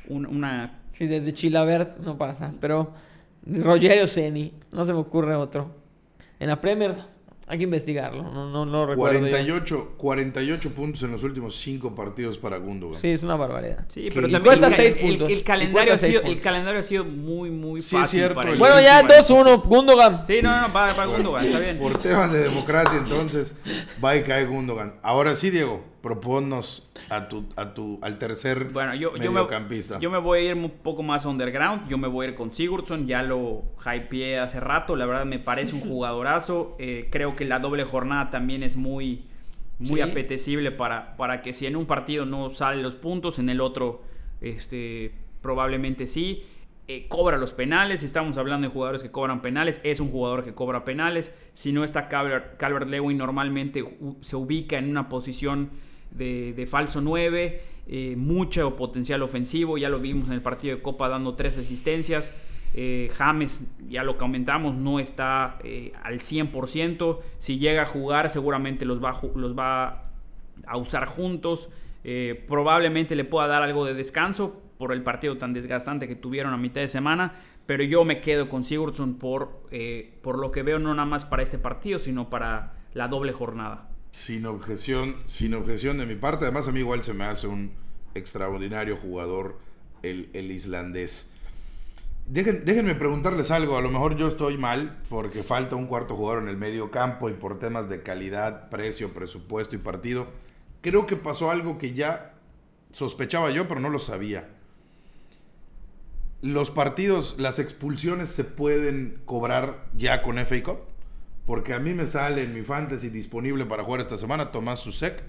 una... 0.07 0.80
Sí, 0.94 1.07
desde 1.07 1.34
Chilabert 1.34 1.98
no 1.98 2.18
pasa, 2.18 2.53
pero 2.61 2.94
Rogerio 3.45 4.07
Ceni, 4.07 4.53
no 4.72 4.86
se 4.86 4.94
me 4.94 4.99
ocurre 4.99 5.36
otro. 5.36 5.76
En 6.40 6.48
la 6.48 6.61
Premier 6.61 6.95
hay 7.51 7.57
que 7.57 7.63
investigarlo, 7.63 8.21
no, 8.21 8.47
no, 8.47 8.63
no 8.63 8.85
recuerdo. 8.85 9.17
48, 9.17 9.93
48 9.97 10.69
puntos 10.69 11.01
en 11.01 11.11
los 11.11 11.23
últimos 11.23 11.55
5 11.55 11.95
partidos 11.95 12.38
para 12.38 12.57
Gundogan. 12.57 13.01
Sí, 13.01 13.07
es 13.07 13.23
una 13.23 13.35
barbaridad. 13.35 13.85
Sí, 13.88 14.09
pero 14.13 14.30
también 14.30 14.63
el, 14.63 14.71
6 14.71 14.95
puntos. 14.95 15.30
El, 15.30 15.43
calendario 15.43 15.93
ha 15.95 15.97
sido, 15.97 16.21
el 16.21 16.41
calendario 16.41 16.80
ha 16.80 16.84
sido 16.84 17.05
muy, 17.05 17.49
muy 17.49 17.81
fácil. 17.81 18.05
Sí, 18.05 18.17
cierto. 18.17 18.35
Para 18.35 18.53
bueno, 18.53 18.80
ya 18.80 19.01
2-1, 19.01 19.63
Gundogan. 19.63 20.27
Sí, 20.27 20.41
no, 20.43 20.61
no, 20.61 20.71
para, 20.71 20.93
para 20.93 21.07
Gundogan, 21.07 21.43
está 21.43 21.59
bien. 21.59 21.80
Por 21.80 21.97
temas 21.97 22.31
de 22.31 22.43
democracia, 22.43 22.99
entonces, 22.99 23.57
va 24.03 24.15
y 24.15 24.21
cae 24.21 24.45
Gundogan. 24.45 24.93
Ahora 25.01 25.35
sí, 25.35 25.49
Diego, 25.49 25.84
proponnos 26.01 26.91
a 27.09 27.27
tu, 27.27 27.45
a 27.55 27.73
tu, 27.73 27.99
al 28.01 28.17
tercer 28.17 28.65
bueno, 28.65 28.95
yo, 28.95 29.11
mediocampista. 29.11 29.95
Yo 29.95 29.99
me, 29.99 30.03
yo 30.03 30.11
me 30.11 30.17
voy 30.17 30.39
a 30.39 30.43
ir 30.43 30.53
un 30.55 30.69
poco 30.69 31.03
más 31.03 31.26
underground. 31.26 31.88
Yo 31.89 31.97
me 31.97 32.07
voy 32.07 32.26
a 32.26 32.30
ir 32.30 32.35
con 32.35 32.53
Sigurdsson. 32.53 33.07
Ya 33.07 33.23
lo 33.23 33.63
hypeé 33.85 34.39
hace 34.39 34.59
rato. 34.59 34.95
La 34.95 35.05
verdad 35.05 35.26
me 35.26 35.39
parece 35.39 35.76
un 35.76 35.81
jugadorazo. 35.88 36.76
Eh, 36.80 37.07
creo 37.11 37.35
que 37.35 37.45
la 37.45 37.59
doble 37.59 37.84
jornada 37.84 38.30
también 38.30 38.63
es 38.63 38.77
muy, 38.77 39.26
muy 39.80 40.01
apetecible 40.01 40.71
para, 40.71 41.15
para 41.17 41.41
que 41.41 41.53
si 41.53 41.65
en 41.65 41.76
un 41.76 41.85
partido 41.85 42.26
no 42.26 42.49
salen 42.51 42.84
los 42.84 42.95
puntos, 42.95 43.39
en 43.39 43.49
el 43.49 43.61
otro 43.61 44.03
este, 44.41 45.13
probablemente 45.41 46.07
sí. 46.07 46.43
Eh, 46.88 47.05
cobra 47.07 47.38
los 47.38 47.53
penales. 47.53 48.01
Estamos 48.01 48.38
hablando 48.39 48.67
de 48.67 48.73
jugadores 48.73 49.03
que 49.03 49.11
cobran 49.11 49.43
penales. 49.43 49.80
Es 49.84 49.99
un 49.99 50.09
jugador 50.09 50.43
que 50.43 50.55
cobra 50.55 50.85
penales. 50.85 51.35
Si 51.53 51.71
no 51.71 51.84
está 51.84 52.09
Calvert-Lewin, 52.09 53.15
normalmente 53.15 53.84
se 54.21 54.35
ubica 54.35 54.80
en 54.80 54.89
una 54.89 55.07
posición 55.07 55.69
de, 56.11 56.68
falso 56.69 57.02
9, 57.02 57.61
eh, 57.88 58.15
mucho 58.18 58.76
potencial 58.76 59.22
ofensivo, 59.22 59.77
ya 59.77 59.90
lo 59.90 59.99
vimos 59.99 60.27
en 60.27 60.34
el 60.34 60.41
partido 60.41 60.76
de 60.76 60.81
Copa 60.81 61.10
dando 61.10 61.36
tres 61.36 61.57
asistencias. 61.57 62.34
Eh, 62.73 63.10
James, 63.15 63.68
ya 63.88 64.03
lo 64.03 64.18
comentamos, 64.18 64.76
no 64.76 64.99
está 64.99 65.57
eh, 65.64 65.94
al 66.03 66.19
100%. 66.19 67.19
Si 67.40 67.57
llega 67.57 67.84
a 67.84 67.86
jugar, 67.86 68.30
seguramente 68.30 68.86
los 68.86 69.03
va, 69.03 69.19
los 69.36 69.57
va 69.57 70.11
a 70.65 70.77
usar 70.77 71.06
juntos. 71.06 71.69
Probablemente 72.48 73.15
le 73.15 73.23
pueda 73.23 73.48
dar 73.48 73.61
algo 73.61 73.86
de 73.86 73.94
descanso 73.94 74.64
por 74.80 74.94
el 74.94 75.03
partido 75.03 75.38
tan 75.38 75.53
desgastante 75.53 76.07
que 76.07 76.15
tuvieron 76.15 76.53
a 76.53 76.57
mitad 76.57 76.81
de 76.81 76.88
semana. 76.88 77.34
Pero 77.68 77.84
yo 77.84 78.03
me 78.03 78.19
quedo 78.19 78.49
con 78.49 78.64
Sigurdsson 78.64 79.15
por, 79.15 79.69
por 80.23 80.40
lo 80.40 80.52
que 80.52 80.64
veo, 80.64 80.80
no 80.80 80.94
nada 80.95 81.06
más 81.06 81.26
para 81.26 81.44
este 81.44 81.60
partido, 81.60 81.99
sino 81.99 82.30
para 82.30 82.73
la 82.94 83.07
doble 83.07 83.31
jornada. 83.31 83.90
Sin 84.11 84.45
objeción, 84.45 85.18
sin 85.26 85.53
objeción 85.53 85.98
de 85.98 86.06
mi 86.06 86.15
parte. 86.15 86.45
Además, 86.45 86.68
a 86.68 86.72
mí 86.72 86.80
igual 86.80 87.03
se 87.03 87.14
me 87.14 87.26
hace 87.26 87.48
un 87.48 87.73
extraordinario 88.15 88.98
jugador 88.98 89.60
el, 90.02 90.52
islandés. 90.52 91.31
déjenme 92.26 92.95
preguntarles 92.95 93.52
algo. 93.52 93.77
A 93.77 93.81
lo 93.81 93.90
mejor 93.90 94.18
yo 94.18 94.27
estoy 94.27 94.57
mal 94.57 95.02
porque 95.10 95.44
falta 95.44 95.76
un 95.76 95.88
cuarto 95.88 96.15
jugador 96.15 96.44
en 96.44 96.49
el 96.49 96.57
medio 96.57 96.91
campo 96.91 97.30
y 97.30 97.34
por 97.34 97.60
temas 97.60 97.90
de 97.90 98.02
calidad, 98.02 98.69
precio, 98.69 99.14
presupuesto 99.14 99.76
y 99.76 99.80
partido. 99.80 100.27
Creo 100.81 101.06
que 101.06 101.15
pasó 101.15 101.52
algo 101.52 101.77
que 101.77 101.94
ya 101.94 102.34
sospechaba 102.91 103.52
yo, 103.52 103.68
pero 103.68 103.80
no 103.80 103.90
lo 103.90 103.99
sabía. 103.99 104.49
Los 106.41 106.72
partidos, 106.72 107.36
las 107.38 107.60
expulsiones 107.60 108.30
se 108.30 108.45
pueden 108.45 109.22
cobrar 109.26 109.90
ya 109.94 110.22
con 110.22 110.38
FA 110.38 110.64
Cup. 110.64 110.80
Porque 111.49 111.73
a 111.73 111.80
mí 111.80 111.95
me 111.95 112.05
sale 112.05 112.43
en 112.43 112.53
mi 112.53 112.61
fantasy 112.61 113.09
disponible 113.09 113.65
para 113.65 113.84
jugar 113.84 114.01
esta 114.01 114.17
semana 114.17 114.51
Tomás 114.51 114.81
Susek, 114.81 115.23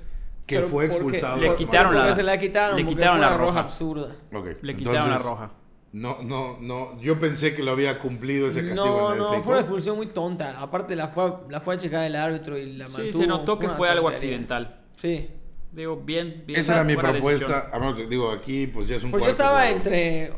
que 0.45 0.61
fue 0.61 0.85
expulsado. 0.85 1.41
Le 1.41 1.55
quitaron 1.55 1.95
la, 1.95 2.15
se 2.15 2.23
la 2.23 2.39
quitaron, 2.39 2.77
le 2.77 2.85
quitaron 2.85 3.23
la 3.23 3.39
roja. 3.39 3.61
absurda. 3.61 4.17
le 4.61 4.77
quitaron 4.77 5.09
la 5.09 5.17
roja. 5.17 5.53
No, 5.95 6.23
no, 6.23 6.59
no. 6.61 7.01
Yo 7.01 7.19
pensé 7.19 7.55
que 7.55 7.63
lo 7.63 7.71
había 7.71 7.99
cumplido 7.99 8.49
ese 8.49 8.61
castigo. 8.69 9.15
No, 9.15 9.33
no, 9.33 9.43
fue 9.43 9.55
una 9.55 9.61
expulsión 9.63 9.97
muy 9.97 10.09
tonta. 10.09 10.61
Aparte 10.61 10.95
la 10.95 11.09
fue, 11.09 11.33
la 11.49 11.59
fue 11.63 11.77
a 11.77 11.79
checar 11.79 12.05
el 12.05 12.15
árbitro 12.15 12.59
y 12.59 12.75
la 12.75 12.89
mantuvo. 12.89 13.13
Sí, 13.13 13.13
se 13.15 13.27
notó 13.27 13.59
que 13.59 13.71
fue 13.71 13.89
algo 13.89 14.11
accidental. 14.11 14.83
Sí. 14.99 15.31
Digo, 15.73 15.97
bien, 15.97 16.45
bien. 16.47 16.61
Esa 16.61 16.75
era 16.75 16.85
mi 16.85 16.97
propuesta. 16.97 17.73
digo, 18.11 18.31
aquí 18.31 18.67
pues 18.67 18.89
ya 18.89 18.97
es 18.97 19.05
un 19.05 19.11
Pues 19.11 19.25
yo 19.25 19.31
estaba 19.31 19.71
entre... 19.71 20.35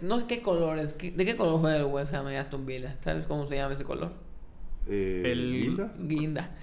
no 0.00 0.18
sé 0.18 0.26
qué 0.26 0.40
colores. 0.40 0.96
¿De 0.96 1.26
qué 1.26 1.36
color 1.36 1.60
juega 1.60 1.76
el 1.76 1.84
West 1.84 2.14
Ham 2.14 2.30
y 2.30 2.36
Aston 2.36 2.64
Villa? 2.64 2.96
¿Sabes 3.04 3.26
cómo 3.26 3.46
se 3.46 3.56
llama 3.56 3.74
ese 3.74 3.84
color? 3.84 4.24
Eh, 4.88 5.22
el 5.24 5.76
Guinda. 6.06 6.56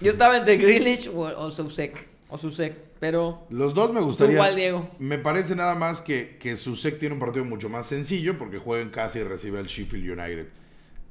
Yo 0.00 0.10
estaba 0.10 0.36
entre 0.36 0.56
Grealish 0.56 1.08
o, 1.08 1.20
o 1.20 1.50
Susek. 1.50 2.08
O 2.28 2.38
Susek, 2.38 2.74
pero. 2.98 3.46
Los 3.50 3.74
dos 3.74 3.92
me 3.92 4.00
gustaría. 4.00 4.34
Igual, 4.34 4.56
Diego. 4.56 4.90
Me 4.98 5.18
parece 5.18 5.54
nada 5.54 5.74
más 5.74 6.00
que, 6.00 6.36
que 6.40 6.56
Susek 6.56 6.98
tiene 6.98 7.14
un 7.14 7.20
partido 7.20 7.44
mucho 7.44 7.68
más 7.68 7.86
sencillo 7.86 8.38
porque 8.38 8.58
juega 8.58 8.82
en 8.82 8.90
casa 8.90 9.18
y 9.18 9.22
recibe 9.22 9.58
al 9.58 9.66
Sheffield 9.66 10.18
United. 10.18 10.48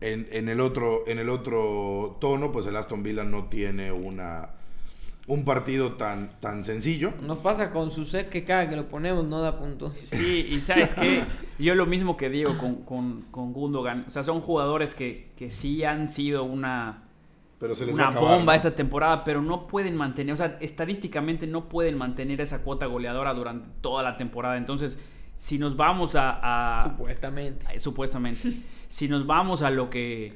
En, 0.02 0.28
en, 0.32 0.50
el 0.50 0.60
otro, 0.60 1.08
en 1.08 1.20
el 1.20 1.30
otro 1.30 2.18
tono, 2.20 2.52
pues 2.52 2.68
el 2.68 2.76
Aston 2.76 3.04
Villa 3.04 3.24
no 3.24 3.46
tiene 3.46 3.92
una 3.92 4.50
un 5.28 5.46
partido 5.46 5.94
tan, 5.94 6.40
tan 6.40 6.64
sencillo. 6.64 7.14
Nos 7.22 7.38
pasa 7.40 7.70
con 7.70 7.92
su 7.92 8.06
set 8.06 8.30
que 8.30 8.44
cada 8.44 8.70
que 8.70 8.76
lo 8.76 8.90
ponemos 8.90 9.26
no 9.26 9.42
da 9.42 9.58
puntos. 9.58 9.94
Sí, 10.04 10.48
y 10.52 10.62
sabes 10.62 10.94
que 10.94 11.24
yo 11.60 11.76
lo 11.76 11.86
mismo 11.86 12.18
que 12.18 12.30
digo 12.30 12.58
con, 12.58 13.22
con, 13.32 13.54
Gundogan. 13.54 14.06
O 14.08 14.12
sea, 14.12 14.24
son 14.24 14.42
jugadores 14.42 14.96
que, 14.96 15.32
que 15.38 15.50
sí 15.50 15.84
han 15.84 16.10
sido 16.10 16.44
una, 16.44 17.04
pero 17.60 17.76
se 17.76 17.86
les 17.86 17.96
una 17.96 18.10
bomba 18.10 18.56
esta 18.56 18.76
temporada, 18.76 19.24
pero 19.24 19.42
no 19.42 19.68
pueden 19.68 19.96
mantener, 19.96 20.34
o 20.34 20.38
sea, 20.38 20.58
estadísticamente 20.60 21.48
no 21.48 21.70
pueden 21.70 21.98
mantener 21.98 22.42
esa 22.42 22.62
cuota 22.62 22.88
goleadora 22.88 23.34
durante 23.34 23.70
toda 23.80 24.04
la 24.04 24.18
temporada. 24.18 24.58
Entonces, 24.58 25.00
si 25.38 25.58
nos 25.58 25.78
vamos 25.78 26.16
a... 26.16 26.82
a 26.82 26.84
supuestamente. 26.84 27.80
supuestamente. 27.80 28.52
si 28.90 29.08
nos 29.08 29.26
vamos 29.26 29.62
a 29.62 29.70
lo 29.70 29.90
que 29.90 30.34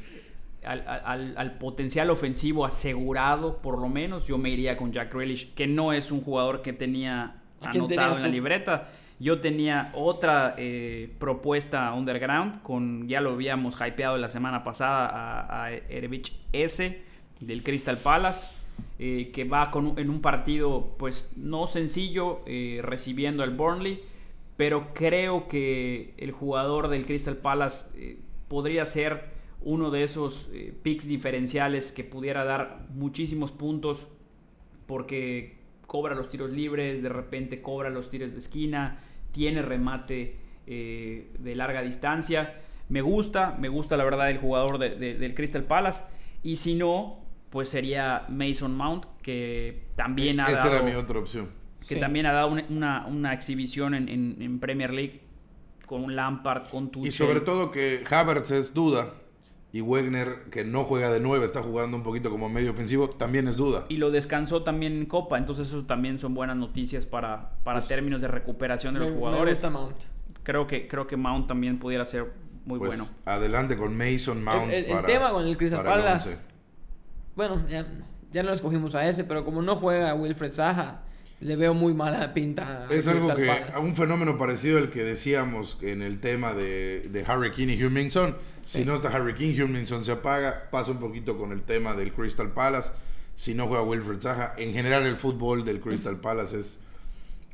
al, 0.64 1.58
potencial 1.60 2.10
ofensivo 2.10 2.66
asegurado, 2.66 3.58
por 3.58 3.80
lo 3.80 3.90
menos, 3.90 4.28
yo 4.28 4.38
me 4.38 4.50
iría 4.50 4.78
con 4.78 4.92
Jack 4.92 5.14
Grealish, 5.14 5.54
que 5.54 5.68
no 5.68 5.94
es 5.94 6.12
un 6.12 6.22
jugador 6.22 6.62
que 6.62 6.74
tenía 6.74 7.36
anotado 7.62 8.18
en 8.18 8.22
la 8.22 8.28
libreta. 8.28 8.90
Yo 9.20 9.40
tenía 9.40 9.92
otra 9.96 10.54
eh, 10.58 11.12
propuesta 11.18 11.92
underground, 11.94 12.62
con 12.62 13.08
ya 13.08 13.20
lo 13.20 13.32
habíamos 13.32 13.76
hypeado 13.76 14.18
la 14.18 14.30
semana 14.30 14.64
pasada 14.64 15.08
a, 15.08 15.64
a 15.66 15.72
Erevich 15.72 16.38
S 16.54 17.02
del 17.40 17.64
Crystal 17.64 17.98
Palace, 17.98 18.50
eh, 19.00 19.32
que 19.34 19.44
va 19.44 19.72
con, 19.72 19.98
en 19.98 20.12
un 20.12 20.22
partido 20.22 20.96
pues 21.00 21.32
no 21.36 21.66
sencillo 21.66 22.42
eh, 22.46 22.80
recibiendo 22.84 23.42
al 23.42 23.52
Burnley, 23.52 24.04
pero 24.56 24.94
creo 24.94 25.48
que 25.48 26.14
el 26.18 26.32
jugador 26.32 26.88
del 26.88 27.06
Crystal 27.06 27.38
Palace 27.38 28.18
podría 28.48 28.86
ser 28.86 29.37
uno 29.62 29.92
de 29.92 30.04
esos 30.04 30.50
eh, 30.54 30.74
picks 30.82 31.08
diferenciales 31.08 31.92
que 31.92 32.04
pudiera 32.04 32.46
dar 32.46 32.86
muchísimos 32.94 33.52
puntos 33.52 34.08
porque 34.86 35.58
cobra 35.86 36.16
los 36.16 36.30
tiros 36.30 36.52
libres, 36.52 37.02
de 37.02 37.10
repente 37.10 37.62
cobra 37.62 37.90
los 37.90 38.10
tiros 38.10 38.32
de 38.32 38.38
esquina, 38.38 39.00
tiene 39.32 39.62
remate 39.62 40.38
eh, 40.68 41.32
de 41.40 41.56
larga 41.56 41.82
distancia. 41.82 42.62
Me 42.90 43.02
gusta, 43.02 43.58
me 43.60 43.70
gusta 43.70 43.98
la 43.98 44.04
verdad 44.04 44.30
el 44.30 44.38
jugador 44.38 44.78
del 44.80 45.34
Crystal 45.36 45.64
Palace. 45.64 46.06
Y 46.44 46.58
si 46.58 46.76
no, 46.76 47.20
pues 47.50 47.70
sería 47.70 48.26
Mason 48.30 48.76
Mount, 48.76 49.06
que 49.22 49.88
también 49.96 50.40
ha 50.40 50.48
Esa 50.48 50.70
dado... 50.70 50.76
era 50.76 50.84
mi 50.86 50.94
otra 50.94 51.20
opción. 51.20 51.50
Que 51.88 51.96
también 51.98 52.26
ha 52.26 52.34
dado 52.34 52.50
una, 52.70 53.34
exhibición 53.34 53.94
en, 53.94 54.60
Premier 54.60 54.94
League 54.94 55.22
con 55.86 56.04
un 56.04 56.16
Lampard, 56.16 56.68
con 56.70 56.90
Tuchel. 56.92 57.08
Y 57.08 57.12
sobre 57.12 57.42
todo 57.42 57.72
que 57.72 58.04
Havertz 58.10 58.52
es 58.52 58.74
duda 58.74 59.14
y 59.78 59.82
Wegner, 59.82 60.46
que 60.52 60.64
no 60.64 60.84
juega 60.84 61.10
de 61.12 61.20
9, 61.20 61.46
está 61.46 61.62
jugando 61.62 61.98
un 61.98 62.04
poquito 62.04 62.30
como 62.32 62.50
medio 62.50 62.72
ofensivo, 62.72 63.10
también 63.10 63.48
es 63.48 63.56
duda. 63.56 63.86
Y 63.90 63.98
lo 63.98 64.10
descansó 64.12 64.64
también 64.64 64.94
en 64.98 65.06
Copa, 65.06 65.38
entonces 65.38 65.68
eso 65.68 65.86
también 65.86 66.18
son 66.18 66.34
buenas 66.34 66.56
noticias 66.58 67.06
para, 67.06 67.52
para 67.64 67.80
Pues, 67.80 67.88
términos 67.88 68.22
de 68.22 68.28
recuperación 68.28 68.94
de 68.96 69.00
Me- 69.02 69.06
los 69.06 69.14
me 69.14 69.20
jugadores. 69.20 69.54
gusta 69.56 69.70
Mount. 69.70 69.98
Creo 70.44 70.66
que, 70.66 70.88
creo 70.88 71.06
que 71.06 71.18
Mount 71.18 71.48
también 71.48 71.78
pudiera 71.80 72.06
ser 72.06 72.26
muy 72.66 72.80
Pues 72.80 72.98
bueno. 72.98 73.06
adelante 73.26 73.78
con 73.78 73.96
Mason 73.96 74.44
Mount. 74.44 74.72
El- 74.72 74.74
el- 74.74 74.86
el 74.86 74.92
para- 74.96 75.08
tema 75.08 75.32
con 75.32 75.46
el 75.46 75.58
Crystal 75.58 75.84
Palace. 75.84 76.38
Bueno, 77.36 77.64
ya, 77.70 77.86
ya 78.32 78.44
no 78.44 78.52
escogimos 78.54 78.96
a 78.96 79.08
ese, 79.08 79.24
pero 79.24 79.46
como 79.46 79.62
no 79.62 79.76
juega 79.76 80.14
Wilfred 80.16 80.52
Zaha, 80.52 81.04
le 81.40 81.56
veo 81.56 81.74
muy 81.76 81.94
mala 81.94 82.34
pinta. 82.34 82.88
Es 82.90 83.08
algo 83.08 83.34
que, 83.36 83.46
Palace. 83.46 83.78
un 83.80 83.96
fenómeno 83.96 84.38
parecido 84.38 84.80
al 84.80 84.90
que 84.90 85.04
decíamos 85.04 85.78
en 85.84 86.02
el 86.02 86.20
tema 86.20 86.54
de, 86.56 87.02
de 87.12 87.24
Harry 87.28 87.52
King 87.52 87.68
y 87.70 87.84
Hummingson. 87.84 88.36
Si 88.68 88.84
no 88.84 88.96
está 88.96 89.08
Harry 89.10 89.34
King, 89.34 89.56
Hummingson 89.64 90.04
se 90.04 90.12
apaga. 90.12 90.70
Pasa 90.70 90.92
un 90.92 91.00
poquito 91.00 91.38
con 91.38 91.54
el 91.54 91.64
tema 91.64 91.96
del 91.96 92.12
Crystal 92.12 92.52
Palace. 92.52 92.92
Si 93.34 93.54
no 93.54 93.68
juega 93.68 93.82
Wilfred 93.82 94.20
Zaha, 94.20 94.56
en 94.58 94.74
general 94.74 95.06
el 95.06 95.16
fútbol 95.16 95.64
del 95.64 95.80
Crystal 95.80 96.20
Palace 96.20 96.60
es 96.60 96.84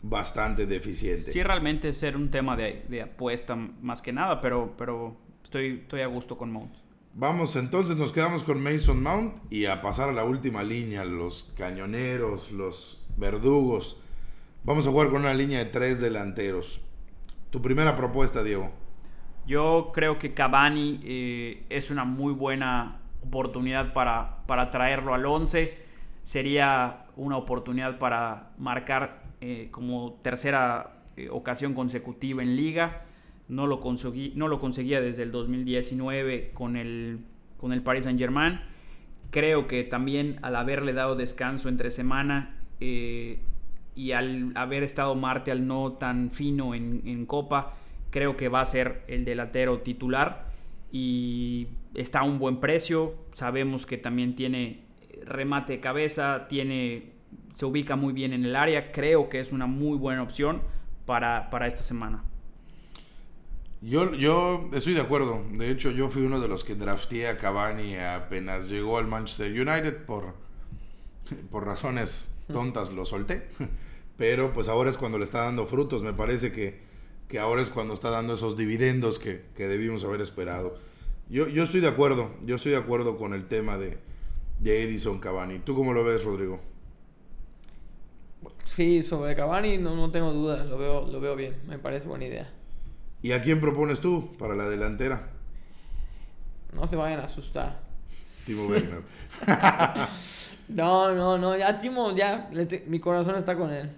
bastante 0.01 0.65
deficiente. 0.65 1.31
Sí, 1.31 1.43
realmente 1.43 1.93
ser 1.93 2.17
un 2.17 2.31
tema 2.31 2.57
de, 2.57 2.83
de 2.89 3.03
apuesta 3.03 3.55
más 3.55 4.01
que 4.01 4.11
nada, 4.11 4.41
pero, 4.41 4.73
pero 4.75 5.15
estoy, 5.43 5.81
estoy 5.83 6.01
a 6.01 6.07
gusto 6.07 6.35
con 6.35 6.51
Mount. 6.51 6.73
Vamos, 7.13 7.55
entonces 7.57 7.95
nos 7.95 8.11
quedamos 8.11 8.43
con 8.43 8.63
Mason 8.63 9.03
Mount 9.03 9.35
y 9.51 9.65
a 9.65 9.83
pasar 9.83 10.09
a 10.09 10.13
la 10.13 10.23
última 10.23 10.63
línea, 10.63 11.05
los 11.05 11.53
cañoneros, 11.55 12.51
los 12.51 13.05
verdugos. 13.17 14.01
Vamos 14.63 14.87
a 14.87 14.89
jugar 14.89 15.09
con 15.09 15.21
una 15.21 15.35
línea 15.35 15.59
de 15.59 15.65
tres 15.65 16.01
delanteros. 16.01 16.81
Tu 17.51 17.61
primera 17.61 17.95
propuesta, 17.95 18.41
Diego. 18.41 18.71
Yo 19.45 19.91
creo 19.93 20.19
que 20.19 20.33
Cavani 20.33 21.01
eh, 21.03 21.65
es 21.69 21.91
una 21.91 22.05
muy 22.05 22.33
buena 22.33 22.99
oportunidad 23.21 23.93
para, 23.93 24.45
para 24.47 24.71
traerlo 24.71 25.13
al 25.13 25.25
11. 25.25 25.77
Sería 26.23 27.05
una 27.17 27.37
oportunidad 27.37 27.99
para 27.99 28.51
marcar 28.57 29.23
eh, 29.41 29.67
como 29.71 30.19
tercera 30.21 31.03
eh, 31.17 31.27
ocasión 31.29 31.73
consecutiva 31.73 32.41
en 32.41 32.55
liga. 32.55 33.01
No 33.49 33.67
lo, 33.67 33.81
conseguí, 33.81 34.31
no 34.35 34.47
lo 34.47 34.61
conseguía 34.61 35.01
desde 35.01 35.23
el 35.23 35.31
2019 35.31 36.51
con 36.53 36.77
el, 36.77 37.19
con 37.57 37.73
el 37.73 37.83
Paris 37.83 38.05
Saint 38.05 38.19
Germain. 38.19 38.61
Creo 39.29 39.67
que 39.67 39.83
también 39.83 40.39
al 40.41 40.55
haberle 40.55 40.93
dado 40.93 41.15
descanso 41.15 41.67
entre 41.67 41.91
semana 41.91 42.57
y 42.79 44.11
al 44.11 44.51
haber 44.55 44.83
estado 44.83 45.15
Martial 45.15 45.65
no 45.65 45.93
tan 45.93 46.31
fino 46.31 46.75
en, 46.75 47.01
en 47.05 47.25
Copa, 47.25 47.73
creo 48.13 48.37
que 48.37 48.47
va 48.47 48.61
a 48.61 48.65
ser 48.67 49.03
el 49.07 49.25
delantero 49.25 49.79
titular 49.79 50.45
y 50.91 51.67
está 51.95 52.19
a 52.19 52.23
un 52.23 52.37
buen 52.37 52.59
precio. 52.59 53.15
Sabemos 53.33 53.87
que 53.87 53.97
también 53.97 54.35
tiene 54.35 54.85
remate 55.25 55.73
de 55.73 55.79
cabeza, 55.79 56.47
tiene, 56.47 57.13
se 57.55 57.65
ubica 57.65 57.95
muy 57.95 58.13
bien 58.13 58.31
en 58.31 58.45
el 58.45 58.55
área. 58.55 58.91
Creo 58.91 59.29
que 59.29 59.39
es 59.39 59.51
una 59.51 59.65
muy 59.65 59.97
buena 59.97 60.21
opción 60.21 60.61
para, 61.07 61.49
para 61.49 61.65
esta 61.65 61.81
semana. 61.81 62.23
Yo, 63.81 64.13
yo 64.13 64.69
estoy 64.73 64.93
de 64.93 65.01
acuerdo. 65.01 65.43
De 65.51 65.71
hecho, 65.71 65.89
yo 65.89 66.07
fui 66.09 66.21
uno 66.21 66.39
de 66.39 66.47
los 66.47 66.63
que 66.63 66.75
drafté 66.75 67.27
a 67.27 67.37
Cavani 67.37 67.97
apenas 67.97 68.69
llegó 68.69 68.99
al 68.99 69.07
Manchester 69.07 69.51
United 69.51 70.05
por, 70.05 70.35
por 71.49 71.65
razones 71.65 72.31
tontas 72.47 72.91
lo 72.91 73.07
solté. 73.07 73.49
Pero 74.17 74.53
pues 74.53 74.67
ahora 74.67 74.91
es 74.91 74.97
cuando 74.97 75.17
le 75.17 75.23
está 75.23 75.39
dando 75.39 75.65
frutos. 75.65 76.03
Me 76.03 76.13
parece 76.13 76.51
que, 76.51 76.92
que 77.33 77.39
ahora 77.39 77.63
es 77.63 77.71
cuando 77.71 77.95
está 77.95 78.11
dando 78.11 78.35
esos 78.35 78.55
dividendos 78.55 79.17
que, 79.17 79.43
que 79.57 79.67
debimos 79.67 80.03
haber 80.03 80.21
esperado. 80.21 80.77
Yo, 81.29 81.47
yo 81.47 81.63
estoy 81.63 81.81
de 81.81 81.87
acuerdo. 81.87 82.29
Yo 82.45 82.57
estoy 82.57 82.73
de 82.73 82.77
acuerdo 82.77 83.17
con 83.17 83.33
el 83.33 83.47
tema 83.47 83.79
de, 83.79 83.97
de 84.59 84.83
Edison 84.83 85.17
Cavani. 85.19 85.57
¿Tú 85.57 85.73
cómo 85.73 85.93
lo 85.93 86.03
ves, 86.03 86.23
Rodrigo? 86.23 86.59
Sí, 88.65 89.01
sobre 89.01 89.35
Cavani 89.35 89.79
no, 89.79 89.95
no 89.95 90.11
tengo 90.11 90.31
duda, 90.31 90.63
lo 90.63 90.77
veo, 90.77 91.07
lo 91.07 91.19
veo 91.19 91.35
bien, 91.35 91.59
me 91.65 91.79
parece 91.79 92.07
buena 92.07 92.25
idea. 92.25 92.51
¿Y 93.23 93.31
a 93.31 93.41
quién 93.41 93.59
propones 93.59 93.99
tú 93.99 94.37
para 94.37 94.53
la 94.53 94.69
delantera? 94.69 95.31
No 96.71 96.85
se 96.85 96.95
vayan 96.95 97.19
a 97.19 97.23
asustar. 97.23 97.81
Timo 98.45 98.67
Werner. 98.67 99.01
No, 100.67 101.15
no, 101.15 101.39
no, 101.39 101.57
ya 101.57 101.79
Timo, 101.79 102.15
ya, 102.15 102.51
te- 102.51 102.83
mi 102.85 102.99
corazón 102.99 103.35
está 103.37 103.57
con 103.57 103.71
él. 103.71 103.89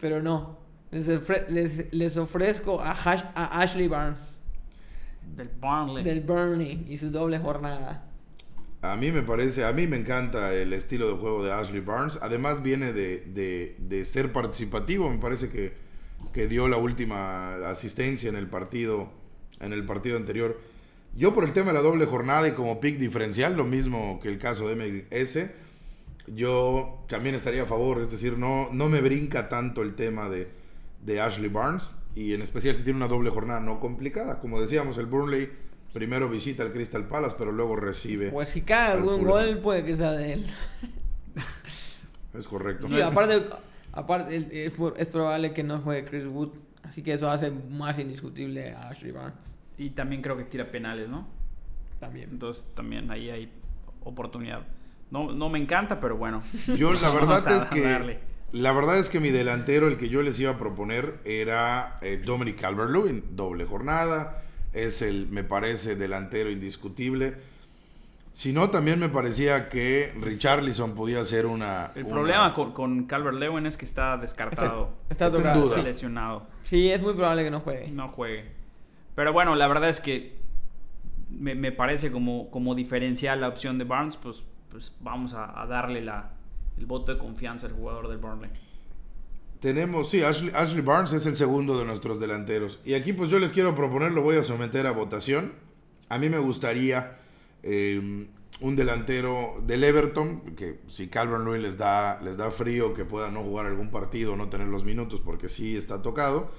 Pero 0.00 0.22
no, 0.22 0.65
les, 0.96 1.08
ofre- 1.08 1.46
les, 1.48 1.92
les 1.92 2.16
ofrezco 2.16 2.80
a, 2.80 2.94
Hash- 2.94 3.30
a 3.34 3.60
Ashley 3.60 3.88
Barnes 3.88 4.40
Del 5.36 5.48
Burnley. 5.60 6.04
del 6.04 6.20
Burnley 6.20 6.86
y 6.88 6.96
su 6.98 7.10
doble 7.10 7.38
jornada. 7.38 8.02
A 8.82 8.94
mí 8.96 9.10
me 9.10 9.22
parece, 9.22 9.64
a 9.64 9.72
mí 9.72 9.86
me 9.86 9.96
encanta 9.96 10.52
el 10.54 10.72
estilo 10.72 11.08
de 11.08 11.14
juego 11.14 11.44
de 11.44 11.52
Ashley 11.52 11.80
Barnes. 11.80 12.18
Además 12.22 12.62
viene 12.62 12.92
de, 12.92 13.24
de- 13.26 13.76
de 13.78 14.04
ser 14.04 14.32
participativo. 14.32 15.10
Me 15.10 15.18
parece 15.18 15.48
que, 15.50 15.72
que 16.32 16.46
dio 16.46 16.68
la 16.68 16.76
última 16.76 17.56
asistencia 17.68 18.28
en 18.28 18.36
el 18.36 18.46
partido, 18.48 19.10
en 19.60 19.72
el 19.72 19.84
partido 19.84 20.16
anterior. 20.16 20.60
Yo 21.16 21.34
por 21.34 21.44
el 21.44 21.52
tema 21.52 21.68
de 21.68 21.74
la 21.74 21.80
doble 21.82 22.04
jornada 22.06 22.46
y 22.46 22.52
como 22.52 22.78
pick 22.78 22.98
diferencial, 22.98 23.56
lo 23.56 23.64
mismo 23.64 24.20
que 24.22 24.28
el 24.28 24.38
caso 24.38 24.68
de 24.68 24.76
MLS, 24.76 25.38
yo 26.34 27.04
también 27.08 27.34
estaría 27.34 27.62
a 27.62 27.66
favor. 27.66 28.00
Es 28.02 28.10
decir, 28.10 28.38
no, 28.38 28.68
no 28.72 28.88
me 28.88 29.00
brinca 29.00 29.48
tanto 29.48 29.82
el 29.82 29.94
tema 29.94 30.28
de, 30.28 30.48
de 31.06 31.20
Ashley 31.20 31.48
Barnes. 31.48 31.94
Y 32.14 32.34
en 32.34 32.42
especial 32.42 32.74
si 32.76 32.82
tiene 32.82 32.98
una 32.98 33.08
doble 33.08 33.30
jornada 33.30 33.60
no 33.60 33.80
complicada. 33.80 34.40
Como 34.40 34.60
decíamos, 34.60 34.98
el 34.98 35.06
Burnley 35.06 35.50
primero 35.92 36.28
visita 36.28 36.62
al 36.62 36.72
Crystal 36.72 37.06
Palace, 37.08 37.36
pero 37.38 37.52
luego 37.52 37.76
recibe. 37.76 38.30
Pues 38.30 38.50
si 38.50 38.62
cae 38.62 38.92
Al 38.92 38.98
algún 38.98 39.24
gol, 39.24 39.58
puede 39.58 39.84
que 39.84 39.96
sea 39.96 40.12
de 40.12 40.34
él. 40.34 40.46
Es 42.34 42.46
correcto. 42.48 42.86
Sí, 42.86 43.00
aparte, 43.00 43.46
aparte 43.92 44.36
es, 44.36 44.44
es 44.50 44.72
por- 44.72 44.94
es 44.98 45.06
probable 45.08 45.54
que 45.54 45.62
no 45.62 45.78
juegue 45.78 46.04
Chris 46.06 46.26
Wood. 46.26 46.50
Así 46.82 47.02
que 47.02 47.12
eso 47.14 47.30
hace 47.30 47.50
más 47.50 47.98
indiscutible 47.98 48.72
a 48.72 48.90
Ashley 48.90 49.10
Barnes 49.10 49.34
Y 49.76 49.90
también 49.90 50.22
creo 50.22 50.36
que 50.36 50.44
tira 50.44 50.70
penales, 50.70 51.08
¿no? 51.08 51.26
también. 51.98 52.28
Entonces 52.30 52.66
también 52.74 53.10
ahí 53.10 53.30
hay 53.30 53.50
oportunidad. 54.04 54.66
No, 55.10 55.32
no 55.32 55.48
me 55.48 55.58
encanta, 55.58 55.98
pero 55.98 56.16
bueno. 56.18 56.42
Yo 56.76 56.92
la 56.92 57.08
verdad 57.14 57.50
es 57.56 57.64
que 57.66 57.80
darle. 57.80 58.18
La 58.60 58.72
verdad 58.72 58.98
es 58.98 59.08
que 59.10 59.20
mi 59.20 59.30
delantero, 59.30 59.88
el 59.88 59.96
que 59.96 60.08
yo 60.08 60.22
les 60.22 60.38
iba 60.40 60.52
a 60.52 60.58
proponer, 60.58 61.18
era 61.24 61.98
eh, 62.02 62.20
Dominic 62.24 62.60
Calvert-Lewin, 62.60 63.36
doble 63.36 63.64
jornada, 63.64 64.42
es 64.72 65.02
el, 65.02 65.28
me 65.28 65.44
parece, 65.44 65.96
delantero 65.96 66.50
indiscutible. 66.50 67.34
Si 68.32 68.52
no, 68.52 68.68
también 68.68 69.00
me 69.00 69.08
parecía 69.08 69.70
que 69.70 70.12
Richarlison 70.20 70.94
podía 70.94 71.24
ser 71.24 71.46
una. 71.46 71.92
El 71.94 72.04
una- 72.04 72.14
problema 72.14 72.54
con, 72.54 72.72
con 72.72 73.04
Calvert 73.06 73.38
Lewin 73.38 73.64
es 73.64 73.76
que 73.78 73.86
está 73.86 74.18
descartado. 74.18 74.90
Está, 75.08 75.28
Está 75.28 75.38
en 75.54 75.60
duda. 75.60 75.76
Sí. 75.76 75.82
lesionado. 75.82 76.46
Sí, 76.62 76.90
es 76.90 77.00
muy 77.00 77.14
probable 77.14 77.44
que 77.44 77.50
no 77.50 77.60
juegue. 77.60 77.88
No 77.88 78.08
juegue. 78.08 78.44
Pero 79.14 79.32
bueno, 79.32 79.54
la 79.54 79.66
verdad 79.68 79.88
es 79.88 80.00
que 80.00 80.36
me, 81.30 81.54
me 81.54 81.72
parece 81.72 82.12
como, 82.12 82.50
como 82.50 82.74
diferencial 82.74 83.40
la 83.40 83.48
opción 83.48 83.78
de 83.78 83.84
Barnes, 83.84 84.18
pues, 84.18 84.42
pues 84.70 84.94
vamos 85.00 85.32
a, 85.32 85.58
a 85.62 85.66
darle 85.66 86.02
la, 86.02 86.32
el 86.78 86.86
voto 86.86 87.12
de 87.12 87.18
confianza 87.18 87.66
al 87.66 87.72
jugador 87.72 88.08
del 88.08 88.18
Burnley. 88.18 88.50
Tenemos, 89.60 90.10
sí, 90.10 90.22
Ashley, 90.22 90.82
Barnes 90.82 91.12
es 91.12 91.24
el 91.26 91.34
segundo 91.34 91.78
de 91.78 91.84
nuestros 91.84 92.20
delanteros. 92.20 92.80
Y 92.84 92.94
aquí 92.94 93.12
pues 93.12 93.30
yo 93.30 93.38
les 93.38 93.52
quiero 93.52 93.74
proponer, 93.74 94.12
lo 94.12 94.22
voy 94.22 94.36
a 94.36 94.42
someter 94.42 94.86
a 94.86 94.90
votación. 94.90 95.52
A 96.08 96.18
mí 96.18 96.28
me 96.28 96.38
gustaría 96.38 97.18
eh, 97.62 98.28
un 98.60 98.76
delantero 98.76 99.62
del 99.66 99.84
Everton, 99.84 100.54
que 100.56 100.80
si 100.86 101.08
Calvin 101.08 101.44
Lewin 101.44 101.62
les 101.62 101.78
da, 101.78 102.20
les 102.22 102.36
da 102.36 102.50
frío 102.50 102.94
que 102.94 103.04
pueda 103.04 103.30
no 103.30 103.42
jugar 103.42 103.66
algún 103.66 103.90
partido, 103.90 104.36
no 104.36 104.48
tener 104.48 104.68
los 104.68 104.84
minutos 104.84 105.20
porque 105.24 105.48
sí 105.48 105.76
está 105.76 106.02
tocado, 106.02 106.50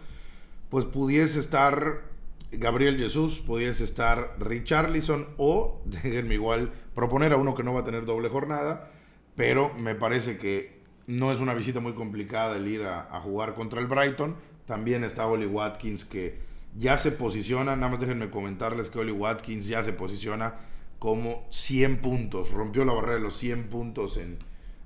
pues 0.70 0.86
pudiese 0.86 1.40
estar 1.40 2.04
Gabriel 2.52 2.98
Jesús, 2.98 3.40
pudiese 3.40 3.84
estar 3.84 4.36
Richarlison 4.40 5.28
o, 5.38 5.82
déjenme 5.86 6.36
igual, 6.36 6.72
proponer 6.96 7.34
a 7.34 7.38
uno 7.38 7.56
que 7.56 7.64
no 7.64 7.74
va 7.74 7.82
a 7.82 7.86
tener 7.86 8.06
doble 8.06 8.30
jornada, 8.30 8.92
pero 9.38 9.72
me 9.76 9.94
parece 9.94 10.40
que 10.40 10.82
no 11.06 11.32
es 11.32 11.40
una 11.40 11.54
visita 11.54 11.80
muy 11.80 11.94
complicada 11.94 12.58
el 12.58 12.68
ir 12.68 12.84
a, 12.84 13.22
jugar 13.22 13.54
contra 13.54 13.80
el 13.80 13.86
Brighton. 13.86 14.36
También 14.66 15.04
está 15.04 15.28
Oli 15.28 15.46
Watkins 15.46 16.04
que 16.04 16.40
ya 16.76 16.98
se 16.98 17.12
posiciona, 17.12 17.76
nada 17.76 17.90
más 17.92 18.00
déjenme 18.00 18.32
comentarles 18.32 18.90
que 18.90 19.00
Oli 19.00 19.12
Watkins 19.12 19.68
ya 19.68 19.84
se 19.84 19.94
posiciona 19.94 20.56
como 20.98 21.48
100 21.52 22.02
puntos, 22.02 22.52
rompió 22.52 22.84
la 22.84 22.94
barrera 22.94 23.14
de 23.14 23.22
los 23.22 23.38
100 23.38 23.70
puntos 23.70 24.18
en, 24.18 24.40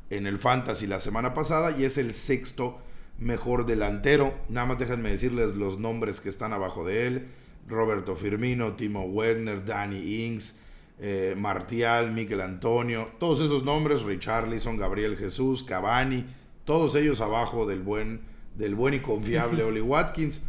en 0.10 0.28
el 0.28 0.38
Fantasy 0.38 0.86
la 0.86 1.00
semana 1.00 1.34
pasada 1.34 1.72
y 1.72 1.86
es 1.86 1.98
el 1.98 2.14
sexto 2.14 2.82
mejor 3.18 3.66
delantero. 3.66 4.34
Nada 4.50 4.68
más 4.68 4.80
déjenme 4.80 5.12
decirles 5.12 5.56
los 5.56 5.80
nombres 5.80 6.20
que 6.20 6.28
están 6.28 6.52
abajo 6.52 6.86
de 6.86 7.08
él. 7.08 7.28
Roberto 7.70 8.18
Firmino, 8.18 8.74
Timo 8.74 9.04
Werner, 9.04 9.64
Danny 9.64 10.26
Ings, 10.26 10.60
eh, 11.04 11.34
Martial, 11.36 12.12
Miquel 12.12 12.42
Antonio, 12.42 13.10
todos 13.20 13.42
esos 13.42 13.64
nombres, 13.64 14.04
Richarlison, 14.04 14.78
Gabriel 14.78 15.18
Jesús, 15.18 15.64
Cavani, 15.64 16.26
todos 16.64 16.94
ellos 16.94 17.22
abajo 17.22 17.66
del 17.66 17.82
buen, 17.82 18.22
del 18.56 18.76
buen 18.76 18.94
y 18.94 19.00
confiable 19.00 19.64
Oli 19.66 19.82
Watkins, 19.82 20.46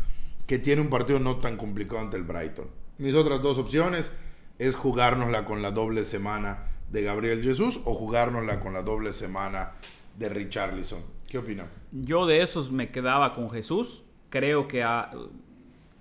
que 0.47 0.59
tiene 0.59 0.83
un 0.83 0.91
partido 0.91 1.19
no 1.19 1.37
tan 1.37 1.57
complicado 1.57 2.01
ante 2.01 2.19
el 2.19 2.24
Brighton. 2.24 2.66
Mis 2.99 3.15
otras 3.15 3.41
dos 3.41 3.57
opciones 3.57 4.12
es 4.59 4.77
jugárnosla 4.77 5.47
con 5.47 5.62
la 5.62 5.70
doble 5.70 6.05
semana 6.05 6.69
de 6.91 7.03
Gabriel 7.03 7.43
Jesús 7.43 7.81
o 7.87 7.95
jugárnosla 7.95 8.61
con 8.61 8.74
la 8.74 8.83
doble 8.83 9.15
semana 9.15 9.73
de 10.19 10.29
Richarlison. 10.29 11.01
¿Qué 11.27 11.39
opina? 11.39 11.66
Yo 11.93 12.27
de 12.27 12.43
esos 12.43 12.70
me 12.70 12.91
quedaba 12.91 13.35
con 13.35 13.49
Jesús. 13.49 14.03
Creo 14.29 14.69
que 14.69 14.83
ha, 14.83 15.11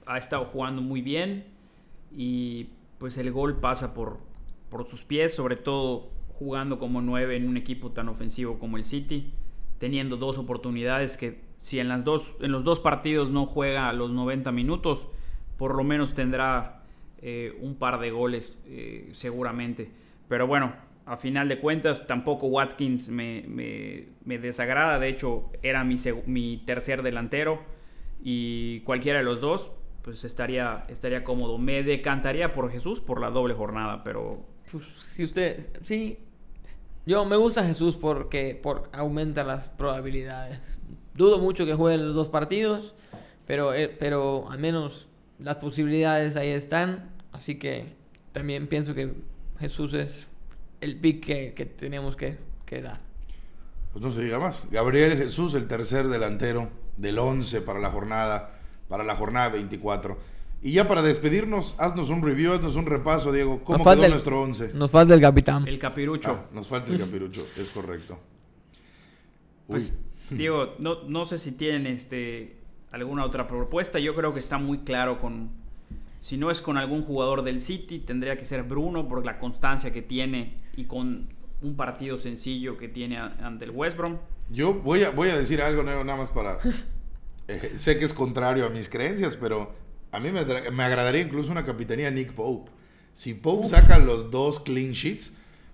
ha 0.06 0.18
estado 0.18 0.44
jugando 0.44 0.82
muy 0.82 1.02
bien 1.02 1.46
y 2.12 2.68
pues 2.98 3.18
el 3.18 3.32
gol 3.32 3.62
pasa 3.62 3.94
por, 3.94 4.20
por 4.72 4.88
sus 4.88 5.04
pies, 5.04 5.36
sobre 5.36 5.58
todo 5.58 6.10
jugando 6.40 6.80
como 6.80 7.02
nueve 7.02 7.36
en 7.36 7.48
un 7.48 7.58
equipo 7.58 7.92
tan 7.92 8.10
ofensivo 8.10 8.58
como 8.58 8.78
el 8.78 8.86
City, 8.86 9.34
teniendo 9.78 10.18
dos 10.18 10.40
oportunidades 10.40 11.18
que 11.18 11.42
si 11.60 11.80
en, 11.80 11.90
las 11.90 12.04
dos, 12.04 12.34
en 12.40 12.52
los 12.52 12.64
dos 12.64 12.80
partidos 12.80 13.30
no 13.30 13.46
juega 13.46 13.90
a 13.90 13.94
los 13.94 14.10
90 14.10 14.52
minutos, 14.52 15.08
por 15.58 15.76
lo 15.76 15.84
menos 15.84 16.16
tendrá 16.16 16.84
eh, 17.22 17.56
un 17.62 17.76
par 17.76 18.00
de 18.00 18.10
goles 18.10 18.64
eh, 18.66 19.12
seguramente. 19.14 19.92
Pero 20.28 20.48
bueno, 20.48 20.74
a 21.06 21.18
final 21.18 21.50
de 21.50 21.60
cuentas 21.60 22.08
tampoco 22.08 22.48
Watkins 22.48 23.10
me, 23.10 24.08
desagrada, 24.26 24.98
de 24.98 25.10
hecho 25.10 25.52
era 25.62 25.84
mi, 25.84 25.98
mi 26.26 26.58
tercer 26.66 27.04
delantero 27.04 27.62
y 28.24 28.80
cualquiera 28.80 29.20
de 29.20 29.26
los 29.26 29.42
dos 29.42 29.72
pues 30.02 30.24
estaría, 30.24 30.86
estaría 30.88 31.24
cómodo. 31.24 31.58
Me 31.58 31.84
decantaría 31.84 32.54
por 32.54 32.72
Jesús 32.72 33.02
por 33.02 33.22
la 33.22 33.30
doble 33.30 33.54
jornada, 33.54 34.04
pero... 34.04 34.46
Pues, 34.70 34.86
si 35.16 35.24
usted, 35.24 35.70
sí, 35.84 36.20
yo 37.06 37.26
me 37.26 37.36
gusta 37.36 37.66
Jesús 37.66 37.96
porque 37.96 38.60
por, 38.62 38.90
aumenta 38.94 39.44
las 39.44 39.68
probabilidades. 39.70 40.78
Dudo 41.16 41.40
mucho 41.40 41.66
que 41.66 41.74
jueguen 41.74 42.06
los 42.06 42.16
dos 42.16 42.30
partidos, 42.30 42.96
pero, 43.48 43.74
eh, 43.74 43.88
pero 43.88 44.50
al 44.50 44.60
menos 44.60 45.08
las 45.40 45.58
posibilidades 45.58 46.36
ahí 46.36 46.50
están. 46.50 47.10
Así 47.32 47.58
que 47.58 47.94
también 48.32 48.68
pienso 48.68 48.94
que 48.94 49.14
Jesús 49.60 49.94
es 49.94 50.28
el 50.80 51.00
pick 51.00 51.26
que, 51.26 51.54
que 51.54 51.66
tenemos 51.66 52.16
que, 52.16 52.38
que, 52.66 52.82
dar. 52.82 53.00
Pues 53.92 54.04
no 54.04 54.12
se 54.12 54.22
diga 54.22 54.40
más. 54.40 54.68
Gabriel 54.72 55.18
Jesús, 55.18 55.54
el 55.56 55.68
tercer 55.68 56.08
delantero 56.08 56.70
del 56.98 57.20
11 57.20 57.62
para 57.62 57.80
la 57.80 57.92
jornada, 57.92 58.60
para 58.88 59.04
la 59.04 59.16
jornada 59.16 59.50
24. 59.50 60.18
Y 60.64 60.74
ya 60.74 60.88
para 60.88 61.02
despedirnos, 61.02 61.76
haznos 61.80 62.10
un 62.10 62.22
review, 62.22 62.54
haznos 62.54 62.76
un 62.76 62.86
repaso, 62.86 63.32
Diego. 63.32 63.64
¿Cómo 63.64 63.84
quedó 63.84 64.08
nuestro 64.08 64.42
11? 64.42 64.74
Nos 64.76 64.92
falta 64.92 65.16
el 65.16 65.22
capitán. 65.22 65.68
El 65.68 65.80
capirucho. 65.80 66.32
Ah, 66.32 66.50
nos 66.54 66.68
falta 66.68 66.92
el 66.92 67.00
capirucho, 67.00 67.48
es 67.58 67.70
correcto. 67.72 68.20
Pues, 69.66 69.98
Diego, 70.30 70.76
no, 70.78 71.04
no 71.08 71.26
sé 71.26 71.40
si 71.40 71.58
tienen 71.58 71.88
este, 71.88 72.58
alguna 72.92 73.26
otra 73.26 73.48
propuesta. 73.48 73.98
Yo 73.98 74.14
creo 74.14 74.34
que 74.34 74.40
está 74.40 74.60
muy 74.60 74.80
claro 74.80 75.20
con. 75.20 75.50
Si 76.20 76.38
no 76.38 76.52
es 76.52 76.62
con 76.62 76.78
algún 76.78 77.04
jugador 77.04 77.42
del 77.42 77.62
City, 77.62 77.98
tendría 77.98 78.38
que 78.38 78.46
ser 78.46 78.62
Bruno 78.62 79.08
por 79.08 79.26
la 79.26 79.40
constancia 79.40 79.92
que 79.92 80.04
tiene 80.04 80.62
y 80.78 80.86
con 80.86 81.30
un 81.64 81.76
partido 81.76 82.20
sencillo 82.20 82.78
que 82.78 82.88
tiene 82.88 83.18
ante 83.18 83.66
el 83.66 83.72
West 83.72 83.98
Brom. 83.98 84.18
Yo 84.52 84.76
voy 84.76 85.02
a, 85.02 85.10
voy 85.10 85.30
a 85.30 85.38
decir 85.38 85.62
algo 85.64 85.82
nada 85.82 86.16
más 86.16 86.30
para. 86.30 86.60
Eh, 87.48 87.74
sé 87.76 87.98
que 87.98 88.06
es 88.06 88.14
contrario 88.14 88.68
a 88.68 88.70
mis 88.70 88.88
creencias, 88.88 89.36
pero 89.36 89.74
a 90.12 90.20
mí 90.20 90.32
me, 90.32 90.44
me 90.72 90.84
agradaría 90.84 91.22
incluso 91.22 91.52
una 91.52 91.66
capitanía 91.66 92.12
Nick 92.12 92.34
Pope. 92.34 92.72
Si 93.14 93.34
Pope 93.34 93.68
saca 93.68 93.98
los 93.98 94.32
dos 94.32 94.60
clean 94.60 94.92
sheets, 94.92 95.34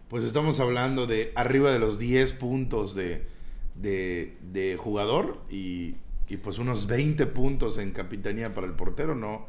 pues 0.09 0.23
estamos 0.23 0.59
hablando 0.59 1.05
de 1.05 1.31
arriba 1.35 1.71
de 1.71 1.79
los 1.79 1.99
10 1.99 2.33
puntos 2.33 2.95
de, 2.95 3.27
de, 3.75 4.77
jugador 4.79 5.41
y, 5.49 5.95
y, 6.29 6.37
pues 6.37 6.59
unos 6.59 6.87
20 6.87 7.25
puntos 7.27 7.77
en 7.77 7.91
capitanía 7.91 8.53
para 8.53 8.67
el 8.67 8.73
portero. 8.73 9.15
No, 9.15 9.45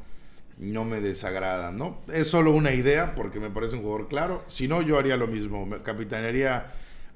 no 0.59 0.85
me 0.85 1.01
desagrada, 1.01 1.71
¿no? 1.71 1.99
Es 2.13 2.27
solo 2.27 2.51
una 2.51 2.73
idea 2.73 3.15
porque 3.15 3.41
me 3.41 3.51
parece 3.51 3.77
un 3.77 3.83
jugador 3.83 4.09
claro. 4.09 4.45
Si 4.49 4.69
no, 4.69 4.83
yo 4.83 4.99
haría 4.99 5.17
lo 5.17 5.29
mismo. 5.29 5.65
Me 5.65 5.79
capitanearía 5.79 6.67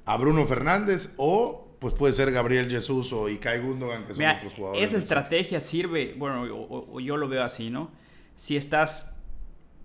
a 0.05 0.17
Bruno 0.17 0.45
Fernández 0.45 1.13
o 1.17 1.62
pues 1.83 1.95
puede 1.95 2.13
ser 2.13 2.31
Gabriel 2.31 2.69
Jesús 2.69 3.11
o 3.11 3.27
Ikai 3.27 3.59
Gundogan, 3.59 4.05
que 4.05 4.13
son 4.13 4.25
otros 4.25 4.53
jugadores. 4.53 4.89
Esa 4.89 4.97
estrategia 4.97 5.59
sirve, 5.59 6.15
bueno, 6.17 6.45
o, 6.49 6.97
yo 7.01 7.17
lo 7.17 7.27
veo 7.27 7.43
así, 7.43 7.69
¿no? 7.69 7.91
Si 8.35 8.55
estás 8.55 9.17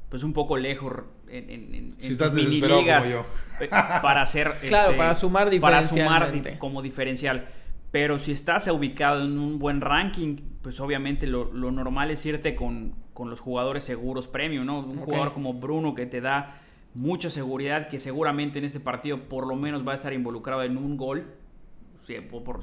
pues 0.08 0.22
un 0.22 0.32
poco 0.32 0.56
lejos 0.56 0.92
en, 1.28 1.50
en, 1.50 1.90
si 1.98 2.12
estás 2.12 2.32
desesperado 2.32 2.82
como 2.82 3.04
yo. 3.04 3.26
Eh, 3.60 3.68
para 3.68 4.22
hacer 4.22 4.54
claro, 4.68 4.90
este, 4.90 4.96
para 4.96 5.14
sumar 5.16 5.60
para 5.60 5.82
sumar 5.82 6.58
como 6.58 6.82
diferencial. 6.82 7.48
Pero 7.90 8.20
si 8.20 8.30
estás 8.30 8.68
ubicado 8.68 9.24
en 9.24 9.36
un 9.36 9.58
buen 9.58 9.80
ranking, 9.80 10.36
pues 10.62 10.78
obviamente 10.78 11.26
lo, 11.26 11.50
normal 11.52 12.12
es 12.12 12.24
irte 12.24 12.54
con, 12.54 12.94
con, 13.12 13.28
los 13.28 13.40
jugadores 13.40 13.82
seguros 13.82 14.28
premium, 14.28 14.64
¿no? 14.64 14.78
Un 14.78 14.98
jugador 14.98 15.32
como 15.32 15.54
Bruno 15.54 15.96
que 15.96 16.06
te 16.06 16.20
da 16.20 16.60
mucha 16.94 17.28
seguridad, 17.28 17.88
que 17.88 17.98
seguramente 17.98 18.60
en 18.60 18.66
este 18.66 18.78
partido 18.78 19.28
por 19.28 19.48
lo 19.48 19.56
menos 19.56 19.86
va 19.86 19.92
a 19.92 19.94
estar 19.96 20.12
involucrado 20.12 20.62
en 20.62 20.76
un 20.76 20.96
gol 20.96 21.26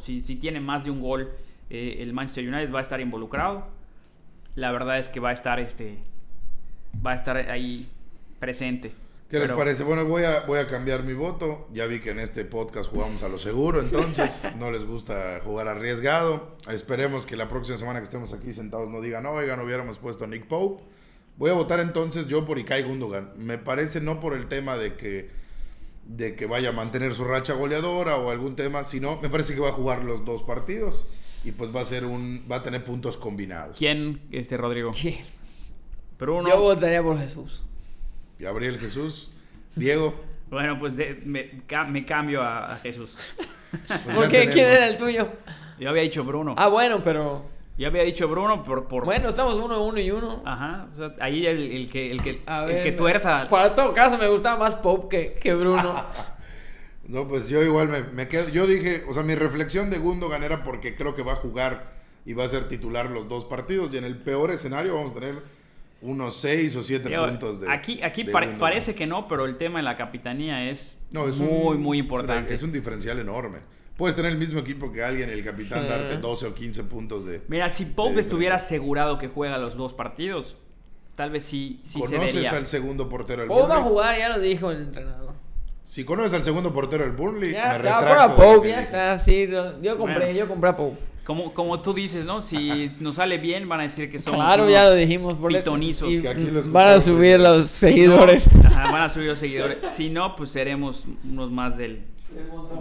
si, 0.02 0.24
si, 0.24 0.36
tiene 0.36 0.60
más 0.60 0.84
de 0.84 0.92
un 0.92 1.02
gol, 1.02 1.32
eh, 1.70 1.98
el 2.00 2.14
Manchester 2.14 2.48
United 2.48 2.74
va 2.74 2.80
a 2.80 2.82
estar 2.82 3.00
involucrado. 3.00 3.68
La 4.56 4.72
verdad 4.72 5.00
es 5.00 5.10
que 5.10 5.20
va 5.20 5.30
a 5.30 5.34
estar, 5.34 5.60
este, 5.60 5.98
va 7.06 7.12
a 7.12 7.16
estar 7.16 7.38
ahí 7.38 7.90
presente. 8.40 8.92
¿Qué 9.30 9.40
les 9.40 9.52
parece? 9.52 9.84
Bueno, 9.84 10.06
voy 10.06 10.24
a, 10.24 10.42
voy 10.42 10.60
a 10.60 10.68
cambiar 10.68 11.04
mi 11.04 11.14
voto. 11.14 11.68
Ya 11.74 11.88
vi 11.88 12.00
que 12.00 12.12
en 12.12 12.20
este 12.20 12.46
podcast 12.46 12.92
jugamos 12.92 13.24
a 13.24 13.28
lo 13.28 13.40
seguro, 13.40 13.80
entonces 13.82 14.48
no 14.58 14.72
les 14.72 14.86
gusta 14.86 15.40
jugar 15.44 15.68
arriesgado. 15.68 16.56
Esperemos 16.72 17.26
que 17.26 17.36
la 17.36 17.48
próxima 17.48 17.78
semana 17.78 18.00
que 18.00 18.04
estemos 18.04 18.34
aquí 18.34 18.54
sentados 18.54 18.90
no 18.90 19.02
digan, 19.02 19.24
no, 19.24 19.32
oigan, 19.32 19.60
hubiéramos 19.60 19.98
puesto 19.98 20.26
a 20.26 20.28
Nick 20.28 20.46
Pope. 20.46 20.84
Voy 21.38 21.50
a 21.50 21.54
votar 21.54 21.80
entonces 21.80 22.28
yo 22.28 22.46
por 22.46 22.60
Ikai 22.60 22.84
Gundogan. 22.84 23.34
Me 23.36 23.58
parece 23.58 24.00
no 24.00 24.20
por 24.20 24.36
el 24.36 24.46
tema 24.46 24.78
de 24.78 24.96
que 24.96 25.30
de 26.06 26.36
que 26.36 26.45
vaya 26.45 26.69
a 26.69 26.72
mantener 26.72 27.14
su 27.14 27.23
racha 27.23 27.53
goleadora 27.53 28.18
o 28.18 28.30
algún 28.30 28.56
tema, 28.56 28.84
sino 28.84 29.19
me 29.22 29.30
parece 29.30 29.56
que 29.56 29.60
va 29.60 29.69
a 29.69 29.73
jugar 29.73 30.03
los 30.03 30.23
dos 30.23 30.44
partidos 30.44 31.07
y 31.44 31.52
pues 31.52 31.76
va 31.76 31.82
a 31.82 31.86
ser 31.86 32.06
un 32.06 32.45
va 32.49 32.57
a 32.57 32.64
tener 32.64 32.84
puntos 32.84 33.18
combinados. 33.18 33.77
¿Quién 33.77 34.22
este 34.32 34.57
Rodrigo? 34.57 34.91
¿Quién? 34.99 35.26
Bruno. 36.18 36.48
Yo 36.48 36.60
votaría 36.60 37.03
por 37.03 37.19
Jesús. 37.19 37.64
Gabriel 38.40 38.80
Jesús, 38.80 39.32
Diego. 39.76 40.15
bueno, 40.49 40.80
pues 40.80 40.94
me, 41.26 41.64
cambio 42.06 42.41
a, 42.41 42.77
Jesús. 42.84 43.18
Pues 43.88 44.15
¿Por 44.15 44.30
qué? 44.30 44.49
¿Quién 44.49 44.68
era 44.68 44.88
el 44.88 44.98
tuyo? 44.98 45.27
Yo 45.80 45.90
había 45.90 46.03
dicho 46.03 46.23
Bruno. 46.23 46.56
Ah, 46.57 46.69
bueno, 46.69 47.02
pero 47.03 47.45
ya 47.77 47.88
había 47.88 48.03
dicho 48.03 48.27
Bruno 48.27 48.64
por... 48.64 48.88
por... 48.88 49.06
Bueno, 49.06 49.30
estamos 49.30 49.56
uno, 49.56 49.84
uno 49.84 49.99
y 49.99 50.10
uno. 50.10 50.41
Ajá. 50.45 50.88
O 50.93 50.97
sea, 50.97 51.15
ahí 51.19 51.45
el, 51.45 51.72
el 51.72 51.89
que, 51.89 52.10
el 52.10 52.22
que, 52.22 52.41
el 52.47 52.84
que 52.84 52.91
tuerza... 52.93 53.47
Para 53.49 53.76
todo 53.76 53.93
caso 53.93 54.18
me 54.18 54.27
gustaba 54.27 54.57
más 54.57 54.76
Pope 54.76 55.10
que, 55.10 55.34
que 55.39 55.53
Bruno. 55.53 56.06
no, 57.07 57.27
pues 57.27 57.49
yo 57.49 57.61
igual 57.61 57.89
me, 57.89 58.02
me, 58.03 58.27
quedo... 58.30 58.47
Yo 58.49 58.65
dije... 58.65 59.03
O 59.10 59.14
sea, 59.14 59.23
mi 59.23 59.35
reflexión 59.35 59.89
de 59.89 59.97
Gundogan 59.97 60.43
era 60.43 60.64
porque 60.64 60.95
creo 60.95 61.15
que 61.15 61.22
va 61.23 61.34
a 61.34 61.38
jugar 61.38 61.95
y 62.26 62.34
va 62.34 62.45
a 62.45 62.47
ser 62.47 62.69
titular 62.69 63.10
los 63.10 63.27
dos 63.27 63.43
partidos. 63.43 63.93
Y 63.93 63.97
en 63.97 64.06
el 64.06 64.18
peor 64.18 64.52
escenario 64.52 64.95
vamos 64.95 65.11
a 65.11 65.15
tener 65.15 65.43
unos 66.02 66.38
seis 66.38 66.76
o 66.77 66.84
siete 66.84 67.10
puntos 67.18 67.60
de... 67.60 67.69
Aquí, 67.69 68.02
aquí 68.03 68.23
parece 68.23 68.95
que 68.95 69.06
no, 69.06 69.27
pero 69.27 69.45
el 69.45 69.57
tema 69.57 69.80
de 69.80 69.84
la 69.84 69.97
capitanía 69.97 70.69
es, 70.69 70.97
no, 71.11 71.27
es 71.27 71.38
muy, 71.38 71.77
muy 71.77 71.97
importante. 71.97 72.53
Es 72.53 72.64
un 72.64 72.72
diferencial 72.72 73.19
enorme. 73.19 73.60
Puedes 73.98 74.16
tener 74.16 74.32
el 74.32 74.38
mismo 74.38 74.60
equipo 74.60 74.92
que 74.92 75.04
alguien, 75.04 75.30
el 75.30 75.44
capitán, 75.44 75.88
darte 75.88 76.18
12 76.18 76.48
o 76.48 76.54
15 76.54 76.84
puntos 76.84 77.26
de. 77.26 77.42
Mira, 77.48 77.72
si 77.72 77.86
Pope 77.86 78.20
estuviera 78.20 78.56
asegurado 78.56 79.18
que 79.18 79.30
juega 79.30 79.58
los 79.58 79.78
dos 79.78 79.94
partidos, 79.94 80.58
tal 81.16 81.32
vez 81.32 81.46
sí, 81.46 81.80
sí 81.84 82.02
¿Conoces 82.02 82.52
al 82.52 82.68
segundo 82.68 83.08
portero 83.08 83.42
del 83.42 83.50
Burnley? 83.50 83.68
Pope 83.68 83.74
va 83.74 83.80
a 83.80 83.84
jugar, 83.84 84.18
ya 84.18 84.30
lo 84.30 84.40
dijo 84.40 84.72
el 84.72 84.82
entrenador. 84.82 85.34
Si 85.84 86.04
conoces 86.04 86.34
al 86.34 86.44
segundo 86.44 86.74
portero 86.74 87.06
del 87.06 87.14
Burnley, 87.14 87.54
ya 87.54 87.70
me 87.70 87.76
está, 87.78 88.00
retracto. 88.00 88.36
Pope, 88.36 88.70
ya 88.70 88.82
está, 88.82 89.20
sí. 89.20 89.48
Yo 89.82 89.98
compré, 89.98 90.36
yo 90.36 90.48
compré 90.48 90.72
a 90.72 90.76
Pope. 90.76 91.00
Como, 91.24 91.54
como 91.54 91.82
tú 91.82 91.94
dices, 91.94 92.26
¿no? 92.26 92.42
Si 92.42 92.92
nos 93.00 93.16
sale 93.16 93.38
bien, 93.38 93.70
van 93.70 93.80
a 93.80 93.84
decir 93.84 94.12
que 94.12 94.20
somos 94.20 94.40
Claro, 94.40 94.70
ya 94.70 94.84
lo 94.84 94.94
dijimos. 94.94 95.36
Por 95.36 95.54
pitonizos. 95.54 96.10
Y 96.10 96.22
van 96.22 96.88
a 96.90 97.00
subir 97.00 97.40
los 97.40 97.70
seguidores. 97.70 98.46
van 98.62 99.04
a 99.04 99.10
subir 99.10 99.28
los 99.28 99.40
seguidores. 99.40 99.90
Si 99.92 100.10
no, 100.10 100.36
pues 100.36 100.52
seremos 100.52 101.06
unos 101.24 101.50
más 101.50 101.78
del, 101.78 102.04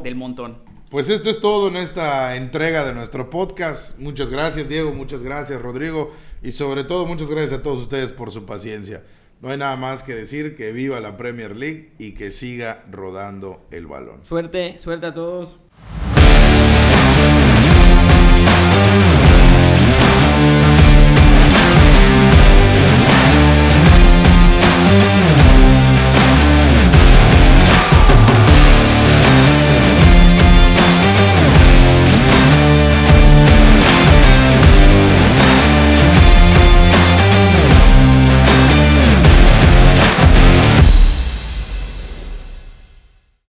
del 0.03 0.17
montón. 0.17 0.74
Pues 0.95 1.09
esto 1.09 1.29
es 1.29 1.41
todo 1.41 1.67
en 1.67 1.75
esta 1.75 2.37
entrega 2.37 2.85
de 2.85 2.95
nuestro 2.95 3.29
podcast. 3.29 3.99
Muchas 3.99 4.31
gracias 4.31 4.69
Diego, 4.69 4.93
muchas 4.93 5.25
gracias 5.25 5.61
Rodrigo 5.61 6.13
y 6.41 6.53
sobre 6.53 6.85
todo 6.85 7.05
muchas 7.05 7.27
gracias 7.27 7.59
a 7.59 7.63
todos 7.65 7.81
ustedes 7.81 8.13
por 8.13 8.31
su 8.31 8.47
paciencia. 8.47 9.03
No 9.41 9.49
hay 9.49 9.59
nada 9.59 9.75
más 9.75 10.05
que 10.05 10.15
decir 10.15 10.57
que 10.57 10.71
viva 10.71 11.01
la 11.01 11.17
Premier 11.17 11.57
League 11.57 11.95
y 11.99 12.13
que 12.13 12.31
siga 12.31 12.85
rodando 12.93 13.67
el 13.73 13.89
balón. 13.89 14.25
Suerte, 14.25 14.79
suerte 14.79 15.07
a 15.07 15.15
todos. 15.15 15.59